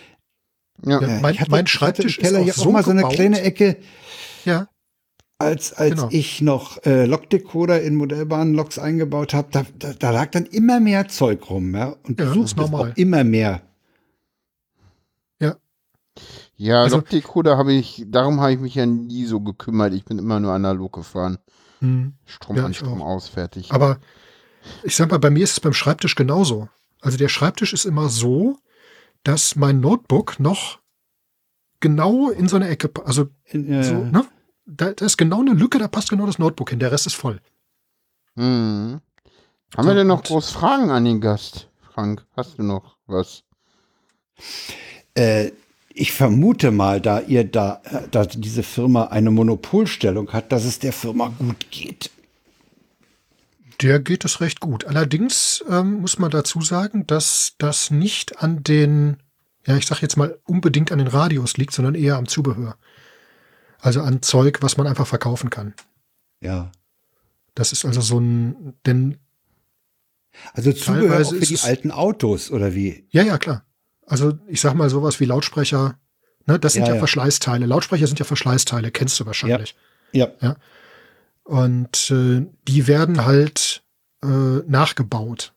Ja. 0.86 1.00
Ja. 1.00 1.08
Ja, 1.08 1.20
mein- 1.22 1.34
ich 1.36 1.40
hatte, 1.42 1.52
mein 1.52 1.66
ich 1.66 1.72
hatte 1.74 1.78
Schreibtisch 1.78 2.18
im 2.18 2.24
Keller 2.24 2.40
ist 2.40 2.44
hier 2.46 2.54
auch 2.54 2.58
auch 2.60 2.64
so 2.64 2.72
mal 2.72 2.84
so 2.84 2.92
eine 2.92 3.04
kleine 3.08 3.42
Ecke, 3.42 3.78
Ja, 4.46 4.68
als, 5.42 5.74
als 5.74 5.96
Genau. 5.96 6.08
ich 6.12 6.42
noch 6.42 6.84
äh, 6.86 7.06
Lokdecoder 7.06 7.82
in 7.82 7.96
Modellbahnloks 7.96 8.80
eingebaut 8.80 9.34
habe, 9.34 9.50
da, 9.52 9.66
da, 9.80 9.94
da 9.94 10.12
lag 10.12 10.32
dann 10.32 10.46
immer 10.46 10.80
mehr 10.80 11.08
Zeug 11.10 11.50
rum. 11.50 11.76
Ja? 11.76 11.96
Und 12.04 12.20
Ja, 12.20 12.26
du 12.34 12.42
das 12.42 12.52
suchst 12.52 12.60
auch 12.60 12.96
immer 12.96 13.24
mehr. 13.24 13.62
Ja, 16.58 16.84
Also- 16.84 16.98
Lokdecoder 16.98 17.58
habe 17.58 17.74
ich, 17.74 18.06
darum 18.08 18.40
habe 18.40 18.54
ich 18.54 18.60
mich 18.60 18.76
ja 18.76 18.86
nie 18.86 19.26
so 19.26 19.40
gekümmert. 19.40 19.94
Ich 19.94 20.06
bin 20.06 20.20
immer 20.20 20.40
nur 20.40 20.54
analog 20.54 20.94
gefahren. 20.94 21.40
hm. 21.80 22.14
Strom 22.26 22.58
Ja, 22.58 22.66
an, 22.66 22.74
Strom 22.76 23.02
auch. 23.02 23.08
aus, 23.08 23.28
fertig. 23.28 23.72
aber 23.72 24.00
ich 24.84 24.96
sag 24.96 25.10
mal, 25.10 25.18
bei 25.18 25.32
mir 25.32 25.44
ist 25.44 25.54
es 25.54 25.60
beim 25.60 25.74
Schreibtisch 25.74 26.14
genauso. 26.16 26.70
Also 27.02 27.18
der 27.18 27.30
Schreibtisch 27.30 27.74
ist 27.74 27.86
immer 27.86 28.10
so, 28.10 28.58
dass 29.24 29.56
mein 29.56 29.80
Notebook 29.80 30.40
noch 30.40 30.78
genau 31.80 32.30
in 32.30 32.48
so 32.48 32.58
eine 32.58 32.68
Ecke, 32.68 32.92
also 33.06 33.30
Äh, 33.46 33.82
so, 33.82 33.96
ne? 33.96 34.26
Da, 34.74 34.94
da 34.94 35.06
ist 35.06 35.18
genau 35.18 35.42
eine 35.42 35.52
Lücke, 35.52 35.80
da 35.80 35.90
passt 35.90 36.10
genau 36.10 36.26
das 36.26 36.40
Notebook 36.40 36.70
hin, 36.70 36.80
der 36.80 36.94
Rest 36.94 37.06
ist 37.06 37.16
voll. 37.16 37.42
Hm. 38.38 39.02
Haben 39.76 39.84
So, 39.84 39.90
wir 39.90 39.96
denn 39.96 40.08
noch 40.08 40.24
groß 40.24 40.50
Fragen 40.52 40.90
an 40.90 41.04
den 41.04 41.20
Gast? 41.20 41.68
Frank, 41.94 42.26
hast 42.38 42.58
du 42.58 42.64
noch 42.64 42.98
was? 43.06 43.44
Äh, 45.14 45.52
ich 45.90 46.14
vermute 46.14 46.72
mal, 46.72 47.02
da 47.02 47.20
ihr 47.20 47.44
da, 47.44 47.82
äh, 47.84 48.08
da 48.10 48.26
diese 48.26 48.64
Firma 48.64 49.06
eine 49.08 49.30
Monopolstellung 49.30 50.32
hat, 50.32 50.54
dass 50.54 50.64
es 50.64 50.80
der 50.80 50.94
Firma 50.94 51.34
gut 51.38 51.70
geht. 51.70 52.10
Der 53.82 54.00
geht 54.00 54.24
es 54.24 54.40
recht 54.40 54.62
gut. 54.62 54.86
Allerdings 54.86 55.66
ähm, 55.70 56.00
muss 56.00 56.18
man 56.18 56.32
dazu 56.32 56.62
sagen, 56.62 57.06
dass 57.08 57.56
das 57.58 57.92
nicht 57.92 58.42
an 58.42 58.64
den, 58.64 59.18
ja, 59.68 59.76
ich 59.76 59.86
sag 59.86 60.02
jetzt 60.02 60.16
mal 60.16 60.40
unbedingt 60.46 60.94
an 60.94 61.00
den 61.00 61.08
Radios 61.08 61.58
liegt, 61.58 61.74
sondern 61.74 61.96
eher 61.96 62.16
am 62.16 62.28
Zubehör. 62.28 62.78
Also 63.82 64.02
an 64.02 64.22
Zeug, 64.22 64.60
was 64.62 64.78
man 64.78 64.88
einfach 64.88 65.08
verkaufen 65.08 65.50
kann. 65.50 65.74
Ja. 66.40 66.72
Das 67.56 67.72
ist 67.72 67.84
also 67.84 68.00
so 68.02 68.20
ein, 68.20 68.76
denn, 68.86 69.18
Also 70.54 70.72
Zubehör 70.72 71.26
für 71.26 71.40
die 71.40 71.60
alten 71.60 71.92
Autos 71.92 72.52
oder 72.52 72.74
wie? 72.76 73.06
ja, 73.10 73.24
ja, 73.24 73.38
klar. 73.38 73.66
Also 74.06 74.38
ich 74.48 74.62
sag 74.62 74.74
mal 74.76 74.90
sowas 74.90 75.20
wie 75.20 75.26
Lautsprecher, 75.26 75.98
ne, 76.46 76.60
das 76.60 76.74
sind 76.74 76.84
Ja, 76.84 76.90
ja, 76.90 76.94
ja. 76.96 77.00
Verschleißteile. 77.00 77.66
Lautsprecher 77.66 78.08
sind 78.08 78.20
ja 78.20 78.26
Verschleißteile, 78.26 78.92
kennst 78.92 79.20
du 79.20 79.26
wahrscheinlich. 79.26 79.76
Ja. 80.14 80.28
Und 81.44 82.12
äh, 82.12 82.46
die 82.68 82.88
werden 82.88 83.26
halt 83.26 83.84
äh, 84.24 84.28
nachgebaut. 84.28 85.54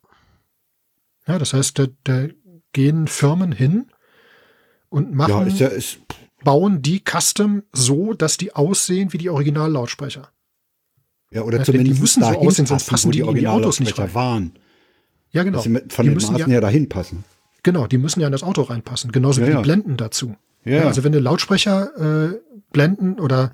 Ja, 1.26 1.38
das 1.38 1.52
heißt, 1.52 1.78
da, 1.78 1.86
da 2.04 2.26
gehen 2.72 3.06
Firmen 3.06 3.52
hin 3.52 3.90
und 4.88 5.14
machen, 5.14 5.30
Ja, 5.30 5.42
ist 5.42 5.58
ja, 5.60 5.68
ist, 5.68 5.98
bauen 6.44 6.82
die 6.82 7.00
custom 7.02 7.62
so, 7.72 8.12
dass 8.12 8.36
die 8.36 8.54
aussehen 8.54 9.12
wie 9.12 9.18
die 9.18 9.30
Originallautsprecher. 9.30 10.30
ja 11.30 11.42
oder 11.42 11.58
Ja, 11.58 11.64
zumindest 11.64 11.96
die 11.96 12.00
müssen 12.00 12.22
so 12.22 12.28
aussehen, 12.28 12.66
sonst 12.66 12.86
passen, 12.88 13.10
die 13.10 13.20
in 13.20 13.34
die 13.34 13.48
Autos 13.48 13.80
nicht 13.80 13.98
Originallautsprecher 13.98 14.14
waren. 14.14 14.52
Ja, 15.30 15.42
genau. 15.42 15.56
Dass 15.56 15.64
sie 15.64 15.70
mit, 15.70 15.92
von 15.92 16.04
die 16.04 16.10
den 16.10 16.14
müssen 16.14 16.32
Maßen 16.32 16.48
ja, 16.48 16.54
ja 16.54 16.60
dahin 16.60 16.88
passen. 16.88 17.24
genau, 17.62 17.86
die 17.86 17.98
müssen 17.98 18.20
ja 18.20 18.26
in 18.26 18.32
das 18.32 18.42
Auto 18.44 18.62
reinpassen, 18.62 19.10
genauso 19.10 19.40
Ja, 19.40 19.48
wie 19.48 19.56
die 19.56 19.62
Blenden 19.62 19.96
dazu. 19.96 20.36
Ja, 20.64 20.86
also 20.86 21.04
wenn 21.04 21.12
du 21.12 21.18
Lautsprecher 21.18 22.30
äh, 22.32 22.40
blenden 22.72 23.18
oder 23.20 23.52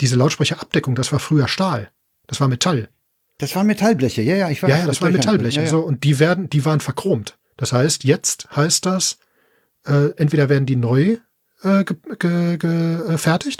diese 0.00 0.16
Lautsprecherabdeckung, 0.16 0.94
das 0.94 1.12
war 1.12 1.18
früher 1.18 1.48
Stahl. 1.48 1.90
Das 2.28 2.40
war 2.40 2.48
Metall. 2.48 2.88
Das 3.38 3.54
waren 3.54 3.66
Metallbleche, 3.66 4.22
ja, 4.22 4.36
ja, 4.36 4.50
ich 4.50 4.62
weiß. 4.62 4.70
Ja, 4.70 4.78
ja, 4.78 4.86
das 4.86 5.02
waren 5.02 5.12
Metallbleche. 5.12 5.60
Ja. 5.60 5.66
So, 5.66 5.80
und 5.80 6.04
die 6.04 6.18
werden, 6.18 6.48
die 6.48 6.64
waren 6.64 6.80
verchromt. 6.80 7.38
Das 7.58 7.72
heißt, 7.72 8.04
jetzt 8.04 8.48
heißt 8.56 8.86
das, 8.86 9.18
äh, 9.86 10.10
entweder 10.16 10.48
werden 10.48 10.64
die 10.64 10.76
neu 10.76 11.18
äh, 11.62 11.84
ge, 11.84 11.96
ge, 12.18 12.56
ge, 12.58 13.14
äh, 13.14 13.56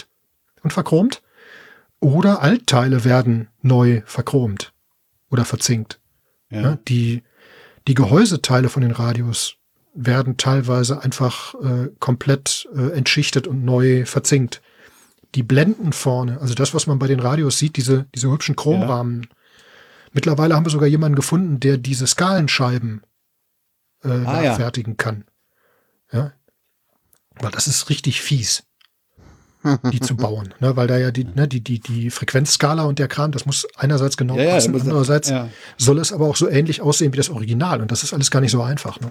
und 0.63 0.73
verchromt, 0.73 1.23
oder 2.01 2.43
Altteile 2.43 3.05
werden 3.05 3.49
neu 3.63 4.03
verchromt 4.05 4.73
oder 5.31 5.45
verzinkt. 5.45 6.01
Ja. 6.51 6.61
Ja, 6.61 6.79
die, 6.89 7.23
die 7.89 7.95
Gehäuseteile 7.95 8.69
von 8.69 8.83
den 8.83 8.93
Radios 8.93 9.57
werden 9.95 10.37
teilweise 10.37 11.03
einfach 11.03 11.55
äh, 11.55 11.89
komplett 11.99 12.69
äh, 12.75 12.91
entschichtet 12.93 13.47
und 13.47 13.65
neu 13.65 14.05
verzinkt. 14.05 14.61
Die 15.35 15.43
Blenden 15.43 15.93
vorne, 15.93 16.41
also 16.41 16.55
das, 16.55 16.75
was 16.75 16.87
man 16.87 16.99
bei 16.99 17.07
den 17.07 17.21
Radios 17.21 17.59
sieht, 17.59 17.77
diese, 17.77 18.07
diese 18.15 18.31
hübschen 18.31 18.57
Chromrahmen. 18.57 19.27
Mittlerweile 20.13 20.55
haben 20.55 20.65
wir 20.65 20.71
sogar 20.71 20.89
jemanden 20.89 21.17
gefunden, 21.17 21.61
der 21.61 21.79
diese 21.79 22.07
Skalenscheiben 22.07 23.03
äh, 24.03 24.09
Ah, 24.09 24.43
ja. 24.43 24.51
nachfertigen 24.51 24.97
kann. 24.97 25.25
Ja. 26.13 26.33
Weil 27.41 27.51
das 27.51 27.67
ist 27.67 27.89
richtig 27.91 28.21
fies, 28.23 28.63
die 29.93 30.01
zu 30.01 30.17
bauen. 30.17 30.55
Ne? 30.61 30.77
Weil 30.77 30.87
da 30.87 30.97
ja 30.97 31.11
die, 31.11 31.25
ne, 31.25 31.47
die, 31.49 31.61
die, 31.63 31.81
die 31.81 32.11
Frequenzskala 32.11 32.85
und 32.85 32.99
der 32.99 33.09
Kram, 33.09 33.33
das 33.33 33.47
muss 33.47 33.67
einerseits 33.77 34.17
genau 34.17 34.37
Ja, 34.37 34.45
ja, 34.45 34.51
passen, 34.55 34.73
muss- 34.73 34.83
andererseits 34.83 35.29
ja. 35.29 35.49
soll 35.77 35.99
es 35.99 36.13
aber 36.13 36.27
auch 36.27 36.37
so 36.37 36.49
ähnlich 36.49 36.81
aussehen 36.83 37.13
wie 37.13 37.17
das 37.17 37.31
Original. 37.31 37.81
Und 37.81 37.91
das 37.91 38.03
ist 38.03 38.13
alles 38.15 38.31
gar 38.31 38.41
nicht 38.41 38.53
so 38.53 38.63
einfach. 38.63 39.01
Ne? 39.01 39.11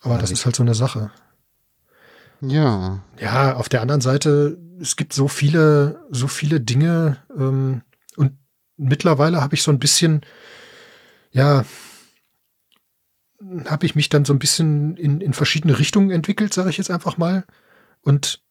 Aber 0.00 0.18
das 0.18 0.30
ist 0.30 0.44
halt 0.44 0.56
so 0.56 0.62
eine 0.62 0.74
Sache. 0.74 1.10
Ja. 2.40 3.00
Ja, 3.20 3.54
auf 3.54 3.68
der 3.68 3.82
anderen 3.82 4.00
Seite, 4.00 4.58
es 4.80 4.96
gibt 4.96 5.12
so 5.12 5.28
viele, 5.28 6.00
so 6.10 6.26
viele 6.26 6.60
Dinge 6.60 7.18
ähm, 7.38 7.82
und 8.16 8.32
mittlerweile 8.76 9.40
habe 9.40 9.54
ich 9.54 9.62
so 9.62 9.70
ein 9.70 9.78
bisschen, 9.78 10.22
ja, 11.30 11.64
habe 13.66 13.86
ich 13.86 13.94
mich 13.94 14.08
dann 14.08 14.24
so 14.24 14.32
ein 14.32 14.38
bisschen 14.38 14.96
in, 14.96 15.20
in 15.20 15.32
verschiedene 15.32 15.78
Richtungen 15.78 16.10
entwickelt, 16.10 16.52
sage 16.54 16.70
ich 16.70 16.78
jetzt 16.78 16.90
einfach 16.90 17.16
mal. 17.18 17.44
Und 18.02 18.42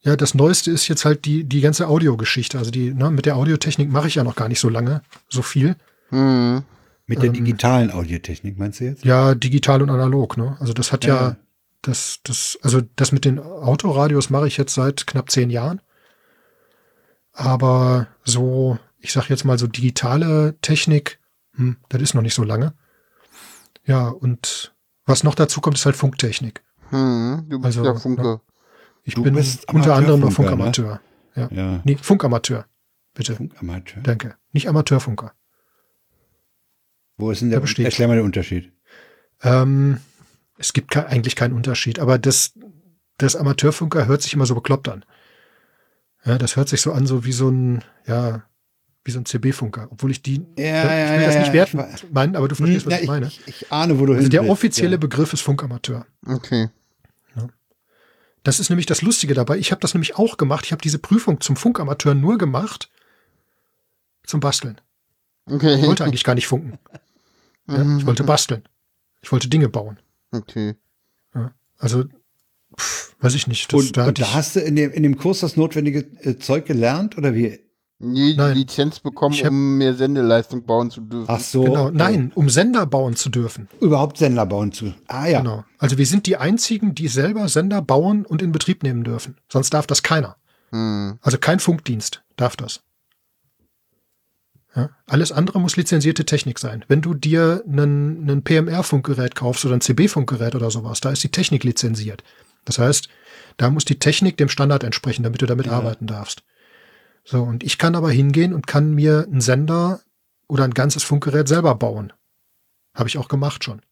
ja, 0.00 0.16
das 0.16 0.34
Neueste 0.34 0.70
ist 0.70 0.88
jetzt 0.88 1.04
halt 1.04 1.24
die, 1.24 1.44
die 1.44 1.60
ganze 1.60 1.88
Audiogeschichte. 1.88 2.58
Also 2.58 2.70
die, 2.70 2.92
ne, 2.94 3.10
mit 3.10 3.26
der 3.26 3.36
Audiotechnik 3.36 3.90
mache 3.90 4.08
ich 4.08 4.14
ja 4.16 4.24
noch 4.24 4.36
gar 4.36 4.48
nicht 4.48 4.60
so 4.60 4.68
lange, 4.68 5.02
so 5.28 5.42
viel. 5.42 5.76
Hm. 6.10 6.62
Mit 7.06 7.18
der 7.22 7.28
Ähm, 7.28 7.34
digitalen 7.34 7.90
Audiotechnik, 7.90 8.58
meinst 8.58 8.80
du 8.80 8.84
jetzt? 8.84 9.04
Ja, 9.04 9.34
digital 9.34 9.82
und 9.82 9.90
analog, 9.90 10.36
ne? 10.36 10.56
Also 10.60 10.72
das 10.72 10.92
hat 10.92 11.04
ja, 11.04 11.14
Ja. 11.30 11.36
das, 11.82 12.20
das, 12.24 12.58
also 12.62 12.80
das 12.96 13.12
mit 13.12 13.24
den 13.24 13.38
Autoradios 13.38 14.28
mache 14.30 14.48
ich 14.48 14.56
jetzt 14.56 14.74
seit 14.74 15.06
knapp 15.06 15.30
zehn 15.30 15.50
Jahren. 15.50 15.80
Aber 17.32 18.08
so, 18.24 18.78
ich 18.98 19.12
sag 19.12 19.28
jetzt 19.28 19.44
mal 19.44 19.58
so 19.58 19.66
digitale 19.66 20.56
Technik, 20.62 21.18
hm, 21.54 21.76
das 21.88 22.02
ist 22.02 22.14
noch 22.14 22.22
nicht 22.22 22.34
so 22.34 22.44
lange. 22.44 22.74
Ja, 23.86 24.08
und 24.08 24.74
was 25.04 25.22
noch 25.24 25.34
dazu 25.34 25.60
kommt, 25.60 25.76
ist 25.78 25.86
halt 25.86 25.96
Funktechnik. 25.96 26.62
Hm. 26.90 27.46
Du 27.48 27.58
bist 27.58 27.78
Also, 27.78 27.84
ja 27.84 27.94
Funke. 27.94 28.40
Ich 29.04 29.14
Du 29.14 29.22
bin 29.22 29.34
bist 29.34 29.72
unter 29.72 29.94
anderem 29.94 30.20
noch 30.20 30.26
Amateurfunker, 30.28 30.50
Funkamateur. 30.50 31.00
Ja. 31.36 31.80
Nee, 31.84 31.96
Funkamateur. 31.96 32.66
Bitte. 33.14 33.36
Funkamateur. 33.36 34.02
Danke. 34.02 34.34
Nicht 34.52 34.68
Amateurfunker. 34.68 35.32
Wo 37.16 37.30
ist 37.30 37.40
denn 37.40 37.50
der 37.50 37.60
besteht- 37.60 37.86
Erklär 37.86 38.08
mal 38.08 38.16
den 38.16 38.24
Unterschied. 38.24 38.72
Ähm, 39.42 40.00
es 40.58 40.72
gibt 40.72 40.90
ke 40.90 41.06
eigentlich 41.06 41.36
keinen 41.36 41.54
Unterschied, 41.54 41.98
aber 41.98 42.18
das, 42.18 42.52
das 43.18 43.36
Amateurfunker 43.36 44.06
hört 44.06 44.22
sich 44.22 44.34
immer 44.34 44.46
so 44.46 44.54
bekloppt 44.54 44.88
an. 44.88 45.04
Ja, 46.24 46.38
das 46.38 46.56
hört 46.56 46.68
sich 46.68 46.80
so 46.80 46.92
an, 46.92 47.06
so 47.06 47.24
wie 47.24 47.32
so 47.32 47.48
ein, 47.48 47.84
ja, 48.06 48.42
wie 49.06 49.10
so 49.12 49.18
ein 49.20 49.24
CB-Funker, 49.24 49.88
obwohl 49.90 50.10
ich 50.10 50.22
die, 50.22 50.36
Ja, 50.58 50.82
ich 50.82 51.10
will 51.12 51.20
ja, 51.20 51.26
das 51.26 51.34
ja, 51.34 51.40
nicht 51.40 51.52
werten 51.52 51.80
ich 51.94 52.10
meinen, 52.10 52.36
aber 52.36 52.48
du 52.48 52.54
verstehst, 52.54 52.86
Hm, 52.86 52.92
was 52.92 52.98
ja, 52.98 53.02
ich 53.02 53.08
meine. 53.08 53.26
Ich, 53.26 53.40
ich 53.46 53.72
ahne, 53.72 53.98
wo 53.98 54.06
du 54.06 54.14
Also 54.14 54.28
der 54.28 54.48
offizielle. 54.48 54.98
Begriff 54.98 55.32
ist 55.32 55.40
Funkamateur. 55.42 56.06
Okay. 56.26 56.68
Das 58.42 58.60
ist 58.60 58.68
nämlich 58.70 58.86
das 58.86 59.02
Lustige 59.02 59.34
dabei. 59.34 59.58
Ich 59.58 59.72
habe 59.72 59.80
das 59.80 59.92
nämlich 59.92 60.16
auch 60.16 60.36
gemacht. 60.36 60.64
Ich 60.66 60.70
habe 60.72 60.80
diese 60.80 61.00
Prüfung 61.00 61.40
zum 61.40 61.56
Funkamateur 61.56 62.14
nur 62.14 62.38
gemacht 62.38 62.88
zum 64.24 64.38
Basteln. 64.38 64.80
Okay. 65.50 65.74
Ich 65.74 65.82
wollte 65.86 66.04
eigentlich 66.04 66.22
gar 66.24 66.34
nicht 66.34 66.46
funken. 66.46 66.78
Ich 67.98 68.06
wollte 68.06 68.22
basteln. 68.22 68.62
Ich 69.22 69.32
wollte 69.32 69.48
Dinge 69.48 69.68
bauen. 69.68 69.98
Okay. 70.30 70.76
Also, 71.78 72.04
pff, 72.78 73.16
weiß 73.18 73.34
ich 73.34 73.48
nicht. 73.48 73.72
Das, 73.72 73.80
Und, 73.80 73.96
da 73.96 74.06
und 74.06 74.20
da 74.20 74.22
ich, 74.22 74.34
hast 74.34 74.54
du 74.54 74.60
in 74.60 74.76
dem, 74.76 74.92
in 74.92 75.02
dem 75.02 75.16
Kurs 75.18 75.40
das 75.40 75.56
notwendige 75.56 76.06
äh, 76.20 76.38
Zeug 76.38 76.64
gelernt 76.66 77.18
oder 77.18 77.34
wie? 77.34 77.58
Nie 77.98 78.32
die 78.32 78.36
Nein. 78.36 78.56
Lizenz 78.56 79.00
bekommen, 79.00 79.34
hab- 79.34 79.48
um 79.48 79.78
mehr 79.78 79.94
Sendeleistung 79.94 80.64
bauen 80.64 80.90
zu 80.90 81.00
dürfen. 81.00 81.26
Ach 81.28 81.40
so. 81.40 81.64
genau, 81.64 81.88
äh, 81.88 81.92
nein, 81.92 82.30
um 82.34 82.50
Sender 82.50 82.84
bauen 82.84 83.16
zu 83.16 83.30
dürfen. 83.30 83.68
Überhaupt 83.80 84.18
Sender 84.18 84.44
bauen 84.44 84.70
zu. 84.72 84.92
Ah 85.08 85.26
ja. 85.26 85.40
Genau. 85.40 85.64
Also 85.78 85.96
wir 85.96 86.04
sind 86.04 86.26
die 86.26 86.36
einzigen, 86.36 86.94
die 86.94 87.08
selber 87.08 87.48
Sender 87.48 87.80
bauen 87.80 88.26
und 88.26 88.42
in 88.42 88.52
Betrieb 88.52 88.82
nehmen 88.82 89.02
dürfen. 89.02 89.36
Sonst 89.50 89.70
darf 89.72 89.86
das 89.86 90.02
keiner. 90.02 90.36
Hm. 90.72 91.18
Also 91.22 91.38
kein 91.38 91.58
Funkdienst 91.58 92.22
darf 92.36 92.54
das. 92.56 92.82
Ja, 94.74 94.90
alles 95.06 95.32
andere 95.32 95.58
muss 95.58 95.76
lizenzierte 95.76 96.26
Technik 96.26 96.58
sein. 96.58 96.84
Wenn 96.88 97.00
du 97.00 97.14
dir 97.14 97.62
einen, 97.66 98.28
einen 98.28 98.44
PMR-Funkgerät 98.44 99.34
kaufst 99.34 99.64
oder 99.64 99.74
ein 99.74 99.80
CB-Funkgerät 99.80 100.54
oder 100.54 100.70
sowas, 100.70 101.00
da 101.00 101.10
ist 101.10 101.24
die 101.24 101.30
Technik 101.30 101.64
lizenziert. 101.64 102.22
Das 102.66 102.78
heißt, 102.78 103.08
da 103.56 103.70
muss 103.70 103.86
die 103.86 103.98
Technik 103.98 104.36
dem 104.36 104.50
Standard 104.50 104.84
entsprechen, 104.84 105.22
damit 105.22 105.40
du 105.40 105.46
damit 105.46 105.68
arbeiten 105.68 106.06
darfst. 106.06 106.42
So, 107.28 107.42
und 107.42 107.64
ich 107.64 107.76
kann 107.76 107.96
aber 107.96 108.10
hingehen 108.10 108.54
und 108.54 108.68
kann 108.68 108.94
mir 108.94 109.24
einen 109.26 109.40
Sender 109.40 110.00
oder 110.48 110.62
ein 110.62 110.74
ganzes 110.74 111.02
Funkgerät 111.02 111.48
selber 111.48 111.74
bauen. 111.74 112.12
Habe 112.94 113.08
ich 113.08 113.18
auch 113.18 113.26
gemacht 113.26 113.64
schon. 113.64 113.82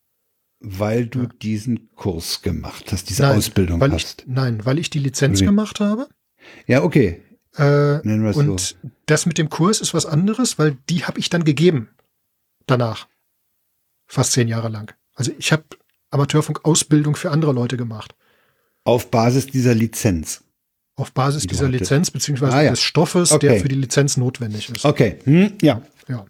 Weil 0.60 1.06
du 1.06 1.26
diesen 1.26 1.90
Kurs 1.96 2.42
gemacht 2.42 2.92
hast, 2.92 3.10
diese 3.10 3.22
Nein, 3.22 3.36
Ausbildung 3.36 3.80
weil 3.80 3.92
hast. 3.92 4.22
Ich, 4.22 4.28
nein, 4.28 4.64
weil 4.64 4.78
ich 4.78 4.88
die 4.88 5.00
Lizenz 5.00 5.40
Okay. 5.40 5.46
gemacht 5.46 5.80
habe. 5.80 6.08
Ja, 6.68 6.84
okay. 6.84 7.22
Äh, 7.56 7.98
Nennen 8.06 8.22
wir 8.24 8.36
und 8.36 8.60
so. 8.60 8.76
das 9.06 9.26
mit 9.26 9.36
dem 9.36 9.50
Kurs 9.50 9.80
ist 9.80 9.94
was 9.94 10.06
anderes, 10.06 10.58
weil 10.58 10.76
die 10.88 11.04
habe 11.04 11.18
ich 11.18 11.28
dann 11.28 11.44
gegeben. 11.44 11.90
Danach. 12.66 13.08
Fast 14.06 14.32
zehn 14.32 14.46
Jahre 14.48 14.68
lang. 14.68 14.94
Also 15.14 15.32
ich 15.38 15.50
habe 15.52 15.64
Amateurfunk-Ausbildung 16.10 17.16
für 17.16 17.32
andere 17.32 17.52
Leute 17.52 17.76
gemacht. 17.76 18.14
Auf 18.84 19.10
Basis 19.10 19.46
dieser 19.46 19.74
Lizenz. 19.74 20.43
Auf 20.96 21.12
Basis 21.12 21.42
Die 21.42 21.48
dieser 21.48 21.66
hattest. 21.66 21.80
Lizenz, 21.80 22.10
beziehungsweise 22.10 22.52
Ah, 22.56 22.62
ja. 22.62 22.70
des 22.70 22.80
Stoffes, 22.80 23.32
Okay. 23.32 23.48
der 23.48 23.60
für 23.60 23.68
die 23.68 23.74
Lizenz 23.74 24.16
notwendig 24.16 24.68
ist. 24.70 24.84
Okay. 24.84 25.18
Hm, 25.24 25.52
ja. 25.60 25.82
Ja. 26.08 26.24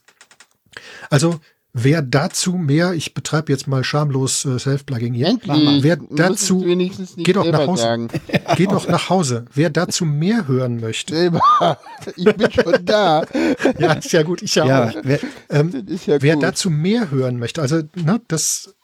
Also, 1.10 1.38
wer 1.74 2.00
dazu 2.02 2.52
mehr, 2.54 2.94
ich 2.94 3.12
betreibe 3.12 3.52
jetzt 3.52 3.66
mal 3.66 3.84
schamlos 3.84 4.44
äh, 4.46 4.58
Self-Plugging 4.58 5.12
hier. 5.12 5.26
Endlich. 5.28 5.82
Wer 5.82 5.96
dazu, 5.96 6.60
es 6.60 6.66
wenigstens 6.66 7.16
nicht 7.16 7.26
geh 7.26 7.32
doch 7.34 7.44
nach 7.44 7.66
Hause. 7.66 7.82
Sagen. 7.82 8.08
geht 8.56 8.72
doch 8.72 8.88
nach 8.88 9.10
Hause. 9.10 9.44
Wer 9.52 9.68
dazu 9.70 10.04
mehr 10.06 10.48
hören 10.48 10.80
möchte, 10.80 11.14
Selber. 11.14 11.40
Ich 12.16 12.24
bin 12.34 12.50
schon 12.50 12.84
da. 12.86 13.24
ja, 13.78 13.92
ist 13.94 14.12
ja 14.12 14.22
gut, 14.22 14.40
ich 14.42 14.54
ja, 14.54 14.64
Ja, 14.66 14.88
auch. 14.88 14.94
wer, 15.02 15.18
Ähm, 15.50 15.86
ja 16.06 16.22
Wer 16.22 16.36
dazu 16.36 16.70
mehr 16.70 17.10
hören 17.10 17.38
möchte, 17.38 17.60
also 17.60 17.82
ne, 17.96 18.20
das, 18.28 18.74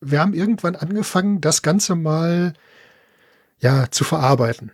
wir 0.00 0.18
haben 0.20 0.34
irgendwann 0.34 0.74
angefangen, 0.76 1.40
das 1.40 1.62
Ganze 1.62 1.94
mal 1.94 2.52
ja 3.60 3.86
zu 3.90 4.04
verarbeiten, 4.04 4.70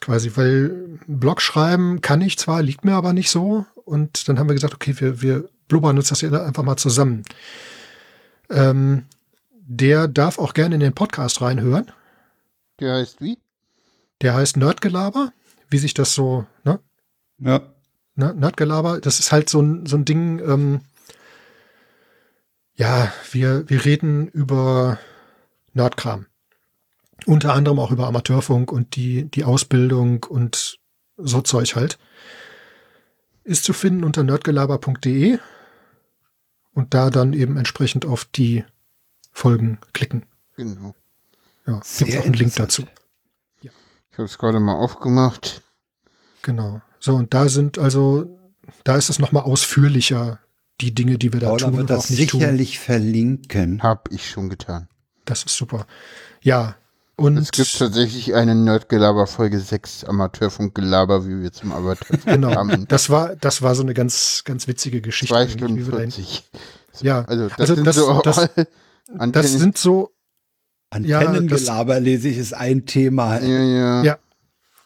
quasi, 0.00 0.36
weil 0.36 0.98
Blog 1.06 1.40
schreiben 1.40 2.00
kann 2.00 2.20
ich 2.20 2.38
zwar, 2.38 2.62
liegt 2.62 2.84
mir 2.84 2.94
aber 2.94 3.12
nicht 3.12 3.30
so, 3.30 3.66
und 3.84 4.28
dann 4.28 4.38
haben 4.38 4.48
wir 4.48 4.54
gesagt, 4.54 4.74
okay, 4.74 4.94
wir 4.98 5.22
wir 5.22 5.48
blubbern 5.68 5.96
uns 5.96 6.08
das 6.08 6.20
hier 6.20 6.32
einfach 6.32 6.62
mal 6.62 6.76
zusammen. 6.76 7.22
Ähm, 8.50 9.06
der 9.52 10.08
darf 10.08 10.38
auch 10.38 10.54
gerne 10.54 10.74
in 10.74 10.80
den 10.80 10.94
Podcast 10.94 11.42
reinhören. 11.42 11.92
Der 12.80 12.94
heißt 12.94 13.20
wie? 13.20 13.38
Der 14.22 14.34
heißt 14.34 14.56
Nerdgelaber, 14.56 15.32
wie 15.68 15.78
sich 15.78 15.94
das 15.94 16.14
so, 16.14 16.46
ne? 16.64 16.80
ja. 17.38 17.60
ne, 18.14 18.34
Nerdgelaber, 18.34 19.00
das 19.00 19.20
ist 19.20 19.30
halt 19.30 19.48
so 19.48 19.60
ein, 19.60 19.86
so 19.86 19.96
ein 19.96 20.04
Ding, 20.04 20.40
ähm, 20.40 20.80
ja, 22.74 23.12
wir, 23.30 23.68
wir 23.68 23.84
reden 23.84 24.28
über 24.28 24.98
Nerdkram. 25.74 26.26
Unter 27.26 27.54
anderem 27.54 27.78
auch 27.78 27.90
über 27.90 28.06
Amateurfunk 28.06 28.72
und 28.72 28.96
die, 28.96 29.24
die 29.24 29.44
Ausbildung 29.44 30.24
und 30.24 30.78
so 31.16 31.40
Zeug 31.40 31.74
halt. 31.76 31.98
Ist 33.44 33.64
zu 33.64 33.72
finden 33.72 34.04
unter 34.04 34.22
nerdgelaber.de 34.22 35.38
und 36.74 36.94
da 36.94 37.10
dann 37.10 37.32
eben 37.32 37.56
entsprechend 37.56 38.06
auf 38.06 38.24
die 38.24 38.64
Folgen 39.32 39.78
klicken. 39.92 40.24
Genau. 40.56 40.94
Ja, 41.66 41.82
gibt 41.98 42.16
auch 42.16 42.24
einen 42.24 42.34
Link 42.34 42.54
dazu. 42.56 42.84
Ich 43.60 43.70
habe 44.20 44.24
es 44.24 44.38
gerade 44.38 44.58
mal 44.58 44.74
aufgemacht. 44.74 45.62
Genau. 46.42 46.80
So, 46.98 47.14
und 47.14 47.34
da 47.34 47.48
sind 47.48 47.78
also, 47.78 48.38
da 48.84 48.96
ist 48.96 49.10
es 49.10 49.18
nochmal 49.18 49.44
ausführlicher, 49.44 50.40
die 50.80 50.94
Dinge, 50.94 51.18
die 51.18 51.32
wir 51.32 51.40
da 51.40 51.48
Paula 51.48 51.66
tun 51.66 51.72
wird 51.72 51.80
und 51.82 51.90
das 51.90 52.06
auch 52.06 52.10
nicht 52.10 52.30
tun. 52.30 52.40
sicherlich 52.40 52.78
verlinken. 52.78 53.82
Hab 53.82 54.10
ich 54.10 54.28
schon 54.28 54.48
getan. 54.48 54.88
Das 55.24 55.44
ist 55.44 55.56
super. 55.56 55.86
Ja, 56.40 56.76
und 57.18 57.36
Es 57.36 57.50
gibt 57.50 57.78
tatsächlich 57.78 58.34
eine 58.34 58.54
Nerdgelaber 58.54 59.26
Folge 59.26 59.58
6 59.60 60.04
Amateurfunkgelaber, 60.04 61.26
wie 61.26 61.42
wir 61.42 61.52
zum 61.52 61.72
Amateurfunk 61.72 62.24
genau, 62.24 62.52
kamen. 62.54 62.86
das 62.88 63.10
war, 63.10 63.36
das 63.36 63.60
war 63.62 63.74
so 63.74 63.82
eine 63.82 63.92
ganz, 63.92 64.42
ganz 64.44 64.66
witzige 64.68 65.00
Geschichte. 65.00 65.34
Zwei 65.34 65.48
Stunden 65.48 65.76
wie 65.76 65.86
wir 65.86 65.92
dahin- 65.92 66.10
40. 66.12 66.50
Ja, 67.02 67.24
Also 67.26 67.48
das 67.48 67.58
also 67.60 67.74
sind 67.74 67.86
das, 67.86 67.96
so 67.96 68.20
das, 68.22 68.50
das 69.32 69.52
sind 69.52 69.76
so, 69.78 70.12
Antennengelaber 70.90 72.00
lese 72.00 72.28
ich, 72.28 72.38
ist 72.38 72.54
ein 72.54 72.86
Thema. 72.86 73.38
ja, 73.40 73.62
ja, 73.62 74.02
Ja. 74.02 74.18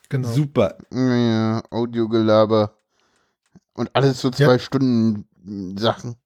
genau. 0.08 0.32
Super. 0.32 0.76
ja, 0.92 1.16
ja, 1.16 1.62
Audiogelaber. 1.70 2.76
Und 3.74 3.90
alles 3.94 4.20
so 4.20 4.28
Ja. 4.28 4.34
zwei 4.34 4.58
Stunden 4.58 5.26
mm, 5.44 5.78
Sachen. 5.78 6.16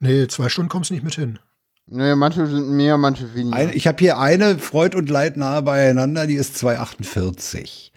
Nee, 0.00 0.26
zwei 0.28 0.48
Stunden 0.48 0.68
kommst 0.68 0.90
du 0.90 0.94
nicht 0.94 1.04
mit 1.04 1.14
hin. 1.14 1.38
Naja, 1.86 2.16
manche 2.16 2.46
sind 2.46 2.70
mehr, 2.70 2.96
manche 2.96 3.34
weniger. 3.34 3.56
Ein, 3.56 3.70
ich 3.74 3.86
habe 3.86 3.98
hier 3.98 4.18
eine 4.18 4.58
Freud 4.58 4.96
und 4.96 5.10
Leid 5.10 5.36
nahe 5.36 5.62
beieinander, 5.62 6.26
die 6.26 6.34
ist 6.34 6.56
248. 6.56 7.92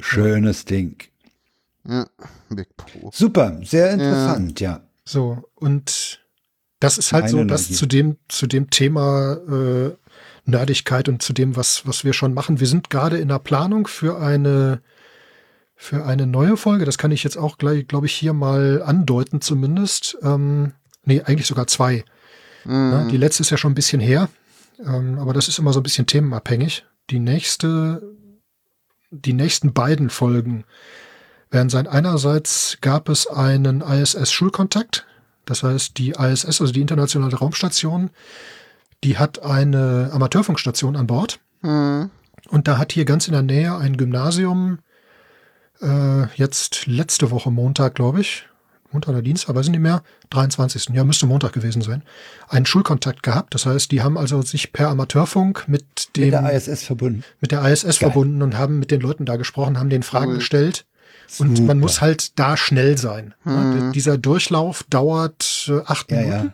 Schönes 0.00 0.64
Ding. 0.64 0.96
ja, 1.84 2.06
Big 2.50 2.76
Pro. 2.76 3.10
Super, 3.12 3.58
sehr 3.64 3.92
interessant, 3.92 4.60
ja. 4.60 4.80
So, 5.04 5.42
und 5.54 6.20
das 6.80 6.98
ist 6.98 7.12
halt 7.12 7.24
Meine 7.24 7.38
so, 7.38 7.44
dass 7.44 7.72
zu 7.72 7.86
dem, 7.86 8.18
zu 8.28 8.46
dem 8.46 8.70
Thema 8.70 9.38
äh, 9.48 9.96
Nerdigkeit 10.44 11.08
und 11.08 11.22
zu 11.22 11.32
dem, 11.32 11.56
was, 11.56 11.86
was 11.86 12.04
wir 12.04 12.12
schon 12.12 12.34
machen. 12.34 12.60
Wir 12.60 12.66
sind 12.66 12.90
gerade 12.90 13.18
in 13.18 13.28
der 13.28 13.38
Planung 13.38 13.86
für 13.86 14.20
eine, 14.20 14.80
für 15.74 16.04
eine 16.04 16.26
neue 16.26 16.56
Folge. 16.56 16.84
Das 16.84 16.98
kann 16.98 17.10
ich 17.10 17.24
jetzt 17.24 17.36
auch 17.36 17.58
gleich, 17.58 17.88
glaube 17.88 18.06
ich, 18.06 18.14
hier 18.14 18.32
mal 18.32 18.82
andeuten 18.82 19.40
zumindest. 19.40 20.16
Ähm, 20.22 20.72
nee, 21.04 21.22
eigentlich 21.22 21.46
sogar 21.46 21.66
zwei. 21.66 22.04
Ja, 22.68 22.74
Mhm. 23.04 23.08
die 23.08 23.16
letzte 23.16 23.42
ist 23.42 23.50
ja 23.50 23.56
schon 23.56 23.72
ein 23.72 23.76
bisschen 23.76 24.00
her, 24.00 24.28
ähm, 24.84 25.18
aber 25.18 25.32
das 25.32 25.48
ist 25.48 25.58
immer 25.58 25.72
so 25.72 25.80
ein 25.80 25.84
bisschen 25.84 26.06
themenabhängig. 26.06 26.84
Die 27.10 27.18
nächste, 27.18 28.02
die 29.10 29.32
nächsten 29.32 29.72
beiden 29.72 30.10
Folgen 30.10 30.64
werden 31.50 31.70
sein. 31.70 31.86
Einerseits 31.86 32.76
gab 32.82 33.08
es 33.08 33.26
einen 33.26 33.80
ISS-Schulkontakt, 33.80 35.06
das 35.46 35.62
heißt 35.62 35.96
die 35.96 36.10
ISS, 36.10 36.60
also 36.60 36.72
die 36.72 36.82
internationale 36.82 37.36
Raumstation, 37.36 38.10
die 39.02 39.16
hat 39.16 39.42
eine 39.42 40.10
Amateurfunkstation 40.12 40.94
an 40.96 41.06
Bord 41.06 41.40
Mhm. 41.62 42.10
und 42.50 42.68
da 42.68 42.76
hat 42.76 42.92
hier 42.92 43.04
ganz 43.06 43.26
in 43.28 43.32
der 43.32 43.42
Nähe 43.42 43.74
ein 43.76 43.96
Gymnasium 43.96 44.80
äh, 45.80 46.26
jetzt 46.34 46.86
letzte 46.86 47.30
Woche 47.30 47.50
Montag, 47.52 47.94
glaube 47.94 48.20
ich, 48.20 48.47
Montag 48.92 49.10
oder 49.10 49.22
Dienstag, 49.22 49.54
weiß 49.54 49.66
ich 49.66 49.70
nicht 49.72 49.80
mehr, 49.80 50.02
23. 50.30 50.90
Ja, 50.94 51.04
müsste 51.04 51.26
Montag 51.26 51.52
gewesen 51.52 51.82
sein, 51.82 52.02
einen 52.48 52.66
Schulkontakt 52.66 53.22
gehabt. 53.22 53.54
Das 53.54 53.66
heißt, 53.66 53.90
die 53.92 54.02
haben 54.02 54.16
also 54.16 54.40
sich 54.42 54.72
per 54.72 54.88
Amateurfunk 54.88 55.64
mit 55.68 56.16
dem 56.16 56.24
Mit 56.24 56.32
der 56.34 56.52
ISS 56.52 56.84
verbunden. 56.84 57.24
mit 57.40 57.52
der 57.52 57.62
ISS 57.70 57.82
Geil. 57.84 57.92
verbunden 57.94 58.42
und 58.42 58.56
haben 58.56 58.78
mit 58.78 58.90
den 58.90 59.00
Leuten 59.00 59.24
da 59.26 59.36
gesprochen, 59.36 59.78
haben 59.78 59.90
den 59.90 60.02
Fragen 60.02 60.30
Cool. 60.32 60.38
gestellt. 60.38 60.86
Und 61.38 61.56
Super. 61.56 61.68
man 61.68 61.80
muss 61.80 62.00
halt 62.00 62.38
da 62.38 62.56
schnell 62.56 62.96
sein. 62.96 63.34
Ja, 63.44 63.52
Mhm. 63.52 63.92
dieser 63.92 64.16
Durchlauf 64.16 64.84
dauert 64.88 65.68
äh, 65.68 65.80
acht 65.84 66.10
Ja, 66.10 66.16
Minuten. 66.20 66.46
ja. 66.46 66.52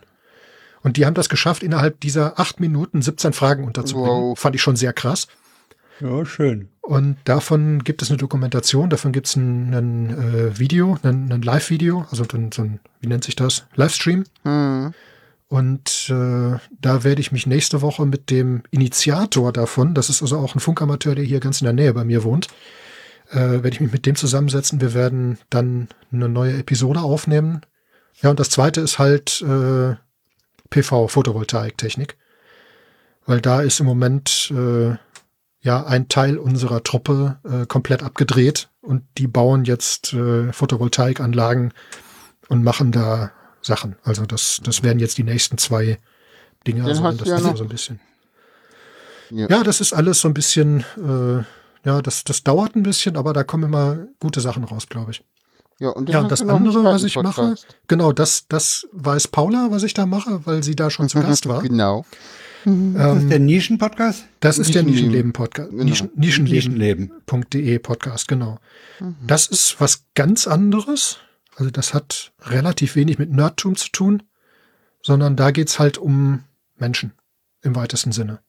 Und 0.83 0.97
die 0.97 1.05
haben 1.05 1.13
das 1.13 1.29
geschafft, 1.29 1.63
innerhalb 1.63 1.99
dieser 2.01 2.39
acht 2.39 2.59
Minuten 2.59 3.01
17 3.01 3.31
Fragen 3.33 3.63
unterzubringen. 3.63 4.09
Wow. 4.31 4.39
Fand 4.39 4.53
ich 4.55 4.61
schon 4.61 4.75
sehr 4.75 4.91
krass. 4.93 5.27
Ja, 6.01 6.25
schön. 6.25 6.67
Und 6.85 7.17
davon 7.23 7.83
gibt 7.83 8.03
es 8.03 8.11
eine 8.11 8.17
Dokumentation, 8.17 8.91
davon 8.91 9.11
gibt 9.11 9.25
es 9.25 9.35
ein, 9.35 9.73
ein 9.73 10.09
äh, 10.11 10.59
Video, 10.59 10.99
ein, 11.01 11.31
ein 11.31 11.41
Live-Video, 11.41 12.05
also 12.11 12.23
ein, 12.31 12.51
so 12.51 12.61
ein, 12.61 12.79
wie 12.99 13.07
nennt 13.07 13.23
sich 13.23 13.35
das? 13.35 13.65
Livestream. 13.73 14.23
Mhm. 14.43 14.93
Und 15.47 16.09
äh, 16.09 16.59
da 16.79 17.03
werde 17.03 17.21
ich 17.21 17.31
mich 17.31 17.47
nächste 17.47 17.81
Woche 17.81 18.05
mit 18.05 18.29
dem 18.29 18.61
Initiator 18.69 19.51
davon, 19.51 19.95
das 19.95 20.09
ist 20.11 20.21
also 20.21 20.37
auch 20.37 20.53
ein 20.53 20.59
Funkamateur, 20.59 21.15
der 21.15 21.23
hier 21.23 21.39
ganz 21.39 21.59
in 21.59 21.65
der 21.65 21.73
Nähe 21.73 21.93
bei 21.93 22.03
mir 22.03 22.23
wohnt, 22.23 22.49
äh, 23.31 23.35
werde 23.35 23.69
ich 23.69 23.81
mich 23.81 23.91
mit 23.91 24.05
dem 24.05 24.15
zusammensetzen. 24.15 24.79
Wir 24.79 24.93
werden 24.93 25.39
dann 25.49 25.87
eine 26.11 26.29
neue 26.29 26.57
Episode 26.57 26.99
aufnehmen. 26.99 27.61
Ja, 28.21 28.29
und 28.29 28.39
das 28.39 28.51
zweite 28.51 28.81
ist 28.81 28.99
halt 28.99 29.41
äh, 29.41 29.95
PV, 30.69 31.07
Photovoltaiktechnik. 31.07 32.15
Weil 33.25 33.41
da 33.41 33.61
ist 33.61 33.79
im 33.79 33.87
Moment 33.87 34.51
äh, 34.51 34.97
ja 35.65 35.83
ein 35.83 36.07
Teil 36.07 36.37
unserer 36.37 36.83
Truppe 36.83 37.39
äh, 37.43 37.65
komplett 37.65 38.03
abgedreht 38.03 38.69
und 38.81 39.03
die 39.17 39.27
bauen 39.27 39.65
jetzt 39.65 40.13
äh, 40.13 40.53
Photovoltaikanlagen 40.53 41.73
und 42.47 42.63
machen 42.63 42.91
da 42.91 43.31
Sachen. 43.61 43.95
Also 44.03 44.25
das, 44.25 44.61
das 44.63 44.83
werden 44.83 44.99
jetzt 44.99 45.17
die 45.17 45.23
nächsten 45.23 45.57
zwei 45.57 45.97
Dinge. 46.67 46.83
Den 46.83 46.89
Also 46.89 47.11
das 47.11 47.27
ja 47.27 47.37
ist 47.37 47.57
so 47.57 47.63
ein 47.63 47.69
bisschen. 47.69 47.99
Ja. 49.31 49.47
Ja, 49.49 49.63
das 49.63 49.81
ist 49.81 49.91
alles 49.91 50.21
so 50.21 50.27
ein 50.27 50.35
bisschen, 50.35 50.81
äh, 50.97 51.43
ja, 51.83 52.01
das, 52.03 52.23
das 52.23 52.43
dauert 52.43 52.75
ein 52.75 52.83
bisschen, 52.83 53.17
aber 53.17 53.33
da 53.33 53.43
kommen 53.43 53.63
immer 53.63 53.97
gute 54.19 54.41
Sachen 54.41 54.63
raus, 54.65 54.87
glaube 54.87 55.11
ich. 55.11 55.23
Ja, 55.79 55.89
und, 55.89 56.09
Ja, 56.09 56.23
das 56.23 56.41
andere, 56.43 56.83
was 56.83 57.03
ich 57.03 57.15
mache, 57.15 57.55
genau, 57.87 58.11
das, 58.13 58.47
das 58.47 58.87
weiß 58.91 59.29
Paula, 59.29 59.67
was 59.71 59.81
ich 59.81 59.95
da 59.95 60.05
mache, 60.05 60.45
weil 60.45 60.61
sie 60.61 60.75
da 60.75 60.91
schon 60.91 61.09
zu 61.09 61.19
Gast 61.21 61.47
war. 61.47 61.63
Genau. 61.63 62.05
Das 62.65 63.17
ist 63.17 63.23
Ähm, 63.23 63.29
der 63.29 63.39
Nischen-Podcast? 63.39 64.25
das 64.39 64.57
ist 64.57 64.73
der 64.73 64.81
Nischenleben. 64.83 65.31
Nischenleben-Podcast. 65.31 65.69
Genau. 65.69 65.83
Nischen, 65.83 66.09
Nischenleben. 66.15 67.11
Nischenleben. 67.25 67.81
Podcast, 67.81 68.27
genau. 68.27 68.59
Das 69.25 69.47
ist 69.47 69.79
was 69.79 70.05
ganz 70.15 70.47
anderes. 70.47 71.19
Also 71.55 71.69
das 71.71 71.93
hat 71.93 72.33
relativ 72.41 72.95
wenig 72.95 73.19
mit 73.19 73.31
Nerdtum 73.31 73.75
zu 73.75 73.89
tun, 73.91 74.23
sondern 75.03 75.35
da 75.35 75.51
geht's 75.51 75.77
halt 75.79 75.97
um 75.97 76.43
Menschen 76.77 77.13
im 77.61 77.75
weitesten 77.75 78.11
Sinne. 78.11 78.39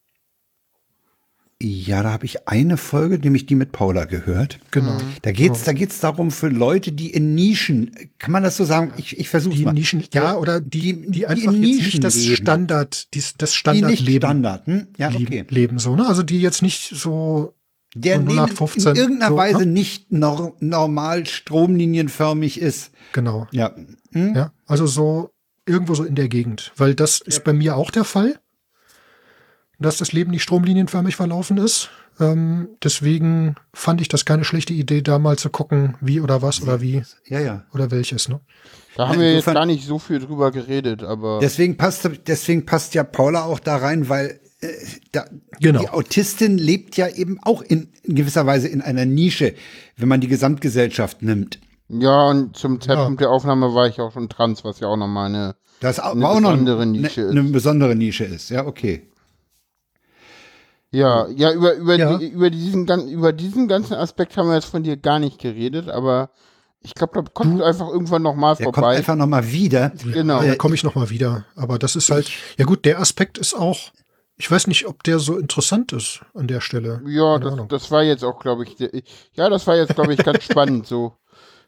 Ja, 1.63 2.03
da 2.03 2.13
habe 2.13 2.27
ich 2.27 2.47
eine 2.49 2.77
Folge, 2.77 3.19
nämlich 3.19 3.47
die 3.47 3.55
mit 3.55 3.73
Paula 3.73 4.05
gehört. 4.05 4.59
Genau. 4.73 4.99
Da 5.23 5.33
geht's, 5.33 5.65
da 5.65 5.73
geht's 5.73 6.01
darum 6.01 6.31
für 6.31 6.49
Leute, 6.49 6.93
die 6.93 7.11
in 7.11 7.35
Nischen, 7.35 7.93
kann 8.19 8.31
man 8.33 8.43
das 8.43 8.59
so 8.59 8.65
sagen? 8.67 8.93
Ich, 8.99 9.19
ich 9.19 9.31
versuche 9.31 9.55
Die 9.55 9.65
mal. 9.65 9.73
Nischen, 9.73 10.05
ja, 10.13 10.37
oder 10.37 10.61
die, 10.61 10.81
die- 10.81 10.93
die, 11.07 11.11
die 11.13 11.27
einfach 11.27 11.53
in 11.55 11.63
jetzt 11.63 11.63
Nischen 11.63 11.85
nicht 11.87 12.05
das 12.05 12.17
leben. 12.17 12.37
Standard, 12.37 13.15
die, 13.15 13.21
das 13.21 13.33
die 13.39 13.45
nicht 13.45 13.55
Standardleben 13.55 14.21
Standard, 14.29 14.67
hm? 14.67 14.87
Ja, 14.99 15.09
leben, 15.09 15.25
okay. 15.25 15.45
leben, 15.49 15.79
so, 15.79 15.97
ne? 15.97 16.07
Also 16.07 16.23
die 16.23 16.43
jetzt 16.43 16.61
nicht 16.61 16.91
so, 16.95 17.55
Der 17.95 18.17
so 18.17 18.23
neben, 18.23 18.39
0815, 18.39 18.91
in 18.91 18.97
irgendeiner 18.97 19.31
so, 19.31 19.37
Weise 19.39 19.59
ne? 19.61 19.67
nicht 19.67 20.13
nor 20.13 20.55
normal 20.61 21.25
stromlinienförmig 21.27 22.61
ist. 22.61 22.91
genau. 23.13 23.47
Ja. 23.51 23.75
Hm? 24.13 24.35
Ja, 24.35 24.53
also 24.67 24.87
so 24.87 25.31
irgendwo 25.65 25.95
so 25.95 26.05
in 26.05 26.15
der 26.17 26.29
Gegend, 26.29 26.73
weil 26.77 26.95
das 26.95 27.21
ist 27.21 27.45
bei 27.45 27.53
mir 27.55 27.77
auch 27.77 27.91
der 27.91 28.05
Fall, 28.05 28.39
dass 29.79 29.99
das 29.99 30.13
Leben 30.13 30.31
nicht 30.31 30.43
stromlinienförmig 30.43 31.17
verlaufen 31.17 31.59
ist. 31.59 31.91
Ähm, 32.19 32.69
deswegen 32.83 33.57
fand 33.75 34.01
ich 34.01 34.09
das 34.09 34.25
keine 34.25 34.45
schlechte 34.45 34.73
Idee, 34.73 35.03
da 35.03 35.19
mal 35.19 35.37
zu 35.37 35.51
gucken, 35.51 35.97
wie 36.01 36.21
oder 36.21 36.41
was 36.41 36.63
oder 36.63 36.81
wie 36.81 37.03
Ja, 37.27 37.41
ja. 37.41 37.65
oder 37.75 37.91
welches. 37.91 38.29
Ne? 38.29 38.41
Da 38.97 39.09
haben 39.09 39.21
wir 39.21 39.35
jetzt 39.35 39.45
gar 39.45 39.67
nicht 39.67 39.87
so 39.87 39.99
viel 39.99 40.19
drüber 40.21 40.51
geredet, 40.51 41.03
aber 41.03 41.41
Deswegen 41.43 41.77
passt, 41.77 42.09
deswegen 42.27 42.65
passt 42.65 42.95
ja 42.95 43.05
Paula 43.05 43.45
auch 43.45 43.61
da 43.61 43.77
rein, 43.77 44.09
weil 44.09 44.41
äh, 44.63 44.69
da, 45.13 45.27
Genau. 45.61 45.81
die 45.81 45.89
Autistin 45.91 46.57
lebt 46.57 46.97
ja 46.97 47.09
eben 47.09 47.39
auch 47.43 47.61
in, 47.61 47.89
in 48.03 48.15
gewisser 48.15 48.47
Weise 48.47 48.69
in 48.69 48.81
einer 48.81 49.05
Nische, 49.05 49.53
wenn 49.99 50.09
man 50.09 50.23
die 50.23 50.29
Gesamtgesellschaft 50.29 51.21
nimmt. 51.21 51.59
ja, 51.91 52.31
und 52.31 52.57
zum 52.57 52.81
Zeitpunkt 52.81 53.21
der 53.21 53.29
Aufnahme 53.29 53.75
war 53.75 53.87
ich 53.89 54.01
auch 54.01 54.13
schon 54.13 54.31
trans, 54.31 54.65
was 54.65 54.81
ja 54.81 54.89
auch 54.89 54.97
nochmal 54.97 55.27
eine. 55.27 55.57
Das 55.81 56.01
auch, 56.01 56.13
Eine 56.13 56.27
auch 56.27 56.41
noch 56.41 56.53
besondere 56.53 56.81
eine, 56.83 56.93
Nische 56.93 57.21
ist. 57.21 57.31
eine 57.33 57.43
besondere 57.43 57.95
Nische 57.95 58.25
ist. 58.25 58.49
Ja, 58.49 58.65
okay. 58.67 59.03
Ja, 60.97 61.27
ja, 61.29 61.53
über, 61.53 61.75
über, 61.75 61.97
Ja. 61.97 62.17
Die, 62.19 62.29
über, 62.29 62.49
diesen, 62.51 62.87
gan- 62.87 63.09
über 63.09 63.33
diesen 63.33 63.69
ganzen 63.69 63.95
Aspekt 63.95 64.37
haben 64.37 64.49
wir 64.49 64.55
jetzt 64.55 64.67
von 64.71 64.83
dir 64.83 64.97
gar 64.97 65.19
nicht 65.19 65.39
geredet, 65.39 65.89
aber 65.89 66.31
ich 66.81 66.95
glaube, 66.95 67.13
da 67.15 67.23
kommt 67.33 67.61
einfach 67.63 67.89
irgendwann 67.89 68.23
nochmal 68.23 68.55
Der 68.57 68.67
kommt 68.67 68.77
vorbei. 68.77 68.97
einfach 68.97 69.17
noch 69.17 69.27
mal 69.27 69.51
wieder. 69.53 69.93
Genau. 70.13 70.43
Da 70.43 70.55
komme 70.55 70.75
ich 70.75 70.85
noch 70.85 70.95
mal 70.95 71.11
wieder. 71.11 71.45
Aber 71.57 71.79
das 71.79 71.97
ist 71.97 72.11
halt, 72.11 72.31
ja 72.59 72.65
gut, 72.65 72.85
der 72.85 73.01
Aspekt 73.01 73.39
ist 73.39 73.55
auch, 73.55 73.91
ich 74.37 74.51
weiß 74.51 74.67
nicht, 74.69 74.87
ob 74.87 75.03
der 75.03 75.19
so 75.19 75.37
interessant 75.37 75.93
ist 75.93 76.21
an 76.35 76.47
der 76.47 76.61
Stelle. 76.61 77.03
Ja, 77.07 77.39
das, 77.39 77.55
das 77.69 77.91
war 77.91 78.03
jetzt 78.03 78.23
auch, 78.25 78.39
glaube 78.39 78.65
ich, 78.65 78.77
ja, 79.35 79.49
das 79.51 79.67
war 79.67 79.77
jetzt, 79.77 79.95
glaube 79.95 80.15
ich, 80.15 80.23
ganz 80.25 80.45
spannend 80.51 80.87
so. 80.87 81.15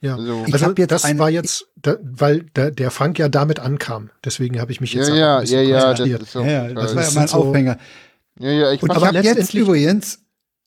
Ja, 0.00 0.14
Also- 0.14 0.44
Ich 0.46 0.54
also 0.54 0.72
das 0.72 1.04
eine- 1.04 1.18
war 1.18 1.28
jetzt, 1.30 1.66
da, 1.76 1.96
weil 2.00 2.44
der, 2.54 2.70
der 2.70 2.90
Frank 2.92 3.18
ja 3.18 3.28
damit 3.28 3.58
ankam. 3.58 4.10
Deswegen 4.24 4.60
habe 4.60 4.70
ich 4.70 4.80
mich 4.80 4.92
jetzt 4.94 5.08
Ja, 5.08 5.14
auch 5.14 5.18
ja, 5.18 5.34
ein 5.36 5.40
bisschen 5.42 5.58
ja, 5.68 5.92
ja, 5.92 6.18
das 6.18 6.36
auch 6.36 6.44
Ja, 6.46 6.68
das 6.68 6.94
war 6.94 7.02
ja 7.02 7.10
mein 7.10 7.26
sind 7.26 7.28
so- 7.30 7.36
Aufhänger. 7.38 7.78
Ja, 8.38 8.50
ja, 8.50 8.72
ich 8.72 8.82
Und 8.82 8.88
fand 8.88 9.00
ich 9.00 9.06
habe 9.06 9.16
jetzt 9.16 9.24
letztendlich- 9.36 9.62
übrigens, 9.62 10.18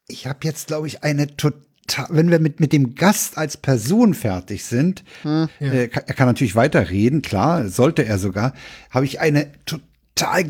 ich 0.08 0.28
habe 0.28 0.40
jetzt, 0.44 0.68
glaube 0.68 0.88
ich, 0.88 1.04
eine 1.04 1.36
total, 1.38 1.62
wenn 2.10 2.30
wir 2.32 2.40
mit, 2.40 2.60
mit 2.60 2.74
dem 2.74 2.96
Gast 2.96 3.38
als 3.38 3.58
Person 3.58 4.14
fertig 4.14 4.64
sind, 4.64 5.04
Hm. 5.24 5.50
äh, 5.60 5.88
kann, 5.88 6.04
er 6.08 6.14
kann 6.14 6.28
natürlich 6.28 6.56
weiterreden, 6.56 7.22
klar, 7.22 7.68
sollte 7.70 8.06
er 8.06 8.18
sogar, 8.18 8.54
habe 8.90 9.06
ich 9.06 9.20
eine 9.20 9.52
total 9.66 9.86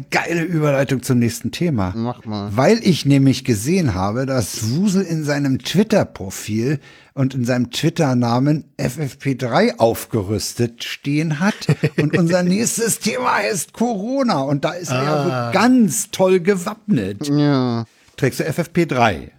geile 0.10 0.44
Überleitung 0.44 1.04
zum 1.04 1.20
nächsten 1.20 1.52
Thema. 1.52 1.94
Mach 1.96 2.26
mal. 2.26 2.50
Weil 2.56 2.80
ich 2.84 3.06
nämlich 3.06 3.44
gesehen 3.44 3.94
habe, 3.94 4.26
dass 4.26 4.70
Wusel 4.72 5.04
in 5.04 5.24
seinem 5.24 5.60
Twitter-Profil 5.60 6.80
und 7.14 7.34
in 7.34 7.46
seinem 7.46 7.72
Twitter-Namen 7.72 8.66
FFP3 8.78 9.78
aufgerüstet 9.78 10.84
stehen 10.84 11.40
hat. 11.40 11.56
Und 11.98 12.18
unser 12.18 12.44
nächstes 12.44 13.00
Thema 13.00 13.36
heißt 13.36 13.74
Corona. 13.74 14.42
Und 14.42 14.64
da 14.66 14.72
ist 14.72 14.92
er 14.92 15.04
ja 15.04 15.52
so 15.52 15.58
ganz 15.58 16.12
toll 16.12 16.40
gewappnet. 16.40 17.28
Ja. 17.28 17.86
Trägst 18.18 18.40
du 18.40 18.44
FFP3? 18.48 19.30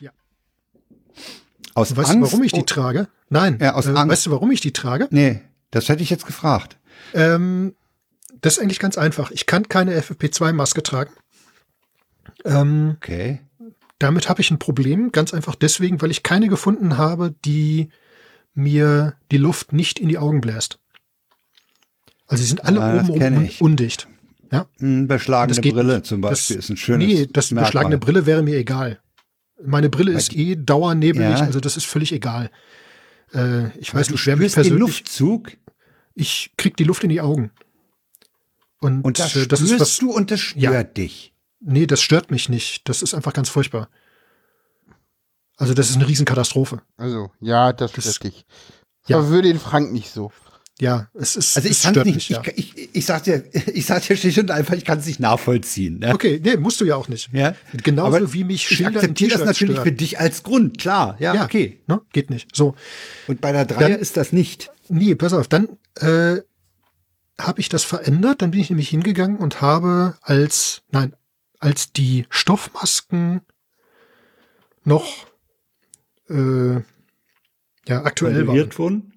Ja. 0.00 0.10
Aus 1.74 1.96
Weißt 1.96 2.10
Angst? 2.10 2.22
du, 2.22 2.32
warum 2.32 2.44
ich 2.44 2.52
die 2.52 2.62
trage? 2.62 3.08
Nein. 3.30 3.58
Ja, 3.60 3.74
aus 3.74 3.86
äh, 3.86 3.90
Angst. 3.90 4.08
Weißt 4.08 4.26
du, 4.26 4.30
warum 4.30 4.50
ich 4.50 4.60
die 4.60 4.72
trage? 4.72 5.08
Nee, 5.10 5.40
das 5.70 5.88
hätte 5.88 6.02
ich 6.02 6.10
jetzt 6.10 6.26
gefragt. 6.26 6.78
Ähm, 7.14 7.74
das 8.40 8.54
ist 8.56 8.62
eigentlich 8.62 8.78
ganz 8.78 8.98
einfach. 8.98 9.30
Ich 9.30 9.46
kann 9.46 9.68
keine 9.68 9.96
FFP2-Maske 10.00 10.82
tragen. 10.82 11.12
Ähm, 12.44 12.92
Okay. 12.96 13.40
damit 13.98 14.28
habe 14.28 14.40
ich 14.40 14.50
ein 14.50 14.58
Problem, 14.58 15.10
ganz 15.12 15.34
einfach 15.34 15.54
deswegen, 15.54 16.00
weil 16.02 16.10
ich 16.10 16.22
keine 16.22 16.48
gefunden 16.48 16.98
habe, 16.98 17.34
die 17.44 17.88
mir 18.54 19.14
die 19.30 19.38
Luft 19.38 19.72
nicht 19.72 19.98
in 19.98 20.08
die 20.08 20.18
Augen 20.18 20.40
bläst. 20.40 20.78
Also 22.26 22.42
sie 22.42 22.48
sind 22.48 22.64
alle 22.64 22.80
Ah, 22.80 23.00
oben 23.00 23.18
kenn 23.18 23.36
un 23.38 23.44
ich. 23.44 23.60
undicht. 23.60 24.08
Ja, 24.52 24.66
Hm, 24.78 25.08
beschlagene 25.08 25.60
Brille 25.60 25.94
nicht. 25.96 26.06
zum 26.06 26.20
Beispiel 26.20 26.56
das, 26.56 26.64
ist 26.64 26.70
ein 26.70 26.76
schönes 26.76 27.06
Nee, 27.06 27.26
das 27.32 27.50
Merkmal. 27.50 27.64
beschlagene 27.70 27.98
Brille 27.98 28.26
wäre 28.26 28.42
mir 28.42 28.56
egal. 28.56 28.98
Meine 29.64 29.88
Brille 29.88 30.12
ist 30.12 30.34
eh 30.36 30.56
dauernebelig, 30.56 31.38
Ja. 31.40 31.44
also 31.44 31.60
das 31.60 31.76
ist 31.76 31.86
völlig 31.86 32.12
egal. 32.12 32.50
Äh, 33.34 33.76
ich 33.78 33.92
weiß 33.94 34.06
du 34.06 34.12
nicht, 34.14 34.26
wer 34.26 34.36
mich 34.36 34.52
den 34.52 34.54
persönlich, 34.54 34.80
Luftzug 34.80 35.52
ich 36.14 36.52
krieg 36.56 36.76
die 36.76 36.84
Luft 36.84 37.02
in 37.04 37.10
die 37.10 37.20
Augen. 37.20 37.50
Und, 38.80 39.02
und 39.02 39.18
das 39.18 39.32
das 39.48 39.60
ist 39.60 39.80
was, 39.80 39.96
du 39.98 40.12
und 40.12 40.30
das 40.30 40.40
stört 40.40 40.62
Ja. 40.62 40.82
dich. 40.84 41.32
nee, 41.60 41.86
das 41.86 42.00
stört 42.00 42.30
mich 42.30 42.48
nicht. 42.48 42.88
Das 42.88 43.02
ist 43.02 43.14
einfach 43.14 43.32
ganz 43.32 43.48
furchtbar. 43.48 43.88
Also 45.56 45.74
das 45.74 45.90
ist 45.90 45.96
eine 45.96 46.06
Riesenkatastrophe. 46.06 46.80
Also, 46.96 47.30
ja, 47.40 47.72
das 47.72 47.92
Das- 47.92 48.14
stört 48.14 48.32
dich. 48.34 48.46
ja. 49.08 49.20
Verwirre 49.20 49.42
den 49.42 49.58
Frank 49.58 49.92
nicht 49.92 50.10
so. 50.10 50.30
Ja, 50.80 51.08
es 51.12 51.34
ist, 51.34 51.56
Also 51.56 51.68
ich 51.68 51.82
kann 51.82 51.92
nicht, 52.06 52.14
mich, 52.14 52.28
ja. 52.28 52.40
ich, 52.54 52.76
ich, 52.78 52.94
ich 52.94 53.04
sag 53.04 53.24
dir, 53.24 53.42
ich 53.74 53.84
sag 53.84 54.06
dir 54.06 54.16
schlicht 54.16 54.38
und 54.38 54.52
einfach, 54.52 54.74
ich 54.74 54.84
kann 54.84 55.00
es 55.00 55.06
nicht 55.06 55.18
nachvollziehen. 55.18 55.98
Ne? 55.98 56.14
Okay, 56.14 56.40
nee, 56.40 56.56
musst 56.56 56.80
du 56.80 56.84
ja 56.84 56.94
auch 56.94 57.08
nicht. 57.08 57.30
Ja. 57.32 57.56
Genauso 57.82 58.16
Aber 58.18 58.32
wie 58.32 58.44
mich 58.44 58.70
Ich 58.70 58.76
Schilder 58.76 58.90
im 58.90 58.96
akzeptiere 58.98 59.30
das 59.38 59.44
natürlich 59.44 59.74
stören. 59.74 59.84
für 59.88 59.92
dich 59.92 60.20
als 60.20 60.44
Grund, 60.44 60.78
klar. 60.78 61.16
Ja, 61.18 61.34
Ja, 61.34 61.44
okay. 61.44 61.80
Ne? 61.88 62.00
Geht 62.12 62.30
nicht. 62.30 62.54
So, 62.54 62.76
Und 63.26 63.40
bei 63.40 63.50
der 63.50 63.64
Dreier 63.64 63.88
Dann- 63.88 63.98
ist 63.98 64.16
das 64.16 64.32
nicht. 64.32 64.70
nee, 64.88 65.16
pass 65.16 65.32
auf, 65.32 65.48
dann 65.48 65.68
äh, 65.96 66.42
habe 67.40 67.60
ich 67.60 67.68
das 67.68 67.84
verändert. 67.84 68.42
Dann 68.42 68.50
bin 68.50 68.60
ich 68.60 68.70
nämlich 68.70 68.88
hingegangen 68.88 69.38
und 69.38 69.60
habe 69.60 70.16
als, 70.22 70.82
nein, 70.90 71.14
als 71.58 71.92
die 71.92 72.26
Stoffmasken 72.30 73.40
noch 74.84 75.26
äh, 76.28 76.74
ja, 77.86 78.04
aktuell 78.04 78.46
waren, 78.46 78.78
wurden? 78.78 79.12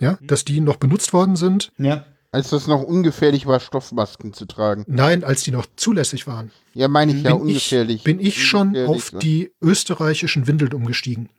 ja, 0.00 0.18
dass 0.22 0.44
die 0.44 0.60
noch 0.60 0.76
benutzt 0.76 1.12
worden 1.12 1.36
sind. 1.36 1.72
Ja. 1.78 2.04
Als 2.30 2.50
das 2.50 2.66
noch 2.66 2.82
ungefährlich 2.82 3.46
war, 3.46 3.58
Stoffmasken 3.58 4.34
zu 4.34 4.44
tragen. 4.44 4.84
Nein, 4.86 5.24
als 5.24 5.44
die 5.44 5.50
noch 5.50 5.66
zulässig 5.76 6.26
waren. 6.26 6.50
Ja, 6.74 6.86
meine 6.86 7.12
ich 7.12 7.22
ja, 7.22 7.30
bin, 7.30 7.36
ich, 7.36 7.54
ungefährlich. 7.54 8.04
bin 8.04 8.20
ich 8.20 8.44
schon 8.44 8.68
Ungefährlich, 8.68 9.14
auf 9.14 9.18
die 9.20 9.52
österreichischen 9.62 10.46
Windeln 10.46 10.74
umgestiegen. 10.74 11.30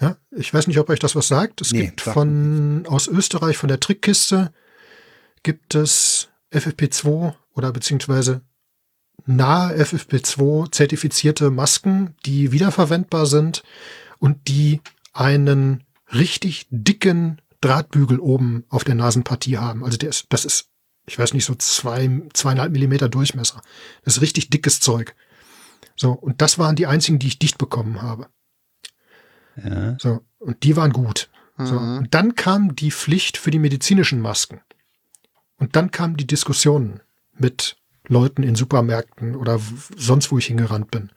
Ja, 0.00 0.16
ich 0.30 0.52
weiß 0.52 0.66
nicht, 0.66 0.78
ob 0.78 0.88
euch 0.88 0.98
das 0.98 1.14
was 1.14 1.28
sagt. 1.28 1.60
Es 1.60 1.72
Nee, 1.72 1.86
gibt 1.86 2.00
von 2.00 2.86
aus 2.88 3.06
Österreich 3.06 3.58
von 3.58 3.68
der 3.68 3.80
Trickkiste 3.80 4.52
gibt 5.42 5.74
es 5.74 6.28
FFP2 6.52 7.34
oder 7.54 7.72
beziehungsweise 7.72 8.42
nahe 9.26 9.74
FFP2 9.74 10.72
zertifizierte 10.72 11.50
Masken, 11.50 12.14
die 12.24 12.52
wiederverwendbar 12.52 13.26
sind 13.26 13.62
und 14.18 14.48
die 14.48 14.80
einen 15.12 15.84
richtig 16.12 16.66
dicken 16.70 17.40
Drahtbügel 17.60 18.18
oben 18.18 18.64
auf 18.68 18.84
der 18.84 18.94
Nasenpartie 18.94 19.58
haben. 19.58 19.84
Also 19.84 19.98
der 19.98 20.08
ist, 20.08 20.26
das 20.30 20.46
ist, 20.46 20.70
ich 21.06 21.18
weiß 21.18 21.34
nicht, 21.34 21.44
so 21.44 21.54
zwei, 21.54 22.22
zweieinhalb 22.32 22.72
Millimeter 22.72 23.08
Durchmesser. 23.10 23.60
Das 24.04 24.16
ist 24.16 24.22
richtig 24.22 24.48
dickes 24.48 24.80
Zeug. 24.80 25.14
So, 25.94 26.12
und 26.12 26.40
das 26.40 26.58
waren 26.58 26.76
die 26.76 26.86
einzigen, 26.86 27.18
die 27.18 27.26
ich 27.26 27.38
dicht 27.38 27.58
bekommen 27.58 28.00
habe. 28.00 28.28
Ja. 29.64 29.96
So, 29.98 30.20
und 30.38 30.62
die 30.62 30.76
waren 30.76 30.92
gut. 30.92 31.28
So, 31.58 31.78
Mhm. 31.78 31.98
und 31.98 32.14
dann 32.14 32.34
kam 32.34 32.74
die 32.76 32.90
Pflicht 32.90 33.36
für 33.36 33.50
die 33.50 33.58
medizinischen 33.58 34.20
Masken. 34.20 34.60
Und 35.58 35.76
dann 35.76 35.90
kamen 35.90 36.16
die 36.16 36.26
Diskussionen 36.26 37.00
mit 37.36 37.76
Leuten 38.08 38.42
in 38.42 38.54
Supermärkten 38.54 39.36
oder 39.36 39.60
sonst, 39.96 40.32
wo 40.32 40.38
ich 40.38 40.46
hingerannt 40.46 40.90
bin. 40.90 41.10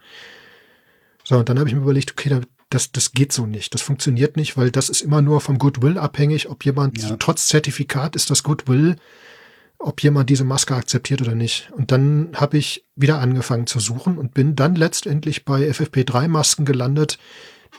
So, 1.24 1.38
und 1.38 1.48
dann 1.48 1.58
habe 1.60 1.70
ich 1.70 1.76
mir 1.76 1.82
überlegt, 1.82 2.12
okay, 2.12 2.30
da- 2.30 2.42
das, 2.70 2.92
das 2.92 3.12
geht 3.14 3.32
so 3.32 3.46
nicht. 3.46 3.74
Das 3.74 3.82
funktioniert 3.82 4.36
nicht, 4.36 4.58
weil 4.58 4.72
das 4.72 4.90
ist 4.90 5.02
immer 5.02 5.22
nur 5.22 5.40
vom 5.42 5.60
Goodwill 5.60 5.98
abhängig, 5.98 6.50
ob 6.50 6.66
jemand, 6.66 7.02
Ja. 7.02 7.16
trotz 7.18 7.48
Zertifikat 7.48 8.16
ist 8.16 8.30
das 8.30 8.44
Goodwill, 8.44 8.98
ob 9.80 10.02
jemand 10.02 10.30
diese 10.30 10.44
Maske 10.44 10.76
akzeptiert 10.76 11.22
oder 11.22 11.36
nicht. 11.36 11.72
Und 11.76 11.92
dann 11.92 12.32
habe 12.36 12.58
ich 12.58 12.86
wieder 12.96 13.20
angefangen 13.20 13.68
zu 13.68 13.80
suchen 13.80 14.18
und 14.18 14.34
bin 14.34 14.56
dann 14.56 14.76
letztendlich 14.76 15.46
bei 15.46 15.70
FFP3-Masken 15.70 16.66
gelandet, 16.66 17.18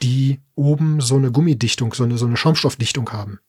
die 0.03 0.41
oben 0.55 1.01
so 1.01 1.17
eine 1.17 1.31
Gummidichtung, 1.33 1.95
so 1.95 2.05
eine, 2.05 2.19
so 2.19 2.27
eine 2.27 2.37
Schaumstoffdichtung 2.37 3.11
haben. 3.13 3.41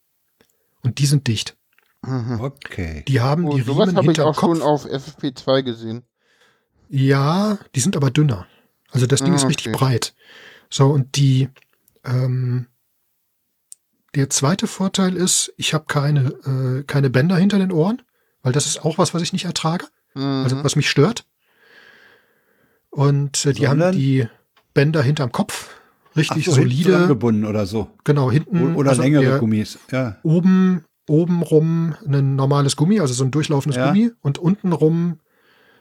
Und 0.83 0.99
die 0.99 1.05
sind 1.05 1.27
dicht. 1.27 1.57
Mhm. 2.03 2.39
Okay. 2.39 3.03
Die 3.07 3.21
haben 3.21 3.45
Oh, 3.45 3.55
die 3.55 3.61
sowas 3.63 3.87
Riemen 3.87 3.97
habe 3.97 4.05
ich 4.05 4.17
hinterm 4.17 4.27
auch 4.29 4.35
Kopf. 4.37 4.57
schon 4.57 4.61
auf 4.61 4.85
FFP2 4.85 5.63
gesehen. 5.63 6.03
Ja, 6.89 7.57
die 7.73 7.79
sind 7.79 7.95
aber 7.97 8.11
dünner. 8.11 8.45
Also 8.91 9.07
das 9.07 9.21
Ding 9.21 9.33
Ah, 9.33 9.35
ist 9.35 9.47
richtig 9.47 9.69
okay. 9.69 9.77
breit. 9.77 10.15
So, 10.69 10.87
und 10.87 11.15
die, 11.15 11.49
ähm, 12.03 12.67
der 14.13 14.29
zweite 14.29 14.67
Vorteil 14.67 15.15
ist, 15.17 15.51
ich 15.57 15.73
habe 15.73 15.85
keine, 15.87 16.29
äh, 16.79 16.83
keine 16.83 17.09
Bänder 17.09 17.35
hinter 17.37 17.57
den 17.59 17.71
Ohren, 17.71 18.01
weil 18.43 18.53
das 18.53 18.67
ist 18.67 18.85
auch 18.85 18.97
was, 18.97 19.13
was 19.13 19.21
ich 19.23 19.33
nicht 19.33 19.45
ertrage, 19.45 19.85
Mhm. 20.13 20.43
also 20.43 20.63
was 20.63 20.75
mich 20.75 20.89
stört. 20.89 21.25
Und 22.89 23.45
äh, 23.45 23.53
die 23.53 23.65
Sondern? 23.65 23.87
haben 23.89 23.97
die 23.97 24.27
Bänder 24.73 25.01
hinterm 25.01 25.31
Kopf, 25.31 25.74
richtig 26.15 26.43
Ach 26.43 26.51
so, 26.53 26.61
solide, 26.61 26.83
zusammengebunden 26.91 27.45
oder 27.45 27.65
so. 27.65 27.89
genau, 28.03 28.31
hinten. 28.31 28.75
O- 28.75 28.79
Oder 28.79 28.91
also 28.91 29.01
längere 29.01 29.39
Gummis. 29.39 29.77
Ja. 29.91 30.17
oben, 30.23 30.83
oben 31.07 31.41
rum 31.43 31.95
ein 32.07 32.35
normales 32.35 32.75
Gummi, 32.75 32.99
also 32.99 33.13
so 33.13 33.23
ein 33.23 33.31
durchlaufendes 33.31 33.77
Ja. 33.77 33.87
Gummi 33.87 34.11
und 34.21 34.37
unten 34.37 34.71
rum 34.73 35.19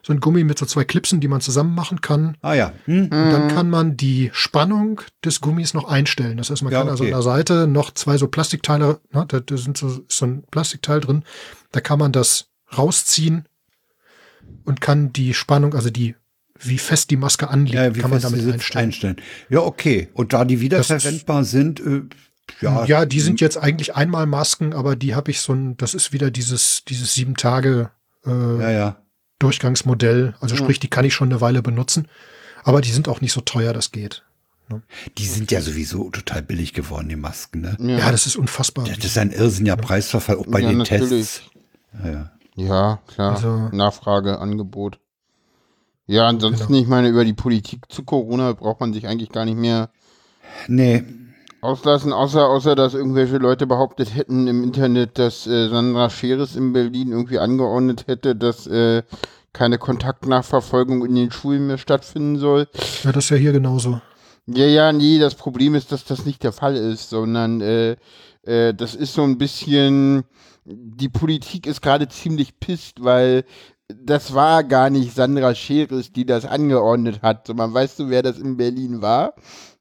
so 0.06 0.12
ein 0.12 0.20
Gummi 0.20 0.44
mit 0.44 0.58
so 0.58 0.66
zwei 0.66 0.84
Clipsen, 0.84 1.20
die 1.20 1.28
man 1.28 1.40
zusammen 1.40 1.74
machen 1.74 2.02
kann. 2.02 2.36
Ah 2.42 2.52
ja. 2.52 2.74
Hm. 2.84 3.04
Und 3.04 3.10
dann 3.10 3.44
Mhm. 3.46 3.48
kann 3.48 3.70
man 3.70 3.96
die 3.96 4.28
Spannung 4.34 5.00
des 5.24 5.40
Gummis 5.40 5.72
noch 5.72 5.88
einstellen. 5.88 6.36
Das 6.36 6.50
heißt, 6.50 6.62
man 6.62 6.72
Ja, 6.74 6.80
kann 6.80 6.90
also 6.90 7.04
an 7.04 7.06
okay. 7.08 7.14
der 7.14 7.22
Seite 7.22 7.66
noch 7.66 7.90
zwei 7.92 8.18
so 8.18 8.28
Plastikteile, 8.28 9.00
ne, 9.14 9.24
da, 9.26 9.40
da 9.40 9.56
sind 9.56 9.78
so, 9.78 9.88
ist 9.88 10.04
so 10.10 10.26
ein 10.26 10.42
Plastikteil 10.50 11.00
drin, 11.00 11.24
da 11.72 11.80
kann 11.80 11.98
man 11.98 12.12
das 12.12 12.48
rausziehen 12.76 13.46
und 14.64 14.82
kann 14.82 15.10
die 15.12 15.32
Spannung, 15.32 15.74
also 15.74 15.88
die, 15.88 16.16
wie 16.60 16.78
fest 16.78 17.10
die 17.10 17.16
Maske 17.16 17.48
anliegt, 17.48 17.74
Ja, 17.74 17.94
wie 17.94 18.00
kann 18.00 18.10
man 18.10 18.20
damit 18.22 18.40
einstellen. 18.52 18.84
einstellen. 18.86 19.16
Ja, 19.48 19.60
okay. 19.60 20.08
Und 20.14 20.32
da 20.32 20.44
die 20.44 20.60
wiederverwendbar 20.60 21.44
sind, 21.44 21.80
äh, 21.80 22.02
ja. 22.60 22.84
Ja, 22.84 23.06
die 23.06 23.20
sind 23.20 23.40
jetzt 23.40 23.56
eigentlich 23.58 23.94
einmal 23.96 24.26
Masken, 24.26 24.72
aber 24.72 24.96
die 24.96 25.14
habe 25.14 25.30
ich 25.30 25.40
so 25.40 25.52
ein, 25.52 25.76
das 25.76 25.94
ist 25.94 26.12
wieder 26.12 26.30
dieses, 26.30 26.84
dieses 26.86 27.14
sieben 27.14 27.36
Tage 27.36 27.90
äh, 28.26 28.30
Ja, 28.30 28.70
ja. 28.70 28.96
Durchgangsmodell. 29.38 30.34
Also 30.40 30.56
sprich, 30.56 30.78
die 30.80 30.88
kann 30.88 31.04
ich 31.04 31.14
schon 31.14 31.28
eine 31.30 31.40
Weile 31.40 31.60
benutzen. 31.62 32.08
Aber 32.62 32.80
die 32.80 32.90
sind 32.92 33.08
auch 33.08 33.20
nicht 33.20 33.32
so 33.32 33.40
teuer, 33.40 33.72
das 33.72 33.90
geht. 33.92 34.22
Die 35.18 35.26
sind 35.26 35.50
ja 35.50 35.60
sowieso 35.60 36.08
total 36.10 36.40
billig 36.42 36.72
geworden, 36.72 37.08
die 37.10 37.16
Masken, 37.16 37.60
ne? 37.60 37.76
Ja, 37.78 37.98
Ja, 37.98 38.10
das 38.12 38.26
ist 38.26 38.36
unfassbar. 38.36 38.86
Das 38.88 38.96
ist 39.04 39.18
ein 39.18 39.30
irrsinniger 39.30 39.76
Preisverfall, 39.76 40.36
auch 40.36 40.46
bei 40.46 40.60
Ja, 40.60 40.68
den 40.70 40.78
natürlich. 40.78 41.10
Tests. 41.10 41.42
Ja, 42.02 42.10
ja. 42.10 42.30
ja 42.56 42.98
klar. 43.06 43.34
Also- 43.34 43.68
Nachfrage, 43.72 44.38
Angebot. 44.38 44.98
Ja, 46.06 46.26
ansonsten, 46.26 46.68
Genau. 46.68 46.80
ich 46.80 46.86
meine, 46.86 47.08
über 47.08 47.24
die 47.24 47.32
Politik 47.32 47.90
zu 47.90 48.04
Corona 48.04 48.52
braucht 48.52 48.80
man 48.80 48.92
sich 48.92 49.06
eigentlich 49.08 49.30
gar 49.30 49.44
nicht 49.44 49.56
mehr 49.58 49.88
Nee, 50.68 51.02
auslassen, 51.62 52.12
außer, 52.12 52.46
außer 52.46 52.74
dass 52.74 52.94
irgendwelche 52.94 53.38
Leute 53.38 53.66
behauptet 53.66 54.14
hätten 54.14 54.46
im 54.46 54.62
Internet, 54.62 55.18
dass 55.18 55.46
äh, 55.46 55.68
Sandra 55.68 56.10
Scheres 56.10 56.56
in 56.56 56.72
Berlin 56.74 57.10
irgendwie 57.12 57.38
angeordnet 57.38 58.06
hätte, 58.06 58.36
dass 58.36 58.66
äh, 58.66 59.02
keine 59.54 59.78
Kontaktnachverfolgung 59.78 61.04
in 61.06 61.14
den 61.14 61.30
Schulen 61.30 61.66
mehr 61.66 61.78
stattfinden 61.78 62.38
soll. 62.38 62.68
Ja, 63.02 63.12
das 63.12 63.24
ist 63.24 63.30
ja 63.30 63.36
hier 63.36 63.52
genauso. 63.52 64.00
Ja, 64.46 64.66
ja, 64.66 64.92
nee, 64.92 65.18
das 65.18 65.34
Problem 65.36 65.74
ist, 65.74 65.90
dass 65.90 66.04
das 66.04 66.26
nicht 66.26 66.42
der 66.42 66.52
Fall 66.52 66.76
ist, 66.76 67.08
sondern 67.08 67.62
äh, 67.62 67.96
äh, 68.42 68.74
das 68.74 68.94
ist 68.94 69.14
so 69.14 69.22
ein 69.22 69.38
bisschen, 69.38 70.24
die 70.66 71.08
Politik 71.08 71.66
ist 71.66 71.80
gerade 71.80 72.08
ziemlich 72.08 72.58
pisst, 72.60 73.02
weil 73.02 73.44
das 73.88 74.34
war 74.34 74.64
gar 74.64 74.90
nicht 74.90 75.14
Sandra 75.14 75.54
Scheres, 75.54 76.12
die 76.12 76.24
das 76.26 76.44
angeordnet 76.46 77.22
hat, 77.22 77.46
sondern 77.46 77.74
weißt 77.74 77.98
du, 77.98 78.08
wer 78.08 78.22
das 78.22 78.38
in 78.38 78.56
Berlin 78.56 79.02
war? 79.02 79.34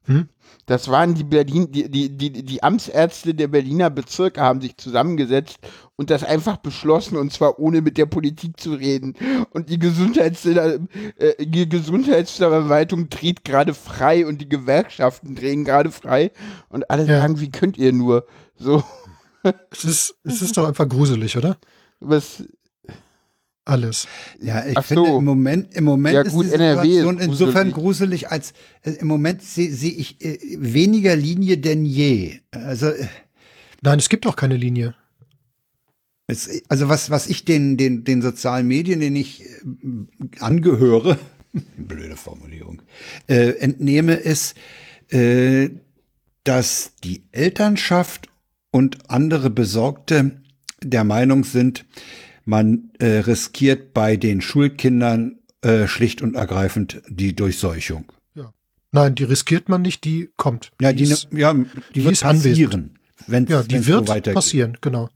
Hm? 0.04 0.28
Das 0.66 0.88
waren 0.88 1.14
die 1.14 1.24
Berlin, 1.24 1.70
die, 1.72 1.90
die, 1.90 2.08
die, 2.16 2.30
die 2.42 2.62
Amtsärzte 2.62 3.34
der 3.34 3.48
Berliner 3.48 3.90
Bezirke 3.90 4.40
haben 4.40 4.62
sich 4.62 4.76
zusammengesetzt 4.78 5.58
und 5.96 6.08
das 6.08 6.24
einfach 6.24 6.56
beschlossen 6.56 7.18
und 7.18 7.32
zwar 7.32 7.58
ohne 7.58 7.82
mit 7.82 7.98
der 7.98 8.06
Politik 8.06 8.58
zu 8.58 8.72
reden. 8.72 9.14
Und 9.50 9.68
die, 9.68 9.78
Gesundheits 9.78 10.46
äh, 10.46 10.78
die 11.38 11.68
Gesundheitsverwaltung 11.68 13.10
dreht 13.10 13.44
gerade 13.44 13.74
frei 13.74 14.26
und 14.26 14.40
die 14.40 14.48
Gewerkschaften 14.48 15.34
drehen 15.34 15.64
gerade 15.64 15.90
frei 15.90 16.30
und 16.70 16.90
alle 16.90 17.04
Ja. 17.06 17.20
sagen, 17.20 17.40
wie 17.40 17.50
könnt 17.50 17.76
ihr 17.76 17.92
nur? 17.92 18.26
So, 18.56 18.82
Es 19.70 19.84
ist, 19.84 20.14
es 20.24 20.40
ist 20.40 20.56
doch 20.56 20.66
einfach 20.66 20.88
gruselig, 20.88 21.36
oder? 21.36 21.56
was, 22.00 22.42
Alles. 23.66 24.06
ja, 24.42 24.66
ich 24.66 24.76
Ach 24.76 24.84
finde 24.84 25.06
so. 25.06 25.18
im 25.18 25.24
Moment, 25.24 25.74
im 25.74 25.84
Moment 25.84 26.14
Ja, 26.14 26.20
ist 26.22 26.32
gut, 26.32 26.46
die 26.46 26.52
NRW 26.52 26.86
ist 26.88 26.94
Situation 26.96 27.18
insofern 27.20 27.72
gruselig. 27.72 28.30
als 28.30 28.52
äh, 28.82 28.90
im 28.92 29.06
Moment 29.06 29.42
sehe 29.42 29.72
seh 29.72 29.88
ich 29.88 30.22
äh, 30.22 30.38
weniger 30.58 31.16
Linie 31.16 31.56
denn 31.58 31.84
je. 31.86 32.40
Also, 32.50 32.88
äh, 32.88 33.06
Nein, 33.80 33.98
es 33.98 34.08
gibt 34.10 34.26
auch 34.26 34.36
keine 34.36 34.56
Linie. 34.58 34.94
es, 36.26 36.62
also 36.68 36.88
was, 36.88 37.10
was 37.10 37.26
ich 37.26 37.44
den, 37.44 37.76
den, 37.76 38.04
den 38.04 38.20
sozialen 38.22 38.66
Medien, 38.66 39.00
denen 39.00 39.16
ich 39.16 39.42
äh, 39.42 40.40
angehöre, 40.40 41.18
blöde 41.78 42.16
Formulierung, 42.16 42.82
äh, 43.28 43.50
entnehme, 43.60 44.14
ist, 44.14 44.56
äh, 45.10 45.70
dass 46.44 46.92
die 47.02 47.22
Elternschaft 47.32 48.28
und 48.70 49.10
andere 49.10 49.48
Besorgte 49.48 50.32
der 50.82 51.04
Meinung 51.04 51.44
sind, 51.44 51.86
man 52.44 52.90
äh, 52.98 53.18
riskiert 53.18 53.94
bei 53.94 54.16
den 54.16 54.40
Schulkindern 54.40 55.38
äh, 55.62 55.86
schlicht 55.86 56.22
und 56.22 56.34
ergreifend 56.36 57.02
die 57.08 57.34
Durchseuchung. 57.34 58.12
Nein, 58.94 59.16
die 59.16 59.24
riskiert 59.24 59.68
man 59.68 59.82
nicht, 59.82 60.04
die 60.04 60.30
kommt. 60.36 60.70
Ja, 60.80 60.92
die, 60.92 61.02
ist, 61.02 61.26
ja, 61.32 61.52
die, 61.52 61.66
die 61.96 62.04
wird 62.04 62.20
passieren. 62.20 62.96
Wenn 63.26 63.46
ja, 63.46 63.64
die 63.64 63.84
wird 63.88 64.32
passieren, 64.32 64.78
genau. 64.80 65.08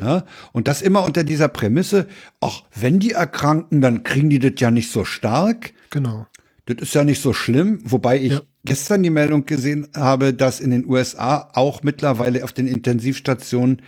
Ja, 0.00 0.24
und 0.50 0.66
das 0.66 0.82
immer 0.82 1.04
unter 1.04 1.22
dieser 1.22 1.46
Prämisse, 1.46 2.08
ach, 2.40 2.62
wenn 2.74 2.98
die 2.98 3.12
erkranken, 3.12 3.80
dann 3.80 4.02
kriegen 4.02 4.30
die 4.30 4.40
das 4.40 4.54
ja 4.58 4.72
nicht 4.72 4.90
so 4.90 5.04
stark. 5.04 5.74
Genau. 5.90 6.26
Das 6.66 6.78
ist 6.78 6.94
ja 6.94 7.04
nicht 7.04 7.22
so 7.22 7.32
schlimm, 7.32 7.78
wobei 7.84 8.18
ich 8.20 8.32
Ja. 8.32 8.42
gestern 8.64 9.04
die 9.04 9.10
Meldung 9.10 9.46
gesehen 9.46 9.86
habe, 9.94 10.34
dass 10.34 10.58
in 10.58 10.72
den 10.72 10.84
USA 10.84 11.50
auch 11.52 11.84
mittlerweile 11.84 12.42
auf 12.42 12.52
den 12.52 12.66
Intensivstationen 12.66 13.80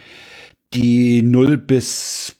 die 0.74 1.22
0 1.22 1.56
bis 1.58 2.36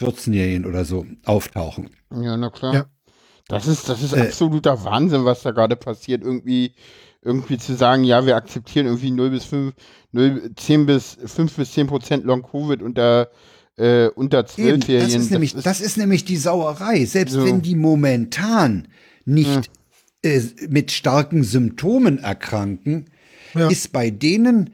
14-Jährigen 0.00 0.66
oder 0.66 0.84
so 0.84 1.06
auftauchen. 1.24 1.90
ja, 2.12 2.36
na 2.36 2.50
klar. 2.50 2.74
Ja. 2.74 2.86
Das 3.48 3.66
ist, 3.66 3.88
das 3.88 4.02
ist 4.02 4.12
Äh, 4.12 4.20
absoluter 4.22 4.84
Wahnsinn, 4.84 5.24
was 5.24 5.42
da 5.42 5.52
gerade 5.52 5.74
passiert. 5.76 6.22
Irgendwie, 6.22 6.74
irgendwie 7.22 7.56
zu 7.56 7.74
sagen, 7.74 8.04
ja, 8.04 8.26
wir 8.26 8.36
akzeptieren 8.36 8.86
irgendwie 8.86 9.10
0 9.10 9.30
bis 9.30 9.44
5, 9.44 9.74
0, 10.12 10.50
10 10.54 10.86
bis 10.86 11.16
5 11.24 11.56
bis 11.56 11.72
10 11.72 11.86
Prozent 11.86 12.24
Long 12.24 12.42
Covid 12.42 12.82
unter, 12.82 13.30
äh, 13.76 14.08
unter 14.08 14.44
Zwölfjährigen. 14.44 15.12
das, 15.14 15.22
ist 15.24 15.30
nämlich, 15.30 15.54
das 15.54 15.80
ist 15.80 15.96
nämlich 15.96 16.24
die 16.26 16.36
Sauerei. 16.36 17.04
Selbst 17.06 17.32
So. 17.32 17.44
wenn 17.46 17.62
die 17.62 17.74
momentan 17.74 18.88
nicht 19.24 19.70
äh, 20.22 20.40
mit 20.68 20.90
starken 20.90 21.42
Symptomen 21.42 22.18
erkranken, 22.18 23.06
Ja. 23.54 23.68
ist 23.68 23.92
bei 23.92 24.10
denen 24.10 24.70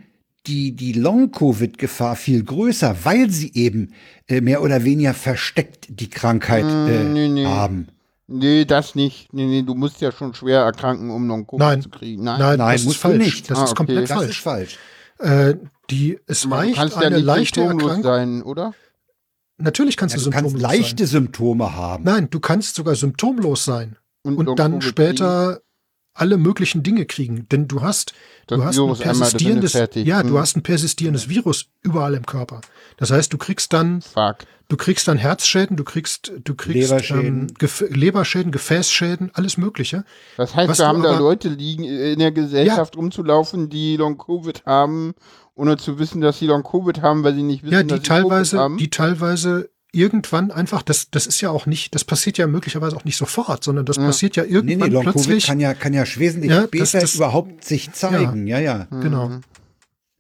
die, 0.47 0.73
die 0.73 0.93
Long-Covid-Gefahr 0.93 2.17
viel 2.17 2.45
größer, 2.45 2.97
weil 3.05 3.31
sie 3.31 3.53
eben 3.55 3.93
äh, 4.29 4.41
mehr 4.41 4.63
oder 4.63 4.85
weniger 4.85 5.15
versteckt 5.15 5.87
die 5.89 6.11
Krankheit 6.11 6.65
äh, 6.65 7.05
nee, 7.05 7.29
nee. 7.29 7.47
haben. 7.47 7.89
Nee, 8.27 8.65
das 8.65 8.95
nicht. 8.95 9.33
Nee, 9.33 9.47
nee, 9.47 9.63
du 9.63 9.75
musst 9.75 10.01
ja 10.01 10.11
schon 10.13 10.35
schwer 10.35 10.61
erkranken, 10.61 11.11
um 11.11 11.27
Long 11.29 11.47
Covid 11.47 11.59
Nein. 11.61 11.83
zu 11.83 11.89
kriegen. 11.91 12.25
Nein. 12.25 12.39
Nein, 12.39 12.59
Nein, 12.59 12.73
das 12.73 12.81
ist 12.83 12.87
musst 12.87 12.97
du 13.05 13.09
falsch. 13.09 13.19
nicht. 13.25 13.51
Das 13.51 13.59
Ah, 13.59 13.65
ist 13.65 13.71
okay. 13.73 13.77
komplett 13.77 14.11
Das 14.11 14.23
ist 14.23 14.37
falsch. 14.39 14.79
falsch. 15.19 15.51
Äh, 15.51 15.55
die, 15.91 16.19
es 16.27 16.43
Du 16.43 16.49
reicht 16.51 16.75
kannst 16.77 16.97
ja 16.97 17.03
eine 17.03 17.17
nicht 17.17 17.25
leichte 17.25 17.61
Erkrankung. 17.61 18.03
sein, 18.03 18.43
oder? 18.43 18.73
Natürlich 19.59 19.97
kannst 19.97 20.15
Ja, 20.17 20.19
du 20.21 20.25
du 20.25 20.31
kannst 20.31 20.51
symptomlos 20.51 20.63
leichte 20.79 21.07
sein. 21.07 21.23
Symptome 21.23 21.77
haben. 21.77 22.05
Nein, 22.05 22.29
du 22.31 22.41
kannst 22.41 22.75
sogar 22.75 22.95
symptomlos 22.97 23.65
sein. 23.65 23.97
Und 24.23 24.43
Long 24.47 24.57
dann 24.57 24.81
später 24.81 25.61
alle 26.15 26.37
möglichen 26.37 26.83
Dinge 26.83 27.05
kriegen. 27.07 27.49
Denn 27.51 27.67
du 27.69 27.83
hast, 27.83 28.15
Das 28.47 28.59
du 28.59 28.65
hast 28.65 28.77
Virus 28.77 29.01
ein 29.01 29.05
persistierendes, 29.05 29.73
ja, 29.95 30.23
du 30.23 30.29
Hm. 30.31 30.39
hast 30.39 30.57
ein 30.57 30.63
persistierendes 30.63 31.29
Virus 31.29 31.67
überall 31.83 32.15
im 32.15 32.25
Körper. 32.25 32.61
Das 32.97 33.11
heißt, 33.11 33.33
du 33.33 33.39
kriegst 33.39 33.73
dann, 33.73 34.01
Fuck. 34.01 34.37
du 34.69 34.77
kriegst 34.77 35.09
dann 35.09 35.19
Herzschäden, 35.19 35.77
du 35.77 35.83
kriegst, 35.85 36.33
du 36.45 36.55
kriegst 36.55 36.91
Leberschäden. 36.91 37.25
Ähm, 37.49 37.55
Gef 37.59 37.85
Leberschäden, 37.91 38.53
Gefäßschäden, 38.53 39.33
alles 39.35 39.57
Mögliche. 39.57 40.05
Das 40.37 40.55
heißt, 40.55 40.69
Was 40.71 40.79
wir 40.79 40.87
haben 40.87 41.03
da 41.03 41.11
aber- 41.11 41.19
Leute 41.19 41.49
liegen 41.49 41.83
in 41.85 42.19
der 42.21 42.31
Gesellschaft 42.33 42.97
rumzulaufen, 42.97 43.69
die 43.69 43.97
Long-Covid 43.97 44.65
haben, 44.67 45.15
ohne 45.57 45.77
zu 45.77 45.99
wissen, 45.99 46.21
dass 46.21 46.39
sie 46.39 46.47
Long-Covid 46.47 47.03
haben, 47.03 47.25
weil 47.25 47.35
sie 47.35 47.43
nicht 47.43 47.63
wissen, 47.65 47.73
Ja, 47.75 47.83
dass 47.83 47.87
die 48.01 48.05
sie 48.05 48.09
Covid 48.09 48.23
teilweise, 48.31 48.59
haben. 48.61 48.77
die 48.77 48.91
teilweise 48.91 49.71
irgendwann 49.95 50.51
einfach, 50.51 50.83
das, 50.83 51.11
das 51.11 51.27
ist 51.27 51.41
ja 51.41 51.51
auch 51.51 51.67
nicht, 51.67 51.95
das 51.95 52.05
passiert 52.05 52.37
ja 52.39 52.47
möglicherweise 52.47 52.97
auch 52.97 53.05
nicht 53.05 53.17
sofort, 53.17 53.63
sondern 53.65 53.85
das 53.87 53.97
Ja. 53.97 54.07
passiert 54.07 54.37
ja 54.37 54.43
Nee, 54.45 54.51
irgendwann 54.51 54.89
nee, 54.89 54.95
Long-Covid 54.95 55.15
plötzlich. 55.15 55.47
kann 55.47 55.61
ja, 55.61 55.75
kann 55.75 55.93
ja 55.95 56.05
wesentlich 56.17 56.51
Ja, 56.51 56.67
das- 56.67 56.93
das- 56.93 57.15
überhaupt 57.15 57.65
sich 57.65 57.93
zeigen. 57.93 58.47
Ja, 58.47 58.59
ja. 58.59 58.87
Genau. 58.91 59.41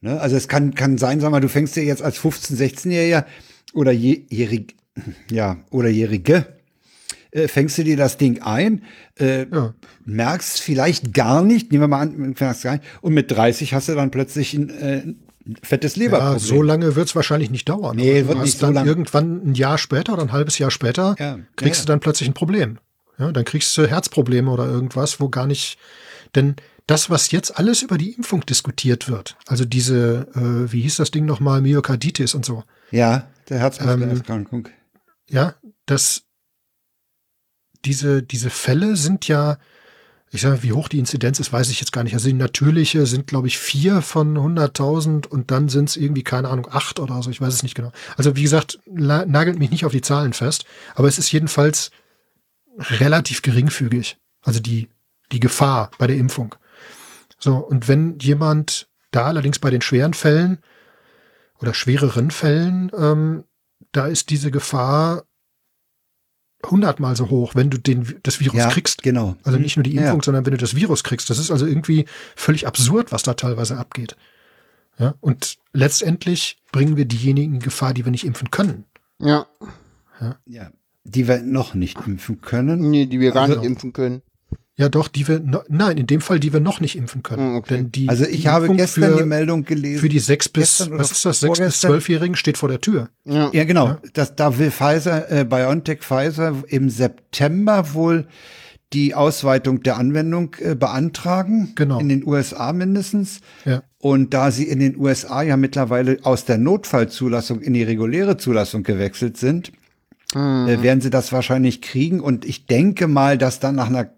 Ne? 0.00 0.20
Also 0.20 0.36
es 0.36 0.48
kann, 0.48 0.74
kann 0.74 0.98
sein, 0.98 1.20
sag 1.20 1.30
mal, 1.30 1.40
du 1.40 1.48
fängst 1.48 1.76
dir 1.76 1.84
jetzt 1.84 2.02
als 2.02 2.18
15-, 2.18 2.56
16-Jähriger 2.56 3.24
oder 3.72 3.90
je, 3.92 4.24
jährig, 4.28 4.74
ja, 5.30 5.56
oder 5.70 5.88
Jährige, 5.88 6.46
äh, 7.32 7.48
fängst 7.48 7.76
du 7.78 7.84
dir 7.84 7.96
das 7.96 8.16
Ding 8.18 8.42
ein, 8.42 8.82
äh, 9.18 9.46
Ja. 9.50 9.74
merkst 10.04 10.60
vielleicht 10.60 11.12
gar 11.14 11.42
nicht, 11.42 11.72
nehmen 11.72 11.82
wir 11.84 11.88
mal 11.88 12.00
an, 12.02 12.34
merkst 12.38 12.62
gar 12.62 12.72
nicht, 12.74 12.84
und 13.00 13.14
mit 13.14 13.30
30 13.30 13.74
hast 13.74 13.88
du 13.88 13.94
dann 13.94 14.10
plötzlich 14.10 14.54
ein, 14.54 14.70
äh, 14.70 14.98
ein 14.98 15.18
fettes 15.62 15.96
Leberproblem. 15.96 16.32
Ja, 16.34 16.38
so 16.38 16.62
lange 16.62 16.96
wird 16.96 17.08
es 17.08 17.14
wahrscheinlich 17.16 17.50
nicht 17.50 17.68
dauern. 17.68 17.96
Nee, 17.96 18.20
aber 18.20 18.28
wird 18.28 18.38
du 18.38 18.42
nicht 18.42 18.52
hast 18.54 18.60
so 18.60 18.66
dann 18.66 18.74
lang. 18.74 18.86
irgendwann 18.86 19.46
ein 19.50 19.54
Jahr 19.54 19.78
später 19.78 20.12
oder 20.14 20.22
ein 20.22 20.32
halbes 20.32 20.58
Jahr 20.58 20.70
später 20.70 21.14
Ja, 21.18 21.38
kriegst 21.56 21.80
ja, 21.80 21.86
du 21.86 21.92
dann 21.92 22.00
plötzlich 22.00 22.28
ein 22.28 22.34
Problem. 22.34 22.78
Ja, 23.18 23.30
dann 23.30 23.44
kriegst 23.44 23.76
du 23.78 23.86
Herzprobleme 23.86 24.50
oder 24.50 24.66
irgendwas, 24.66 25.20
wo 25.20 25.28
gar 25.28 25.46
nicht, 25.46 25.78
denn 26.34 26.56
das, 26.86 27.08
was 27.10 27.30
jetzt 27.30 27.58
alles 27.58 27.80
über 27.82 27.96
die 27.96 28.12
Impfung 28.12 28.44
diskutiert 28.44 29.08
wird, 29.08 29.36
also 29.46 29.64
diese, 29.64 30.26
äh, 30.34 30.72
wie 30.72 30.80
hieß 30.82 30.96
das 30.96 31.10
Ding 31.10 31.24
nochmal, 31.24 31.60
Myokarditis 31.60 32.34
und 32.34 32.44
so, 32.44 32.64
Ja, 32.90 33.28
der 33.48 33.56
Ähm, 33.56 33.60
Herzmuskelerkrankung. 33.62 34.68
ja, 35.30 35.54
das, 35.86 36.24
diese, 37.84 38.22
diese 38.22 38.50
Fälle 38.50 38.96
sind 38.96 39.28
ja, 39.28 39.58
ich 40.34 40.40
sage, 40.40 40.64
wie 40.64 40.72
hoch 40.72 40.88
die 40.88 40.98
Inzidenz 40.98 41.38
ist, 41.38 41.52
weiß 41.52 41.70
ich 41.70 41.78
jetzt 41.78 41.92
gar 41.92 42.02
nicht. 42.02 42.14
Also 42.14 42.26
die 42.26 42.34
natürliche 42.34 43.06
sind, 43.06 43.28
glaube 43.28 43.46
ich, 43.46 43.56
vier 43.56 44.02
von 44.02 44.36
100.000 44.36 45.28
und 45.28 45.52
dann 45.52 45.68
sind 45.68 45.88
es 45.88 45.96
irgendwie, 45.96 46.24
keine 46.24 46.48
Ahnung, 46.48 46.66
acht 46.70 46.98
oder 46.98 47.22
so, 47.22 47.30
ich 47.30 47.40
weiß 47.40 47.54
es 47.54 47.62
nicht 47.62 47.76
genau. 47.76 47.92
Also 48.16 48.34
wie 48.34 48.42
gesagt, 48.42 48.80
nagelt 48.86 49.60
mich 49.60 49.70
nicht 49.70 49.84
auf 49.84 49.92
die 49.92 50.00
Zahlen 50.00 50.32
fest, 50.32 50.64
aber 50.96 51.06
es 51.06 51.18
ist 51.18 51.30
jedenfalls 51.30 51.92
relativ 52.78 53.42
geringfügig. 53.42 54.16
Also 54.42 54.58
die, 54.58 54.88
die 55.30 55.38
Gefahr 55.38 55.92
bei 55.98 56.08
der 56.08 56.16
Impfung. 56.16 56.56
So, 57.38 57.56
und 57.56 57.86
wenn 57.86 58.18
jemand 58.18 58.88
da 59.12 59.26
allerdings 59.26 59.60
bei 59.60 59.70
den 59.70 59.82
schweren 59.82 60.14
Fällen 60.14 60.58
oder 61.60 61.74
schwereren 61.74 62.32
Fällen, 62.32 62.90
ähm, 62.98 63.44
da 63.92 64.08
ist 64.08 64.30
diese 64.30 64.50
Gefahr 64.50 65.22
hundertmal 66.70 67.16
so 67.16 67.30
hoch, 67.30 67.54
wenn 67.54 67.70
du 67.70 67.78
den, 67.78 68.16
das 68.22 68.40
Virus 68.40 68.58
Ja, 68.58 68.68
kriegst. 68.70 69.02
genau. 69.02 69.36
Also 69.44 69.58
nicht 69.58 69.76
nur 69.76 69.84
die 69.84 69.92
Ja. 69.94 70.02
Impfung, 70.02 70.22
sondern 70.22 70.44
wenn 70.46 70.52
du 70.52 70.58
das 70.58 70.74
Virus 70.76 71.04
kriegst. 71.04 71.30
Das 71.30 71.38
ist 71.38 71.50
also 71.50 71.66
irgendwie 71.66 72.06
völlig 72.36 72.66
absurd, 72.66 73.12
was 73.12 73.22
da 73.22 73.34
teilweise 73.34 73.76
abgeht. 73.78 74.16
Ja, 74.98 75.14
und 75.20 75.56
letztendlich 75.72 76.58
bringen 76.72 76.96
wir 76.96 77.04
diejenigen 77.04 77.54
in 77.54 77.60
Gefahr, 77.60 77.94
die 77.94 78.04
wir 78.04 78.12
nicht 78.12 78.24
impfen 78.24 78.50
können. 78.50 78.84
Ja, 79.18 79.46
Ja, 80.46 80.70
die 81.04 81.26
wir 81.28 81.42
noch 81.42 81.74
nicht 81.74 81.98
impfen 82.06 82.40
können. 82.40 82.90
nee, 82.90 83.06
die 83.06 83.20
wir 83.20 83.32
gar 83.32 83.42
Also- 83.44 83.56
nicht 83.56 83.64
impfen 83.66 83.92
können. 83.92 84.22
Ja, 84.76 84.88
doch, 84.88 85.06
die 85.06 85.28
wir, 85.28 85.38
no, 85.38 85.60
nein, 85.68 85.98
in 85.98 86.08
dem 86.08 86.20
Fall, 86.20 86.40
die 86.40 86.52
wir 86.52 86.58
noch 86.58 86.80
nicht 86.80 86.96
impfen 86.96 87.22
können. 87.22 87.50
Hm, 87.50 87.54
okay. 87.56 87.76
Denn 87.76 87.92
die, 87.92 88.08
Also 88.08 88.24
ich 88.24 88.42
die 88.42 88.48
habe 88.48 88.64
Impfung 88.64 88.76
gestern 88.78 89.12
für, 89.12 89.22
die 89.22 89.28
Meldung 89.28 89.64
gelesen. 89.64 90.00
für 90.00 90.08
die 90.08 90.18
sechs 90.18 90.48
bis, 90.48 90.90
was 90.90 91.12
ist 91.12 91.24
das, 91.24 91.40
sechs 91.40 91.60
bis 91.60 91.80
zwölfjährigen 91.80 92.34
steht 92.34 92.58
vor 92.58 92.68
der 92.68 92.80
Tür. 92.80 93.08
Ja. 93.24 93.50
Ja, 93.52 93.64
genau. 93.64 93.96
Das, 94.14 94.34
da 94.34 94.58
will 94.58 94.72
Pfizer, 94.72 95.30
äh, 95.30 95.44
BioNTech 95.44 96.00
Pfizer 96.00 96.54
im 96.66 96.90
September 96.90 97.94
wohl 97.94 98.26
die 98.92 99.14
Ausweitung 99.14 99.82
der 99.82 99.96
Anwendung 99.96 100.56
äh, 100.58 100.74
beantragen. 100.74 101.72
Genau. 101.76 102.00
In 102.00 102.08
den 102.08 102.26
USA 102.26 102.72
mindestens. 102.72 103.40
Ja. 103.64 103.82
Und 103.98 104.34
da 104.34 104.50
sie 104.50 104.64
in 104.64 104.80
den 104.80 104.96
USA 104.96 105.42
ja 105.42 105.56
mittlerweile 105.56 106.18
aus 106.22 106.46
der 106.46 106.58
Notfallzulassung 106.58 107.60
in 107.60 107.74
die 107.74 107.82
reguläre 107.84 108.38
Zulassung 108.38 108.82
gewechselt 108.82 109.36
sind, 109.36 109.70
äh, 110.34 110.38
werden 110.38 111.00
sie 111.00 111.10
das 111.10 111.32
wahrscheinlich 111.32 111.80
kriegen. 111.80 112.18
Und 112.20 112.44
ich 112.44 112.66
denke 112.66 113.06
mal, 113.06 113.38
dass 113.38 113.60
dann 113.60 113.76
nach 113.76 113.88
einer 113.88 114.10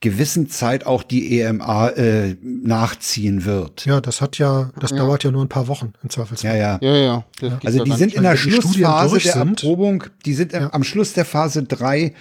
gewissen 0.00 0.48
Zeit 0.48 0.86
auch 0.86 1.02
die 1.02 1.40
EMA 1.40 1.88
äh, 1.90 2.36
nachziehen 2.42 3.44
wird. 3.44 3.84
Ja, 3.84 4.00
das 4.00 4.20
hat 4.20 4.38
ja, 4.38 4.70
das 4.78 4.94
dauert 4.94 5.24
ja 5.24 5.30
nur 5.32 5.44
ein 5.44 5.48
paar 5.48 5.66
Wochen 5.66 5.92
im 6.02 6.10
Zweifelsfall. 6.10 6.56
Ja, 6.56 6.78
ja. 6.80 6.94
Ja, 6.96 7.24
ja. 7.42 7.58
Also 7.64 7.78
ja 7.78 7.84
die 7.84 7.92
sind 7.92 8.14
in 8.14 8.22
der 8.22 8.36
Schlussphase 8.36 9.18
der. 9.18 9.34
Erprobung, 9.34 10.04
die 10.24 10.34
sind 10.34 10.52
Ja. 10.52 10.72
am 10.72 10.84
Schluss 10.84 11.14
der 11.14 11.24
Phase 11.24 11.64
3 11.64 12.14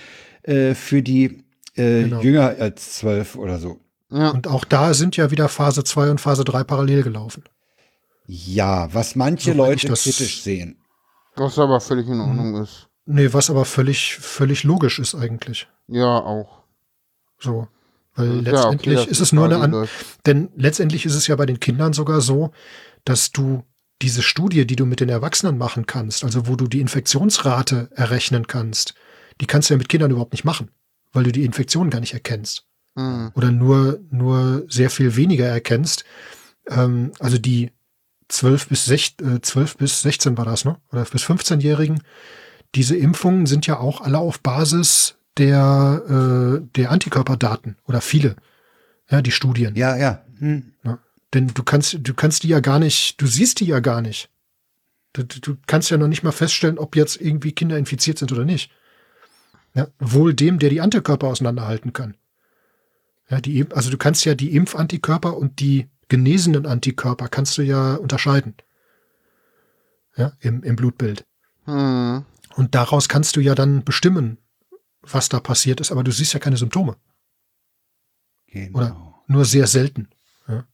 äh, 0.44 0.74
für 0.74 1.04
die 1.04 1.44
äh, 1.76 2.04
Genau. 2.04 2.22
jünger 2.22 2.56
als 2.60 2.94
12 2.95 3.36
oder 3.36 3.60
so. 3.60 3.80
Ja. 4.10 4.30
Und 4.32 4.48
auch 4.48 4.66
da 4.66 4.94
sind 4.95 5.16
ja 5.18 5.30
wieder 5.30 5.48
Phase 5.49 5.84
2 5.84 6.10
und 6.10 6.20
Phase 6.22 6.44
3 6.44 6.64
parallel 6.64 7.04
gelaufen. 7.04 7.44
Ja, 8.26 8.91
was 8.94 9.16
manche 9.16 9.52
ich 9.52 9.58
Leute 9.58 9.88
das- 9.88 10.04
kritisch 10.04 10.41
sehen. 10.41 10.78
Was 11.36 11.60
aber 11.60 11.80
völlig 11.80 12.08
in 12.08 12.20
Ordnung 12.20 12.64
ist. 12.64 12.88
Nee, 13.06 13.32
was 13.32 13.49
aber 13.52 13.64
völlig, 13.66 14.16
völlig 14.16 14.64
logisch 14.64 14.98
ist 14.98 15.14
eigentlich. 15.14 15.68
Ja, 15.88 16.18
auch. 16.18 16.57
So. 17.40 17.68
Weil 18.16 18.28
Ja, 18.28 18.34
okay, 18.34 18.52
letztendlich 18.52 18.96
dass 18.96 19.08
ist 19.08 19.20
es 19.20 19.32
nur 19.32 19.46
eine 19.46 19.58
an, 19.58 19.88
denn 20.26 20.50
letztendlich 20.56 21.06
ist 21.06 21.16
es 21.16 21.28
ja 21.28 21.36
bei 21.36 21.46
den 21.46 21.60
Kindern 21.60 21.94
sogar 21.94 22.22
so, 22.22 22.52
dass 23.06 23.32
du 23.32 23.64
diese 24.02 24.22
Studie, 24.22 24.66
die 24.66 24.76
du 24.76 24.86
mit 24.86 25.00
den 25.00 25.10
Erwachsenen 25.10 25.58
machen 25.58 25.86
kannst, 25.86 26.24
also 26.24 26.48
wo 26.48 26.56
du 26.56 26.68
die 26.68 26.82
Infektionsrate 26.82 27.90
errechnen 27.96 28.48
kannst, 28.48 28.96
die 29.40 29.46
kannst 29.46 29.70
du 29.70 29.74
ja 29.74 29.78
mit 29.78 29.90
Kindern 29.90 30.12
überhaupt 30.12 30.34
nicht 30.34 30.46
machen, 30.46 30.72
weil 31.14 31.24
du 31.24 31.32
die 31.32 31.46
Infektion 31.46 31.90
gar 31.90 32.00
nicht 32.00 32.14
erkennst. 32.14 32.68
Hm. 32.98 33.32
oder 33.36 33.52
nur, 33.52 34.00
nur 34.10 34.66
sehr 34.70 34.90
viel 34.90 35.16
weniger 35.16 35.46
erkennst. 35.46 36.04
Ähm, 36.68 37.12
also 37.20 37.38
die 37.38 37.72
12 38.30 38.70
bis, 38.70 38.86
16, 38.86 39.36
äh, 39.36 39.42
12 39.42 39.78
bis 39.78 40.02
16 40.02 40.36
war 40.36 40.46
das, 40.46 40.66
ne? 40.66 40.78
Oder 40.92 41.06
bis 41.06 41.24
15-Jährigen. 41.24 42.02
Diese 42.74 42.98
Impfungen 42.98 43.46
sind 43.46 43.68
ja 43.68 43.80
auch 43.80 44.02
alle 44.02 44.18
auf 44.18 44.40
Basis 44.40 45.16
der, 45.38 46.04
äh, 46.10 46.68
der 46.76 46.92
Antikörperdaten 46.92 47.78
oder 47.86 48.02
viele. 48.02 48.36
Ja, 49.10 49.22
die 49.22 49.32
Studien. 49.32 49.76
Ja, 49.76 49.96
ja. 49.96 50.24
Hm. 50.40 50.74
Ne? 50.84 51.00
Denn 51.34 51.48
du 51.48 51.64
kannst, 51.64 51.98
du 52.02 52.14
kannst 52.14 52.44
die 52.44 52.50
ja 52.50 52.60
gar 52.60 52.80
nicht, 52.80 53.22
du 53.22 53.28
siehst 53.28 53.60
die 53.60 53.66
ja 53.66 53.80
gar 53.80 54.02
nicht. 54.02 54.30
Du, 55.14 55.24
du 55.24 55.58
kannst 55.66 55.90
ja 55.90 55.98
noch 55.98 56.08
nicht 56.08 56.24
mal 56.24 56.32
feststellen, 56.32 56.78
ob 56.78 56.96
jetzt 56.96 57.20
irgendwie 57.20 57.52
Kinder 57.52 57.78
infiziert 57.78 58.18
sind 58.18 58.32
oder 58.32 58.46
nicht. 58.46 58.72
Ja, 59.74 59.88
wohl 60.00 60.34
dem, 60.34 60.60
der 60.60 60.70
die 60.70 60.82
Antikörper 60.82 61.28
auseinanderhalten 61.28 61.94
kann. 61.94 62.16
Ja, 63.30 63.42
die, 63.42 63.66
also 63.72 63.90
du 63.90 63.98
kannst 63.98 64.26
ja 64.26 64.36
die 64.36 64.56
Impfantikörper 64.56 65.36
und 65.36 65.60
die 65.60 65.88
genesenen 66.08 66.66
Antikörper 66.66 67.28
kannst 67.28 67.58
du 67.58 67.62
ja 67.62 67.96
unterscheiden. 67.96 68.56
Ja, 70.16 70.32
im, 70.40 70.64
im 70.64 70.76
Blutbild. 70.76 71.26
Hm. 71.66 72.26
Und 72.56 72.74
daraus 72.74 73.08
kannst 73.08 73.36
du 73.36 73.40
ja 73.40 73.54
dann 73.54 73.84
bestimmen, 73.84 74.38
was 75.12 75.30
da 75.30 75.40
passiert 75.40 75.80
ist, 75.80 75.92
aber 75.92 76.04
du 76.04 76.12
siehst 76.12 76.34
ja 76.34 76.40
keine 76.40 76.58
Symptome. 76.58 76.98
Genau. 78.48 78.78
Oder 78.78 79.24
nur 79.28 79.46
sehr 79.46 79.68
selten. 79.68 80.10
Ja. 80.48 80.68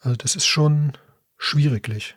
Also 0.00 0.16
das 0.16 0.36
ist 0.36 0.46
schon 0.46 0.92
schwieriglich. 1.36 2.16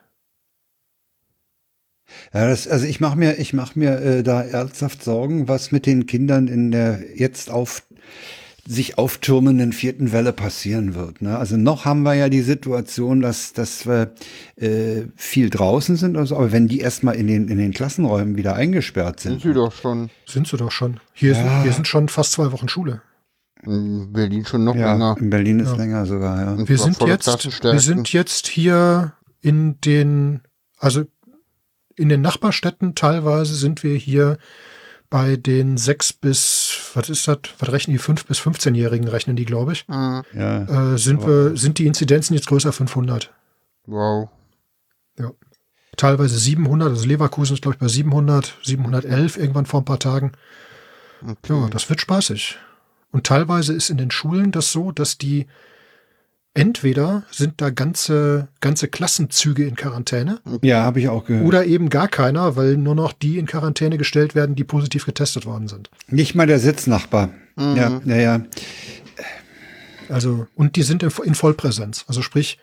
Ja, 2.33 2.47
das, 2.47 2.67
also 2.67 2.85
ich 2.85 2.99
mache 2.99 3.17
mir, 3.17 3.39
ich 3.39 3.53
mache 3.53 3.79
mir 3.79 3.99
äh, 3.99 4.23
da 4.23 4.43
ernsthaft 4.43 5.03
Sorgen, 5.03 5.47
was 5.47 5.71
mit 5.71 5.85
den 5.85 6.05
Kindern 6.05 6.47
in 6.47 6.71
der 6.71 7.17
jetzt 7.17 7.49
auf 7.49 7.83
sich 8.67 8.97
auftürmenden 8.97 9.73
vierten 9.73 10.11
Welle 10.11 10.33
passieren 10.33 10.93
wird. 10.93 11.21
Ne? 11.21 11.37
Also 11.37 11.57
noch 11.57 11.85
haben 11.85 12.03
wir 12.03 12.13
ja 12.13 12.29
die 12.29 12.41
Situation, 12.41 13.19
dass, 13.21 13.53
dass 13.53 13.87
wir 13.87 14.13
äh, 14.55 15.03
viel 15.15 15.49
draußen 15.49 15.95
sind, 15.95 16.15
also, 16.15 16.35
aber 16.37 16.51
wenn 16.51 16.67
die 16.67 16.79
erstmal 16.79 17.15
in 17.15 17.27
den, 17.27 17.47
in 17.47 17.57
den 17.57 17.73
Klassenräumen 17.73 18.37
wieder 18.37 18.55
eingesperrt 18.55 19.19
Sind 19.19 19.41
sind, 19.41 19.41
sie 19.41 19.53
doch 19.53 19.71
schon. 19.71 20.09
Sind 20.27 20.47
sie 20.47 20.57
doch 20.57 20.71
schon. 20.71 20.99
Hier, 21.13 21.33
Ja. 21.33 21.35
sind, 21.37 21.63
hier 21.63 21.73
sind 21.73 21.87
schon 21.87 22.07
fast 22.07 22.33
zwei 22.33 22.51
Wochen 22.51 22.69
Schule. 22.69 23.01
In 23.63 24.11
Berlin 24.11 24.45
schon 24.45 24.63
noch 24.63 24.75
ja, 24.75 24.93
länger. 24.93 25.15
in 25.19 25.29
Berlin 25.29 25.59
ist 25.59 25.71
Ja. 25.71 25.75
länger 25.77 26.05
sogar, 26.05 26.39
ja. 26.59 26.67
Wir 26.67 26.77
sind 26.77 26.99
jetzt, 27.01 27.63
wir 27.63 27.79
sind 27.79 28.13
jetzt 28.13 28.47
hier 28.47 29.13
in 29.41 29.79
den, 29.81 30.41
also 30.77 31.03
in 31.95 32.09
den 32.09 32.21
Nachbarstädten 32.21 32.95
teilweise 32.95 33.55
sind 33.55 33.83
wir 33.83 33.95
hier 33.95 34.37
bei 35.11 35.35
den 35.35 35.77
sechs 35.77 36.13
bis, 36.13 36.89
was 36.95 37.09
ist 37.09 37.27
das, 37.27 37.37
was 37.59 37.71
rechnen 37.71 37.93
die, 37.93 37.99
fünf 37.99 38.25
bis 38.25 38.39
15-Jährigen 38.39 39.07
rechnen 39.07 39.35
die, 39.35 39.45
glaube 39.45 39.73
ich, 39.73 39.85
Hm. 39.87 40.23
ja. 40.33 40.93
äh, 40.93 40.97
sind 40.97 41.23
wir, 41.27 41.55
sind 41.55 41.77
die 41.77 41.85
Inzidenzen 41.85 42.33
jetzt 42.33 42.47
größer 42.47 42.73
500. 42.73 43.31
Wow. 43.85 44.29
Teilweise 45.97 46.39
700, 46.39 46.89
also 46.89 47.05
Leverkusen 47.05 47.53
ist, 47.53 47.61
glaube 47.61 47.75
ich, 47.75 47.79
bei 47.79 47.87
700, 47.89 48.57
711 48.63 49.37
irgendwann 49.37 49.65
vor 49.65 49.81
ein 49.81 49.85
paar 49.85 49.99
Tagen. 49.99 50.31
Okay. 51.21 51.53
Ja, 51.53 51.67
das 51.67 51.89
wird 51.89 52.01
spaßig. 52.01 52.57
Und 53.11 53.27
teilweise 53.27 53.73
ist 53.73 53.89
in 53.89 53.97
den 53.97 54.09
Schulen 54.09 54.51
das 54.51 54.71
so, 54.71 54.91
dass 54.91 55.17
die 55.17 55.47
entweder 56.53 57.23
sind 57.31 57.61
da 57.61 57.69
ganze, 57.69 58.47
ganze 58.59 58.87
Klassenzüge 58.87 59.65
in 59.65 59.75
Quarantäne 59.75 60.39
Ja, 60.61 60.83
habe 60.83 60.99
ich 60.99 61.07
auch 61.09 61.25
gehört. 61.25 61.45
oder 61.47 61.65
eben 61.65 61.89
gar 61.89 62.07
keiner, 62.07 62.55
weil 62.55 62.75
nur 62.77 62.95
noch 62.95 63.13
die 63.13 63.37
in 63.37 63.45
Quarantäne 63.45 63.97
gestellt 63.97 64.35
werden, 64.35 64.55
die 64.55 64.63
positiv 64.63 65.05
getestet 65.05 65.45
worden 65.45 65.67
sind. 65.67 65.89
Nicht 66.07 66.35
mal 66.35 66.47
der 66.47 66.59
Sitznachbar. 66.59 67.29
Ja, 67.57 68.01
ja, 68.05 68.15
ja. 68.15 68.41
Also, 70.09 70.47
und 70.55 70.75
die 70.75 70.83
sind 70.83 71.03
in, 71.03 71.11
in 71.23 71.35
Vollpräsenz. 71.35 72.03
Also 72.07 72.21
sprich, 72.21 72.59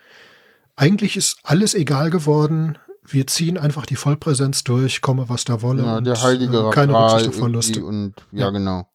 eigentlich 0.77 1.17
ist 1.17 1.39
alles 1.43 1.75
egal 1.75 2.11
geworden. 2.11 2.77
Wir 3.07 3.27
ziehen 3.27 3.57
einfach 3.57 3.87
die 3.87 3.97
Vollpräsenz 3.97 4.65
durch, 4.65 5.01
komme 5.01 5.29
was 5.31 5.45
da 5.45 5.63
wolle. 5.63 5.83
Ja, 5.83 5.97
und, 5.97 6.05
der 6.07 6.21
heilige 6.23 6.59
äh, 6.59 6.71
keine 6.71 6.93
Rücksicht 6.93 7.29
auf 7.31 7.37
Verluste. 7.37 7.83
und 7.85 8.13
ja, 8.33 8.45
Ja. 8.47 8.51
genau. 8.51 8.87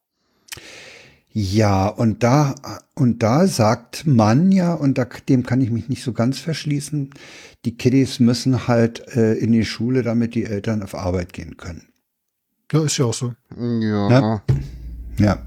Ja, 1.36 1.88
und 1.88 2.22
da, 2.22 2.54
und 2.94 3.24
da 3.24 3.48
sagt 3.48 4.06
man 4.06 4.52
ja, 4.52 4.72
und 4.72 4.98
da, 4.98 5.04
dem 5.28 5.42
kann 5.42 5.60
ich 5.60 5.70
mich 5.70 5.88
nicht 5.88 6.04
so 6.04 6.12
ganz 6.12 6.38
verschließen, 6.38 7.10
die 7.64 7.76
Kiddies 7.76 8.20
müssen 8.20 8.68
halt 8.68 9.04
äh, 9.16 9.34
in 9.34 9.50
die 9.50 9.64
Schule, 9.64 10.04
damit 10.04 10.36
die 10.36 10.44
Eltern 10.44 10.80
auf 10.80 10.94
Arbeit 10.94 11.32
gehen 11.32 11.56
können. 11.56 11.88
Ja, 12.70 12.84
ist 12.84 12.98
ja 12.98 13.06
auch 13.06 13.14
so. 13.14 13.34
Ja. 13.58 14.10
Ja. 14.10 14.42
Ja, 15.18 15.42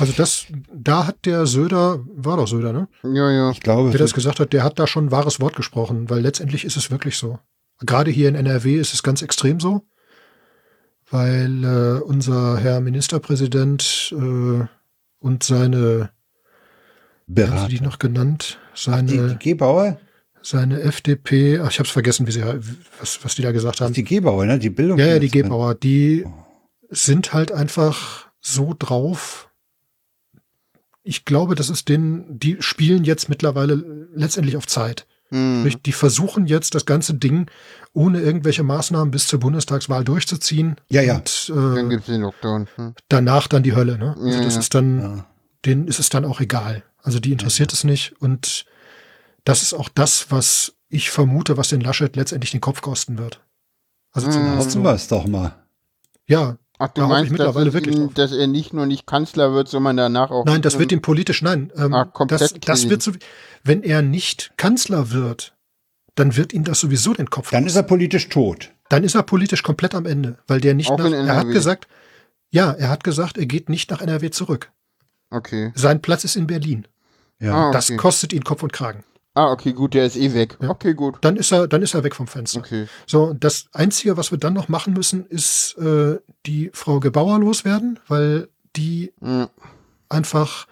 Also 0.00 0.14
das, 0.16 0.46
da 0.72 1.06
hat 1.06 1.26
der 1.26 1.44
Söder, 1.44 2.00
war 2.14 2.38
doch 2.38 2.48
Söder, 2.48 2.72
ne? 2.72 2.88
Ja, 3.02 3.30
ja. 3.30 3.50
ich 3.50 3.60
glaube, 3.60 3.92
Wer 3.92 3.98
das 3.98 4.14
gesagt 4.14 4.40
hat, 4.40 4.54
der 4.54 4.64
hat 4.64 4.78
da 4.78 4.86
schon 4.86 5.06
ein 5.06 5.10
wahres 5.10 5.38
Wort 5.38 5.54
gesprochen, 5.54 6.08
weil 6.08 6.22
letztendlich 6.22 6.64
ist 6.64 6.78
es 6.78 6.90
wirklich 6.90 7.18
so. 7.18 7.38
Gerade 7.80 8.10
hier 8.10 8.30
in 8.30 8.36
NRW 8.36 8.76
ist 8.76 8.94
es 8.94 9.02
ganz 9.02 9.20
extrem 9.20 9.60
so, 9.60 9.82
weil 11.10 11.62
äh, 11.64 12.00
unser 12.02 12.56
Herr 12.58 12.80
Ministerpräsident 12.80 14.14
äh, 14.18 14.64
und 15.24 15.42
seine, 15.42 16.10
wie 17.26 17.42
haben 17.44 17.58
Sie 17.60 17.68
die 17.68 17.76
Berater. 17.76 17.84
noch 17.84 17.98
genannt, 17.98 18.58
Die, 18.74 18.80
seine, 18.80 19.36
die 19.38 19.50
Gebauer, 19.50 19.98
seine 20.42 20.82
FDP, 20.82 21.60
ach, 21.60 21.70
ich 21.70 21.78
habe 21.78 21.86
es 21.86 21.92
vergessen, 21.92 22.26
wie 22.26 22.32
sie, 22.32 22.44
was, 23.00 23.24
was 23.24 23.34
die 23.34 23.40
da 23.40 23.50
gesagt 23.50 23.80
haben. 23.80 23.94
die 23.94 24.04
Gebauer, 24.04 24.44
ne? 24.44 24.58
Die 24.58 24.68
Bildung. 24.68 24.98
Ja, 24.98 25.06
ja, 25.06 25.18
die 25.18 25.30
Gebauer, 25.30 25.74
die 25.74 26.26
sind 26.90 27.32
halt 27.32 27.52
einfach 27.52 28.28
so 28.42 28.74
drauf. 28.78 29.50
Ich 31.02 31.24
glaube, 31.24 31.54
das 31.54 31.70
ist 31.70 31.88
denen, 31.88 32.38
die 32.38 32.58
spielen 32.60 33.04
jetzt 33.04 33.30
mittlerweile 33.30 34.08
letztendlich 34.14 34.58
auf 34.58 34.66
Zeit. 34.66 35.06
Hm. 35.30 35.60
Sprich, 35.60 35.82
Die 35.82 35.92
versuchen 35.92 36.46
jetzt 36.46 36.74
das 36.74 36.86
ganze 36.86 37.14
Ding 37.14 37.50
ohne 37.92 38.20
irgendwelche 38.20 38.62
Maßnahmen 38.62 39.10
bis 39.10 39.26
zur 39.26 39.40
Bundestagswahl 39.40 40.04
durchzuziehen. 40.04 40.76
Ja, 40.90 41.02
ja. 41.02 41.16
Und 41.16 41.48
Dann 41.48 41.86
äh, 41.86 41.88
gibt's 41.90 42.06
den 42.06 42.20
Lockdown. 42.22 42.68
Hm. 42.76 42.94
danach 43.08 43.46
dann 43.48 43.62
die 43.62 43.74
Hölle. 43.74 43.98
Ne? 43.98 44.14
Also 44.16 44.28
Ja, 44.28 44.42
das 44.44 44.54
ja. 44.54 44.60
ist 44.60 44.74
dann, 44.74 45.00
Ja. 45.00 45.26
denen 45.64 45.88
ist 45.88 45.98
es 45.98 46.08
dann 46.08 46.24
auch 46.24 46.40
egal. 46.40 46.82
Also 47.02 47.20
die 47.20 47.32
interessiert 47.32 47.72
es 47.72 47.84
nicht. 47.84 48.14
Und 48.20 48.64
das 49.44 49.62
ist 49.62 49.74
auch 49.74 49.88
das, 49.88 50.30
was 50.30 50.74
ich 50.88 51.10
vermute, 51.10 51.56
was 51.56 51.68
den 51.68 51.80
Laschet 51.80 52.14
letztendlich 52.16 52.50
den 52.52 52.60
Kopf 52.60 52.80
kosten 52.80 53.18
wird. 53.18 53.40
Also 54.12 54.28
Mhm. 54.28 54.32
zumindest 54.32 54.68
Hoffen 54.68 54.82
wir 54.84 54.92
es 54.92 55.08
doch 55.08 55.26
mal. 55.26 55.54
Ja, 56.26 56.56
Ach, 56.78 56.88
du 56.88 57.00
Da 57.00 57.06
hoffe 57.06 57.12
ich 57.14 57.18
meinst, 57.18 57.32
mittlerweile 57.32 57.66
dass, 57.66 57.74
wirklich 57.74 57.96
ihn, 57.96 58.14
dass 58.14 58.32
er 58.32 58.46
nicht 58.46 58.72
nur 58.72 58.86
nicht 58.86 59.06
Kanzler 59.06 59.52
wird, 59.54 59.68
sondern 59.68 59.96
danach 59.96 60.30
auch. 60.30 60.44
Nein, 60.44 60.60
das 60.62 60.78
wird 60.78 60.90
ihm 60.92 61.02
politisch, 61.02 61.40
nein. 61.42 61.72
Ähm, 61.76 61.94
Ah, 61.94 62.04
komplett 62.04 62.40
das, 62.40 62.54
das 62.54 62.88
wird 62.88 63.02
so, 63.02 63.12
wenn 63.62 63.82
er 63.82 64.02
nicht 64.02 64.52
Kanzler 64.56 65.12
wird, 65.12 65.54
dann 66.16 66.36
wird 66.36 66.52
ihm 66.52 66.64
das 66.64 66.80
sowieso 66.80 67.14
den 67.14 67.30
Kopf 67.30 67.50
Dann 67.50 67.66
ist 67.66 67.76
er 67.76 67.82
politisch 67.84 68.28
tot. 68.28 68.72
dann 68.88 69.04
ist 69.04 69.14
er 69.14 69.22
politisch 69.22 69.62
komplett 69.62 69.94
am 69.94 70.04
Ende, 70.06 70.38
weil 70.46 70.60
der 70.60 70.74
nicht 70.74 70.90
Auch 70.90 70.98
nach, 70.98 71.06
in 71.06 71.12
er 71.14 71.36
hat 71.36 71.48
gesagt, 71.50 71.86
ja, 72.50 72.72
er 72.72 72.88
hat 72.88 73.02
gesagt, 73.04 73.38
er 73.38 73.46
geht 73.46 73.68
nicht 73.68 73.90
nach 73.90 74.00
NRW 74.00 74.30
zurück. 74.30 74.70
Okay. 75.30 75.72
Sein 75.74 76.02
Platz 76.02 76.24
ist 76.24 76.36
in 76.36 76.46
Berlin. 76.46 76.86
Ja. 77.40 77.68
Ah, 77.68 77.72
Das 77.72 77.88
okay. 77.90 77.96
kostet 77.96 78.32
ihn 78.32 78.44
Kopf 78.44 78.62
und 78.62 78.72
Kragen. 78.72 79.02
Ah, 79.36 79.50
okay, 79.50 79.72
gut, 79.72 79.94
der 79.94 80.06
ist 80.06 80.16
eh 80.16 80.32
weg. 80.32 80.56
Ja. 80.62 80.70
Okay, 80.70 80.94
gut. 80.94 81.16
Dann 81.22 81.34
ist 81.36 81.50
er, 81.52 81.66
dann 81.66 81.82
ist 81.82 81.94
er 81.94 82.04
weg 82.04 82.14
vom 82.14 82.28
Fenster. 82.28 82.60
Okay. 82.60 82.86
So, 83.06 83.32
das 83.34 83.66
Einzige, 83.72 84.16
was 84.16 84.30
wir 84.30 84.38
dann 84.38 84.52
noch 84.52 84.68
machen 84.68 84.92
müssen, 84.92 85.26
ist 85.26 85.76
äh, 85.78 86.18
die 86.46 86.70
Frau 86.72 87.00
Gebauer 87.00 87.40
loswerden, 87.40 87.98
weil 88.06 88.48
die 88.76 89.12
Ja. 89.20 89.50
einfach, 90.08 90.66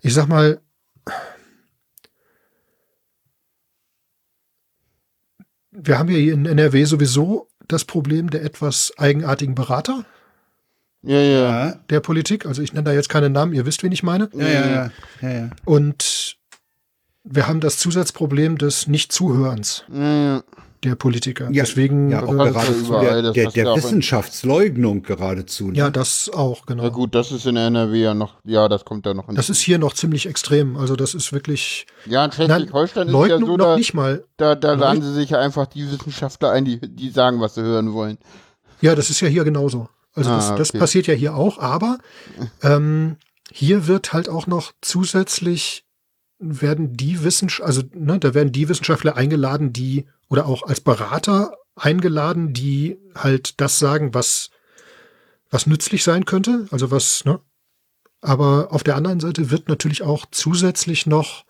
ich 0.00 0.12
sag 0.14 0.26
mal, 0.26 0.60
wir 5.70 5.98
haben 5.98 6.08
ja 6.10 6.16
hier 6.18 6.34
in 6.34 6.46
NRW 6.46 6.84
sowieso 6.84 7.48
das 7.68 7.84
Problem 7.84 8.30
der 8.30 8.42
etwas 8.42 8.92
eigenartigen 8.98 9.54
Berater 9.54 10.04
Ja, 11.02 11.20
ja. 11.20 11.66
Ja, 11.68 11.74
der 11.90 12.00
Politik. 12.00 12.46
Also 12.46 12.62
ich 12.62 12.72
nenne 12.72 12.84
da 12.84 12.92
jetzt 12.92 13.08
keine 13.08 13.30
Namen, 13.30 13.52
ihr 13.54 13.64
wisst, 13.64 13.82
wen 13.82 13.92
ich 13.92 14.02
meine. 14.02 14.28
ja, 14.34 14.48
ja, 14.48 14.66
ja, 14.66 14.90
ja, 15.22 15.30
ja. 15.30 15.50
Und 15.64 16.36
wir 17.24 17.46
haben 17.48 17.60
das 17.60 17.78
Zusatzproblem 17.78 18.58
des 18.58 18.86
Nichtzuhörens 18.86 19.84
ja. 19.92 20.42
der 20.82 20.94
Politiker. 20.96 21.44
Ja, 21.52 21.62
Deswegen, 21.64 22.10
ja, 22.10 22.22
auch 22.22 22.32
äh, 22.32 22.36
geradezu 22.50 22.72
überall, 22.86 23.22
der, 23.22 23.32
der, 23.32 23.50
der 23.50 23.76
Wissenschaftsleugnung 23.76 25.02
geradezu. 25.02 25.68
ne? 25.68 25.78
ja, 25.78 25.90
das 25.90 26.30
auch, 26.32 26.66
genau. 26.66 26.84
Ja, 26.84 26.88
gut, 26.88 27.14
das 27.14 27.30
ist 27.30 27.46
in 27.46 27.56
NRW 27.56 28.00
ja 28.02 28.14
noch, 28.14 28.34
ja, 28.44 28.68
das 28.68 28.84
kommt 28.84 29.06
da 29.06 29.14
noch. 29.14 29.32
Das 29.32 29.50
ist 29.50 29.60
hier 29.60 29.78
noch 29.78 29.94
ziemlich 29.94 30.26
extrem. 30.26 30.76
Also 30.76 30.96
das 30.96 31.14
ist 31.14 31.32
wirklich, 31.32 31.86
ja, 32.06 32.24
in 32.24 32.32
Schleswig-Holstein 32.32 33.08
ist 33.08 33.12
ja 33.12 33.18
Leugnung 33.18 33.50
so, 33.50 33.56
noch 33.56 33.64
da, 33.66 33.76
nicht 33.76 33.94
mal. 33.94 34.24
da, 34.36 34.54
da 34.54 34.74
laden 34.74 35.02
sie 35.02 35.12
sich 35.12 35.30
ja 35.30 35.38
einfach 35.38 35.66
die 35.66 35.90
Wissenschaftler 35.90 36.50
ein, 36.50 36.64
die, 36.64 36.80
die 36.80 37.10
sagen, 37.10 37.40
was 37.40 37.54
sie 37.54 37.62
hören 37.62 37.92
wollen. 37.92 38.18
Ja, 38.80 38.94
das 38.96 39.10
ist 39.10 39.20
ja 39.20 39.28
hier 39.28 39.44
genauso. 39.44 39.88
Also 40.14 40.30
Ah, 40.30 40.36
das, 40.36 40.56
das 40.56 40.70
okay. 40.70 40.78
passiert 40.78 41.06
ja 41.06 41.14
hier 41.14 41.34
auch, 41.36 41.58
aber 41.58 41.98
ähm, 42.62 43.16
hier 43.50 43.86
wird 43.86 44.12
halt 44.12 44.28
auch 44.28 44.46
noch 44.46 44.72
zusätzlich 44.80 45.84
werden 46.42 46.96
die 46.96 47.22
Wissenschaftler, 47.24 47.66
also 47.66 47.82
ne, 47.94 48.18
da 48.18 48.34
werden 48.34 48.52
die 48.52 48.68
Wissenschaftler 48.68 49.16
eingeladen, 49.16 49.72
die 49.72 50.06
oder 50.28 50.46
auch 50.46 50.62
als 50.64 50.80
Berater 50.80 51.56
eingeladen, 51.76 52.52
die 52.52 52.98
halt 53.14 53.60
das 53.60 53.78
sagen, 53.78 54.12
was 54.14 54.50
was 55.50 55.66
nützlich 55.66 56.02
sein 56.02 56.24
könnte, 56.24 56.66
also 56.70 56.90
was, 56.90 57.24
ne? 57.26 57.38
Aber 58.22 58.68
auf 58.72 58.82
der 58.82 58.96
anderen 58.96 59.20
Seite 59.20 59.50
wird 59.50 59.68
natürlich 59.68 60.02
auch 60.02 60.24
zusätzlich 60.30 61.06
noch 61.06 61.44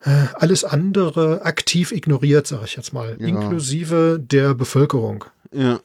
äh, 0.00 0.26
alles 0.34 0.62
andere 0.64 1.42
aktiv 1.44 1.90
ignoriert, 1.92 2.46
sage 2.46 2.64
ich 2.66 2.76
jetzt 2.76 2.92
mal, 2.92 3.16
Ja. 3.18 3.26
inklusive 3.26 4.20
der 4.20 4.54
Bevölkerung. 4.54 5.24
Ja. 5.50 5.80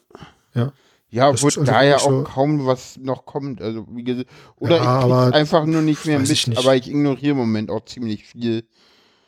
Ja. 0.54 0.72
Ja, 1.14 1.30
ist 1.30 1.44
also 1.44 1.64
da 1.64 1.84
ja 1.84 1.98
auch 1.98 2.10
so- 2.10 2.24
kaum 2.24 2.66
was 2.66 2.98
noch 2.98 3.26
kommt. 3.26 3.62
Also, 3.62 3.86
wie 3.92 4.04
gesagt, 4.04 4.30
oder 4.58 4.78
Ja, 4.78 5.30
ich 5.30 5.36
einfach 5.36 5.66
nur 5.66 5.82
nicht 5.84 6.06
mehr 6.06 6.18
mit, 6.20 6.30
ich 6.30 6.48
nicht. 6.48 6.58
aber 6.58 6.76
ich 6.76 6.90
ignoriere 6.90 7.32
im 7.32 7.38
Moment 7.38 7.70
auch 7.70 7.86
ziemlich 7.86 8.26
viel. 8.26 8.64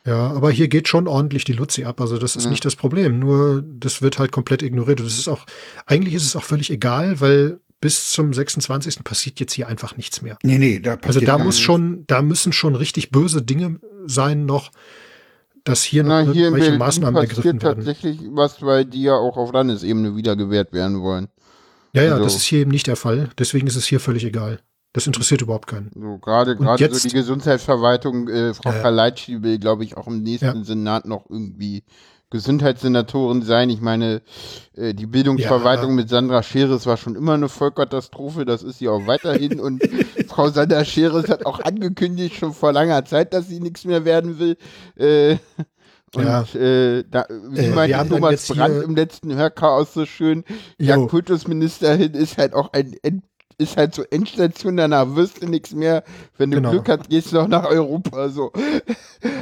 Ja, 0.06 0.32
aber 0.32 0.50
hier 0.52 0.68
geht 0.68 0.88
schon 0.88 1.08
ordentlich 1.08 1.46
die 1.46 1.54
Luzi 1.54 1.84
ab. 1.84 2.02
Also 2.02 2.18
das 2.18 2.36
ist 2.36 2.46
Ja. 2.46 2.50
nicht 2.50 2.66
das 2.66 2.76
Problem. 2.76 3.20
Nur 3.20 3.64
das 3.64 4.02
wird 4.02 4.18
halt 4.20 4.32
komplett 4.32 4.62
ignoriert. 4.64 5.00
Und 5.00 5.06
das 5.08 5.18
ist 5.18 5.28
auch, 5.28 5.46
eigentlich 5.86 6.14
ist 6.16 6.26
es 6.26 6.36
auch 6.36 6.44
völlig 6.44 6.70
egal, 6.72 7.22
weil 7.22 7.60
bis 7.82 8.12
zum 8.12 8.34
26. 8.34 9.04
passiert 9.04 9.40
jetzt 9.40 9.54
hier 9.54 9.68
einfach 9.68 9.96
nichts 9.98 10.22
mehr. 10.24 10.38
Nee, 10.44 10.58
nee, 10.58 10.80
da 10.80 10.92
Also 10.92 11.02
passiert 11.02 11.28
da 11.28 11.38
muss 11.38 11.46
nichts. 11.56 11.60
schon, 11.62 12.04
da 12.08 12.22
müssen 12.24 12.52
schon 12.54 12.76
richtig 12.76 13.12
böse 13.12 13.42
Dinge 13.44 13.80
sein 14.08 14.46
noch, 14.46 14.72
dass 15.64 15.84
hier 15.84 16.04
noch 16.04 16.10
Na, 16.10 16.22
hier 16.22 16.32
in 16.32 16.38
irgendwelche 16.38 16.66
Berlin 16.66 16.80
Maßnahmen 16.80 17.16
ergriffen 17.22 17.36
passiert 17.60 17.64
werden. 17.64 17.76
tatsächlich 17.86 18.20
was, 18.32 18.62
weil 18.62 18.86
die 18.86 19.02
ja 19.04 19.14
auch 19.16 19.38
auf 19.38 19.52
Landesebene 19.54 20.16
wieder 20.16 20.36
gewährt 20.36 20.72
werden 20.74 21.02
wollen. 21.02 21.28
Ja, 21.96 22.04
ja, 22.04 22.12
also- 22.14 22.24
das 22.26 22.36
ist 22.36 22.44
hier 22.44 22.60
eben 22.60 22.72
nicht 22.72 22.88
der 22.88 22.96
Fall. 22.96 23.30
Deswegen 23.40 23.68
ist 23.68 23.76
es 23.76 23.86
hier 23.86 24.00
völlig 24.00 24.24
egal. 24.26 24.60
Das 24.94 25.08
interessiert 25.08 25.42
überhaupt 25.42 25.68
keinen. 25.68 25.92
So, 25.94 26.18
gerade, 26.20 26.56
gerade 26.56 26.94
so 26.94 27.08
die 27.10 27.14
Gesundheitsverwaltung, 27.14 28.30
äh, 28.30 28.54
Frau 28.54 28.72
Ja. 28.72 28.80
Kaleitschi 28.82 29.44
will, 29.44 29.60
glaube 29.60 29.84
ich, 29.84 29.98
auch 29.98 30.08
im 30.08 30.24
nächsten 30.24 30.46
Ja. 30.60 30.64
Senat 30.64 31.06
noch 31.06 31.30
irgendwie 31.30 31.84
Gesundheitssenatorin 32.30 33.42
sein. 33.42 33.70
Ich 33.70 33.82
meine, 33.82 34.22
äh, 34.74 34.94
die 34.94 35.06
Bildungsverwaltung 35.06 35.90
Ja. 35.92 35.96
mit 35.96 36.10
Sandra 36.10 36.44
Scheres 36.44 36.86
war 36.86 36.98
schon 36.98 37.16
immer 37.16 37.34
eine 37.34 37.50
Vollkatastrophe, 37.50 38.46
das 38.46 38.64
ist 38.64 38.80
sie 38.80 38.88
auch 38.90 39.06
weiterhin. 39.08 39.60
und 39.60 39.82
Frau 40.28 40.50
Sandra 40.50 40.86
Scheres 40.86 41.30
hat 41.30 41.46
auch 41.46 41.60
angekündigt, 41.60 42.36
schon 42.36 42.54
vor 42.54 42.72
langer 42.74 43.04
Zeit, 43.06 43.34
dass 43.34 43.48
sie 43.50 43.60
nichts 43.60 43.86
mehr 43.86 44.06
werden 44.06 44.40
will. 44.40 44.58
Äh, 44.96 45.38
und 46.16 46.24
Ja. 46.26 46.42
äh, 46.54 47.04
da, 47.10 47.26
wie 47.50 47.60
Äh, 47.60 47.64
wir 47.70 47.76
meinte 47.76 48.08
Thomas 48.10 48.48
Brandt 48.48 48.84
im 48.84 48.96
letzten 48.96 49.36
Hörchaos 49.36 49.94
so 49.94 50.06
schön, 50.06 50.44
ja. 50.80 50.98
Kultusministerin 50.98 52.14
ist 52.14 52.38
halt 52.38 52.54
auch 52.54 52.72
ein 52.74 52.96
End 53.04 53.24
ist 53.58 53.78
halt 53.78 53.96
so 53.96 54.04
Endstation, 54.04 54.76
danach 54.76 55.16
wirst 55.16 55.42
du 55.42 55.48
nichts 55.48 55.74
mehr. 55.74 56.04
Wenn 56.38 56.52
du 56.52 56.58
Genau. 56.58 56.72
Glück 56.72 56.90
hast, 56.90 57.10
gehst 57.10 57.32
du 57.32 57.38
noch 57.38 57.48
nach 57.48 57.64
Europa. 57.64 58.28
So. 58.28 58.52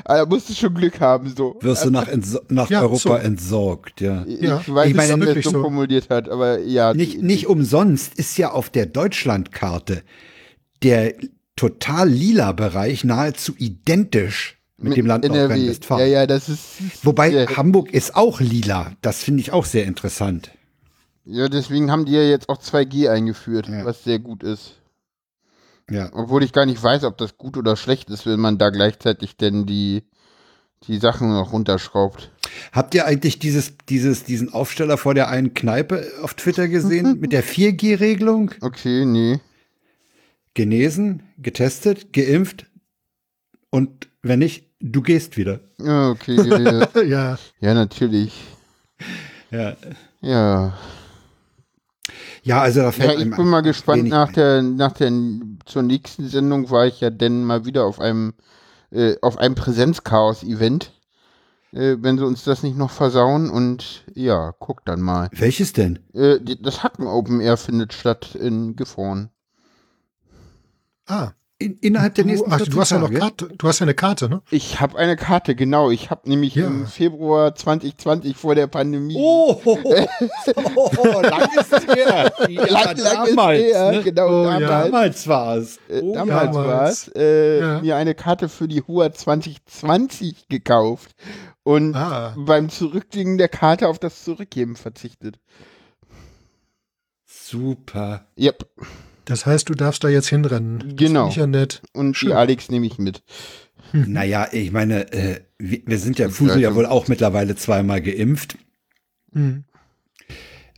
Aber 0.06 0.18
da 0.20 0.26
musst 0.28 0.50
du 0.50 0.54
schon 0.54 0.72
Glück 0.76 1.00
haben. 1.02 1.34
So. 1.36 1.58
Wirst 1.62 1.84
du 1.84 1.90
nach, 1.90 2.08
Entso 2.08 2.38
nach 2.48 2.70
Ja, 2.70 2.82
Europa 2.84 3.00
so. 3.00 3.14
entsorgt, 3.16 4.02
ja. 4.02 4.24
Ich 4.28 4.40
Ja, 4.42 4.58
weiß 4.68 4.90
ich 4.90 4.96
nicht, 4.96 4.98
meine, 4.98 5.14
ob 5.16 5.20
er 5.22 5.26
wirklich 5.26 5.46
es 5.48 5.52
so 5.52 5.58
so. 5.58 5.64
formuliert 5.64 6.12
hat, 6.12 6.30
aber 6.30 6.60
ja. 6.60 6.94
Nicht, 6.94 7.14
die- 7.14 7.22
nicht 7.24 7.48
umsonst 7.48 8.14
ist 8.20 8.38
ja 8.38 8.52
auf 8.52 8.70
der 8.70 8.86
Deutschlandkarte 8.86 10.04
der 10.84 11.16
total 11.56 12.08
lila 12.08 12.52
Bereich 12.52 13.04
nahezu 13.04 13.54
identisch 13.58 14.60
mit, 14.84 14.98
dem 14.98 15.06
Land. 15.06 15.26
Nordrhein-Westfalen. 15.28 16.02
Ja, 16.08 16.20
ja, 16.22 16.28
das 16.28 16.50
ist. 16.50 17.04
Wobei 17.04 17.30
ja, 17.30 17.58
Hamburg 17.58 17.92
ist 17.94 18.16
auch 18.16 18.40
lila. 18.40 18.92
Das 19.02 19.24
finde 19.24 19.42
ich 19.42 19.52
auch 19.52 19.66
sehr 19.66 19.86
interessant. 19.86 20.52
ja, 21.26 21.48
deswegen 21.50 21.90
haben 21.92 22.06
die 22.06 22.14
ja 22.14 22.24
jetzt 22.24 22.50
auch 22.50 22.62
2G 22.62 23.10
eingeführt, 23.10 23.68
Ja. 23.68 23.86
was 23.86 24.04
sehr 24.04 24.20
gut 24.20 24.44
ist. 24.44 24.74
Ja. 25.90 26.10
Obwohl 26.14 26.44
ich 26.44 26.54
gar 26.54 26.66
nicht 26.66 26.82
weiß, 26.82 27.04
ob 27.04 27.18
das 27.18 27.38
gut 27.38 27.58
oder 27.58 27.76
schlecht 27.76 28.10
ist, 28.10 28.26
wenn 28.26 28.40
man 28.40 28.58
da 28.58 28.70
gleichzeitig 28.70 29.36
denn 29.38 29.66
die, 29.66 30.04
die 30.88 30.98
Sachen 30.98 31.30
noch 31.30 31.52
runterschraubt. 31.54 32.32
Habt 32.72 32.94
ihr 32.96 33.06
eigentlich 33.06 33.40
dieses, 33.40 33.74
dieses, 33.90 34.24
diesen 34.24 34.54
Aufsteller 34.54 34.98
vor 34.98 35.14
der 35.14 35.28
einen 35.30 35.54
Kneipe 35.54 36.06
auf 36.22 36.34
Twitter 36.36 36.68
gesehen 36.68 37.18
mit 37.22 37.34
der 37.34 37.44
4G-Regelung? 37.44 38.52
Okay, 38.62 39.06
nee. 39.06 39.40
Genesen, 40.54 41.24
getestet, 41.38 42.14
geimpft 42.14 42.68
und 43.72 44.08
wenn 44.22 44.40
nicht, 44.40 44.70
du 44.84 45.02
gehst 45.02 45.38
wieder. 45.38 45.60
Ja, 45.80 46.10
okay. 46.10 46.36
ja, 46.36 46.60
ja. 46.60 47.02
ja, 47.04 47.38
ja, 47.60 47.74
natürlich. 47.74 48.34
Ja. 49.50 49.76
Ja. 50.22 50.78
Ja, 52.44 52.62
also 52.62 52.82
da 52.82 52.86
Ja, 52.88 52.92
fällt 52.92 53.16
ich 53.16 53.22
einem 53.22 53.36
bin 53.36 53.48
mal 53.48 53.62
gespannt. 53.62 54.10
Nach 54.10 54.32
der, 54.32 54.62
nach 54.62 54.92
der, 54.92 55.12
zur 55.66 55.82
nächsten 55.82 56.28
Sendung 56.28 56.70
war 56.70 56.86
ich 56.86 57.00
ja 57.00 57.10
denn 57.10 57.46
mal 57.46 57.66
wieder 57.66 57.86
auf 57.86 58.00
einem, 58.00 58.34
äh, 58.92 59.16
auf 59.22 59.38
einem 59.38 59.56
Präsenzchaos-Event. 59.56 60.92
Äh, 61.72 61.98
wenn 62.02 62.18
sie 62.18 62.26
uns 62.26 62.44
das 62.44 62.62
nicht 62.62 62.78
noch 62.78 62.92
versauen 62.92 63.50
und 63.50 64.04
ja, 64.14 64.54
guck 64.60 64.86
dann 64.86 65.02
mal. 65.02 65.30
Welches 65.32 65.74
denn? 65.74 66.00
Äh, 66.14 66.40
das 66.62 66.84
Hacken 66.84 67.08
Open 67.08 67.40
Air 67.42 67.58
findet 67.58 67.94
statt 67.94 68.36
in 68.36 68.76
Gifhorn. 68.76 69.30
ah. 71.08 71.32
In, 71.64 71.78
innerhalb 71.80 72.16
der 72.16 72.26
Du, 72.26 72.30
nächsten 72.32 72.52
ach, 72.52 72.58
14 72.58 72.74
du 72.74 72.82
hast 72.82 72.90
ja 72.92 73.00
noch? 73.00 73.12
Karte, 73.14 73.48
du 73.58 73.68
hast 73.68 73.80
ja 73.80 73.86
eine 73.86 73.94
Karte, 73.94 74.28
ne? 74.30 74.42
Ich 74.52 74.82
habe 74.82 74.98
eine 74.98 75.16
Karte, 75.16 75.56
genau. 75.56 75.92
Ich 75.92 76.10
habe 76.10 76.30
nämlich 76.30 76.56
Ja. 76.56 76.68
im 76.68 76.88
Februar 76.88 77.56
2020 77.56 78.36
vor 78.36 78.56
der 78.56 78.68
Pandemie. 78.68 79.16
Oh, 79.18 79.62
oh, 79.64 79.78
oh, 79.86 80.92
oh, 80.98 81.22
lang 81.22 81.48
ist 81.60 81.72
es 81.72 81.88
her. 81.88 82.34
Ja, 82.50 82.66
lang, 82.66 82.98
lang 82.98 82.98
ist 82.98 83.06
damals, 83.38 83.60
her, 83.62 83.92
ne? 83.92 84.04
genau, 84.04 84.28
Oh, 84.28 84.46
ja. 84.46 84.60
damals. 84.60 84.92
Damals 84.92 85.28
war 85.28 85.56
es. 85.58 85.78
Äh, 85.90 86.02
Oh, 86.02 86.14
damals 86.14 86.52
damals. 86.52 86.68
war 86.68 86.88
es, 86.90 87.08
äh, 87.16 87.60
Ja. 87.60 87.80
mir 87.82 87.96
eine 87.96 88.14
Karte 88.16 88.50
für 88.50 88.68
die 88.68 88.82
Hua 88.82 89.14
2020 89.14 90.50
gekauft 90.50 91.12
und 91.64 91.96
Ah. 91.96 92.36
beim 92.38 92.70
Zurücklegen 92.70 93.38
der 93.38 93.48
Karte 93.50 93.88
auf 93.88 94.00
das 94.00 94.24
Zurückgeben 94.24 94.76
verzichtet. 94.76 95.38
Super. 97.26 98.26
Yep. 98.38 98.66
Das 99.26 99.46
heißt, 99.46 99.70
du 99.70 99.74
darfst 99.74 100.04
da 100.04 100.10
jetzt 100.10 100.28
hinrennen. 100.30 100.96
Genau. 100.96 101.26
Das 101.26 101.34
ich 101.34 101.38
ja 101.40 101.48
nett. 101.48 101.82
Und 101.94 102.18
Schön. 102.18 102.30
die 102.30 102.36
Alex 102.36 102.70
nehme 102.70 102.86
ich 102.86 102.98
mit. 102.98 103.24
Naja, 103.94 104.48
ich 104.52 104.72
meine, 104.72 105.12
äh, 105.14 105.42
wir, 105.60 105.82
wir 105.86 106.00
sind 106.00 106.18
ja 106.20 106.28
Fusel 106.30 106.60
ja 106.62 106.74
wohl 106.76 106.86
auch 106.86 107.08
mittlerweile 107.08 107.56
zweimal 107.56 108.02
geimpft. 108.02 108.58
Hm. 109.34 109.64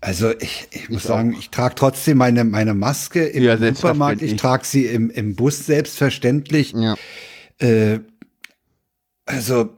Also 0.01 0.31
ich, 0.39 0.67
ich 0.71 0.89
muss 0.89 1.01
Ich 1.03 1.07
sagen, 1.07 1.35
ich 1.39 1.49
trage 1.49 1.75
trotzdem 1.75 2.17
meine, 2.17 2.43
meine 2.43 2.73
Maske 2.73 3.25
im 3.25 3.41
Ja, 3.43 3.57
Supermarkt. 3.57 4.21
Ich 4.21 4.35
trage 4.35 4.65
sie 4.65 4.85
im, 4.85 5.09
im 5.09 5.35
Bus 5.35 5.65
selbstverständlich. 5.65 6.73
Ja. 6.73 6.95
Äh, 7.59 8.01
also 9.25 9.75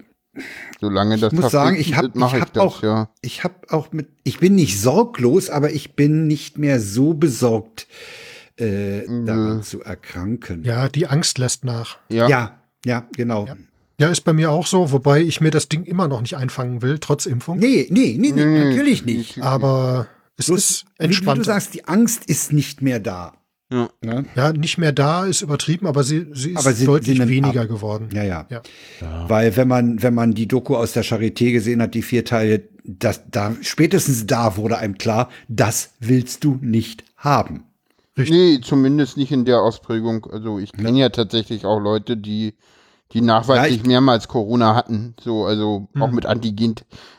Solange 0.81 1.18
das 1.18 1.31
muss 1.31 1.52
sagen, 1.52 1.77
ich 1.77 1.95
hab- 1.95 2.11
verpflichtet, 2.14 2.15
mache 2.19 2.35
ich 2.38 2.41
ich, 2.41 2.48
hab 2.48 2.53
das, 2.53 2.64
auch- 2.64 2.84
ja. 2.84 3.10
ich 3.22 3.44
habe 3.44 3.56
auch 3.69 3.91
mit, 3.94 4.10
ich 4.23 4.39
bin 4.39 4.56
nicht 4.56 4.80
sorglos, 4.81 5.49
aber 5.49 5.72
ich 5.72 5.95
bin 5.95 6.27
nicht 6.27 6.57
mehr 6.57 6.80
so 6.80 7.14
besorgt, 7.14 7.88
äh, 8.58 9.04
daran 9.26 9.64
zu 9.64 9.82
erkranken. 9.82 10.64
Ja, 10.64 10.90
die 10.90 11.08
Angst 11.08 11.38
lässt 11.38 11.64
nach. 11.66 11.98
Ja. 12.10 12.28
ja, 12.28 12.60
ja, 12.86 13.06
genau. 13.16 13.46
Ja. 13.48 13.56
Ja, 14.00 14.10
ist 14.10 14.22
bei 14.22 14.34
mir 14.34 14.52
auch 14.52 14.68
so, 14.68 14.92
wobei 14.92 15.22
ich 15.22 15.42
mir 15.42 15.50
das 15.50 15.70
Ding 15.70 15.84
immer 15.84 16.08
noch 16.08 16.22
nicht 16.22 16.38
einfangen 16.38 16.84
will, 16.84 17.00
trotz 17.00 17.26
Impfung. 17.26 17.58
Nee, 17.58 17.88
nee, 17.90 18.16
nee, 18.20 18.32
nee, 18.32 18.46
Nee, 18.46 18.66
natürlich 18.66 19.06
nicht. 19.06 19.42
Aber 19.42 20.08
es 20.38 20.46
Bloß, 20.48 20.60
ist 20.60 20.86
wie, 21.00 21.10
wie 21.10 21.34
du 21.34 21.44
sagst, 21.44 21.74
die 21.74 21.86
Angst 21.86 22.26
ist 22.26 22.54
nicht 22.54 22.84
mehr 22.84 23.00
da. 23.00 23.34
Ja. 23.72 23.90
Ne? 24.02 24.26
ja, 24.36 24.54
nicht 24.54 24.78
mehr 24.78 24.92
da 24.94 25.26
ist 25.26 25.42
übertrieben, 25.42 25.88
aber 25.88 26.04
sie, 26.04 26.28
sie 26.32 26.52
ist 26.52 26.58
Aber 26.58 26.72
sie- 26.74 26.86
deutlich 26.86 27.18
sie 27.18 27.28
weniger 27.28 27.64
ab. 27.64 27.68
geworden. 27.68 28.10
Ja, 28.14 28.24
ja, 28.24 28.46
Ja. 28.50 28.62
Weil 29.28 29.58
wenn 29.58 29.68
man, 29.68 30.02
wenn 30.02 30.14
man 30.14 30.34
die 30.34 30.48
Doku 30.48 30.76
aus 30.78 30.94
der 30.94 31.04
Charité 31.04 31.52
gesehen 31.52 31.82
hat, 31.82 31.94
die 31.96 32.02
vier 32.04 32.24
Teile, 32.24 32.64
das, 32.86 33.24
da, 33.30 33.56
spätestens 33.62 34.26
da 34.28 34.56
wurde 34.58 34.78
einem 34.78 34.98
klar, 34.98 35.30
das 35.50 35.90
willst 36.00 36.44
du 36.46 36.58
nicht 36.62 37.04
haben. 37.18 37.64
Nee, 38.18 38.60
zumindest 38.61 39.15
nicht 39.18 39.31
in 39.31 39.45
der 39.45 39.61
Ausprägung. 39.61 40.26
Also 40.31 40.60
ich 40.60 40.72
kenne 40.73 40.98
ja 40.99 41.10
tatsächlich 41.10 41.65
auch 41.65 41.80
Leute, 41.80 42.18
die, 42.18 42.56
die 43.14 43.22
nachweislich 43.22 43.76
Ja, 43.77 43.81
ich- 43.81 43.88
mehrmals 43.88 44.27
Corona 44.27 44.76
hatten. 44.76 45.14
So, 45.22 45.45
also 45.45 45.88
auch 45.99 46.11
mit 46.11 46.26
Antigen, 46.26 46.76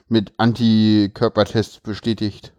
mit 0.08 0.32
Antikörpertests 0.36 1.80
bestätigt. 1.80 2.52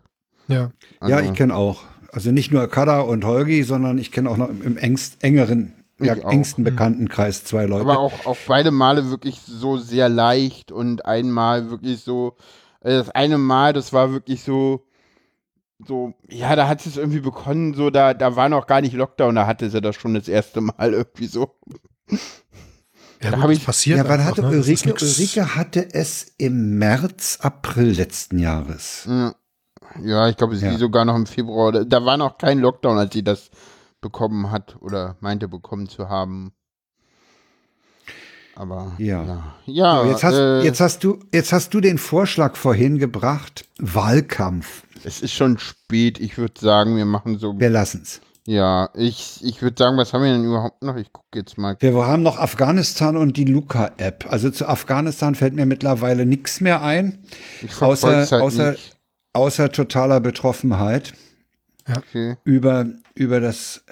Ja. 0.47 0.71
Also, 0.99 1.15
ja, 1.15 1.21
ich 1.21 1.33
kenne 1.33 1.55
auch. 1.55 1.81
Also 2.11 2.31
nicht 2.31 2.51
nur 2.51 2.67
Kada 2.67 3.01
und 3.01 3.23
Holgi, 3.23 3.63
sondern 3.63 3.97
ich 3.99 4.11
kenne 4.11 4.29
auch 4.29 4.37
noch 4.37 4.49
im, 4.49 4.77
engst, 4.77 5.23
engeren, 5.23 5.73
ja, 5.99 6.13
engsten 6.13 6.63
Bekanntenkreis 6.63 7.43
zwei 7.43 7.65
Leute. 7.65 7.81
Aber 7.81 7.99
auch, 7.99 8.25
auch 8.25 8.37
beide 8.47 8.71
Male 8.71 9.09
wirklich 9.11 9.39
so 9.41 9.77
sehr 9.77 10.09
leicht 10.09 10.71
und 10.71 11.05
einmal 11.05 11.69
wirklich 11.69 12.01
so, 12.01 12.35
also 12.81 12.97
das 12.97 13.09
eine 13.11 13.37
Mal, 13.37 13.73
das 13.73 13.93
war 13.93 14.11
wirklich 14.11 14.43
so, 14.43 14.85
so, 15.85 16.13
ja, 16.29 16.55
da 16.55 16.67
hat 16.67 16.85
es 16.85 16.97
irgendwie 16.97 17.21
begonnen, 17.21 17.73
so, 17.73 17.89
da, 17.89 18.13
da 18.13 18.35
war 18.35 18.49
noch 18.49 18.67
gar 18.67 18.81
nicht 18.81 18.93
Lockdown, 18.93 19.35
da 19.35 19.47
hatte 19.47 19.69
sie 19.69 19.81
das 19.81 19.95
schon 19.95 20.13
das 20.13 20.27
erste 20.27 20.61
Mal 20.61 20.93
irgendwie 20.93 21.27
so. 21.27 21.55
Ja, 22.09 22.17
Da 23.21 23.29
gut, 23.31 23.39
hab 23.43 23.49
das 23.49 23.57
ich- 23.57 23.65
passiert 23.65 23.97
ja, 23.97 24.07
wann 24.09 24.23
hatte 24.25 24.41
ne? 24.41 24.49
Ulrike, 24.49 24.91
Ulrike 24.93 25.55
hatte 25.55 25.93
es 25.93 26.33
im 26.37 26.77
März, 26.77 27.39
April 27.41 27.91
letzten 27.91 28.39
Jahres. 28.39 29.07
Ja, 30.03 30.29
ich 30.29 30.37
glaube, 30.37 30.55
sie 30.55 30.65
Ja. 30.67 30.77
sogar 30.77 31.03
noch 31.05 31.15
im 31.15 31.25
Februar, 31.25 31.71
da- 31.71 31.83
da 31.83 32.05
war 32.05 32.17
noch 32.17 32.37
kein 32.37 32.59
Lockdown, 32.59 32.97
als 32.97 33.13
sie 33.13 33.23
das 33.23 33.49
bekommen 34.01 34.51
hat 34.51 34.77
oder 34.81 35.17
meinte 35.19 35.47
bekommen 35.47 35.89
zu 35.89 36.07
haben. 36.09 36.53
Aber 38.55 38.93
Ja. 38.97 39.23
ja, 39.23 39.53
ja, 39.65 40.05
jetzt, 40.05 40.23
hast, 40.23 40.35
äh, 40.35 40.61
jetzt, 40.63 40.81
hast 40.81 41.03
du, 41.05 41.19
jetzt 41.33 41.53
hast 41.53 41.73
du 41.73 41.79
den 41.79 41.97
Vorschlag 41.97 42.55
vorhin 42.57 42.97
gebracht, 42.97 43.65
Wahlkampf. 43.79 44.83
Es 45.03 45.21
ist 45.21 45.33
schon 45.33 45.57
spät. 45.59 46.19
Ich 46.19 46.37
würde 46.37 46.59
sagen, 46.59 46.95
wir 46.97 47.05
machen 47.05 47.37
so. 47.39 47.59
Wir 47.59 47.69
lassen's. 47.69 48.21
Ja, 48.45 48.89
ich, 48.95 49.41
ich 49.43 49.61
würde 49.61 49.75
sagen, 49.77 49.97
was 49.97 50.11
haben 50.13 50.23
wir 50.23 50.31
denn 50.31 50.43
überhaupt 50.45 50.81
noch? 50.81 50.95
Ich 50.95 51.13
gucke 51.13 51.37
jetzt 51.37 51.57
mal. 51.57 51.75
Wir 51.79 51.93
haben 52.07 52.23
noch 52.23 52.39
Afghanistan 52.39 53.15
und 53.15 53.37
die 53.37 53.45
Luca-App. 53.45 54.25
Also 54.29 54.49
zu 54.49 54.67
Afghanistan 54.67 55.35
fällt 55.35 55.53
mir 55.53 55.67
mittlerweile 55.67 56.25
nichts 56.25 56.59
mehr 56.59 56.81
ein, 56.81 57.19
Ich 57.61 57.79
außer, 57.79 58.07
halt 58.27 58.33
außer, 58.33 58.71
nicht. 58.71 58.97
außer 59.33 59.71
totaler 59.71 60.19
Betroffenheit 60.19 61.13
Okay. 61.95 62.37
über, 62.43 62.87
über 63.13 63.39
das. 63.39 63.83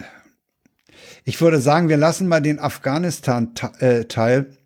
Ich 1.23 1.39
würde 1.41 1.59
sagen, 1.59 1.88
wir 1.89 1.97
lassen 1.97 2.27
mal 2.27 2.41
den 2.41 2.57
Afghanistan-Teil. 2.59 4.57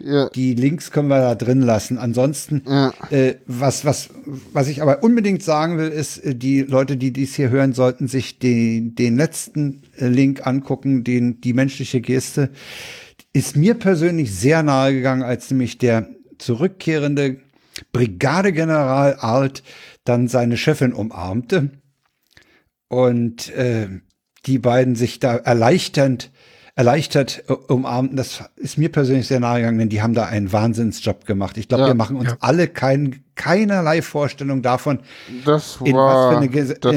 Ja, 0.00 0.28
Die 0.30 0.54
Links 0.54 0.90
können 0.90 1.08
wir 1.08 1.20
da 1.20 1.34
drin 1.34 1.60
lassen. 1.60 1.98
Ansonsten, 1.98 2.62
ja, 2.66 2.92
äh, 3.10 3.36
was, 3.46 3.84
was, 3.84 4.10
was 4.52 4.68
ich 4.68 4.82
aber 4.82 5.02
unbedingt 5.02 5.42
sagen 5.42 5.78
will, 5.78 5.88
ist, 5.88 6.18
äh, 6.18 6.34
die 6.34 6.62
Leute, 6.62 6.96
die 6.96 7.12
dies 7.12 7.34
hier 7.36 7.50
hören, 7.50 7.72
sollten 7.72 8.08
sich 8.08 8.38
den, 8.38 8.94
den 8.94 9.16
letzten 9.16 9.82
äh, 9.96 10.08
Link 10.08 10.46
angucken, 10.46 11.04
den, 11.04 11.40
die 11.40 11.52
menschliche 11.52 12.00
Geste. 12.00 12.50
Ist 13.32 13.56
mir 13.56 13.74
persönlich 13.74 14.34
sehr 14.34 14.62
nahe 14.62 14.92
gegangen, 14.92 15.22
als 15.22 15.50
nämlich 15.50 15.78
der 15.78 16.08
zurückkehrende 16.38 17.38
Brigadegeneral 17.92 19.14
Alt 19.14 19.62
dann 20.04 20.28
seine 20.28 20.56
Chefin 20.56 20.92
umarmte 20.92 21.70
und 22.88 23.50
äh, 23.54 23.88
die 24.46 24.58
beiden 24.58 24.94
sich 24.94 25.18
da 25.18 25.36
erleichternd 25.36 26.30
erleichtert 26.76 27.44
äh, 27.48 27.52
umarmten. 27.52 28.16
Das 28.16 28.44
ist 28.56 28.78
mir 28.78 28.90
persönlich 28.90 29.26
sehr 29.28 29.40
nahe 29.40 29.58
gegangen, 29.60 29.78
denn 29.78 29.88
die 29.88 30.02
haben 30.02 30.14
da 30.14 30.24
einen 30.26 30.52
Wahnsinnsjob 30.52 31.24
gemacht. 31.26 31.56
Ich 31.56 31.68
glaube, 31.68 31.82
Ja. 31.82 31.88
wir 31.88 31.94
machen 31.94 32.16
uns 32.16 32.30
Ja. 32.30 32.36
alle 32.40 32.66
kein, 32.68 33.22
keinerlei 33.36 34.02
Vorstellung 34.02 34.62
davon, 34.62 35.00
das 35.44 35.78
in 35.84 35.94
was 35.94 35.94
war, 35.94 36.30
für 36.32 36.36
eine, 36.38 36.46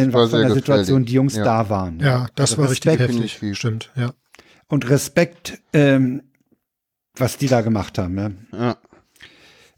in 0.02 0.14
war 0.14 0.24
was 0.24 0.30
für 0.32 0.38
eine 0.38 0.54
Situation 0.54 1.06
die 1.06 1.14
Jungs 1.14 1.36
ja. 1.36 1.44
da 1.44 1.70
waren. 1.70 2.00
Ja, 2.00 2.28
das 2.36 2.52
Also 2.52 2.64
war 2.64 2.70
richtig 2.72 2.92
Respekt, 2.94 3.10
heftig. 3.14 3.38
finde 3.38 3.52
ich. 3.54 3.58
Stimmt, 3.58 3.92
ja. 3.96 4.12
Und 4.68 4.90
Respekt, 4.90 5.60
ähm, 5.74 6.24
was 7.16 7.38
die 7.38 7.48
da 7.48 7.62
gemacht 7.62 7.98
haben. 7.98 8.18
Ja. 8.18 8.60
Ja. 8.60 8.78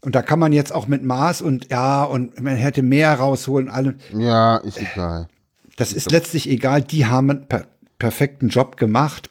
Und 0.02 0.14
da 0.14 0.22
kann 0.22 0.38
man 0.38 0.52
jetzt 0.54 0.72
auch 0.72 0.86
mit 0.86 1.04
Maß 1.04 1.42
und 1.42 1.70
ja, 1.70 2.04
und 2.04 2.40
man 2.40 2.56
hätte 2.56 2.82
mehr 2.82 3.12
rausholen, 3.14 3.68
allem. 3.68 3.96
ja, 4.14 4.56
ist 4.56 4.78
egal. 4.80 5.28
Das 5.76 5.92
ist 5.92 6.10
letztlich 6.10 6.48
egal. 6.48 6.80
Die 6.82 7.04
haben 7.06 7.30
einen 7.30 7.46
per 7.48 7.66
perfekten 7.98 8.48
Job 8.48 8.76
gemacht. 8.78 9.28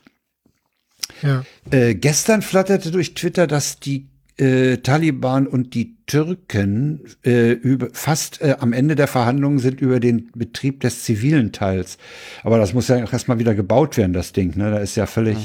Ja. 1.21 1.43
Äh, 1.71 1.95
gestern 1.95 2.41
flatterte 2.41 2.91
durch 2.91 3.13
Twitter, 3.13 3.47
dass 3.47 3.79
die 3.79 4.07
äh, 4.39 4.77
Taliban 4.77 5.47
und 5.47 5.73
die 5.73 5.97
Türken 6.05 7.03
äh, 7.25 7.51
über, 7.51 7.89
fast 7.91 8.41
äh, 8.41 8.55
am 8.59 8.71
Ende 8.71 8.95
der 8.95 9.07
Verhandlungen 9.07 9.59
sind 9.59 9.81
über 9.81 9.99
den 9.99 10.31
Betrieb 10.33 10.79
des 10.79 11.03
zivilen 11.03 11.51
Teils. 11.51 11.97
Aber 12.43 12.57
das 12.57 12.73
muss 12.73 12.87
ja 12.87 13.03
auch 13.03 13.11
erstmal 13.11 13.39
wieder 13.39 13.53
gebaut 13.53 13.97
werden, 13.97 14.13
das 14.13 14.31
Ding. 14.31 14.55
Ne? 14.57 14.71
Da 14.71 14.77
ist 14.77 14.95
ja 14.95 15.07
völlig. 15.07 15.37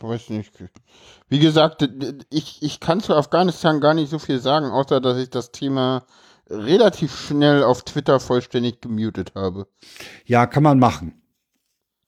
Weiß 0.00 0.30
nicht. 0.30 0.52
Wie 1.28 1.38
gesagt, 1.38 1.88
ich, 2.28 2.58
ich 2.60 2.80
kann 2.80 3.00
zu 3.00 3.14
Afghanistan 3.14 3.80
gar 3.80 3.94
nicht 3.94 4.10
so 4.10 4.18
viel 4.18 4.38
sagen, 4.38 4.66
außer 4.66 5.00
dass 5.00 5.16
ich 5.16 5.30
das 5.30 5.50
Thema 5.50 6.04
relativ 6.50 7.16
schnell 7.16 7.62
auf 7.62 7.84
Twitter 7.84 8.20
vollständig 8.20 8.82
gemutet 8.82 9.32
habe. 9.34 9.66
Ja, 10.26 10.46
kann 10.46 10.62
man 10.62 10.78
machen. 10.78 11.21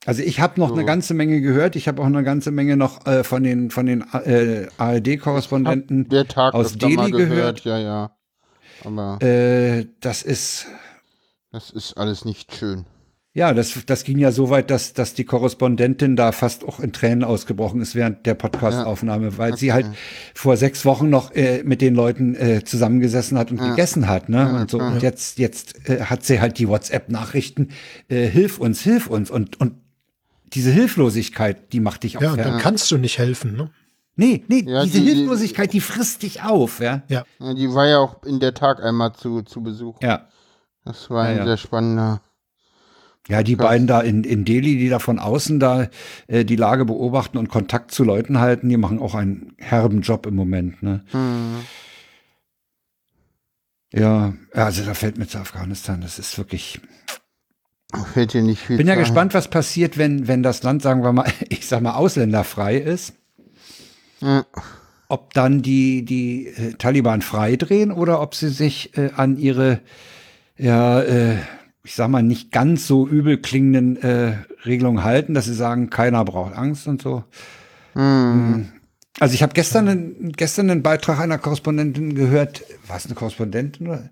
Also 0.07 0.23
ich 0.23 0.41
habe 0.41 0.61
noch 0.61 0.69
So. 0.69 0.75
eine 0.75 0.85
ganze 0.85 1.15
Menge 1.15 1.41
gehört. 1.41 1.77
Ich 1.77 1.89
habe 1.89 2.03
auch 2.03 2.07
eine 2.07 2.23
ganze 2.25 2.51
Menge 2.51 2.77
noch 2.77 3.07
äh, 3.07 3.25
von 3.25 3.43
den 3.43 3.71
von 3.71 3.87
den 3.87 4.03
äh, 4.13 4.67
ARD-Korrespondenten 4.79 6.09
aus 6.53 6.77
Delhi 6.77 7.11
gehört. 7.11 7.65
Ja, 7.65 7.79
ja. 7.79 8.17
Aber 8.85 9.19
Äh, 9.23 9.87
das 10.01 10.23
ist 10.23 10.67
das 11.53 11.71
ist 11.71 11.95
alles 11.97 12.25
nicht 12.25 12.55
schön. 12.55 12.85
ja, 13.33 13.55
das 13.55 13.79
das 13.87 14.05
ging 14.05 14.19
ja 14.19 14.31
so 14.33 14.51
weit, 14.51 14.71
dass 14.71 14.93
dass 14.93 15.15
die 15.15 15.25
Korrespondentin 15.25 16.17
da 16.17 16.33
fast 16.33 16.65
auch 16.65 16.81
in 16.81 16.93
Tränen 16.93 17.25
ausgebrochen 17.25 17.81
ist 17.81 17.95
während 17.95 18.27
der 18.27 18.35
Podcastaufnahme, 18.35 19.39
weil 19.39 19.57
sie 19.57 19.73
halt 19.73 19.87
vor 20.35 20.57
sechs 20.57 20.85
Wochen 20.85 21.09
noch 21.11 21.33
äh, 21.35 21.63
mit 21.65 21.81
den 21.81 21.95
Leuten 21.95 22.35
äh, 22.35 22.63
zusammengesessen 22.65 23.39
hat 23.39 23.51
und 23.51 23.59
gegessen 23.59 24.09
hat, 24.09 24.29
ne? 24.29 24.53
und 24.61 24.71
so 24.71 24.79
und 24.79 25.03
jetzt 25.03 25.39
jetzt 25.39 25.89
äh, 25.89 26.03
hat 26.03 26.25
sie 26.25 26.41
halt 26.41 26.59
die 26.59 26.69
WhatsApp-Nachrichten, 26.69 27.69
äh, 28.09 28.27
hilf 28.27 28.59
uns, 28.59 28.83
hilf 28.83 29.07
uns 29.07 29.31
und 29.31 29.59
und 29.61 29.77
diese 30.55 30.71
Hilflosigkeit, 30.71 31.73
die 31.73 31.81
macht 31.81 32.03
dich 32.05 32.17
auch 32.19 32.23
Ja, 32.23 32.33
und 32.33 32.39
dann 32.39 32.59
kannst 32.59 32.91
du 32.91 32.99
nicht 32.99 33.19
helfen, 33.19 33.57
ne? 33.57 33.71
Nee, 34.17 34.45
nee, 34.49 34.63
Ja, 34.67 34.85
diese 34.85 35.01
die- 35.01 35.07
Hilflosigkeit, 35.11 35.73
die 35.73 35.81
frisst 35.81 36.23
dich 36.23 36.43
auf, 36.43 36.81
ja. 36.81 37.03
Ja. 37.09 37.25
Ja, 37.41 37.55
die 37.55 37.73
war 37.75 37.87
ja 37.89 37.99
auch 37.99 38.23
in 38.23 38.39
der 38.39 38.55
Tag 38.55 38.83
einmal 38.83 39.13
zu, 39.15 39.43
zu 39.43 39.63
Besuch. 39.63 40.01
Ja. 40.03 40.29
Das 40.85 41.11
war 41.11 41.25
Ja, 41.25 41.31
ein 41.31 41.37
ja. 41.39 41.45
sehr 41.47 41.57
spannender. 41.57 42.21
Ja, 43.27 43.43
die 43.43 43.57
Krass. 43.57 43.67
beiden 43.69 43.87
da 43.87 44.03
in, 44.03 44.23
in 44.23 44.45
Delhi, 44.45 44.77
die 44.79 44.89
da 44.91 44.99
von 44.99 45.19
außen 45.19 45.59
da 45.59 45.89
äh, 46.27 46.45
die 46.45 46.57
Lage 46.57 46.85
beobachten 46.85 47.39
und 47.39 47.49
Kontakt 47.49 47.91
zu 47.91 48.05
Leuten 48.05 48.39
halten, 48.39 48.69
die 48.69 48.77
machen 48.77 48.99
auch 49.01 49.15
einen 49.15 49.55
herben 49.59 50.03
Job 50.03 50.27
im 50.27 50.35
Moment, 50.37 50.83
ne? 50.83 51.03
Hm. 51.11 51.61
Ja, 53.93 54.35
also 54.53 54.85
da 54.85 54.93
fällt 54.95 55.19
mir 55.19 55.27
zu 55.27 55.39
Afghanistan, 55.39 56.01
das 56.01 56.19
ist 56.19 56.37
wirklich. 56.37 56.81
Fällt 58.13 58.33
dir 58.35 58.43
nicht 58.43 58.61
viel 58.63 58.77
Bin 58.77 58.87
ja 58.87 58.95
ein. 58.95 58.99
gespannt, 58.99 59.35
was 59.35 59.49
passiert, 59.49 59.99
wenn, 59.99 60.27
wenn 60.29 60.43
das 60.43 60.63
Land, 60.63 60.83
sagen 60.83 61.03
wir 61.03 61.13
mal, 61.13 61.27
ich 61.49 61.67
sag 61.67 61.81
mal, 61.83 61.95
ausländerfrei 61.95 62.77
ist. 62.77 63.15
Ja. 64.21 64.45
Ob 65.09 65.35
dann 65.35 65.63
die, 65.63 66.05
die 66.05 66.47
äh, 66.49 66.73
Taliban 66.75 67.23
freidrehen 67.23 67.93
oder 67.93 68.21
ob 68.21 68.35
sie 68.35 68.49
sich 68.49 68.97
äh, 68.97 69.11
an 69.17 69.37
ihre, 69.37 69.81
ja, 70.57 71.01
äh, 71.01 71.37
ich 71.85 71.95
sag 71.95 72.09
mal, 72.09 72.23
nicht 72.23 72.51
ganz 72.53 72.87
so 72.87 73.07
übel 73.07 73.37
klingenden 73.37 73.97
äh, 74.03 74.39
Regelungen 74.65 75.05
halten, 75.05 75.35
dass 75.35 75.45
sie 75.45 75.55
sagen, 75.55 75.91
keiner 75.91 76.25
braucht 76.25 76.55
Angst 76.55 76.87
und 76.89 77.03
so. 77.03 77.25
Hm. 77.93 78.71
Also 79.21 79.35
ich 79.35 79.43
habe 79.43 79.53
gestern, 79.53 79.89
einen- 79.89 80.33
gestern 80.33 80.71
einen 80.71 80.83
Beitrag 80.83 81.21
einer 81.21 81.39
Korrespondentin 81.39 82.15
gehört. 82.15 82.65
War 82.89 82.97
es 82.97 83.05
eine 83.07 83.15
Korrespondentin? 83.15 84.11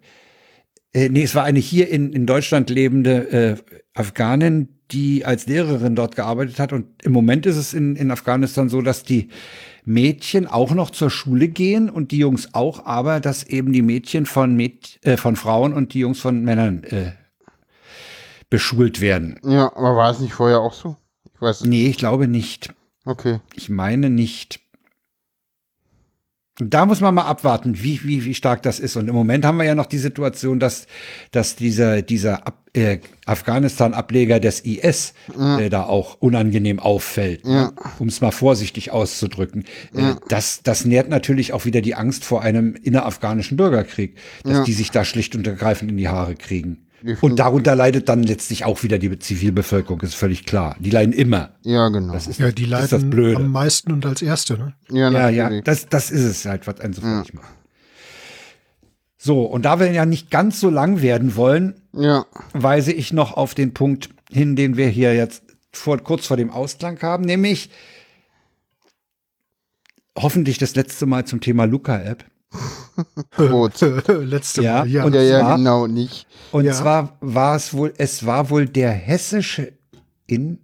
Äh, 0.93 1.09
nee, 1.09 1.23
es 1.23 1.35
war 1.35 1.45
eine 1.45 1.59
hier 1.59 1.89
in, 1.89 2.13
in 2.13 2.27
Deutschland 2.27 2.71
lebende 2.71 3.31
äh, 3.31 3.57
Afghanin, 3.95 4.69
die 4.91 5.25
als 5.25 5.47
Lehrerin 5.47 5.97
dort 5.97 6.17
gearbeitet 6.17 6.59
hat. 6.59 6.73
Und 6.73 6.87
im 7.03 7.13
Moment 7.13 7.47
ist 7.47 7.57
es 7.57 7.73
in, 7.73 7.97
in 7.97 8.11
Afghanistan 8.11 8.69
so, 8.69 8.83
dass 8.83 9.03
die 9.03 9.29
Mädchen 9.85 10.47
auch 10.47 10.73
noch 10.73 10.91
zur 10.91 11.11
Schule 11.11 11.49
gehen 11.49 11.91
und 11.91 12.13
die 12.13 12.19
Jungs 12.19 12.51
auch, 12.53 12.87
aber 12.87 13.21
dass 13.21 13.43
eben 13.45 13.73
die 13.73 13.83
Mädchen 13.83 14.27
von, 14.27 14.55
Mäd 14.55 15.01
äh, 15.03 15.17
von 15.17 15.37
Frauen 15.37 15.73
und 15.73 15.95
die 15.95 16.01
Jungs 16.01 16.21
von 16.21 16.45
Männern 16.45 16.85
äh, 16.85 17.13
beschult 18.51 19.01
werden. 19.01 19.41
ja, 19.45 19.75
aber 19.75 19.97
war 19.97 20.11
es 20.11 20.21
nicht 20.21 20.35
vorher 20.35 20.61
auch 20.61 20.75
so? 20.75 20.97
Ich 21.35 21.41
weiß 21.41 21.63
es. 21.63 21.67
Nee, 21.67 21.89
ich 21.89 21.97
glaube 21.97 22.29
nicht. 22.29 22.73
Okay. 23.05 23.41
Ich 23.55 23.71
meine 23.71 24.11
nicht. 24.11 24.61
Und 26.63 26.75
da 26.75 26.87
muss 26.87 27.01
man 27.01 27.13
mal 27.13 27.25
abwarten, 27.25 27.83
wie, 27.83 28.05
wie, 28.05 28.25
wie 28.25 28.35
stark 28.35 28.63
das 28.63 28.79
ist. 28.79 28.95
Und 28.95 29.09
im 29.09 29.17
Moment 29.17 29.45
haben 29.45 29.57
wir 29.57 29.65
ja 29.65 29.75
noch 29.75 29.87
die 29.87 29.99
Situation, 29.99 30.61
dass, 30.61 30.87
dass 31.33 31.57
dieser, 31.57 32.03
dieser 32.03 32.47
Ab, 32.47 32.63
äh, 32.73 32.99
Afghanistan-Ableger 33.27 34.39
des 34.39 34.61
IS 34.61 35.15
äh, 35.37 35.69
da 35.71 35.83
auch 35.83 36.19
unangenehm 36.21 36.79
auffällt, 36.79 37.45
ne? 37.45 37.73
um 37.99 38.07
es 38.07 38.21
mal 38.21 38.31
vorsichtig 38.31 38.93
auszudrücken. 38.93 39.65
Äh, 39.93 40.15
das, 40.29 40.63
das 40.63 40.85
nährt 40.85 41.09
natürlich 41.09 41.53
auch 41.53 41.65
wieder 41.65 41.81
die 41.81 41.97
Angst 41.97 42.25
vor 42.25 42.43
einem 42.43 42.77
innerafghanischen 42.77 43.57
Bürgerkrieg, 43.57 44.15
dass 44.45 44.63
die 44.63 44.73
sich 44.73 44.93
da 44.93 45.05
schlicht 45.05 45.35
und 45.35 45.45
ergreifend 45.49 45.91
in 45.91 45.97
die 45.97 46.09
Haare 46.09 46.37
kriegen. 46.37 46.87
Und 47.21 47.39
darunter 47.39 47.75
leidet 47.75 48.09
dann 48.09 48.23
letztlich 48.23 48.65
auch 48.65 48.83
wieder 48.83 48.99
die 48.99 49.19
Zivilbevölkerung, 49.19 50.01
ist 50.03 50.15
völlig 50.15 50.47
klar. 50.47 50.77
Die 50.79 50.91
leiden 50.91 51.13
immer. 51.13 51.51
Ja, 51.63 51.89
genau. 51.89 52.13
Das 52.13 52.27
ist, 52.27 52.39
Ja, 52.39 52.53
die 52.53 52.69
das, 52.69 52.85
ist 52.85 52.93
das 52.93 53.01
leiden 53.01 53.11
Blöde. 53.11 53.37
am 53.37 53.51
meisten 53.53 53.93
und 53.93 54.07
als 54.07 54.23
Erste, 54.23 54.59
ne? 54.59 54.75
ja, 54.91 55.11
Ja, 55.11 55.29
ja, 55.29 55.61
das, 55.63 55.89
das 55.89 56.11
ist 56.11 56.23
es 56.23 56.45
halt, 56.45 56.67
was 56.67 56.81
einen 56.81 56.93
so 56.93 57.03
fertig 57.03 57.35
macht. 57.35 57.49
So, 59.19 59.43
und 59.45 59.65
da 59.65 59.79
wir 59.79 59.93
ja 59.93 60.05
nicht 60.05 60.31
ganz 60.31 60.59
so 60.59 60.69
lang 60.69 61.01
werden 61.01 61.37
wollen, 61.37 61.75
ja. 61.93 62.27
weise 62.55 62.93
ich 62.93 63.13
noch 63.13 63.37
auf 63.37 63.55
den 63.55 63.73
Punkt 63.73 64.11
hin, 64.31 64.57
den 64.57 64.77
wir 64.77 64.89
hier 64.89 65.15
jetzt 65.15 65.45
vor, 65.71 65.99
kurz 65.99 66.27
vor 66.27 66.37
dem 66.37 66.51
Ausklang 66.51 67.01
haben, 67.03 67.25
nämlich 67.25 67.71
hoffentlich 70.19 70.59
das 70.59 70.75
letzte 70.75 71.07
Mal 71.07 71.25
zum 71.25 71.41
Thema 71.41 71.65
Luca-App. 71.65 72.25
Rot. 73.39 73.81
Letzte 74.09 74.63
Ja, 74.63 74.79
Mal, 74.81 74.89
ja. 74.89 75.05
und 75.05 75.15
ja, 75.15 75.23
ja, 75.23 75.41
zwar- 75.41 75.57
genau, 75.57 75.87
nicht. 75.87 76.27
Und 76.53 76.65
Ja. 76.65 76.73
zwar 76.73 77.17
war 77.21 77.57
es 77.57 77.73
wohl, 77.75 77.93
es 77.97 78.27
war 78.27 78.51
wohl 78.51 78.67
der 78.67 78.91
hessische 78.93 79.73
in 80.27 80.59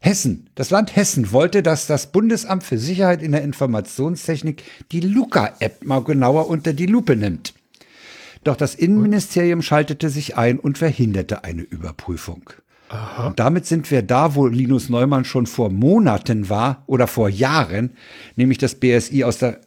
Hessen. 0.00 0.50
Das 0.56 0.70
Land 0.70 0.96
Hessen 0.96 1.30
wollte, 1.32 1.62
dass 1.62 1.86
das 1.86 2.10
Bundesamt 2.12 2.64
für 2.64 2.76
Sicherheit 2.78 3.22
in 3.22 3.32
der 3.32 3.42
Informationstechnik 3.42 4.62
die 4.90 5.00
Luca-App 5.00 5.84
mal 5.84 6.02
genauer 6.02 6.48
unter 6.48 6.72
die 6.72 6.86
Lupe 6.86 7.14
nimmt. 7.16 7.54
Doch 8.44 8.56
das 8.56 8.74
Innenministerium 8.74 9.62
schaltete 9.62 10.10
sich 10.10 10.36
ein 10.36 10.58
und 10.58 10.78
verhinderte 10.78 11.44
eine 11.44 11.62
Überprüfung. 11.62 12.50
Und 13.24 13.38
damit 13.38 13.64
sind 13.64 13.90
wir 13.90 14.02
da, 14.02 14.34
wo 14.34 14.46
Linus 14.48 14.88
Neumann 14.90 15.24
schon 15.24 15.46
vor 15.46 15.70
Monaten 15.70 16.50
war 16.50 16.82
oder 16.86 17.06
vor 17.06 17.28
Jahren, 17.30 17.92
nämlich 18.36 18.58
das 18.58 18.74
BSI 18.74 19.22
aus 19.24 19.38
der 19.38 19.60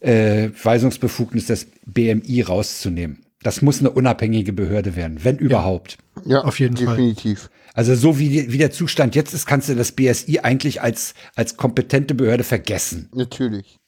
äh, 0.00 0.50
Weisungsbefugnis 0.62 1.46
des 1.46 1.66
BMI 1.86 2.42
rauszunehmen. 2.42 3.24
Das 3.42 3.62
muss 3.62 3.80
eine 3.80 3.90
unabhängige 3.90 4.52
Behörde 4.52 4.96
werden, 4.96 5.20
wenn 5.22 5.36
überhaupt. 5.38 5.98
Ja, 6.24 6.40
Auf 6.42 6.58
jeden 6.58 6.76
Fall. 6.76 6.96
definitiv. 6.96 7.50
Also 7.74 7.94
so 7.94 8.18
wie, 8.18 8.50
wie 8.52 8.58
der 8.58 8.72
Zustand 8.72 9.14
jetzt 9.14 9.32
ist, 9.32 9.46
kannst 9.46 9.68
du 9.68 9.74
das 9.76 9.92
BSI 9.92 10.40
eigentlich 10.40 10.82
als, 10.82 11.14
als 11.36 11.56
kompetente 11.56 12.14
Behörde 12.14 12.42
vergessen. 12.42 13.08
Natürlich. 13.14 13.78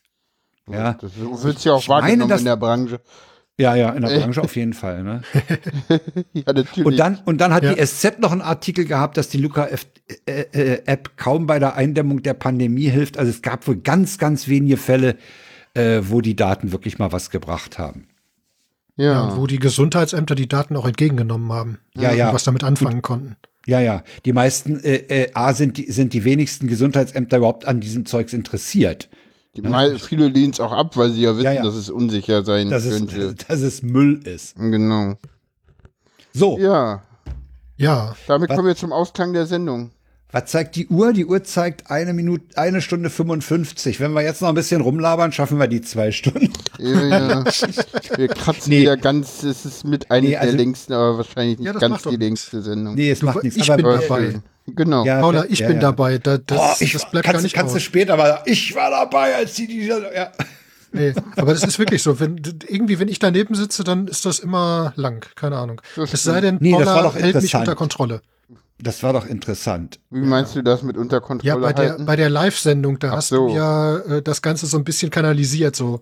Ja, 0.70 0.92
Das, 0.94 1.10
so 1.14 1.42
wird's 1.42 1.64
ja 1.64 1.72
auch 1.72 1.88
meine, 1.88 2.02
wahrgenommen 2.02 2.30
dass- 2.30 2.40
in 2.40 2.44
der 2.46 2.56
Branche. 2.56 3.00
ja, 3.58 3.74
ja 3.74 3.90
in 3.90 4.02
der 4.02 4.20
Branche 4.20 4.40
auf 4.42 4.54
jeden 4.54 4.72
Fall. 4.74 5.02
Ne? 5.02 5.22
Ja, 6.32 6.52
natürlich. 6.52 6.86
Und 6.86 6.96
dann, 6.96 7.18
und 7.24 7.40
dann 7.40 7.52
hat 7.52 7.64
Ja. 7.64 7.74
die 7.74 7.84
SZ 7.84 8.20
noch 8.20 8.30
einen 8.30 8.42
Artikel 8.42 8.84
gehabt, 8.84 9.16
dass 9.16 9.28
die 9.28 9.38
Luca-App 9.38 11.16
kaum 11.16 11.46
bei 11.46 11.58
der 11.58 11.74
Eindämmung 11.74 12.22
der 12.22 12.34
Pandemie 12.34 12.88
hilft. 12.88 13.18
Also 13.18 13.30
es 13.30 13.42
gab 13.42 13.66
wohl 13.66 13.76
ganz, 13.78 14.18
ganz 14.18 14.46
wenige 14.46 14.76
Fälle, 14.76 15.16
äh, 15.74 16.00
wo 16.04 16.20
die 16.20 16.36
Daten 16.36 16.72
wirklich 16.72 16.98
mal 16.98 17.12
was 17.12 17.30
gebracht 17.30 17.78
haben. 17.78 18.08
Ja, 18.96 19.12
ja. 19.12 19.20
und 19.24 19.36
wo 19.40 19.46
die 19.46 19.58
Gesundheitsämter 19.58 20.34
die 20.34 20.48
Daten 20.48 20.76
auch 20.76 20.86
entgegengenommen 20.86 21.52
haben. 21.52 21.78
Ja, 21.96 22.12
ja. 22.12 22.28
Und 22.28 22.34
was 22.34 22.44
damit 22.44 22.64
anfangen 22.64 23.02
konnten. 23.02 23.36
Ja, 23.66 23.80
ja. 23.80 24.02
Die 24.24 24.32
meisten, 24.32 24.80
äh, 24.80 24.96
äh, 24.96 25.30
A, 25.34 25.52
sind 25.54 25.76
die, 25.78 25.90
sind 25.92 26.12
die 26.12 26.24
wenigsten 26.24 26.66
Gesundheitsämter 26.66 27.38
überhaupt 27.38 27.66
an 27.66 27.80
diesem 27.80 28.04
Zeugs 28.06 28.32
interessiert. 28.32 29.08
Die 29.56 29.62
mei- 29.62 29.98
viele 29.98 30.28
lehnen 30.28 30.52
es 30.52 30.60
auch 30.60 30.72
ab, 30.72 30.96
weil 30.96 31.10
sie 31.10 31.22
ja 31.22 31.32
wissen, 31.34 31.44
Ja, 31.44 31.52
ja. 31.52 31.62
dass 31.62 31.74
es 31.74 31.90
unsicher 31.90 32.44
sein 32.44 32.70
Dass 32.70 32.84
es, 32.84 32.96
könnte. 32.98 33.34
dass 33.48 33.60
es 33.60 33.82
Müll 33.82 34.20
ist. 34.26 34.56
Genau. 34.56 35.14
So, 36.32 36.58
Ja, 36.58 37.02
Ja, 37.76 38.14
damit 38.26 38.50
Was- 38.50 38.56
kommen 38.56 38.68
wir 38.68 38.76
zum 38.76 38.92
Ausklang 38.92 39.32
der 39.32 39.46
Sendung. 39.46 39.90
Was 40.32 40.46
zeigt 40.46 40.76
die 40.76 40.86
Uhr? 40.88 41.12
Die 41.12 41.26
Uhr 41.26 41.42
zeigt 41.44 41.90
eine 41.90 42.12
Minute, 42.12 42.44
eine 42.56 42.80
Stunde 42.80 43.10
55. 43.10 43.98
Wenn 44.00 44.12
wir 44.12 44.22
jetzt 44.22 44.42
noch 44.42 44.48
ein 44.48 44.54
bisschen 44.54 44.80
rumlabern, 44.80 45.32
schaffen 45.32 45.58
wir 45.58 45.66
die 45.68 45.80
zwei 45.80 46.12
Stunden. 46.12 46.52
Ja, 46.78 47.44
wir 48.16 48.28
kratzen 48.28 48.70
Nee. 48.70 48.82
wieder 48.82 48.96
ganz, 48.96 49.42
es 49.42 49.64
ist 49.66 49.84
mit 49.84 50.10
einer 50.10 50.28
Nee, 50.28 50.36
also- 50.36 50.50
der 50.52 50.56
längsten, 50.64 50.92
aber 50.92 51.18
wahrscheinlich 51.18 51.58
nicht 51.58 51.66
Ja, 51.66 51.72
das 51.72 51.80
ganz 51.80 52.02
die 52.02 52.16
längste 52.16 52.62
Sendung. 52.62 52.94
Nee, 52.94 53.10
es 53.10 53.20
Du, 53.20 53.26
macht 53.26 53.42
nichts. 53.42 53.58
ich 53.58 53.72
aber 53.72 53.98
bin 53.98 54.08
dabei. 54.08 54.40
Genau. 54.66 55.04
Ja, 55.04 55.20
Paula, 55.20 55.46
ich 55.48 55.58
ja, 55.60 55.66
bin 55.66 55.76
ja. 55.76 55.82
dabei. 55.82 56.18
Da, 56.18 56.38
das, 56.38 56.58
Oh, 56.58 56.74
ich, 56.80 56.92
das 56.92 57.10
bleibt 57.10 57.24
kannst, 57.26 57.38
gar 57.38 57.42
nicht 57.42 57.54
kannst 57.54 57.74
du 57.74 57.80
später 57.80 58.16
mal 58.16 58.40
ich 58.44 58.74
war 58.76 58.90
dabei, 58.90 59.34
als 59.34 59.54
die 59.54 59.66
dieser, 59.66 60.14
ja. 60.14 60.30
Nee, 60.92 61.12
aber 61.36 61.52
das 61.54 61.62
ist 61.64 61.78
wirklich 61.78 62.02
so. 62.02 62.18
Wenn, 62.20 62.40
irgendwie, 62.68 62.98
wenn 62.98 63.08
ich 63.08 63.18
daneben 63.20 63.54
sitze, 63.54 63.84
dann 63.84 64.08
ist 64.08 64.26
das 64.26 64.38
immer 64.40 64.92
lang. 64.96 65.24
Keine 65.36 65.56
Ahnung. 65.56 65.80
Das 65.96 66.12
Es 66.12 66.24
sei 66.24 66.40
denn, 66.40 66.58
Nee, 66.60 66.70
das 66.72 66.80
Paula 66.84 66.94
war 66.94 67.02
doch 67.04 67.14
hält 67.16 67.40
mich 67.40 67.54
unter 67.54 67.74
Kontrolle. 67.76 68.22
Das 68.82 69.02
war 69.02 69.12
doch 69.12 69.26
interessant. 69.26 70.00
Wie 70.10 70.20
meinst 70.20 70.56
du 70.56 70.62
das 70.62 70.82
mit 70.82 70.96
unter 70.96 71.16
Ja, 71.16 71.20
Kontrolle 71.20 71.60
bei 71.60 71.72
der, 71.72 71.90
halten? 71.90 72.06
bei 72.06 72.16
der 72.16 72.30
Live-Sendung, 72.30 72.98
da 72.98 73.10
Ach 73.10 73.16
hast 73.16 73.28
so. 73.28 73.48
du 73.48 73.54
ja 73.54 73.98
äh, 73.98 74.22
das 74.22 74.40
Ganze 74.42 74.66
so 74.66 74.76
ein 74.78 74.84
bisschen 74.84 75.10
kanalisiert. 75.10 75.76
So. 75.76 76.00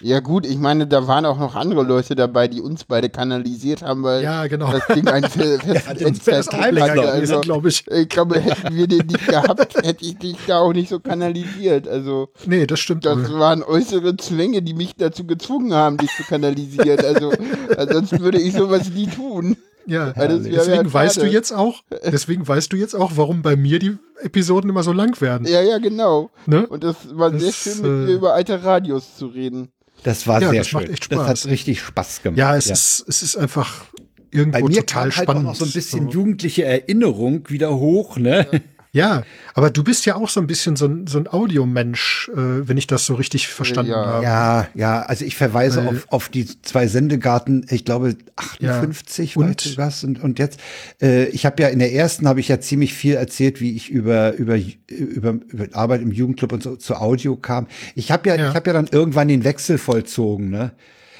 ja 0.00 0.20
gut, 0.20 0.46
ich 0.46 0.58
meine, 0.58 0.86
da 0.86 1.06
waren 1.08 1.26
auch 1.26 1.38
noch 1.38 1.56
andere 1.56 1.82
Leute 1.82 2.14
dabei, 2.14 2.46
die 2.48 2.60
uns 2.60 2.84
beide 2.84 3.08
kanalisiert 3.10 3.82
haben, 3.82 4.02
weil 4.04 4.22
Ja, 4.22 4.46
genau. 4.46 4.70
das 4.70 4.86
Ding 4.94 5.08
ein 5.08 5.24
fe- 5.30 5.58
festen 5.58 5.98
sonst 5.98 6.26
wäre 6.26 6.36
das 6.38 6.46
Endzeit 6.48 6.54
auch 6.54 6.72
länger 6.72 6.80
hatte. 6.90 6.94
gewesen, 7.00 7.20
Also, 7.34 7.40
glaube 7.40 7.68
ich. 7.70 7.86
ich 7.90 8.08
glaube, 8.08 8.40
hätten 8.40 8.74
wir 8.76 8.86
den 8.86 9.06
nicht 9.06 9.26
gehabt, 9.26 9.74
hätte 9.84 10.04
ich 10.04 10.16
dich 10.18 10.36
da 10.46 10.58
auch 10.60 10.72
nicht 10.72 10.90
so 10.90 11.00
kanalisiert. 11.00 11.88
Also 11.88 12.28
Nee, 12.46 12.66
das 12.68 12.78
stimmt 12.78 13.04
das 13.04 13.16
wohl. 13.30 13.38
waren 13.40 13.64
äußere 13.64 14.16
Zwänge, 14.16 14.62
die 14.62 14.74
mich 14.74 14.94
dazu 14.96 15.24
gezwungen 15.26 15.74
haben, 15.74 15.96
dich 15.96 16.10
zu 16.16 16.22
kanalisieren. 16.22 17.04
Also 17.04 17.32
ansonsten 17.76 18.20
würde 18.20 18.38
ich 18.40 18.54
sowas 18.54 18.90
nie 18.90 19.08
tun. 19.08 19.56
Ja, 19.86 20.12
Alles 20.12 20.44
wäre 20.44 20.54
deswegen 20.56 20.84
ja 20.86 20.92
weißt 20.92 21.16
du 21.22 21.26
jetzt 21.26 21.52
auch, 21.52 21.82
deswegen 22.06 22.46
weißt 22.46 22.72
du 22.72 22.76
jetzt 22.76 22.94
auch, 22.94 23.12
warum 23.16 23.42
bei 23.42 23.56
mir 23.56 23.78
die 23.78 23.96
Episoden 24.20 24.70
immer 24.70 24.82
so 24.82 24.92
lang 24.92 25.20
werden. 25.20 25.46
Ja, 25.46 25.60
ja, 25.62 25.78
genau. 25.78 26.30
Ne? 26.46 26.66
Und 26.66 26.84
das 26.84 26.96
war 27.16 27.30
sehr 27.30 27.48
Das, 27.48 27.56
schön, 27.56 27.82
mit 27.82 27.90
äh, 27.90 28.06
dir 28.06 28.14
über 28.16 28.34
alte 28.34 28.62
Radios 28.62 29.16
zu 29.16 29.26
reden. 29.26 29.70
Das 30.04 30.26
war 30.26 30.40
Ja, 30.42 30.50
sehr 30.50 30.60
das 30.60 30.68
schön. 30.68 30.80
macht 30.80 30.90
echt 30.90 31.10
Das 31.12 31.18
Spaß. 31.18 31.28
hat 31.44 31.50
richtig 31.50 31.80
Spaß 31.80 32.22
gemacht. 32.22 32.38
Ja, 32.38 32.56
es 32.56 32.66
ist, 32.68 33.04
es 33.08 33.22
ist 33.22 33.36
einfach 33.36 33.84
irgendwo 34.30 34.60
Bei 34.60 34.68
mir 34.68 34.80
total 34.80 34.86
kam 34.86 35.02
halt 35.02 35.14
spannend. 35.24 35.42
auch 35.46 35.48
noch 35.50 35.54
so 35.56 35.64
ein 35.64 35.72
bisschen 35.72 36.06
so. 36.06 36.10
jugendliche 36.18 36.64
Erinnerung 36.64 37.48
wieder 37.50 37.74
hoch, 37.76 38.16
ne? 38.18 38.46
Ja, 38.94 39.22
aber 39.54 39.70
du 39.70 39.82
bist 39.82 40.04
ja 40.04 40.16
auch 40.16 40.28
so 40.28 40.38
ein 40.38 40.46
bisschen 40.46 40.76
so 40.76 40.84
ein, 40.86 41.06
so 41.06 41.16
ein 41.16 41.26
Audiomensch, 41.26 42.30
äh, 42.34 42.68
wenn 42.68 42.76
ich 42.76 42.86
das 42.86 43.06
so 43.06 43.14
richtig 43.14 43.48
verstanden 43.48 43.92
Ja. 43.92 44.04
habe. 44.04 44.22
Ja, 44.24 44.68
ja, 44.74 45.00
also 45.02 45.24
ich 45.24 45.34
verweise 45.34 45.78
Weil- 45.78 45.88
auf, 45.96 46.06
auf 46.08 46.28
die 46.28 46.46
zwei 46.60 46.86
Sendegarten, 46.86 47.64
ich 47.70 47.86
glaube 47.86 48.16
58 48.36 49.38
Und- 49.38 49.46
und 49.66 49.78
was 49.78 50.04
und, 50.04 50.22
und 50.22 50.38
jetzt, 50.38 50.60
äh, 51.00 51.24
ich 51.28 51.46
habe 51.46 51.62
ja 51.62 51.68
in 51.70 51.78
der 51.78 51.94
ersten 51.94 52.28
habe 52.28 52.40
ich 52.40 52.48
ja 52.48 52.60
ziemlich 52.60 52.92
viel 52.92 53.14
erzählt, 53.14 53.62
wie 53.62 53.74
ich 53.74 53.88
über 53.88 54.34
über 54.34 54.58
über, 54.88 55.38
über 55.48 55.66
Arbeit 55.72 56.02
im 56.02 56.12
Jugendclub 56.12 56.52
und 56.52 56.62
so 56.62 56.76
zu 56.76 56.96
Audio 56.96 57.34
kam. 57.36 57.68
Ich 57.94 58.10
habe 58.12 58.28
ja, 58.28 58.36
Ja. 58.36 58.50
ich 58.50 58.54
habe 58.54 58.68
ja 58.68 58.74
dann 58.74 58.88
irgendwann 58.92 59.28
den 59.28 59.42
Wechsel 59.44 59.78
vollzogen, 59.78 60.50
ne? 60.50 60.72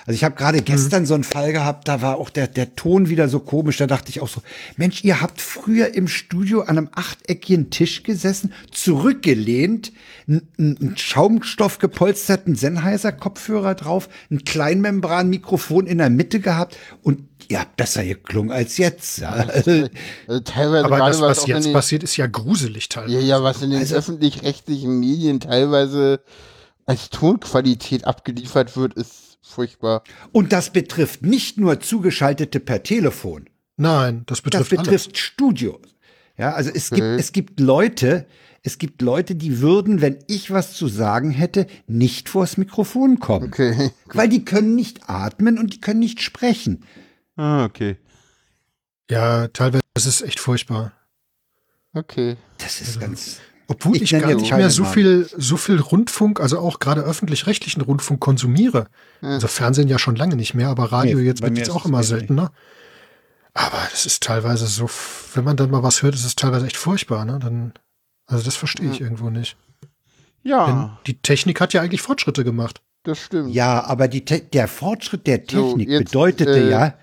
Also 0.06 0.16
ich 0.16 0.24
habe 0.24 0.34
gerade 0.34 0.58
Mhm. 0.58 0.64
gestern 0.64 1.06
so 1.06 1.14
einen 1.14 1.24
Fall 1.24 1.52
gehabt, 1.52 1.86
da 1.86 2.02
war 2.02 2.16
auch 2.18 2.28
der, 2.30 2.48
der 2.48 2.74
Ton 2.74 3.08
wieder 3.08 3.28
so 3.28 3.38
komisch, 3.40 3.76
da 3.76 3.86
dachte 3.86 4.10
ich 4.10 4.20
auch 4.20 4.28
so, 4.28 4.42
Mensch, 4.76 5.04
ihr 5.04 5.20
habt 5.20 5.40
früher 5.40 5.94
im 5.94 6.08
Studio 6.08 6.62
an 6.62 6.76
einem 6.78 6.88
achteckigen 6.94 7.70
Tisch 7.70 8.02
gesessen, 8.02 8.52
zurückgelehnt, 8.72 9.92
einen 10.26 10.94
Schaumstoff 10.96 11.78
gepolsterten 11.78 12.54
Sennheiser-Kopfhörer 12.56 13.74
drauf, 13.74 14.08
ein 14.30 14.44
Kleinmembran-Mikrofon 14.44 15.86
in 15.86 15.98
der 15.98 16.10
Mitte 16.10 16.40
gehabt 16.40 16.76
und 17.02 17.20
ihr 17.48 17.60
habt 17.60 17.76
besser 17.76 18.04
geklungen 18.04 18.50
als 18.52 18.78
jetzt. 18.78 19.18
Ja. 19.18 19.30
Also, 19.30 19.88
teilweise 20.44 20.84
Aber 20.84 20.98
das, 20.98 21.20
was 21.20 21.38
was 21.38 21.46
jetzt 21.46 21.66
den, 21.66 21.72
passiert, 21.72 22.02
ist 22.02 22.16
ja 22.16 22.26
gruselig 22.26 22.88
teilweise. 22.88 23.14
ja, 23.14 23.20
ja, 23.20 23.42
was 23.42 23.62
in 23.62 23.70
den 23.70 23.80
Also- 23.80 23.96
öffentlich-rechtlichen 23.96 24.98
Medien 24.98 25.40
teilweise 25.40 26.20
als 26.86 27.10
Tonqualität 27.10 28.04
abgeliefert 28.06 28.76
wird, 28.76 28.94
ist 28.94 29.31
furchtbar. 29.42 30.02
und 30.32 30.52
das 30.52 30.70
betrifft 30.70 31.22
nicht 31.22 31.58
nur 31.58 31.80
Zugeschaltete 31.80 32.60
per 32.60 32.82
Telefon. 32.82 33.46
Nein, 33.76 34.22
das 34.26 34.38
Das 34.38 34.42
betrifft, 34.42 34.70
betrifft 34.70 35.18
Studios. 35.18 35.80
Ja, 36.38 36.52
also 36.52 36.70
es 36.72 36.90
gibt, 36.90 37.02
Okay. 37.02 37.16
es 37.18 37.32
gibt 37.32 37.60
Leute, 37.60 38.26
es 38.62 38.78
gibt 38.78 39.02
Leute, 39.02 39.34
die 39.34 39.60
würden, 39.60 40.00
wenn 40.00 40.18
ich 40.28 40.50
was 40.50 40.72
zu 40.74 40.86
sagen 40.88 41.30
hätte, 41.30 41.66
nicht 41.86 42.28
vors 42.28 42.56
Mikrofon 42.56 43.18
kommen. 43.18 43.48
Okay. 43.48 43.90
Weil 44.06 44.28
die 44.28 44.44
können 44.44 44.74
nicht 44.74 45.08
atmen 45.10 45.58
und 45.58 45.74
die 45.74 45.80
können 45.80 46.00
nicht 46.00 46.22
sprechen. 46.22 46.84
Ah, 47.36 47.64
okay. 47.64 47.96
alles. 47.96 49.10
Ja, 49.10 49.48
teilweise 49.48 49.82
ist 49.96 50.06
es 50.06 50.22
echt 50.22 50.38
furchtbar. 50.40 50.92
Okay. 51.92 52.36
Das 52.58 52.80
ist 52.80 52.98
ganz. 53.00 53.40
Obwohl 53.72 53.96
Ich 53.96 54.02
ich, 54.02 54.10
gar 54.20 54.34
nicht 54.34 54.50
mehr 54.52 54.70
so 54.70 54.82
Namen. 54.82 54.94
viel, 54.94 55.28
so 55.36 55.56
viel 55.56 55.80
Rundfunk, 55.80 56.40
also 56.40 56.58
auch 56.58 56.78
gerade 56.78 57.00
öffentlich-rechtlichen 57.02 57.80
Rundfunk 57.82 58.20
konsumiere. 58.20 58.86
Ja. 59.22 59.30
Also 59.30 59.48
Fernsehen 59.48 59.88
ja 59.88 59.98
schon 59.98 60.16
lange 60.16 60.36
nicht 60.36 60.54
mehr, 60.54 60.68
aber 60.68 60.92
Radio 60.92 61.18
Nee, 61.18 61.24
jetzt 61.24 61.42
wird 61.42 61.56
jetzt 61.56 61.70
auch 61.70 61.80
es 61.80 61.86
immer 61.86 61.98
ähnlich. 61.98 62.08
seltener. 62.08 62.52
Aber 63.54 63.78
das 63.90 64.06
ist 64.06 64.22
teilweise 64.22 64.66
so, 64.66 64.88
wenn 65.34 65.44
man 65.44 65.56
dann 65.56 65.70
mal 65.70 65.82
was 65.82 66.02
hört, 66.02 66.14
ist 66.14 66.24
es 66.24 66.36
teilweise 66.36 66.66
echt 66.66 66.76
furchtbar, 66.76 67.24
ne? 67.24 67.38
Dann, 67.38 67.72
also 68.26 68.44
das 68.44 68.56
verstehe 68.56 68.90
ich 68.90 69.00
irgendwo 69.00 69.30
nicht. 69.30 69.56
Denn 70.44 70.50
Ja, 70.50 70.98
die 71.06 71.20
Technik 71.20 71.60
hat 71.60 71.72
ja 71.72 71.82
eigentlich 71.82 72.02
Fortschritte 72.02 72.44
gemacht. 72.44 72.80
das 73.04 73.18
stimmt. 73.18 73.54
Ja, 73.54 73.84
aber 73.84 74.08
die 74.08 74.24
Te 74.24 74.40
der 74.40 74.68
Fortschritt 74.68 75.26
der 75.26 75.42
So, 75.50 75.68
Technik 75.68 75.88
jetzt, 75.88 76.04
bedeutete 76.06 76.58
äh, 76.58 76.70
ja, 76.70 76.94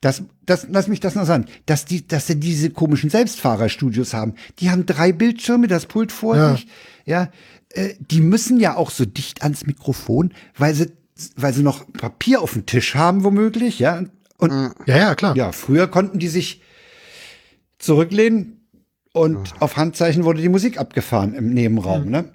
dass, 0.00 0.22
dass, 0.46 0.66
lass 0.70 0.88
mich 0.88 1.00
das 1.00 1.14
noch 1.14 1.24
sagen, 1.26 1.46
dass 1.66 1.84
die, 1.84 2.06
dass 2.06 2.26
sie 2.26 2.38
diese 2.38 2.70
komischen 2.70 3.10
Selbstfahrerstudios 3.10 4.14
haben. 4.14 4.34
Die 4.58 4.70
haben 4.70 4.86
drei 4.86 5.12
Bildschirme, 5.12 5.66
das 5.68 5.86
Pult 5.86 6.12
vor 6.12 6.36
Ja. 6.36 6.52
sich, 6.52 6.66
ja. 7.04 7.30
Äh, 7.70 7.94
die 7.98 8.20
müssen 8.20 8.60
ja 8.60 8.76
auch 8.76 8.90
so 8.90 9.04
dicht 9.04 9.42
ans 9.42 9.66
Mikrofon, 9.66 10.32
weil 10.56 10.74
sie, 10.74 10.92
weil 11.36 11.52
sie 11.54 11.62
noch 11.62 11.90
Papier 11.92 12.40
auf 12.42 12.52
dem 12.52 12.66
Tisch 12.66 12.94
haben, 12.94 13.24
womöglich, 13.24 13.78
ja. 13.78 14.02
Und 14.38 14.50
Ja, 14.86 14.96
ja, 14.96 15.14
klar. 15.14 15.36
ja, 15.36 15.52
früher 15.52 15.86
konnten 15.88 16.18
die 16.18 16.28
sich 16.28 16.60
zurücklehnen 17.78 18.60
und 19.12 19.54
auf 19.60 19.76
Handzeichen 19.76 20.24
wurde 20.24 20.40
die 20.42 20.48
Musik 20.48 20.78
abgefahren 20.78 21.34
im 21.34 21.50
Nebenraum, 21.54 22.06
ne? 22.10 22.32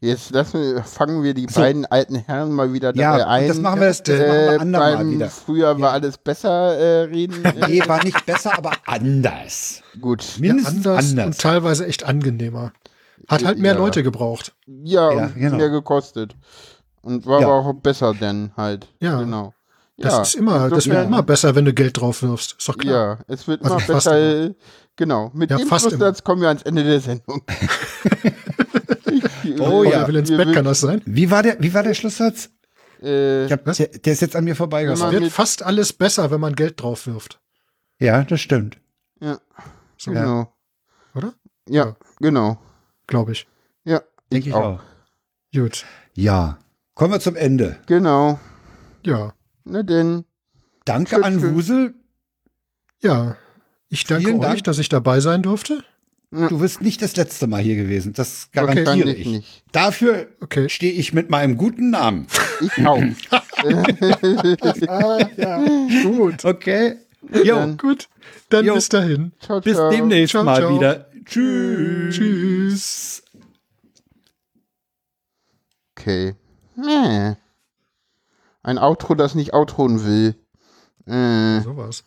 Jetzt 0.00 0.30
lassen 0.30 0.60
wir, 0.60 0.82
fangen 0.84 1.22
wir 1.22 1.34
die 1.34 1.46
beiden 1.46 1.84
alten 1.86 2.16
Herren 2.16 2.52
mal 2.52 2.72
wieder 2.72 2.94
Ja, 2.96 3.26
ein. 3.26 3.48
das 3.48 3.58
machen 3.58 3.80
wir 3.80 3.88
das, 3.88 4.02
das 4.02 4.18
machen 4.18 4.72
wir 4.72 4.78
äh, 4.78 4.96
beim 4.96 5.10
wieder. 5.12 5.28
Früher 5.30 5.80
war 5.80 5.92
alles 5.92 6.18
besser 6.18 6.76
äh, 6.76 7.00
reden. 7.02 7.44
Äh, 7.44 7.52
Nee, 7.68 7.82
war 7.86 8.02
nicht 8.04 8.24
besser, 8.26 8.56
aber 8.56 8.72
anders. 8.86 9.82
gut. 10.00 10.22
Ja, 10.22 10.40
Mindestens 10.40 10.86
anders, 10.86 11.10
anders. 11.10 11.26
und 11.26 11.38
teilweise 11.40 11.86
echt 11.86 12.04
angenehmer. 12.04 12.72
Hat 13.28 13.44
halt 13.44 13.58
mehr 13.58 13.72
Ja. 13.74 13.78
Leute 13.78 14.02
gebraucht. 14.02 14.54
Ja, 14.66 15.12
Ja, 15.12 15.24
und 15.26 15.34
genau. 15.34 15.56
mehr 15.56 15.68
gekostet. 15.70 16.34
Und 17.02 17.26
war 17.26 17.40
Ja. 17.40 17.46
aber 17.48 17.56
auch 17.56 17.72
besser 17.74 18.14
denn 18.14 18.52
halt. 18.56 18.88
Ja. 19.00 19.18
Genau. 19.20 19.52
Das 20.00 20.12
ja, 20.14 20.22
ist 20.22 20.34
immer, 20.36 20.70
das 20.70 20.86
wird 20.88 21.06
immer 21.06 21.22
besser, 21.24 21.54
wenn 21.56 21.64
du 21.64 21.74
Geld 21.74 22.00
drauf 22.00 22.22
wirfst. 22.22 22.54
Ist 22.58 22.68
doch 22.68 22.78
klar. 22.78 23.18
Ja, 23.18 23.24
es 23.34 23.48
wird 23.48 23.62
Also 23.64 23.74
immer 23.74 23.80
fast 23.84 24.06
besser. 24.06 24.50
Genau. 24.94 25.30
Mit 25.34 25.50
Ja, 25.50 25.56
dem 25.58 25.66
Schlusssatz 25.68 26.22
kommen 26.24 26.40
wir 26.40 26.48
ans 26.48 26.62
Ende 26.62 26.84
der 26.84 27.00
Sendung. 27.00 27.42
Oh 29.58 29.80
Oder 29.80 29.90
ja. 29.90 30.08
will 30.08 30.16
ins 30.16 30.30
Bett, 30.30 30.52
kann 30.54 30.64
das 30.64 30.80
sein? 30.80 31.02
Wie 31.04 31.30
war 31.30 31.42
der, 31.42 31.60
wie 31.60 31.72
war 31.74 31.82
der 31.82 31.94
Schlusssatz? 31.94 32.50
Äh, 33.00 33.48
hab, 33.48 33.64
der, 33.64 33.86
der 33.88 34.12
ist 34.12 34.20
jetzt 34.20 34.34
an 34.36 34.44
mir 34.44 34.56
vorbeigegangen. 34.56 35.12
Wenn 35.12 35.22
Wird 35.22 35.32
fast 35.32 35.62
alles 35.62 35.92
besser, 35.92 36.30
wenn 36.30 36.40
man 36.40 36.54
Geld 36.54 36.82
drauf 36.82 37.06
wirft. 37.06 37.40
Ja, 38.00 38.22
das 38.24 38.40
stimmt. 38.40 38.78
ja, 39.20 39.38
So, 39.96 40.12
genau. 40.12 40.52
oder? 41.14 41.32
Ja, 41.68 41.86
Ja. 41.86 41.96
genau. 42.20 42.58
Glaube 43.06 43.32
ich. 43.32 43.46
Ja, 43.84 44.02
Denke 44.32 44.48
ich 44.50 44.54
auch. 44.54 44.80
Gut. 45.54 45.84
Ja. 46.14 46.58
Kommen 46.94 47.12
wir 47.12 47.20
zum 47.20 47.36
Ende. 47.36 47.78
Genau. 47.86 48.38
Ja. 49.04 49.32
Na 49.64 49.82
denn. 49.82 50.24
Danke 50.84 51.14
Schön, 51.16 51.24
an 51.24 51.40
schön. 51.40 51.54
Wusel. 51.54 51.94
Ja. 53.00 53.36
Ich 53.88 54.04
danke 54.04 54.24
Vielen 54.26 54.40
euch, 54.40 54.46
Dank. 54.46 54.64
dass 54.64 54.78
ich 54.78 54.88
dabei 54.88 55.20
sein 55.20 55.42
durfte. 55.42 55.84
Du 56.30 56.58
bist 56.58 56.82
nicht 56.82 57.00
das 57.00 57.16
letzte 57.16 57.46
Mal 57.46 57.62
hier 57.62 57.76
gewesen. 57.76 58.12
Das 58.12 58.50
garantiere 58.52 59.10
ich 59.12 59.20
ich. 59.20 59.26
nicht. 59.26 59.64
Dafür 59.72 60.26
Okay. 60.42 60.68
stehe 60.68 60.92
ich 60.92 61.14
mit 61.14 61.30
meinem 61.30 61.56
guten 61.56 61.90
Namen. 61.90 62.26
Ich 62.60 62.86
auch. 62.86 63.02
Ah, 64.88 65.18
ja. 65.36 65.64
Gut. 66.04 66.44
Okay. 66.44 66.96
Jo, 67.44 67.56
Dann- 67.56 67.76
Gut. 67.76 68.08
Dann 68.50 68.64
Jo. 68.66 68.74
bis 68.74 68.88
dahin. 68.88 69.32
ciao, 69.40 69.60
bis 69.60 69.74
ciao. 69.76 69.90
demnächst 69.90 70.30
Ciao, 70.32 70.44
mal 70.44 70.72
wieder. 70.74 71.10
Tschüss. 71.24 72.14
Tschüss. 72.14 73.22
Okay. 75.98 76.34
Nee. 76.76 77.34
Ein 78.62 78.78
Outro, 78.78 79.14
das 79.14 79.34
nicht 79.34 79.54
outroen 79.54 80.04
will. 80.04 80.34
Äh, 81.06 81.60
So 81.62 81.76
war's. 81.76 82.04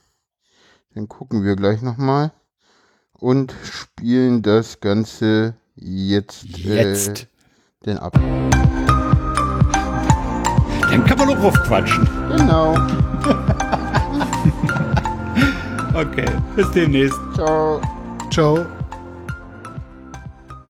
dann 0.94 1.08
gucken 1.10 1.44
wir 1.44 1.56
gleich 1.56 1.82
nochmal. 1.82 2.32
Und 3.22 3.54
spielen 3.64 4.42
das 4.42 4.80
Ganze 4.80 5.54
jetzt, 5.76 6.44
Jetzt. 6.44 7.22
Äh, 7.22 7.26
denn 7.86 7.98
ab. 8.00 8.14
Dann 10.90 11.06
kann 11.06 11.18
man 11.20 11.28
noch 11.28 11.44
aufquatschen. 11.44 12.10
Genau. 12.36 12.76
Okay. 15.94 16.26
Bis 16.56 16.72
demnächst. 16.72 17.20
Ciao. 17.36 17.82
Ciao. 18.32 18.66